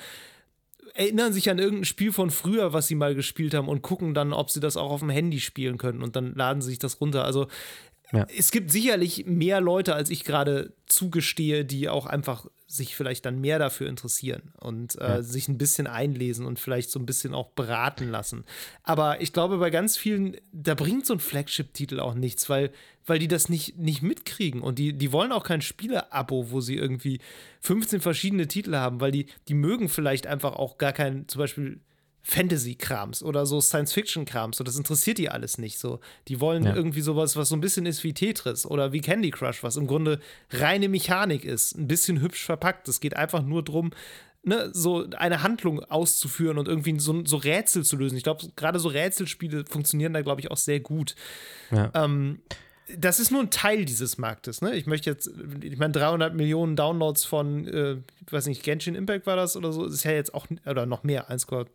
erinnern 0.94 1.34
sich 1.34 1.50
an 1.50 1.60
irgendein 1.60 1.86
Spiel 1.86 2.12
von 2.12 2.32
früher, 2.32 2.74
was 2.74 2.88
sie 2.88 2.96
mal 2.96 3.16
gespielt 3.16 3.54
haben 3.54 3.68
und 3.68 3.82
gucken 3.82 4.14
dann, 4.14 4.34
ob 4.34 4.50
sie 4.50 4.60
das 4.60 4.78
auch 4.78 4.92
auf 4.92 5.00
dem 5.00 5.10
Handy 5.10 5.40
spielen 5.40 5.78
können 5.78 6.02
und 6.02 6.16
dann 6.16 6.36
laden 6.36 6.62
sie 6.62 6.72
sich 6.72 6.80
das 6.80 7.00
runter. 7.00 7.24
Also 7.24 7.48
ja. 8.12 8.26
es 8.36 8.52
gibt 8.52 8.72
sicherlich 8.72 9.26
mehr 9.26 9.62
Leute, 9.62 9.96
als 9.96 10.10
ich 10.10 10.24
gerade 10.24 10.74
zugestehe, 10.88 11.64
die 11.64 11.88
auch 11.88 12.06
einfach 12.06 12.48
sich 12.72 12.96
vielleicht 12.96 13.26
dann 13.26 13.42
mehr 13.42 13.60
dafür 13.60 13.88
interessieren 13.88 14.54
und 14.60 15.00
äh, 15.00 15.08
ja. 15.08 15.22
sich 15.22 15.48
ein 15.48 15.58
bisschen 15.58 15.88
einlesen 15.88 16.46
und 16.46 16.60
vielleicht 16.60 16.90
so 16.90 17.00
ein 17.00 17.06
bisschen 17.06 17.34
auch 17.34 17.50
beraten 17.50 18.10
lassen. 18.10 18.46
Aber 18.84 19.22
ich 19.22 19.34
glaube, 19.34 19.58
bei 19.58 19.70
ganz 19.70 19.98
vielen, 19.98 20.38
da 20.54 20.74
bringt 20.74 21.06
so 21.06 21.14
ein 21.14 21.20
Flagship-Titel 21.20 22.00
auch 22.00 22.14
nichts, 22.14 22.50
weil, 22.50 22.72
weil 23.06 23.20
die 23.20 23.28
das 23.28 23.50
nicht, 23.50 23.78
nicht 23.78 24.02
mitkriegen 24.02 24.62
und 24.62 24.80
die, 24.80 24.94
die 24.94 25.12
wollen 25.12 25.32
auch 25.32 25.44
kein 25.44 25.62
Spiele-Abo, 25.62 26.52
wo 26.52 26.62
sie 26.62 26.78
irgendwie 26.78 27.20
15 27.60 28.00
verschiedene 28.00 28.48
Titel 28.48 28.76
haben, 28.76 29.02
weil 29.02 29.12
die, 29.12 29.26
die 29.48 29.54
mögen 29.54 29.90
vielleicht 29.90 30.26
einfach 30.26 30.54
auch 30.54 30.78
gar 30.78 30.94
kein, 30.94 31.28
zum 31.28 31.40
Beispiel 31.40 31.82
Fantasy-Krams 32.24 33.24
oder 33.24 33.46
so 33.46 33.62
Science-Fiction-Krams. 33.62 34.58
So, 34.58 34.64
das 34.64 34.78
interessiert 34.78 35.18
die 35.18 35.30
alles 35.30 35.58
nicht. 35.58 35.80
So, 35.80 36.00
die 36.28 36.40
wollen 36.40 36.64
ja. 36.64 36.76
irgendwie 36.76 37.02
sowas, 37.02 37.36
was 37.36 37.50
so 37.50 37.56
ein 37.56 37.62
bisschen 37.62 37.86
ist 37.86 38.04
wie 38.04 38.14
Tetris 38.14 38.66
oder 38.66 38.94
wie 38.94 39.02
Candy 39.02 39.32
Crush, 39.32 39.64
was 39.64 39.76
im 39.76 39.88
Grunde 39.88 40.20
reine 40.52 40.90
Mechanik 40.90 41.46
ist, 41.46 41.78
ein 41.78 41.88
bisschen 41.88 42.22
hübsch 42.22 42.46
verpackt. 42.46 42.88
Es 42.88 43.00
geht 43.00 43.16
einfach 43.16 43.42
nur 43.42 43.64
darum, 43.64 43.92
ne, 44.44 44.70
so 44.74 45.08
eine 45.18 45.44
Handlung 45.44 45.84
auszuführen 45.84 46.58
und 46.58 46.68
irgendwie 46.68 47.00
so, 47.00 47.26
so 47.26 47.38
Rätsel 47.38 47.84
zu 47.84 47.96
lösen. 47.98 48.18
Ich 48.18 48.24
glaube, 48.24 48.48
gerade 48.56 48.80
so 48.80 48.90
Rätselspiele 48.90 49.66
funktionieren 49.66 50.14
da, 50.14 50.22
glaube 50.22 50.42
ich, 50.42 50.52
auch 50.52 50.58
sehr 50.58 50.80
gut. 50.80 51.16
Ja. 51.72 51.92
Ähm, 51.94 52.42
das 52.98 53.20
ist 53.20 53.32
nur 53.32 53.42
ein 53.42 53.52
Teil 53.52 53.86
dieses 53.86 54.18
Marktes. 54.18 54.62
Ne? 54.62 54.76
Ich 54.76 54.86
möchte 54.86 55.10
jetzt, 55.10 55.32
ich 55.62 55.78
meine, 55.78 55.94
300 55.94 56.36
Millionen 56.36 56.76
Downloads 56.76 57.24
von, 57.24 57.68
äh, 57.68 57.98
weiß 58.30 58.48
nicht, 58.48 58.64
Genshin 58.64 58.96
Impact 58.96 59.26
war 59.26 59.36
das 59.36 59.56
oder 59.56 59.72
so, 59.72 59.86
ist 59.86 60.04
ja 60.04 60.12
jetzt 60.12 60.34
auch, 60.34 60.48
oder 60.66 60.86
noch 60.86 61.04
mehr, 61.04 61.32
1,2 61.32 61.68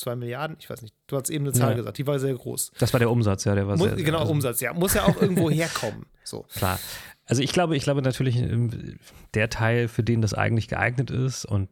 zwei 0.00 0.16
Milliarden, 0.16 0.56
ich 0.58 0.68
weiß 0.68 0.82
nicht, 0.82 0.94
du 1.06 1.16
hast 1.16 1.30
eben 1.30 1.44
eine 1.44 1.52
Zahl 1.52 1.70
ja. 1.70 1.76
gesagt, 1.76 1.98
die 1.98 2.06
war 2.06 2.18
sehr 2.18 2.34
groß. 2.34 2.72
Das 2.78 2.92
war 2.92 2.98
der 2.98 3.10
Umsatz, 3.10 3.44
ja, 3.44 3.54
der 3.54 3.68
war 3.68 3.76
Muss, 3.76 3.88
sehr, 3.88 3.96
Genau, 3.96 4.20
also, 4.20 4.32
Umsatz, 4.32 4.60
ja. 4.60 4.72
Muss 4.72 4.94
ja 4.94 5.04
auch 5.04 5.20
irgendwo 5.20 5.50
herkommen. 5.50 6.06
So. 6.24 6.46
Klar. 6.54 6.78
Also 7.26 7.42
ich 7.42 7.52
glaube, 7.52 7.76
ich 7.76 7.84
glaube 7.84 8.02
natürlich, 8.02 8.38
ähm, 8.38 8.98
der 9.34 9.50
Teil, 9.50 9.86
für 9.86 10.02
den 10.02 10.20
das 10.20 10.34
eigentlich 10.34 10.66
geeignet 10.66 11.10
ist, 11.10 11.44
und 11.44 11.68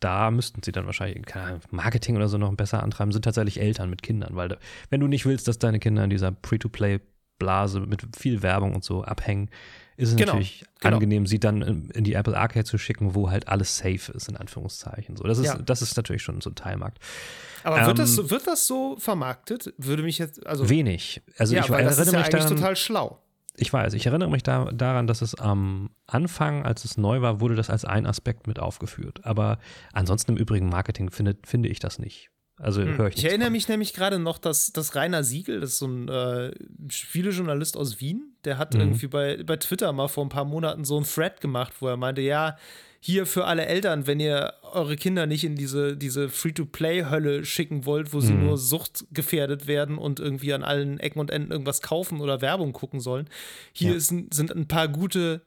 da 0.00 0.30
müssten 0.30 0.62
sie 0.62 0.72
dann 0.72 0.86
wahrscheinlich 0.86 1.26
Marketing 1.70 2.16
oder 2.16 2.28
so 2.28 2.38
noch 2.38 2.54
besser 2.54 2.82
antreiben, 2.82 3.12
sind 3.12 3.24
tatsächlich 3.24 3.60
Eltern 3.60 3.90
mit 3.90 4.02
Kindern, 4.02 4.36
weil 4.36 4.56
wenn 4.88 5.00
du 5.00 5.08
nicht 5.08 5.26
willst, 5.26 5.48
dass 5.48 5.58
deine 5.58 5.80
Kinder 5.80 6.04
in 6.04 6.10
dieser 6.10 6.32
Free-to-Play-Blase 7.42 7.80
mit 7.80 8.16
viel 8.16 8.42
Werbung 8.42 8.74
und 8.74 8.84
so 8.84 9.04
abhängen, 9.04 9.50
ist 9.96 10.10
es 10.10 10.16
genau, 10.16 10.32
natürlich 10.32 10.64
genau. 10.80 10.96
angenehm, 10.96 11.26
sie 11.26 11.38
dann 11.38 11.90
in 11.94 12.04
die 12.04 12.14
Apple 12.14 12.36
Arcade 12.36 12.64
zu 12.64 12.78
schicken, 12.78 13.14
wo 13.14 13.30
halt 13.30 13.48
alles 13.48 13.76
safe 13.76 14.12
ist, 14.12 14.28
in 14.28 14.36
Anführungszeichen. 14.36 15.16
So, 15.16 15.24
das, 15.24 15.38
ist, 15.38 15.46
ja. 15.46 15.56
das 15.56 15.82
ist 15.82 15.96
natürlich 15.96 16.22
schon 16.22 16.40
so 16.40 16.50
ein 16.50 16.54
Teilmarkt. 16.54 16.98
Aber 17.62 17.80
ähm, 17.80 17.86
wird, 17.86 17.98
das, 17.98 18.18
ähm, 18.18 18.30
wird 18.30 18.46
das 18.46 18.66
so 18.66 18.96
vermarktet? 18.98 19.72
Würde 19.76 20.02
mich 20.02 20.18
jetzt, 20.18 20.44
also. 20.46 20.68
Wenig. 20.68 21.22
Also 21.36 21.54
ja, 21.54 21.62
ich 21.62 21.70
weil 21.70 21.84
das 21.84 21.98
ist 21.98 22.12
ja 22.12 22.18
eigentlich 22.18 22.30
daran, 22.30 22.56
total 22.56 22.76
schlau. 22.76 23.18
Ich 23.54 23.70
weiß, 23.70 23.92
ich 23.92 24.06
erinnere 24.06 24.30
mich 24.30 24.42
da, 24.42 24.72
daran, 24.72 25.06
dass 25.06 25.20
es 25.20 25.34
am 25.34 25.90
Anfang, 26.06 26.64
als 26.64 26.86
es 26.86 26.96
neu 26.96 27.20
war, 27.20 27.40
wurde 27.40 27.54
das 27.54 27.68
als 27.68 27.84
ein 27.84 28.06
Aspekt 28.06 28.46
mit 28.46 28.58
aufgeführt. 28.58 29.20
Aber 29.24 29.58
ansonsten 29.92 30.32
im 30.32 30.38
übrigen 30.38 30.70
Marketing 30.70 31.10
finde, 31.10 31.36
finde 31.44 31.68
ich 31.68 31.78
das 31.78 31.98
nicht. 31.98 32.31
Also 32.62 32.80
hm. 32.82 32.96
höre 32.96 33.08
ich 33.08 33.16
Ich 33.16 33.24
erinnere 33.24 33.46
von. 33.46 33.52
mich 33.52 33.68
nämlich 33.68 33.92
gerade 33.92 34.20
noch, 34.20 34.38
dass, 34.38 34.72
dass 34.72 34.94
Rainer 34.94 35.24
Siegel, 35.24 35.60
das 35.60 35.70
ist 35.70 35.78
so 35.78 35.86
ein 35.88 36.08
äh, 36.08 36.52
Spielejournalist 36.88 37.76
aus 37.76 38.00
Wien, 38.00 38.36
der 38.44 38.56
hat 38.56 38.74
mhm. 38.74 38.80
irgendwie 38.80 39.08
bei, 39.08 39.42
bei 39.42 39.56
Twitter 39.56 39.92
mal 39.92 40.06
vor 40.06 40.24
ein 40.24 40.28
paar 40.28 40.44
Monaten 40.44 40.84
so 40.84 40.96
einen 40.96 41.04
Thread 41.04 41.40
gemacht, 41.40 41.74
wo 41.80 41.88
er 41.88 41.96
meinte, 41.96 42.20
ja, 42.20 42.56
hier 43.00 43.26
für 43.26 43.46
alle 43.46 43.66
Eltern, 43.66 44.06
wenn 44.06 44.20
ihr 44.20 44.54
eure 44.62 44.94
Kinder 44.94 45.26
nicht 45.26 45.42
in 45.42 45.56
diese, 45.56 45.96
diese 45.96 46.28
Free-to-Play-Hölle 46.28 47.44
schicken 47.44 47.84
wollt, 47.84 48.12
wo 48.12 48.20
sie 48.20 48.32
mhm. 48.32 48.44
nur 48.44 48.58
suchtgefährdet 48.58 49.66
werden 49.66 49.98
und 49.98 50.20
irgendwie 50.20 50.54
an 50.54 50.62
allen 50.62 51.00
Ecken 51.00 51.18
und 51.18 51.32
Enden 51.32 51.50
irgendwas 51.50 51.82
kaufen 51.82 52.20
oder 52.20 52.40
Werbung 52.40 52.72
gucken 52.72 53.00
sollen. 53.00 53.28
Hier 53.72 53.90
ja. 53.90 53.96
ist, 53.96 54.14
sind 54.30 54.54
ein 54.54 54.68
paar 54.68 54.86
gute 54.86 55.42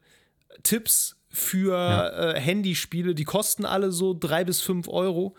Tipps 0.64 1.16
für 1.30 1.72
ja. 1.72 2.32
äh, 2.32 2.40
Handyspiele, 2.40 3.14
die 3.14 3.24
kosten 3.24 3.64
alle 3.64 3.90
so 3.90 4.12
drei 4.12 4.44
bis 4.44 4.60
fünf 4.60 4.86
Euro 4.88 5.34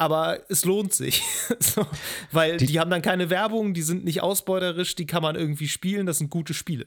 aber 0.00 0.40
es 0.48 0.64
lohnt 0.64 0.94
sich. 0.94 1.22
so, 1.60 1.86
weil 2.32 2.56
die, 2.56 2.66
die, 2.66 2.80
haben 2.80 2.90
dann 2.90 3.02
keine 3.02 3.28
Werbung, 3.28 3.74
die 3.74 3.82
sind 3.82 4.02
nicht 4.02 4.22
ausbeuterisch, 4.22 4.94
die 4.94 5.04
kann 5.04 5.22
man 5.22 5.36
irgendwie 5.36 5.68
spielen, 5.68 6.06
das 6.06 6.18
sind 6.18 6.30
gute 6.30 6.54
Spiele. 6.54 6.86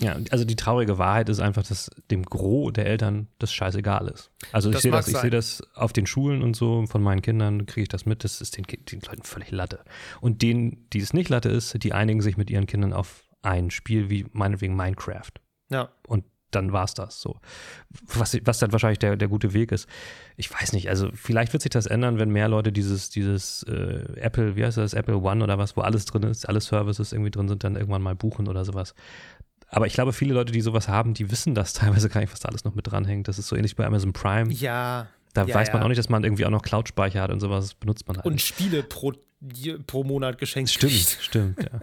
Ja, 0.00 0.16
also 0.30 0.44
die 0.44 0.56
traurige 0.56 0.98
Wahrheit 0.98 1.28
ist 1.28 1.38
einfach, 1.38 1.64
dass 1.64 1.90
dem 2.10 2.24
Gros 2.24 2.72
der 2.72 2.86
Eltern 2.86 3.28
das 3.38 3.52
scheißegal 3.52 4.08
ist. 4.08 4.30
Also 4.52 4.70
ich 4.70 4.78
sehe 4.78 4.90
das, 4.90 5.08
ich 5.08 5.16
sehe 5.16 5.30
das 5.30 5.62
auf 5.74 5.92
den 5.92 6.06
Schulen 6.06 6.42
und 6.42 6.54
so 6.54 6.84
von 6.86 7.02
meinen 7.02 7.22
Kindern 7.22 7.66
kriege 7.66 7.82
ich 7.82 7.88
das 7.88 8.06
mit, 8.06 8.24
das 8.24 8.40
ist 8.40 8.56
den, 8.56 8.64
den 8.64 9.00
Leuten 9.02 9.22
völlig 9.22 9.52
Latte. 9.52 9.84
Und 10.20 10.42
denen, 10.42 10.88
die 10.92 10.98
es 10.98 11.12
nicht 11.12 11.28
Latte 11.28 11.48
ist, 11.48 11.82
die 11.82 11.92
einigen 11.92 12.20
sich 12.20 12.36
mit 12.36 12.50
ihren 12.50 12.66
Kindern 12.66 12.92
auf 12.92 13.24
ein 13.42 13.70
Spiel 13.70 14.10
wie 14.10 14.26
meinetwegen 14.32 14.74
Minecraft. 14.74 15.32
Ja. 15.70 15.90
Und 16.06 16.24
dann 16.50 16.72
war 16.72 16.84
es 16.84 16.94
das 16.94 17.20
so. 17.20 17.36
Was, 18.14 18.36
was 18.44 18.58
dann 18.58 18.72
wahrscheinlich 18.72 18.98
der, 18.98 19.16
der 19.16 19.28
gute 19.28 19.52
Weg 19.52 19.72
ist. 19.72 19.88
Ich 20.36 20.52
weiß 20.52 20.72
nicht, 20.72 20.88
also 20.88 21.10
vielleicht 21.12 21.52
wird 21.52 21.62
sich 21.62 21.70
das 21.70 21.86
ändern, 21.86 22.18
wenn 22.18 22.30
mehr 22.30 22.48
Leute 22.48 22.72
dieses, 22.72 23.10
dieses 23.10 23.62
äh, 23.64 24.04
Apple, 24.16 24.56
wie 24.56 24.64
heißt 24.64 24.78
das, 24.78 24.94
Apple 24.94 25.18
One 25.18 25.44
oder 25.44 25.58
was, 25.58 25.76
wo 25.76 25.82
alles 25.82 26.04
drin 26.06 26.22
ist, 26.22 26.48
alle 26.48 26.60
Services 26.60 27.12
irgendwie 27.12 27.30
drin 27.30 27.48
sind, 27.48 27.64
dann 27.64 27.76
irgendwann 27.76 28.02
mal 28.02 28.14
buchen 28.14 28.48
oder 28.48 28.64
sowas. 28.64 28.94
Aber 29.70 29.86
ich 29.86 29.92
glaube, 29.92 30.12
viele 30.12 30.32
Leute, 30.32 30.52
die 30.52 30.62
sowas 30.62 30.88
haben, 30.88 31.14
die 31.14 31.30
wissen 31.30 31.54
das 31.54 31.72
teilweise 31.74 32.08
gar 32.08 32.20
nicht, 32.20 32.32
was 32.32 32.40
da 32.40 32.48
alles 32.48 32.64
noch 32.64 32.74
mit 32.74 32.90
dranhängt. 32.90 33.28
Das 33.28 33.38
ist 33.38 33.48
so 33.48 33.56
ähnlich 33.56 33.76
bei 33.76 33.84
Amazon 33.84 34.12
Prime. 34.12 34.52
Ja. 34.52 35.08
Da 35.38 35.46
ja, 35.46 35.54
weiß 35.54 35.72
man 35.72 35.80
ja. 35.80 35.84
auch 35.84 35.88
nicht, 35.88 35.98
dass 35.98 36.08
man 36.08 36.24
irgendwie 36.24 36.44
auch 36.46 36.50
noch 36.50 36.62
Cloud-Speicher 36.62 37.22
hat 37.22 37.30
und 37.30 37.40
sowas 37.40 37.74
benutzt 37.74 38.06
man 38.08 38.16
halt. 38.16 38.26
Und. 38.26 38.40
Spiele 38.40 38.82
pro, 38.82 39.12
pro 39.86 40.04
Monat 40.04 40.38
geschenkt. 40.38 40.70
Stimmt, 40.70 41.18
stimmt, 41.20 41.58
ja. 41.62 41.80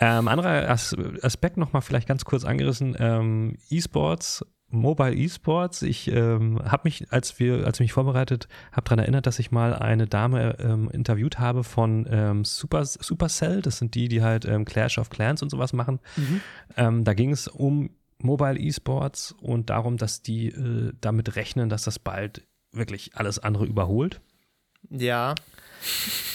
ähm, 0.18 0.28
anderer 0.28 0.70
Aspekt 0.70 1.56
nochmal 1.56 1.82
vielleicht 1.82 2.08
ganz 2.08 2.24
kurz 2.24 2.44
angerissen: 2.44 2.96
ähm, 2.98 3.58
E-Sports 3.70 4.44
Mobile 4.68 5.14
Esports. 5.14 5.82
Ich 5.82 6.10
ähm, 6.10 6.60
habe 6.64 6.82
mich, 6.84 7.06
als 7.12 7.38
wir, 7.38 7.66
als 7.66 7.78
ich 7.78 7.84
mich 7.84 7.92
vorbereitet, 7.92 8.48
habe 8.72 8.84
daran 8.84 8.98
erinnert, 8.98 9.26
dass 9.26 9.38
ich 9.38 9.52
mal 9.52 9.74
eine 9.74 10.06
Dame 10.06 10.58
ähm, 10.58 10.90
interviewt 10.90 11.38
habe 11.38 11.62
von 11.62 12.06
ähm, 12.10 12.44
Super, 12.44 12.84
Supercell. 12.84 13.62
Das 13.62 13.78
sind 13.78 13.94
die, 13.94 14.08
die 14.08 14.22
halt 14.22 14.44
ähm, 14.44 14.64
Clash 14.64 14.98
of 14.98 15.10
Clans 15.10 15.42
und 15.42 15.50
sowas 15.50 15.72
machen. 15.72 16.00
Mhm. 16.16 16.40
Ähm, 16.76 17.04
da 17.04 17.14
ging 17.14 17.30
es 17.30 17.46
um 17.46 17.90
Mobile 18.18 18.58
Esports 18.58 19.34
und 19.40 19.70
darum, 19.70 19.98
dass 19.98 20.22
die 20.22 20.48
äh, 20.48 20.92
damit 21.00 21.36
rechnen, 21.36 21.68
dass 21.68 21.84
das 21.84 21.98
bald 21.98 22.42
wirklich 22.76 23.16
alles 23.16 23.38
andere 23.38 23.64
überholt. 23.66 24.20
Ja. 24.90 25.34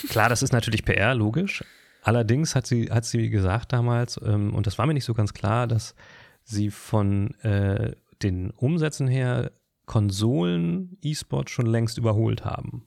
Klar, 0.09 0.29
das 0.29 0.41
ist 0.43 0.53
natürlich 0.53 0.85
PR, 0.85 1.13
logisch. 1.15 1.63
Allerdings 2.03 2.55
hat 2.55 2.65
sie, 2.67 2.89
hat 2.91 3.05
sie 3.05 3.29
gesagt 3.29 3.73
damals, 3.73 4.19
ähm, 4.23 4.53
und 4.53 4.67
das 4.67 4.77
war 4.77 4.85
mir 4.87 4.93
nicht 4.93 5.05
so 5.05 5.13
ganz 5.13 5.33
klar, 5.33 5.67
dass 5.67 5.95
sie 6.43 6.71
von 6.71 7.33
äh, 7.41 7.93
den 8.23 8.51
Umsätzen 8.51 9.07
her 9.07 9.51
Konsolen-E-Sport 9.85 11.49
schon 11.49 11.65
längst 11.65 11.97
überholt 11.97 12.45
haben. 12.45 12.85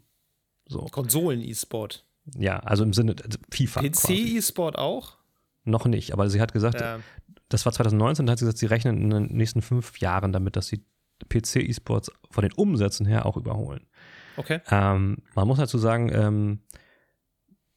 So. 0.67 0.87
Konsolen-E-Sport. 0.87 2.05
Ja, 2.39 2.59
also 2.61 2.85
im 2.85 2.93
Sinne 2.93 3.15
also 3.23 3.39
FIFA. 3.53 3.83
PC-E-Sport 3.83 4.79
auch? 4.79 5.19
noch 5.67 5.87
nicht. 5.87 6.13
Aber 6.13 6.29
sie 6.29 6.41
hat 6.43 6.53
gesagt, 6.53 6.81
Ja. 6.81 6.99
das 7.49 7.65
war 7.65 7.73
2019, 7.73 8.27
da 8.27 8.33
hat 8.33 8.39
sie 8.39 8.45
gesagt, 8.45 8.59
sie 8.59 8.67
rechnen 8.67 9.01
in 9.01 9.11
den 9.11 9.25
nächsten 9.37 9.63
fünf 9.63 9.99
Jahren 9.99 10.31
damit, 10.33 10.57
dass 10.57 10.67
sie 10.67 10.85
PC-E-Sports 11.29 12.11
von 12.31 12.43
den 12.43 12.53
Umsätzen 12.53 13.07
her 13.07 13.27
auch 13.27 13.37
überholen. 13.37 13.87
Okay. 14.37 14.61
Ähm, 14.71 15.19
man 15.35 15.47
muss 15.49 15.59
dazu 15.59 15.79
sagen, 15.79 16.11
ähm, 16.13 16.61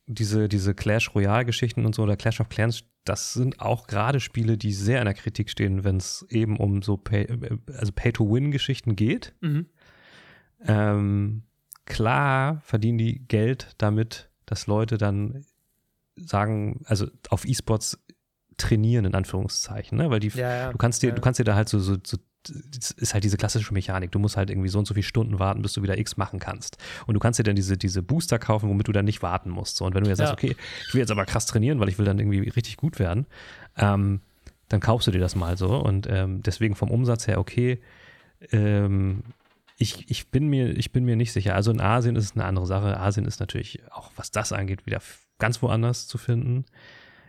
diese, 0.07 0.47
diese 0.47 0.73
Clash 0.73 1.13
Royale-Geschichten 1.13 1.85
und 1.85 1.93
so 1.93 2.03
oder 2.03 2.15
Clash 2.15 2.39
of 2.39 2.49
Clans, 2.49 2.83
das 3.03 3.33
sind 3.33 3.59
auch 3.59 3.87
gerade 3.87 4.19
Spiele, 4.19 4.57
die 4.57 4.71
sehr 4.71 4.99
in 4.99 5.05
der 5.05 5.13
Kritik 5.13 5.49
stehen, 5.49 5.83
wenn 5.83 5.97
es 5.97 6.25
eben 6.29 6.57
um 6.57 6.81
so 6.81 6.97
Pay, 6.97 7.23
äh, 7.23 7.57
also 7.77 7.91
Pay-to-Win-Geschichten 7.93 8.95
geht. 8.95 9.35
Mhm. 9.41 9.67
Ähm, 10.65 11.43
klar 11.85 12.61
verdienen 12.63 12.97
die 12.97 13.19
Geld 13.27 13.75
damit, 13.77 14.29
dass 14.45 14.67
Leute 14.67 14.97
dann 14.97 15.45
sagen, 16.15 16.81
also 16.85 17.07
auf 17.29 17.45
E-Sports 17.45 17.99
trainieren, 18.57 19.05
in 19.05 19.13
Anführungszeichen, 19.13 19.97
ne? 19.97 20.09
Weil 20.09 20.19
die, 20.19 20.29
Ja, 20.29 20.55
ja. 20.55 20.71
du 20.71 20.77
kannst 20.77 21.03
dir, 21.03 21.09
ja. 21.09 21.15
du 21.15 21.21
kannst 21.21 21.39
dir 21.39 21.43
da 21.43 21.55
halt 21.55 21.69
so, 21.69 21.79
so, 21.79 21.95
so 22.03 22.17
ist 22.49 23.13
halt 23.13 23.23
diese 23.23 23.37
klassische 23.37 23.73
Mechanik. 23.73 24.11
Du 24.11 24.19
musst 24.19 24.37
halt 24.37 24.49
irgendwie 24.49 24.69
so 24.69 24.79
und 24.79 24.85
so 24.87 24.93
viele 24.93 25.03
Stunden 25.03 25.39
warten, 25.39 25.61
bis 25.61 25.73
du 25.73 25.83
wieder 25.83 25.97
X 25.97 26.17
machen 26.17 26.39
kannst. 26.39 26.77
Und 27.05 27.13
du 27.13 27.19
kannst 27.19 27.39
dir 27.39 27.43
dann 27.43 27.55
diese, 27.55 27.77
diese 27.77 28.01
Booster 28.01 28.39
kaufen, 28.39 28.69
womit 28.69 28.87
du 28.87 28.91
dann 28.91 29.05
nicht 29.05 29.21
warten 29.21 29.49
musst. 29.49 29.77
So, 29.77 29.85
und 29.85 29.95
wenn 29.95 30.03
du 30.03 30.09
jetzt 30.09 30.19
Ja. 30.19 30.27
sagst, 30.27 30.43
okay, 30.43 30.55
ich 30.87 30.93
will 30.93 30.99
jetzt 30.99 31.11
aber 31.11 31.25
krass 31.25 31.45
trainieren, 31.45 31.79
weil 31.79 31.89
ich 31.89 31.97
will 31.97 32.05
dann 32.05 32.19
irgendwie 32.19 32.49
richtig 32.49 32.77
gut 32.77 32.99
werden, 32.99 33.25
ähm, 33.77 34.21
dann 34.69 34.79
kaufst 34.79 35.07
du 35.07 35.11
dir 35.11 35.19
das 35.19 35.35
mal 35.35 35.57
so. 35.57 35.75
Und 35.77 36.07
ähm, 36.09 36.41
deswegen 36.43 36.75
vom 36.75 36.91
Umsatz 36.91 37.27
her, 37.27 37.39
okay, 37.39 37.79
ähm, 38.51 39.23
ich, 39.77 40.09
ich, 40.09 40.29
bin 40.29 40.47
mir, 40.47 40.69
ich 40.75 40.91
bin 40.91 41.05
mir 41.05 41.15
nicht 41.15 41.31
sicher. 41.31 41.55
Also 41.55 41.71
in 41.71 41.79
Asien 41.79 42.15
ist 42.15 42.25
es 42.25 42.31
eine 42.33 42.45
andere 42.45 42.65
Sache. 42.65 42.99
Asien 42.99 43.25
ist 43.25 43.39
natürlich 43.39 43.79
auch, 43.91 44.11
was 44.15 44.31
das 44.31 44.51
angeht, 44.51 44.85
wieder 44.85 45.01
ganz 45.39 45.61
woanders 45.61 46.07
zu 46.07 46.17
finden. 46.17 46.65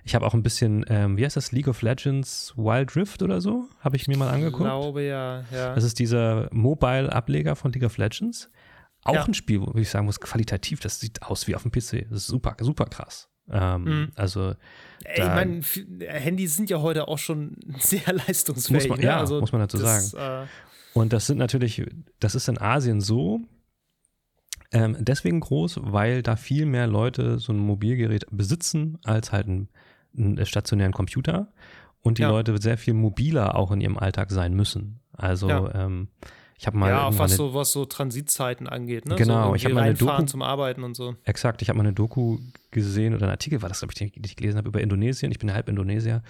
Ich 0.05 0.15
habe 0.15 0.27
auch 0.27 0.35
ein 0.35 0.43
bisschen, 0.43 0.85
ähm, 0.89 1.17
wie 1.19 1.25
heißt 1.25 1.37
das, 1.37 1.53
League 1.53 1.69
of 1.69 1.83
Legends 1.83 2.55
Wild 2.57 2.97
Rift 2.97 3.23
oder 3.23 3.41
so? 3.41 3.69
Habe 3.81 3.97
ich 3.97 4.09
mir 4.09 4.17
mal 4.17 4.29
Ich 4.29 4.33
angeguckt. 4.35 4.65
glaube 4.65 5.03
ja, 5.03 5.45
ja. 5.53 5.75
Das 5.75 5.85
ist 5.85 5.99
dieser 5.99 6.49
Mobile-Ableger 6.53 7.57
von 7.57 7.73
League 7.73 7.85
of 7.85 7.97
Legends. 7.99 8.51
Auch 9.05 9.15
Ja. 9.15 9.25
ein 9.25 9.35
Spiel, 9.35 9.61
wo 9.61 9.75
ich 9.79 9.91
sagen 9.91 10.07
muss, 10.07 10.21
qualitativ, 10.21 10.81
das 10.81 10.99
sieht 11.01 11.23
aus 11.23 11.47
wie 11.47 11.55
auf 11.55 11.63
dem 11.63 11.71
PC. 11.73 12.07
Das 12.11 12.19
ist 12.23 12.27
super, 12.27 12.57
super 12.61 12.87
krass. 12.87 13.29
Ähm, 13.51 13.85
Mhm. 13.85 14.13
Also 14.15 14.55
Ey, 15.05 15.23
ich 15.23 15.25
meine, 15.25 15.61
Handys 16.07 16.57
sind 16.57 16.69
ja 16.71 16.81
heute 16.81 17.09
auch 17.09 17.19
schon 17.19 17.57
sehr 17.79 18.13
leistungsfähig. 18.13 18.83
Muss 18.83 18.89
man- 18.89 18.99
ne? 19.01 19.07
ja, 19.07 19.19
also 19.19 19.41
muss 19.41 19.53
man 19.53 19.61
dazu 19.63 19.79
das, 19.79 20.15
Äh, 20.15 20.47
Und 20.95 21.13
das 21.13 21.27
sind 21.27 21.39
natürlich, 21.39 21.83
das 22.21 22.35
ist 22.35 22.49
in 22.49 22.59
Asien 22.61 23.01
so, 23.01 23.41
ähm, 24.73 24.97
deswegen 25.01 25.41
groß, 25.41 25.81
weil 25.83 26.23
da 26.23 26.37
viel 26.37 26.67
mehr 26.67 26.87
Leute 26.87 27.39
so 27.39 27.53
ein 27.53 27.59
Mobilgerät 27.59 28.27
besitzen 28.31 28.99
als 29.05 29.33
halt 29.33 29.47
einen, 29.47 29.69
einen 30.19 30.45
stationären 30.47 30.93
Computer 30.93 31.53
und 32.01 32.19
die 32.19 32.23
Ja. 32.23 32.31
Leute 32.31 32.61
sehr 32.61 32.79
viel 32.79 32.95
mobiler 32.95 33.57
auch 33.57 33.71
in 33.73 33.81
ihrem 33.81 33.99
Alltag 33.99 34.31
sein 34.31 34.55
müssen. 34.55 35.01
Also 35.13 35.49
Ja. 35.49 35.75
ähm, 35.87 36.09
ich 36.61 36.67
habe 36.67 36.77
mal 36.77 36.91
ja, 36.91 37.07
auch 37.07 37.19
was 37.19 37.37
so, 37.37 37.55
was 37.55 37.71
so 37.71 37.85
Transitzeiten 37.85 38.67
angeht. 38.67 39.07
Ne? 39.07 39.15
Genau, 39.15 39.51
so 39.51 39.55
ich 39.55 39.65
hab 39.65 39.71
irgendwie 39.71 39.75
mal 39.75 40.11
eine 40.13 40.23
Doku- 40.23 40.27
zum 40.27 40.43
Arbeiten 40.43 40.83
und 40.83 40.95
so. 40.97 41.15
Exakt, 41.25 41.63
ich 41.63 41.69
habe 41.69 41.77
mal 41.77 41.85
eine 41.85 41.93
Doku 41.93 42.39
gesehen 42.73 43.15
oder 43.15 43.23
einen 43.25 43.31
Artikel, 43.31 43.63
war 43.63 43.69
das, 43.69 43.79
glaube 43.81 43.93
ich, 43.93 43.99
den 44.13 44.25
ich 44.25 44.35
gelesen 44.35 44.59
habe, 44.59 44.69
über 44.69 44.81
Indonesien. 44.81 45.31
Ich 45.31 45.39
bin 45.39 45.53
halb 45.53 45.69
Indonesier. 45.69 46.23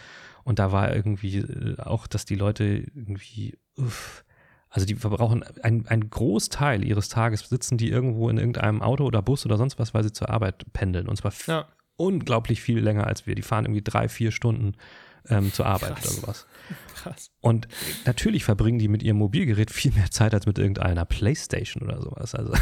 Und 0.45 0.59
da 0.59 0.71
war 0.71 0.95
irgendwie 0.95 1.39
äh, 1.39 1.79
auch, 1.81 2.07
dass 2.07 2.27
die 2.27 2.35
Leute 2.35 2.65
irgendwie, 2.95 3.57
uff, 3.77 4.25
also 4.71 4.85
die 4.87 4.97
verbrauchen 4.97 5.45
ein, 5.63 5.87
ein 5.87 6.11
Großteil 6.11 6.85
ihres 6.85 7.09
Tages 7.09 7.49
sitzen 7.49 7.79
die 7.79 7.89
irgendwo 7.89 8.29
in 8.29 8.37
irgendeinem 8.37 8.83
Auto 8.83 9.05
oder 9.05 9.23
Bus 9.23 9.47
oder 9.47 9.57
sonst 9.57 9.79
was, 9.79 9.95
weil 9.95 10.03
sie 10.05 10.13
zur 10.13 10.29
Arbeit 10.29 10.67
pendeln. 10.75 11.09
Und 11.09 11.17
zwar 11.17 11.33
Ja. 11.47 11.67
Unglaublich 11.99 12.63
viel 12.63 12.79
länger 12.79 13.07
als 13.07 13.27
wir. 13.27 13.35
Die 13.35 13.43
fahren 13.43 13.67
irgendwie 13.67 13.83
drei, 13.83 14.09
vier 14.09 14.31
Stunden 14.31 14.75
ähm, 15.29 15.53
zur 15.53 15.67
Arbeit 15.67 15.97
Krass. 15.97 16.07
oder 16.07 16.21
sowas. 16.21 16.47
Krass. 17.03 17.31
Und 17.41 17.69
natürlich 18.07 18.45
verbringen 18.45 18.79
die 18.79 18.89
mit 18.89 19.03
ihrem 19.03 19.19
Mobilgerät 19.19 19.71
viel 19.71 19.93
mehr 19.93 20.11
Zeit 20.11 20.35
als 20.35 20.47
mit 20.47 20.59
irgendeiner 20.59 21.05
Playstation 21.05 21.83
oder 21.85 22.03
sowas. 22.03 22.35
Also 22.35 22.53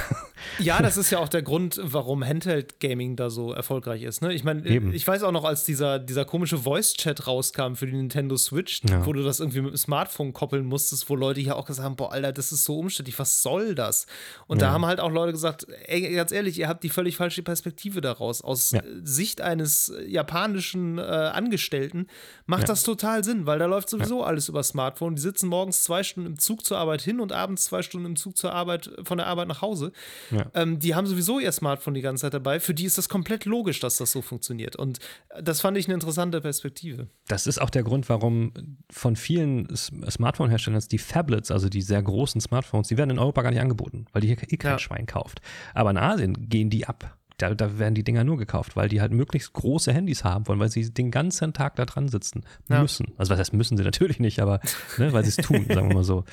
Ja, 0.58 0.82
das 0.82 0.96
ist 0.96 1.10
ja 1.10 1.18
auch 1.18 1.28
der 1.28 1.42
Grund, 1.42 1.80
warum 1.82 2.24
Handheld-Gaming 2.24 3.16
da 3.16 3.30
so 3.30 3.52
erfolgreich 3.52 4.02
ist. 4.02 4.20
Ne? 4.22 4.32
Ich 4.34 4.44
meine, 4.44 4.66
Eben. 4.66 4.92
ich 4.92 5.06
weiß 5.06 5.22
auch 5.22 5.32
noch, 5.32 5.44
als 5.44 5.64
dieser, 5.64 5.98
dieser 5.98 6.24
komische 6.24 6.58
Voice-Chat 6.58 7.26
rauskam 7.26 7.74
für 7.74 7.86
die 7.86 7.94
Nintendo 7.94 8.36
Switch, 8.36 8.82
Ja. 8.88 9.04
wo 9.06 9.12
du 9.12 9.22
das 9.22 9.40
irgendwie 9.40 9.60
mit 9.62 9.70
dem 9.72 9.76
Smartphone 9.76 10.32
koppeln 10.32 10.66
musstest, 10.66 11.08
wo 11.08 11.16
Leute 11.16 11.40
hier 11.40 11.56
auch 11.56 11.64
gesagt 11.66 11.84
haben, 11.86 11.96
boah, 11.96 12.12
Alter, 12.12 12.32
das 12.32 12.52
ist 12.52 12.64
so 12.64 12.78
umständlich, 12.78 13.18
was 13.18 13.42
soll 13.42 13.74
das? 13.74 14.06
Und 14.46 14.60
da 14.62 14.66
Ja. 14.66 14.72
haben 14.72 14.84
halt 14.86 15.00
auch 15.00 15.10
Leute 15.10 15.32
gesagt, 15.32 15.66
ey, 15.86 16.12
ganz 16.14 16.32
ehrlich, 16.32 16.58
ihr 16.58 16.68
habt 16.68 16.84
die 16.84 16.90
völlig 16.90 17.16
falsche 17.16 17.42
Perspektive 17.42 18.00
daraus. 18.00 18.42
Aus 18.42 18.72
Ja. 18.72 18.80
äh, 18.80 18.84
Sicht 19.02 19.40
eines 19.40 19.88
äh, 19.88 20.04
japanischen 20.06 20.98
äh, 20.98 21.02
Angestellten 21.02 22.06
macht 22.46 22.68
das 22.68 22.82
total 22.82 23.24
Sinn, 23.24 23.46
weil 23.46 23.58
da 23.58 23.66
läuft 23.66 23.88
sowieso 23.88 24.24
alles 24.26 24.48
über 24.48 24.62
Smartphone. 24.62 25.14
Die 25.16 25.22
sitzen 25.22 25.48
morgens 25.48 25.82
zwei 25.82 26.02
Stunden 26.02 26.30
im 26.30 26.38
Zug 26.38 26.64
zur 26.64 26.78
Arbeit 26.78 27.02
hin 27.02 27.20
und 27.20 27.32
abends 27.32 27.64
zwei 27.64 27.82
Stunden 27.82 28.06
im 28.06 28.16
Zug 28.16 28.36
zur 28.36 28.52
Arbeit, 28.52 28.90
von 29.04 29.18
der 29.18 29.26
Arbeit 29.26 29.48
nach 29.48 29.62
Hause. 29.62 29.92
Ja. 30.30 30.46
Ähm, 30.54 30.78
die 30.78 30.94
haben 30.94 31.06
sowieso 31.06 31.38
ihr 31.38 31.52
Smartphone 31.52 31.94
die 31.94 32.02
ganze 32.02 32.22
Zeit 32.22 32.34
dabei. 32.34 32.60
Für 32.60 32.74
die 32.74 32.84
ist 32.84 32.98
das 32.98 33.08
komplett 33.08 33.44
logisch, 33.44 33.80
dass 33.80 33.96
das 33.96 34.12
so 34.12 34.22
funktioniert. 34.22 34.76
Und 34.76 34.98
das 35.40 35.60
fand 35.60 35.76
ich 35.78 35.86
eine 35.86 35.94
interessante 35.94 36.40
Perspektive. 36.40 37.08
Das 37.28 37.46
ist 37.46 37.60
auch 37.60 37.70
der 37.70 37.82
Grund, 37.82 38.08
warum 38.08 38.52
von 38.90 39.16
vielen 39.16 39.68
Smartphone-Herstellern 39.74 40.82
die 40.90 40.98
Tablets, 40.98 41.50
also 41.50 41.68
die 41.68 41.82
sehr 41.82 42.02
großen 42.02 42.40
Smartphones, 42.40 42.88
die 42.88 42.96
werden 42.96 43.10
in 43.10 43.18
Europa 43.18 43.42
gar 43.42 43.50
nicht 43.50 43.60
angeboten, 43.60 44.06
weil 44.12 44.20
die 44.22 44.28
hier 44.28 44.36
eh 44.42 44.56
kein 44.56 44.72
Ja. 44.72 44.78
Schwein 44.78 45.06
kauft. 45.06 45.40
Aber 45.74 45.90
in 45.90 45.96
Asien 45.96 46.48
gehen 46.48 46.70
die 46.70 46.86
ab. 46.86 47.16
Da, 47.38 47.54
da 47.54 47.78
werden 47.78 47.94
die 47.94 48.02
Dinger 48.04 48.24
nur 48.24 48.38
gekauft, 48.38 48.76
weil 48.76 48.88
die 48.88 49.00
halt 49.02 49.12
möglichst 49.12 49.52
große 49.52 49.92
Handys 49.92 50.24
haben 50.24 50.46
wollen, 50.48 50.58
weil 50.58 50.70
sie 50.70 50.90
den 50.90 51.10
ganzen 51.10 51.52
Tag 51.52 51.76
da 51.76 51.84
dran 51.84 52.08
sitzen 52.08 52.44
Ja. 52.68 52.80
müssen. 52.80 53.12
Also 53.18 53.30
was 53.32 53.38
heißt 53.38 53.52
müssen 53.52 53.76
sie 53.76 53.84
natürlich 53.84 54.20
nicht, 54.20 54.40
aber 54.40 54.60
ne, 54.96 55.12
weil 55.12 55.22
sie 55.24 55.28
es 55.30 55.36
tun, 55.36 55.66
sagen 55.68 55.88
wir 55.90 55.96
mal 55.96 56.04
so. 56.04 56.24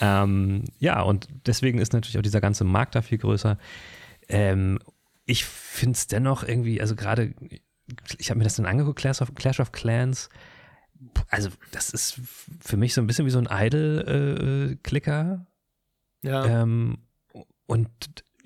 Ähm, 0.00 0.64
ja, 0.78 1.02
und 1.02 1.28
deswegen 1.46 1.78
ist 1.78 1.92
natürlich 1.92 2.16
auch 2.16 2.22
dieser 2.22 2.40
ganze 2.40 2.64
Markt 2.64 2.94
da 2.94 3.02
viel 3.02 3.18
größer. 3.18 3.58
Ähm, 4.28 4.78
ich 5.26 5.44
finde 5.44 5.96
es 5.96 6.06
dennoch 6.06 6.42
irgendwie, 6.42 6.80
also 6.80 6.96
gerade, 6.96 7.34
ich 8.18 8.30
habe 8.30 8.38
mir 8.38 8.44
das 8.44 8.56
dann 8.56 8.64
angeguckt, 8.66 8.98
Clash 8.98 9.20
of, 9.20 9.34
Clash 9.34 9.60
of 9.60 9.72
Clans. 9.72 10.30
Also, 11.28 11.50
das 11.72 11.90
ist 11.90 12.18
für 12.60 12.78
mich 12.78 12.94
so 12.94 13.02
ein 13.02 13.06
bisschen 13.06 13.26
wie 13.26 13.30
so 13.30 13.38
ein 13.38 13.48
Idle-Klicker. 13.50 15.46
Ja. 16.22 16.46
ähm, 16.62 16.98
und 17.66 17.90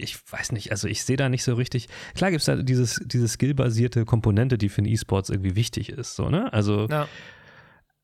ich 0.03 0.19
weiß 0.31 0.53
nicht, 0.53 0.71
also 0.71 0.89
ich 0.89 1.05
sehe 1.05 1.17
da 1.17 1.29
nicht 1.29 1.45
so 1.45 1.55
richtig. 1.55 1.89
Klar 2.15 2.31
gibt 2.31 2.41
es 2.41 2.47
da 2.47 2.57
dieses, 2.57 3.01
diese 3.05 3.29
skillbasierte 3.29 4.05
Komponente, 4.05 4.59
die 4.59 4.69
für 4.69 4.83
den 4.83 4.93
E-Sports 4.93 5.31
irgendwie 5.31 5.57
wichtig 5.57 5.91
ist, 5.91 6.17
so, 6.17 6.29
ne? 6.29 6.53
Also, 6.53 6.87
ja. 6.89 7.09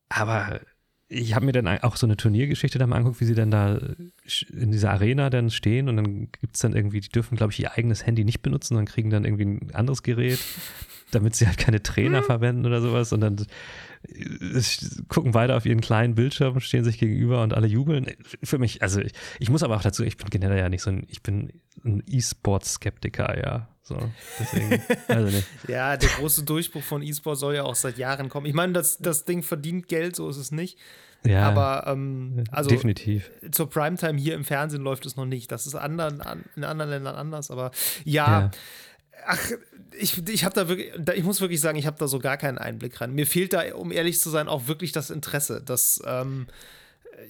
aber 0.08 0.60
ich 1.08 1.34
habe 1.34 1.46
mir 1.46 1.52
dann 1.52 1.68
auch 1.68 1.96
so 1.96 2.06
eine 2.06 2.16
Turniergeschichte 2.16 2.78
da 2.78 2.86
mal 2.86 2.96
angeguckt, 2.96 3.20
wie 3.20 3.26
sie 3.26 3.34
dann 3.34 3.50
da 3.50 3.78
in 4.52 4.72
dieser 4.72 4.90
Arena 4.90 5.30
dann 5.30 5.50
stehen 5.50 5.88
und 5.88 5.96
dann 5.96 6.32
gibt 6.32 6.56
es 6.56 6.60
dann 6.60 6.74
irgendwie, 6.74 7.00
die 7.00 7.08
dürfen, 7.08 7.36
glaube 7.36 7.52
ich, 7.52 7.60
ihr 7.60 7.72
eigenes 7.72 8.04
Handy 8.04 8.24
nicht 8.24 8.42
benutzen, 8.42 8.74
sondern 8.74 8.86
kriegen 8.86 9.10
dann 9.10 9.24
irgendwie 9.24 9.44
ein 9.44 9.74
anderes 9.74 10.02
Gerät, 10.02 10.40
damit 11.12 11.36
sie 11.36 11.46
halt 11.46 11.58
keine 11.58 11.82
Trainer 11.82 12.24
verwenden 12.24 12.66
oder 12.66 12.80
sowas 12.80 13.12
und 13.12 13.20
dann 13.20 13.46
gucken 15.08 15.32
beide 15.32 15.56
auf 15.56 15.66
ihren 15.66 15.80
kleinen 15.80 16.14
Bildschirm, 16.14 16.60
stehen 16.60 16.84
sich 16.84 16.98
gegenüber 16.98 17.42
und 17.42 17.54
alle 17.54 17.66
jubeln. 17.66 18.06
Für 18.42 18.58
mich, 18.58 18.82
also 18.82 19.00
ich, 19.00 19.12
ich 19.38 19.50
muss 19.50 19.62
aber 19.62 19.76
auch 19.76 19.82
dazu, 19.82 20.04
ich 20.04 20.16
bin 20.16 20.28
generell 20.30 20.58
ja 20.58 20.68
nicht 20.68 20.82
so 20.82 20.90
ein, 20.90 21.06
ich 21.08 21.22
bin 21.22 21.60
ein 21.84 22.02
E-Sports-Skeptiker, 22.08 23.38
ja. 23.38 23.68
So, 23.82 23.98
deswegen, 24.40 24.82
also 25.08 25.36
nicht. 25.36 25.46
ja, 25.68 25.96
der 25.96 26.08
große 26.08 26.42
Durchbruch 26.44 26.82
von 26.82 27.02
E-Sport 27.02 27.38
soll 27.38 27.54
ja 27.54 27.62
auch 27.62 27.76
seit 27.76 27.98
Jahren 27.98 28.28
kommen. 28.28 28.46
Ich 28.46 28.54
meine, 28.54 28.72
das, 28.72 28.98
das 28.98 29.24
Ding 29.24 29.42
verdient 29.42 29.88
Geld, 29.88 30.16
so 30.16 30.28
ist 30.28 30.38
es 30.38 30.50
nicht. 30.50 30.78
Ja, 31.24 31.48
Aber 31.48 31.84
ähm, 31.90 32.44
also 32.50 32.68
definitiv. 32.68 33.30
zur 33.50 33.68
Primetime 33.68 34.18
hier 34.18 34.34
im 34.34 34.44
Fernsehen 34.44 34.82
läuft 34.82 35.06
es 35.06 35.16
noch 35.16 35.24
nicht. 35.24 35.50
Das 35.50 35.66
ist 35.66 35.74
anderen, 35.74 36.20
an, 36.20 36.44
in 36.54 36.64
anderen 36.64 36.90
Ländern 36.90 37.16
anders. 37.16 37.50
Aber 37.50 37.70
Ja. 38.04 38.50
Ach, 39.26 39.50
ich, 39.98 40.26
ich 40.28 40.44
habe 40.44 40.54
da 40.54 40.68
wirklich, 40.68 40.92
ich 41.14 41.24
muss 41.24 41.40
wirklich 41.40 41.60
sagen, 41.60 41.78
ich 41.78 41.86
habe 41.86 41.98
da 41.98 42.06
so 42.08 42.18
gar 42.18 42.36
keinen 42.36 42.58
Einblick 42.58 43.00
rein. 43.00 43.12
Mir 43.14 43.26
fehlt 43.26 43.52
da, 43.52 43.74
um 43.74 43.92
ehrlich 43.92 44.20
zu 44.20 44.30
sein, 44.30 44.48
auch 44.48 44.66
wirklich 44.68 44.92
das 44.92 45.10
Interesse. 45.10 45.62
Das, 45.64 46.00
ähm, 46.06 46.46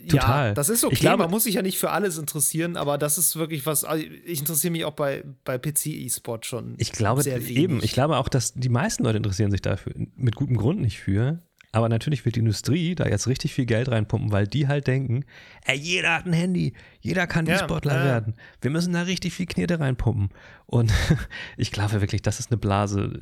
Total. 0.09 0.49
Ja, 0.49 0.55
das 0.55 0.69
ist 0.69 0.85
okay. 0.85 0.95
Ich 0.95 1.01
glaube- 1.01 1.23
man 1.23 1.31
muss 1.31 1.45
sich 1.45 1.55
ja 1.55 1.63
nicht 1.63 1.79
für 1.79 1.91
alles 1.91 2.19
interessieren, 2.19 2.77
aber 2.77 2.99
das 2.99 3.19
ist 3.19 3.37
wirklich 3.37 3.67
was. 3.67 3.85
also 3.85 4.05
Ich 4.25 4.41
interessiere 4.41 4.73
mich 4.73 4.85
auch 4.85 4.95
bei, 4.95 5.23
bei 5.45 5.59
PC-E-Sport 5.59 6.45
schon. 6.45 6.75
Ich 6.79 6.91
glaube 6.91 7.23
sehr 7.23 7.41
wenig. 7.41 7.57
eben, 7.57 7.81
ich 7.83 7.93
glaube 7.93 8.17
auch, 8.17 8.29
dass 8.29 8.53
die 8.55 8.69
meisten 8.69 9.05
Leute 9.05 9.19
interessieren 9.19 9.53
sich 9.53 9.63
dafür, 9.63 9.93
mit 10.17 10.35
gutem 10.35 10.57
Grund 10.57 10.81
nicht 10.81 10.99
für. 10.99 11.41
Aber 11.77 11.91
natürlich 11.91 12.25
wird 12.25 12.37
die 12.37 12.41
Industrie 12.41 12.95
da 12.95 13.07
jetzt 13.07 13.27
richtig 13.27 13.53
viel 13.53 13.67
Geld 13.67 13.91
reinpumpen, 13.91 14.33
weil 14.33 14.47
die 14.47 14.67
halt 14.67 14.87
denken, 14.87 15.27
ey, 15.67 15.77
jeder 15.77 16.15
hat 16.15 16.25
ein 16.25 16.33
Handy, 16.33 16.73
jeder 17.01 17.27
kann 17.27 17.45
Ja, 17.45 17.57
E-Sportler 17.57 17.99
ja. 17.99 18.05
werden. 18.07 18.35
Wir 18.63 18.71
müssen 18.71 18.95
da 18.95 19.03
richtig 19.03 19.35
viel 19.35 19.45
Knete 19.45 19.79
reinpumpen. 19.79 20.31
Und 20.65 20.91
ich 21.59 21.73
glaube 21.73 22.01
wirklich, 22.01 22.23
das 22.23 22.41
ist 22.41 22.51
eine 22.51 22.57
Blase. 22.57 23.13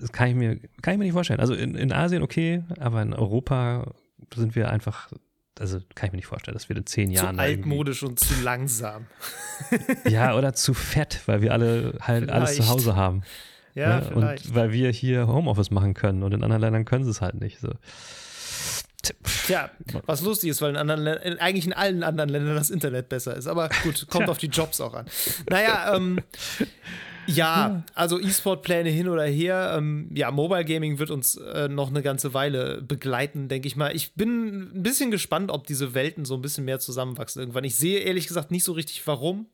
Das 0.00 0.10
kann 0.10 0.30
ich 0.30 0.34
mir, 0.34 0.56
kann 0.82 0.94
ich 0.94 0.98
mir 0.98 1.04
nicht 1.04 1.12
vorstellen. 1.12 1.38
Also 1.38 1.54
in, 1.54 1.76
in 1.76 1.92
Asien 1.92 2.24
okay, 2.24 2.64
aber 2.80 3.02
in 3.02 3.14
Europa 3.14 3.92
sind 4.34 4.56
wir 4.56 4.68
einfach, 4.72 5.12
also 5.60 5.78
kann 5.94 6.08
ich 6.08 6.12
mir 6.12 6.16
nicht 6.16 6.26
vorstellen, 6.26 6.54
dass 6.56 6.68
wir 6.68 6.76
in 6.76 6.86
zehn 6.86 7.06
zu 7.10 7.14
Jahren 7.22 7.38
irgendwie- 7.38 7.60
altmodisch 7.62 8.02
und 8.02 8.18
zu 8.18 8.34
langsam. 8.42 9.06
Ja, 10.08 10.36
oder 10.36 10.54
zu 10.54 10.74
fett, 10.74 11.20
weil 11.26 11.40
wir 11.40 11.52
alle 11.52 11.94
halt 12.00 12.30
alles 12.30 12.56
zu. 12.56 12.68
Hause 12.68 12.96
haben. 12.96 13.22
Ja, 13.74 14.00
ne? 14.00 14.06
vielleicht. 14.08 14.46
Und 14.46 14.54
weil 14.54 14.72
wir 14.72 14.90
hier 14.90 15.26
Homeoffice 15.26 15.70
machen 15.70 15.94
können 15.94 16.22
und 16.22 16.32
in 16.34 16.42
anderen 16.42 16.60
Ländern 16.62 16.84
können 16.84 17.04
sie 17.04 17.10
es 17.10 17.20
halt 17.20 17.40
nicht. 17.40 17.58
So. 17.60 17.70
Tja, 19.46 19.70
was 20.06 20.20
lustig 20.22 20.50
ist, 20.50 20.62
weil 20.62 20.70
in 20.70 20.76
anderen 20.76 21.02
Lä- 21.02 21.20
in, 21.22 21.38
eigentlich 21.38 21.66
in 21.66 21.72
allen 21.72 22.02
anderen 22.04 22.30
Ländern 22.30 22.54
das 22.54 22.70
Internet 22.70 23.08
besser 23.08 23.36
ist. 23.36 23.48
Aber 23.48 23.68
gut, 23.82 24.06
kommt 24.10 24.28
auf 24.28 24.38
die 24.38 24.46
Jobs 24.46 24.80
auch 24.80 24.94
an. 24.94 25.06
Naja, 25.50 25.96
ähm, 25.96 26.20
ja, 27.26 27.82
also 27.94 28.20
E-Sport-Pläne 28.20 28.90
hin 28.90 29.08
oder 29.08 29.24
her. 29.24 29.74
Ähm, 29.76 30.08
ja, 30.14 30.30
Mobile 30.30 30.64
Gaming 30.64 30.98
wird 31.00 31.10
uns 31.10 31.36
äh, 31.36 31.68
noch 31.68 31.88
eine 31.90 32.02
ganze 32.02 32.32
Weile 32.34 32.80
begleiten, 32.82 33.48
denke 33.48 33.66
ich 33.66 33.74
mal. 33.74 33.94
Ich 33.94 34.14
bin 34.14 34.70
ein 34.76 34.82
bisschen 34.82 35.10
gespannt, 35.10 35.50
ob 35.50 35.66
diese 35.66 35.94
Welten 35.94 36.24
so 36.24 36.34
ein 36.34 36.42
bisschen 36.42 36.64
mehr 36.64 36.78
zusammenwachsen 36.78 37.40
irgendwann. 37.40 37.64
Ich 37.64 37.74
sehe 37.76 38.00
ehrlich 38.00 38.28
gesagt 38.28 38.50
nicht 38.52 38.64
so 38.64 38.72
richtig, 38.72 39.04
warum. 39.06 39.46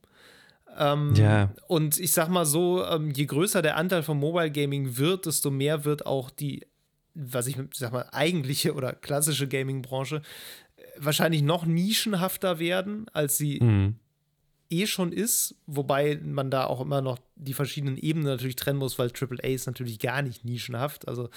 Ähm, 0.78 1.14
Ja. 1.16 1.52
Und 1.66 1.98
ich 1.98 2.12
sag 2.12 2.28
mal 2.28 2.46
so, 2.46 2.84
ähm, 2.84 3.10
je 3.10 3.26
größer 3.26 3.60
der 3.62 3.76
Anteil 3.76 4.02
von 4.02 4.18
Mobile 4.18 4.50
Gaming 4.50 4.96
wird, 4.96 5.26
desto 5.26 5.50
mehr 5.50 5.84
wird 5.84 6.06
auch 6.06 6.30
die, 6.30 6.66
was 7.14 7.46
ich 7.48 7.56
sag 7.74 7.92
mal, 7.92 8.06
eigentliche 8.12 8.74
oder 8.74 8.92
klassische 8.92 9.48
Gaming-Branche 9.48 10.22
äh, 10.76 10.82
wahrscheinlich 10.98 11.42
noch 11.42 11.66
nischenhafter 11.66 12.58
werden, 12.60 13.06
als 13.12 13.36
sie 13.36 13.58
Mhm. 13.60 13.96
eh 14.70 14.86
schon 14.86 15.12
ist, 15.12 15.54
wobei 15.66 16.20
man 16.22 16.50
da 16.50 16.66
auch 16.66 16.80
immer 16.80 17.00
noch 17.00 17.18
die 17.36 17.54
verschiedenen 17.54 17.96
Ebenen 17.96 18.26
natürlich 18.28 18.56
trennen 18.56 18.78
muss, 18.78 18.98
weil 18.98 19.10
AAA 19.10 19.48
ist 19.54 19.66
natürlich 19.66 19.98
gar 19.98 20.20
nicht 20.22 20.44
nischenhaft. 20.44 21.08
Also 21.08 21.30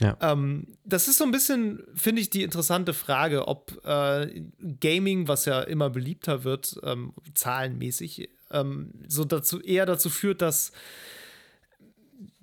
Ja. 0.00 0.16
ähm, 0.20 0.66
das 0.84 1.08
ist 1.08 1.16
so 1.18 1.24
ein 1.24 1.30
bisschen, 1.32 1.82
finde 1.94 2.20
ich, 2.20 2.28
die 2.30 2.42
interessante 2.42 2.92
Frage, 2.92 3.48
ob 3.48 3.80
äh, 3.86 4.42
Gaming, 4.80 5.26
was 5.28 5.46
ja 5.46 5.62
immer 5.62 5.88
beliebter 5.90 6.44
wird, 6.44 6.78
ähm, 6.84 7.12
zahlenmäßig, 7.34 8.28
ähm, 8.54 8.92
so 9.08 9.24
dazu 9.24 9.60
eher 9.60 9.84
dazu 9.84 10.08
führt, 10.08 10.40
dass 10.40 10.72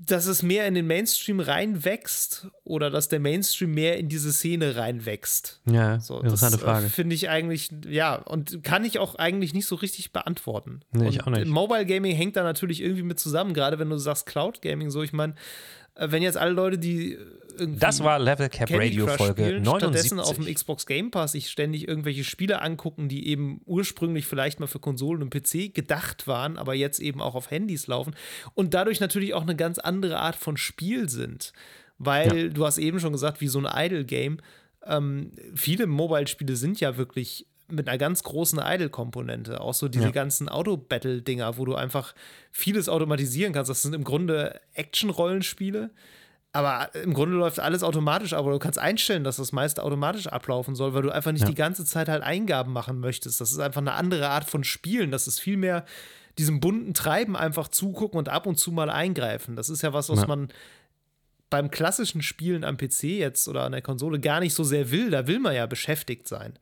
dass 0.04 0.26
es 0.26 0.42
mehr 0.42 0.66
in 0.68 0.74
den 0.74 0.88
Mainstream 0.88 1.40
reinwächst 1.40 2.48
oder 2.64 2.90
dass 2.90 3.08
der 3.08 3.20
Mainstream 3.20 3.74
mehr 3.74 3.98
in 3.98 4.10
diese 4.10 4.34
Szene 4.34 4.76
reinwächst. 4.76 5.62
Ja, 5.70 6.00
So, 6.00 6.20
interessante 6.20 6.58
das, 6.58 6.64
Frage. 6.64 6.86
Äh, 6.88 6.90
Finde 6.90 7.16
ich 7.16 7.30
eigentlich, 7.30 7.70
ja, 7.88 8.16
und 8.16 8.64
kann 8.64 8.84
ich 8.84 8.98
auch 8.98 9.16
eigentlich 9.16 9.54
nicht 9.54 9.68
so 9.68 9.76
richtig 9.76 10.12
beantworten. 10.12 10.82
Nee, 10.92 11.10
ich 11.10 11.24
auch 11.24 11.30
nicht. 11.30 11.46
Mobile 11.46 11.86
Gaming 11.86 12.16
hängt 12.16 12.36
da 12.36 12.44
natürlich 12.44 12.82
irgendwie 12.82 13.04
mit 13.04 13.20
zusammen, 13.20 13.54
gerade 13.54 13.78
wenn 13.78 13.90
du 13.90 13.98
sagst 13.98 14.26
Cloud 14.26 14.62
Gaming, 14.62 14.90
so, 14.90 15.04
ich 15.04 15.14
meine, 15.14 15.36
äh, 15.96 16.08
wenn 16.10 16.24
jetzt 16.24 16.38
alle 16.38 16.52
Leute, 16.52 16.80
die 16.80 17.18
irgendwie 17.58 17.80
Das 17.80 18.04
war 18.04 18.20
Level 18.20 18.50
Cap 18.50 18.68
Candy 18.68 18.88
Radio 18.88 19.06
Crush 19.06 19.18
Folge 19.18 19.44
spielen, 19.44 19.64
79. 19.64 19.80
stattdessen 19.80 20.20
auf 20.20 20.36
dem 20.36 20.54
Xbox 20.54 20.86
Game 20.86 21.12
Pass 21.12 21.34
sich 21.34 21.50
ständig 21.50 21.88
irgendwelche 21.88 22.24
Spiele 22.24 22.62
angucken, 22.62 23.10
die 23.10 23.28
eben 23.28 23.62
ursprünglich 23.66 24.26
vielleicht 24.26 24.60
mal 24.60 24.68
für 24.68 24.80
Konsolen 24.80 25.22
und 25.22 25.30
PC 25.30 25.74
gedacht 25.74 26.28
waren, 26.28 26.58
aber 26.58 26.74
jetzt 26.74 27.00
eben 27.00 27.22
auch 27.22 27.36
auf 27.36 27.52
Handys 27.52 27.88
laufen 27.88 28.16
und 28.54 28.74
dadurch 28.74 29.00
natürlich 29.00 29.34
auch 29.34 29.42
eine 29.42 29.56
ganz 29.56 29.80
andere 29.80 29.91
Art 30.18 30.36
von 30.36 30.58
Spiel 30.58 31.10
sind. 31.10 31.54
Weil 31.98 32.50
du 32.50 32.66
hast 32.66 32.78
eben 32.80 33.00
schon 33.00 33.12
gesagt, 33.12 33.42
wie 33.42 33.48
so 33.48 33.60
ein 33.60 33.68
Idle-Game, 33.86 34.40
ähm, 34.86 35.32
viele 35.54 35.86
Mobile-Spiele 35.86 36.56
sind 36.56 36.80
ja 36.80 36.98
wirklich 36.98 37.46
mit 37.68 37.88
einer 37.88 37.98
ganz 37.98 38.24
großen 38.24 38.60
Idle-Komponente. 38.60 39.62
Auch 39.62 39.74
so 39.76 39.88
diese 39.88 40.06
Ja. 40.06 40.12
ganzen 40.12 40.50
Auto-Battle-Dinger, 40.50 41.58
wo 41.58 41.66
du 41.66 41.76
einfach 41.76 42.14
vieles 42.52 42.90
automatisieren 42.90 43.54
kannst. 43.54 43.70
Das 43.70 43.82
sind 43.84 43.94
im 43.94 44.04
Grunde 44.04 44.60
Action-Rollenspiele. 44.74 45.92
Aber 46.54 46.94
im 46.96 47.14
Grunde 47.14 47.38
läuft 47.38 47.60
alles 47.62 47.82
automatisch, 47.82 48.34
aber 48.34 48.52
du 48.52 48.60
kannst 48.60 48.78
einstellen, 48.78 49.24
dass 49.24 49.38
das 49.38 49.54
meiste 49.54 49.84
automatisch 49.84 50.28
ablaufen 50.28 50.76
soll, 50.76 50.94
weil 50.94 51.02
du 51.02 51.10
einfach 51.10 51.32
nicht 51.32 51.44
Ja. 51.44 51.48
die 51.48 51.56
ganze 51.56 51.86
Zeit 51.86 52.10
halt 52.10 52.24
Eingaben 52.24 52.74
machen 52.74 53.00
möchtest. 53.00 53.40
Das 53.40 53.54
ist 53.54 53.60
einfach 53.60 53.80
eine 53.80 53.94
andere 53.94 54.28
Art 54.28 54.50
von 54.50 54.66
Spielen. 54.66 55.12
Das 55.12 55.28
ist 55.28 55.40
viel 55.40 55.56
mehr 55.56 55.86
diesem 56.38 56.60
bunten 56.60 56.94
Treiben 56.94 57.36
einfach 57.36 57.68
zugucken 57.68 58.18
und 58.18 58.30
ab 58.30 58.46
und 58.48 58.58
zu 58.58 58.72
mal 58.72 58.90
eingreifen. 58.90 59.56
Das 59.56 59.70
ist 59.70 59.82
ja 59.82 59.94
was, 59.94 60.10
was 60.10 60.22
Ja. 60.22 60.28
man 60.28 60.50
beim 61.50 61.70
klassischen 61.70 62.22
Spielen 62.22 62.64
am 62.64 62.78
PC 62.78 63.04
jetzt 63.04 63.48
oder 63.48 63.64
an 63.64 63.74
der 63.74 63.82
Konsole 63.82 64.20
gar 64.20 64.40
nicht 64.40 64.54
so 64.54 64.64
sehr 64.64 64.92
will. 64.92 65.10
Da 65.10 65.28
will 65.28 65.40
man 65.40 65.54
ja 65.54 65.66
beschäftigt 65.66 66.28
sein. 66.28 66.54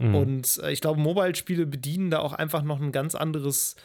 Mhm. 0.00 0.14
Und 0.14 0.58
äh, 0.62 0.72
ich 0.72 0.80
glaube, 0.80 0.98
Mobile-Spiele 1.00 1.66
bedienen 1.66 2.10
da 2.10 2.20
auch 2.20 2.32
einfach 2.32 2.62
noch 2.62 2.80
ein 2.80 2.90
ganz 2.92 3.14
anderes 3.14 3.76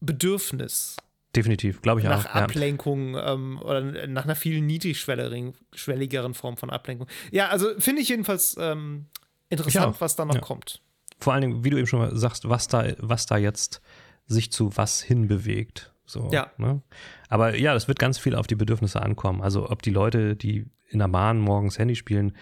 Bedürfnis 0.00 0.96
Definitiv, 1.34 1.80
glaube 1.80 2.00
ich 2.00 2.06
nach 2.06 2.26
auch. 2.26 2.34
Ja. 2.34 2.42
Ablenkung 2.42 3.16
ähm, 3.16 3.58
oder 3.62 4.06
nach 4.06 4.24
einer 4.24 4.36
viel 4.36 4.60
niedrigschwelligeren 4.60 6.34
Form 6.34 6.58
von 6.58 6.68
Ablenkung. 6.68 7.06
Ja, 7.30 7.48
also 7.48 7.68
finde 7.78 8.02
ich 8.02 8.10
jedenfalls 8.10 8.54
ähm, 8.60 9.06
interessant, 9.48 9.96
auch. 9.96 10.00
was 10.02 10.14
da 10.14 10.26
noch 10.26 10.34
Ja. 10.34 10.40
kommt. 10.42 10.82
Vor 11.20 11.32
allen 11.32 11.40
Dingen, 11.40 11.64
wie 11.64 11.70
du 11.70 11.78
eben 11.78 11.86
schon 11.86 12.00
mal 12.00 12.14
sagst, 12.16 12.48
was 12.50 12.68
da, 12.68 12.84
was 12.98 13.24
da 13.26 13.38
jetzt 13.38 13.80
sich 14.26 14.52
zu 14.52 14.76
was 14.76 15.02
hinbewegt. 15.02 15.92
So, 16.04 16.30
Ja. 16.32 16.50
Ne? 16.58 16.82
Aber 17.28 17.56
ja, 17.56 17.74
das 17.74 17.88
wird 17.88 17.98
ganz 17.98 18.18
viel 18.18 18.34
auf 18.34 18.46
die 18.46 18.54
Bedürfnisse 18.54 19.00
ankommen. 19.02 19.40
Also 19.42 19.70
ob 19.70 19.82
die 19.82 19.90
Leute, 19.90 20.36
die 20.36 20.66
in 20.88 20.98
der 20.98 21.08
Bahn 21.08 21.38
morgens 21.40 21.78
Handy 21.78 21.96
spielen, 21.96 22.36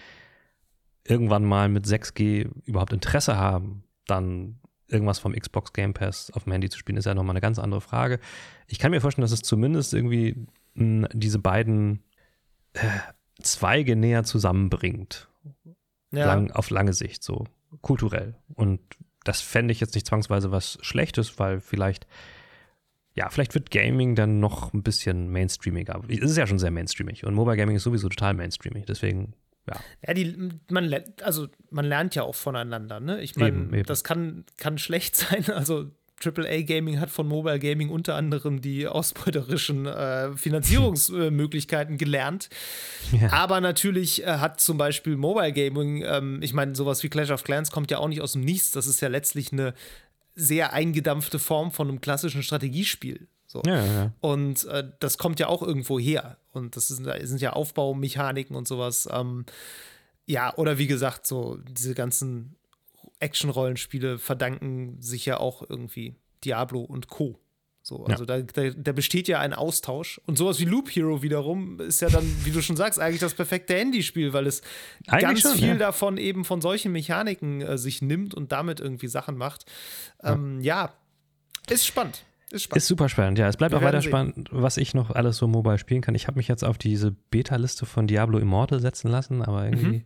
irgendwann 1.05 1.45
mal 1.45 1.69
mit 1.69 1.85
6G 1.85 2.49
überhaupt 2.65 2.93
Interesse 2.93 3.37
haben, 3.37 3.83
dann 4.07 4.59
irgendwas 4.87 5.19
vom 5.19 5.33
Xbox 5.33 5.71
Game 5.73 5.93
Pass 5.93 6.31
auf 6.31 6.43
dem 6.43 6.51
Handy 6.51 6.69
zu 6.69 6.77
spielen, 6.77 6.97
ist 6.97 7.05
ja 7.05 7.13
nochmal 7.15 7.33
eine 7.33 7.41
ganz 7.41 7.59
andere 7.59 7.81
Frage. 7.81 8.19
Ich 8.67 8.77
kann 8.77 8.91
mir 8.91 8.99
vorstellen, 9.01 9.23
dass 9.23 9.31
es 9.31 9.41
zumindest 9.41 9.93
irgendwie 9.93 10.47
mh, 10.73 11.09
diese 11.13 11.39
beiden 11.39 12.03
äh, 12.73 12.79
Zweige 13.41 13.95
näher 13.95 14.23
zusammenbringt 14.23 15.29
Ja, 16.11 16.25
lang, 16.25 16.51
auf 16.51 16.69
lange 16.69 16.93
Sicht, 16.93 17.23
so 17.23 17.45
kulturell. 17.81 18.35
Und 18.53 18.81
das 19.23 19.41
fände 19.41 19.71
ich 19.71 19.79
jetzt 19.79 19.95
nicht 19.95 20.07
zwangsweise 20.07 20.51
was 20.51 20.77
Schlechtes, 20.81 21.37
weil 21.39 21.59
vielleicht, 21.59 22.07
ja, 23.13 23.29
vielleicht 23.29 23.53
wird 23.53 23.71
Gaming 23.71 24.15
dann 24.15 24.39
noch 24.39 24.73
ein 24.73 24.83
bisschen 24.83 25.29
mainstreamiger. 25.31 26.01
Es 26.07 26.31
ist 26.31 26.37
ja 26.37 26.47
schon 26.47 26.59
sehr 26.59 26.71
mainstreamig 26.71 27.25
und 27.25 27.33
Mobile 27.33 27.57
Gaming 27.57 27.75
ist 27.75 27.83
sowieso 27.83 28.09
total 28.09 28.33
mainstreamig. 28.33 28.85
Deswegen, 28.85 29.33
ja, 29.67 29.79
ja 30.07 30.13
die, 30.13 30.49
man, 30.69 30.85
lernt, 30.85 31.21
also 31.23 31.47
man 31.69 31.85
lernt 31.85 32.15
ja 32.15 32.23
auch 32.23 32.35
voneinander. 32.35 32.99
Ne? 32.99 33.21
Ich 33.21 33.35
meine, 33.35 33.83
das 33.83 34.03
kann, 34.03 34.45
kann 34.57 34.77
schlecht 34.77 35.15
sein. 35.15 35.45
Also 35.49 35.91
AAA 36.23 36.61
Gaming 36.61 36.99
hat 36.99 37.09
von 37.09 37.27
Mobile 37.27 37.59
Gaming 37.59 37.89
unter 37.89 38.15
anderem 38.15 38.61
die 38.61 38.87
ausbeuterischen 38.87 39.85
äh, 39.85 40.35
Finanzierungsmöglichkeiten 40.35 41.97
gelernt. 41.97 42.49
Ja. 43.11 43.31
Aber 43.33 43.61
natürlich 43.61 44.23
äh, 44.23 44.37
hat 44.37 44.59
zum 44.59 44.77
Beispiel 44.77 45.17
Mobile 45.17 45.53
Gaming, 45.53 46.03
ähm, 46.05 46.39
ich 46.41 46.53
meine, 46.53 46.75
sowas 46.75 47.03
wie 47.03 47.09
Clash 47.09 47.31
of 47.31 47.43
Clans 47.43 47.71
kommt 47.71 47.91
ja 47.91 47.97
auch 47.97 48.07
nicht 48.07 48.21
aus 48.21 48.33
dem 48.33 48.41
Nichts. 48.41 48.71
Das 48.71 48.87
ist 48.87 49.01
ja 49.01 49.07
letztlich 49.07 49.51
eine 49.51 49.73
sehr 50.35 50.73
eingedampfte 50.73 51.39
Form 51.39 51.71
von 51.71 51.89
einem 51.89 52.01
klassischen 52.01 52.43
Strategiespiel. 52.43 53.27
So. 53.47 53.61
ja, 53.65 53.85
ja. 53.85 54.11
Und 54.21 54.63
äh, 54.65 54.85
das 54.99 55.17
kommt 55.17 55.39
ja 55.41 55.47
auch 55.47 55.61
irgendwo 55.61 55.99
her. 55.99 56.37
Und 56.53 56.77
das 56.77 56.87
das 56.87 56.97
sind 56.97 57.41
ja 57.41 57.53
Aufbaumechaniken 57.53 58.55
und 58.55 58.67
sowas. 58.67 59.09
Ähm, 59.11 59.45
ja, 60.25 60.55
oder 60.55 60.77
wie 60.77 60.87
gesagt, 60.87 61.27
so 61.27 61.57
diese 61.67 61.93
ganzen 61.93 62.55
Action-Rollenspiele 63.21 64.17
verdanken 64.17 65.01
sich 65.01 65.25
ja 65.25 65.39
auch 65.39 65.67
irgendwie 65.69 66.15
Diablo 66.43 66.81
und 66.81 67.07
Co. 67.07 67.39
So, 67.83 68.05
also 68.05 68.25
da, 68.25 68.41
da, 68.41 68.69
da 68.69 68.91
besteht 68.91 69.27
ja 69.27 69.39
ein 69.39 69.53
Austausch. 69.53 70.21
Und 70.27 70.37
sowas 70.37 70.59
wie 70.59 70.65
Loop 70.65 70.89
Hero 70.89 71.23
wiederum 71.23 71.79
ist 71.79 71.99
ja 72.01 72.09
dann, 72.09 72.23
wie 72.43 72.51
du 72.51 72.61
schon 72.61 72.75
sagst, 72.75 72.99
eigentlich 72.99 73.21
das 73.21 73.33
perfekte 73.33 73.73
Handyspiel, 73.73 74.33
weil 74.33 74.45
es 74.45 74.61
Eigentlich 75.07 75.21
ganz 75.21 75.41
schon, 75.41 75.55
viel 75.55 75.67
ja. 75.69 75.75
davon 75.75 76.17
eben 76.17 76.45
von 76.45 76.61
solchen 76.61 76.91
Mechaniken 76.91 77.61
äh, 77.61 77.77
sich 77.79 78.03
nimmt 78.03 78.35
und 78.35 78.51
damit 78.51 78.79
irgendwie 78.79 79.07
Sachen 79.07 79.35
macht. 79.35 79.65
Ähm, 80.23 80.61
ja. 80.61 80.93
ist 81.69 81.87
spannend. 81.87 82.23
Ist 82.51 82.63
spannend. 82.63 82.77
Ist 82.77 82.87
super 82.87 83.09
spannend, 83.09 83.39
ja. 83.39 83.47
Es 83.47 83.57
bleibt 83.57 83.71
Wir 83.71 83.79
auch 83.79 83.83
weiter 83.83 84.01
sehen. 84.01 84.11
spannend, 84.11 84.49
was 84.51 84.77
ich 84.77 84.93
noch 84.93 85.09
alles 85.09 85.37
so 85.37 85.47
mobile 85.47 85.79
spielen 85.79 86.01
kann. 86.01 86.13
Ich 86.13 86.27
habe 86.27 86.37
mich 86.37 86.47
jetzt 86.47 86.63
auf 86.63 86.77
diese 86.77 87.09
Beta-Liste 87.09 87.87
von 87.87 88.05
Diablo 88.05 88.37
Immortal 88.37 88.79
setzen 88.79 89.09
lassen, 89.09 89.41
aber 89.41 89.65
irgendwie. 89.65 89.99
Mhm. 89.99 90.05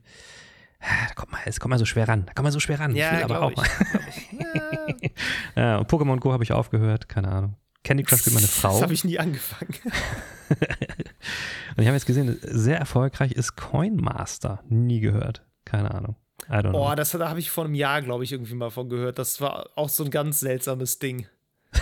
Da 1.08 1.14
kommt 1.16 1.32
man, 1.32 1.42
es 1.46 1.60
kommt 1.60 1.72
man 1.72 1.80
so 1.80 1.86
schwer 1.86 2.08
ran. 2.08 2.26
Da 2.26 2.34
kommt 2.34 2.44
man 2.44 2.52
so 2.52 2.60
schwer 2.60 2.80
ran. 2.80 2.92
ich 2.92 2.98
will 2.98 3.20
ja, 3.20 3.24
aber 3.24 3.42
auch 3.42 3.52
ich. 3.52 3.58
mal. 3.58 3.68
glaub 3.68 4.08
ich. 4.08 5.12
Ja, 5.56 5.62
Ja, 5.62 5.82
Pokémon 5.82 6.20
Go 6.20 6.32
habe 6.32 6.44
ich 6.44 6.52
aufgehört, 6.52 7.10
keine 7.10 7.30
Ahnung. 7.30 7.56
Candy 7.84 8.04
Crush 8.04 8.22
spielt 8.22 8.36
meine 8.36 8.48
Frau. 8.48 8.74
Das 8.74 8.82
habe 8.82 8.94
ich 8.94 9.04
nie 9.04 9.20
angefangen. 9.20 9.74
Und 10.50 11.82
ich 11.82 11.88
habe 11.88 11.96
jetzt 11.96 12.06
gesehen, 12.06 12.38
sehr 12.42 12.78
erfolgreich 12.78 13.32
ist 13.32 13.56
Coin 13.56 13.96
Master. 13.96 14.64
Nie 14.70 15.00
gehört. 15.00 15.44
Keine 15.66 15.92
Ahnung. 15.92 16.16
I 16.50 16.54
don't 16.54 16.62
know. 16.70 16.72
Boah, 16.72 16.96
das 16.96 17.12
da 17.12 17.30
habe 17.30 17.40
ich 17.40 17.52
vor 17.52 17.66
einem 17.66 17.76
Jahr, 17.76 18.02
glaube 18.02 18.24
ich, 18.24 18.32
irgendwie 18.32 18.56
mal 18.56 18.72
von 18.72 18.90
gehört. 18.90 19.20
Das 19.20 19.40
war 19.40 19.70
auch 19.76 19.90
so 19.90 20.04
ein 20.04 20.10
ganz 20.10 20.40
seltsames 20.40 21.00
Ding. 21.00 21.28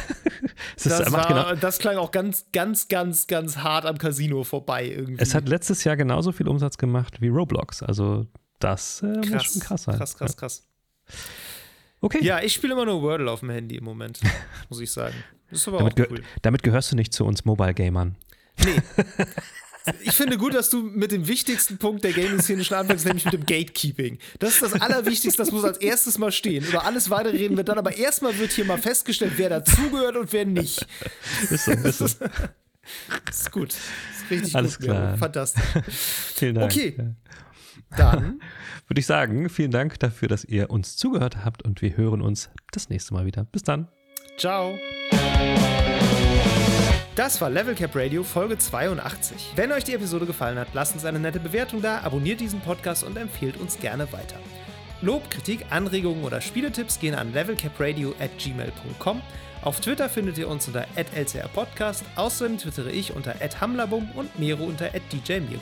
Das, 0.83 1.09
macht 1.11 1.13
war, 1.13 1.27
genau, 1.27 1.55
das 1.55 1.79
klang 1.79 1.95
auch 1.97 2.11
ganz, 2.11 2.47
ganz, 2.51 2.89
ganz, 2.89 3.27
ganz 3.27 3.57
hart 3.57 3.85
am 3.85 3.97
Casino 3.97 4.43
vorbei 4.43 4.87
irgendwie. 4.87 5.21
es 5.21 5.33
hat 5.33 5.47
letztes 5.47 5.83
Jahr 5.85 5.95
genauso 5.95 6.33
viel 6.33 6.47
Umsatz 6.47 6.77
gemacht 6.77 7.21
wie 7.21 7.29
Roblox. 7.29 7.81
Also 7.81 8.27
das 8.63 9.01
äh, 9.01 9.07
muss 9.07 9.43
schon 9.43 9.61
krass 9.61 9.83
sein. 9.83 9.97
Krass, 9.97 10.17
krass, 10.17 10.37
krass. 10.37 10.67
Okay. 12.01 12.23
Ja, 12.23 12.41
ich 12.41 12.53
spiele 12.53 12.73
immer 12.73 12.85
nur 12.85 13.01
Wordle 13.01 13.31
auf 13.31 13.41
dem 13.41 13.49
Handy 13.49 13.77
im 13.77 13.83
Moment, 13.83 14.19
muss 14.69 14.79
ich 14.79 14.91
sagen. 14.91 15.15
Das 15.49 15.59
ist 15.59 15.67
aber 15.67 15.79
damit, 15.79 16.01
auch 16.01 16.09
cool. 16.09 16.23
damit 16.41 16.63
gehörst 16.63 16.91
du 16.91 16.95
nicht 16.95 17.13
zu 17.13 17.25
uns 17.25 17.45
Mobile 17.45 17.73
Gamern. 17.73 18.15
Nee. 18.63 18.81
Ich 20.01 20.13
finde 20.13 20.37
gut, 20.37 20.53
dass 20.53 20.69
du 20.69 20.81
mit 20.81 21.11
dem 21.11 21.27
wichtigsten 21.27 21.77
Punkt 21.77 22.05
der 22.05 22.13
Gaming-Szene 22.13 22.63
schon 22.63 22.77
anfängst, 22.77 23.05
nämlich 23.05 23.25
mit 23.25 23.33
dem 23.33 23.45
Gatekeeping. 23.45 24.17
Das 24.39 24.53
ist 24.53 24.61
das 24.61 24.81
Allerwichtigste, 24.81 25.41
das 25.41 25.51
muss 25.51 25.65
als 25.65 25.77
erstes 25.77 26.17
mal 26.17 26.31
stehen. 26.31 26.63
Über 26.63 26.85
alles 26.85 27.09
weitere 27.09 27.35
reden 27.35 27.57
wir 27.57 27.65
dann, 27.65 27.77
aber 27.77 27.93
erstmal 27.93 28.37
wird 28.37 28.53
hier 28.53 28.63
mal 28.63 28.77
festgestellt, 28.77 29.33
wer 29.35 29.49
dazugehört 29.49 30.15
und 30.15 30.31
wer 30.31 30.45
nicht. 30.45 30.87
Ist 31.49 31.65
so, 31.65 31.71
ist 31.71 31.97
so. 31.97 32.05
ist 33.29 33.51
gut. 33.51 33.73
Ist 33.73 34.31
richtig 34.31 34.55
Alles 34.55 34.77
gut. 34.77 34.85
klar. 34.85 35.17
Fantastisch. 35.17 35.63
Vielen 36.35 36.55
Dank. 36.55 36.71
Okay. 36.71 36.95
Dann 37.97 38.39
Würde 38.87 38.99
ich 38.99 39.05
sagen, 39.05 39.49
vielen 39.49 39.71
Dank 39.71 39.99
dafür, 39.99 40.27
dass 40.27 40.43
ihr 40.43 40.69
uns 40.69 40.97
zugehört 40.97 41.43
habt 41.45 41.63
und 41.63 41.81
wir 41.81 41.95
hören 41.95 42.21
uns 42.21 42.49
das 42.71 42.89
nächste 42.89 43.13
Mal 43.13 43.25
wieder. 43.25 43.45
Bis 43.45 43.63
dann. 43.63 43.87
Ciao. 44.37 44.77
Das 47.15 47.39
war 47.39 47.49
Level 47.49 47.75
Cap 47.75 47.95
Radio 47.95 48.23
Folge 48.23 48.57
82. 48.57 49.53
Wenn 49.55 49.71
euch 49.71 49.83
die 49.83 49.93
Episode 49.93 50.25
gefallen 50.25 50.59
hat, 50.59 50.67
lasst 50.73 50.95
uns 50.95 51.05
eine 51.05 51.19
nette 51.19 51.39
Bewertung 51.39 51.81
da, 51.81 52.01
abonniert 52.01 52.39
diesen 52.39 52.59
Podcast 52.59 53.03
und 53.03 53.17
empfehlt 53.17 53.57
uns 53.57 53.79
gerne 53.79 54.11
weiter. 54.11 54.37
Lob, 55.01 55.29
Kritik, 55.29 55.65
Anregungen 55.69 56.23
oder 56.23 56.41
Spieletipps 56.41 56.99
gehen 56.99 57.15
an 57.15 57.33
levelcapradio 57.33 58.13
at 58.19 58.37
gmail.com. 58.37 59.21
Auf 59.61 59.79
Twitter 59.79 60.09
findet 60.09 60.37
ihr 60.37 60.49
uns 60.49 60.67
unter 60.67 60.85
@lcrpodcast. 60.95 62.03
Außerdem 62.15 62.57
twittere 62.57 62.91
ich 62.91 63.15
unter 63.15 63.35
@hamlabum 63.61 64.11
und 64.11 64.37
Miro 64.37 64.65
unter 64.65 64.89
@djmiro. 64.89 65.61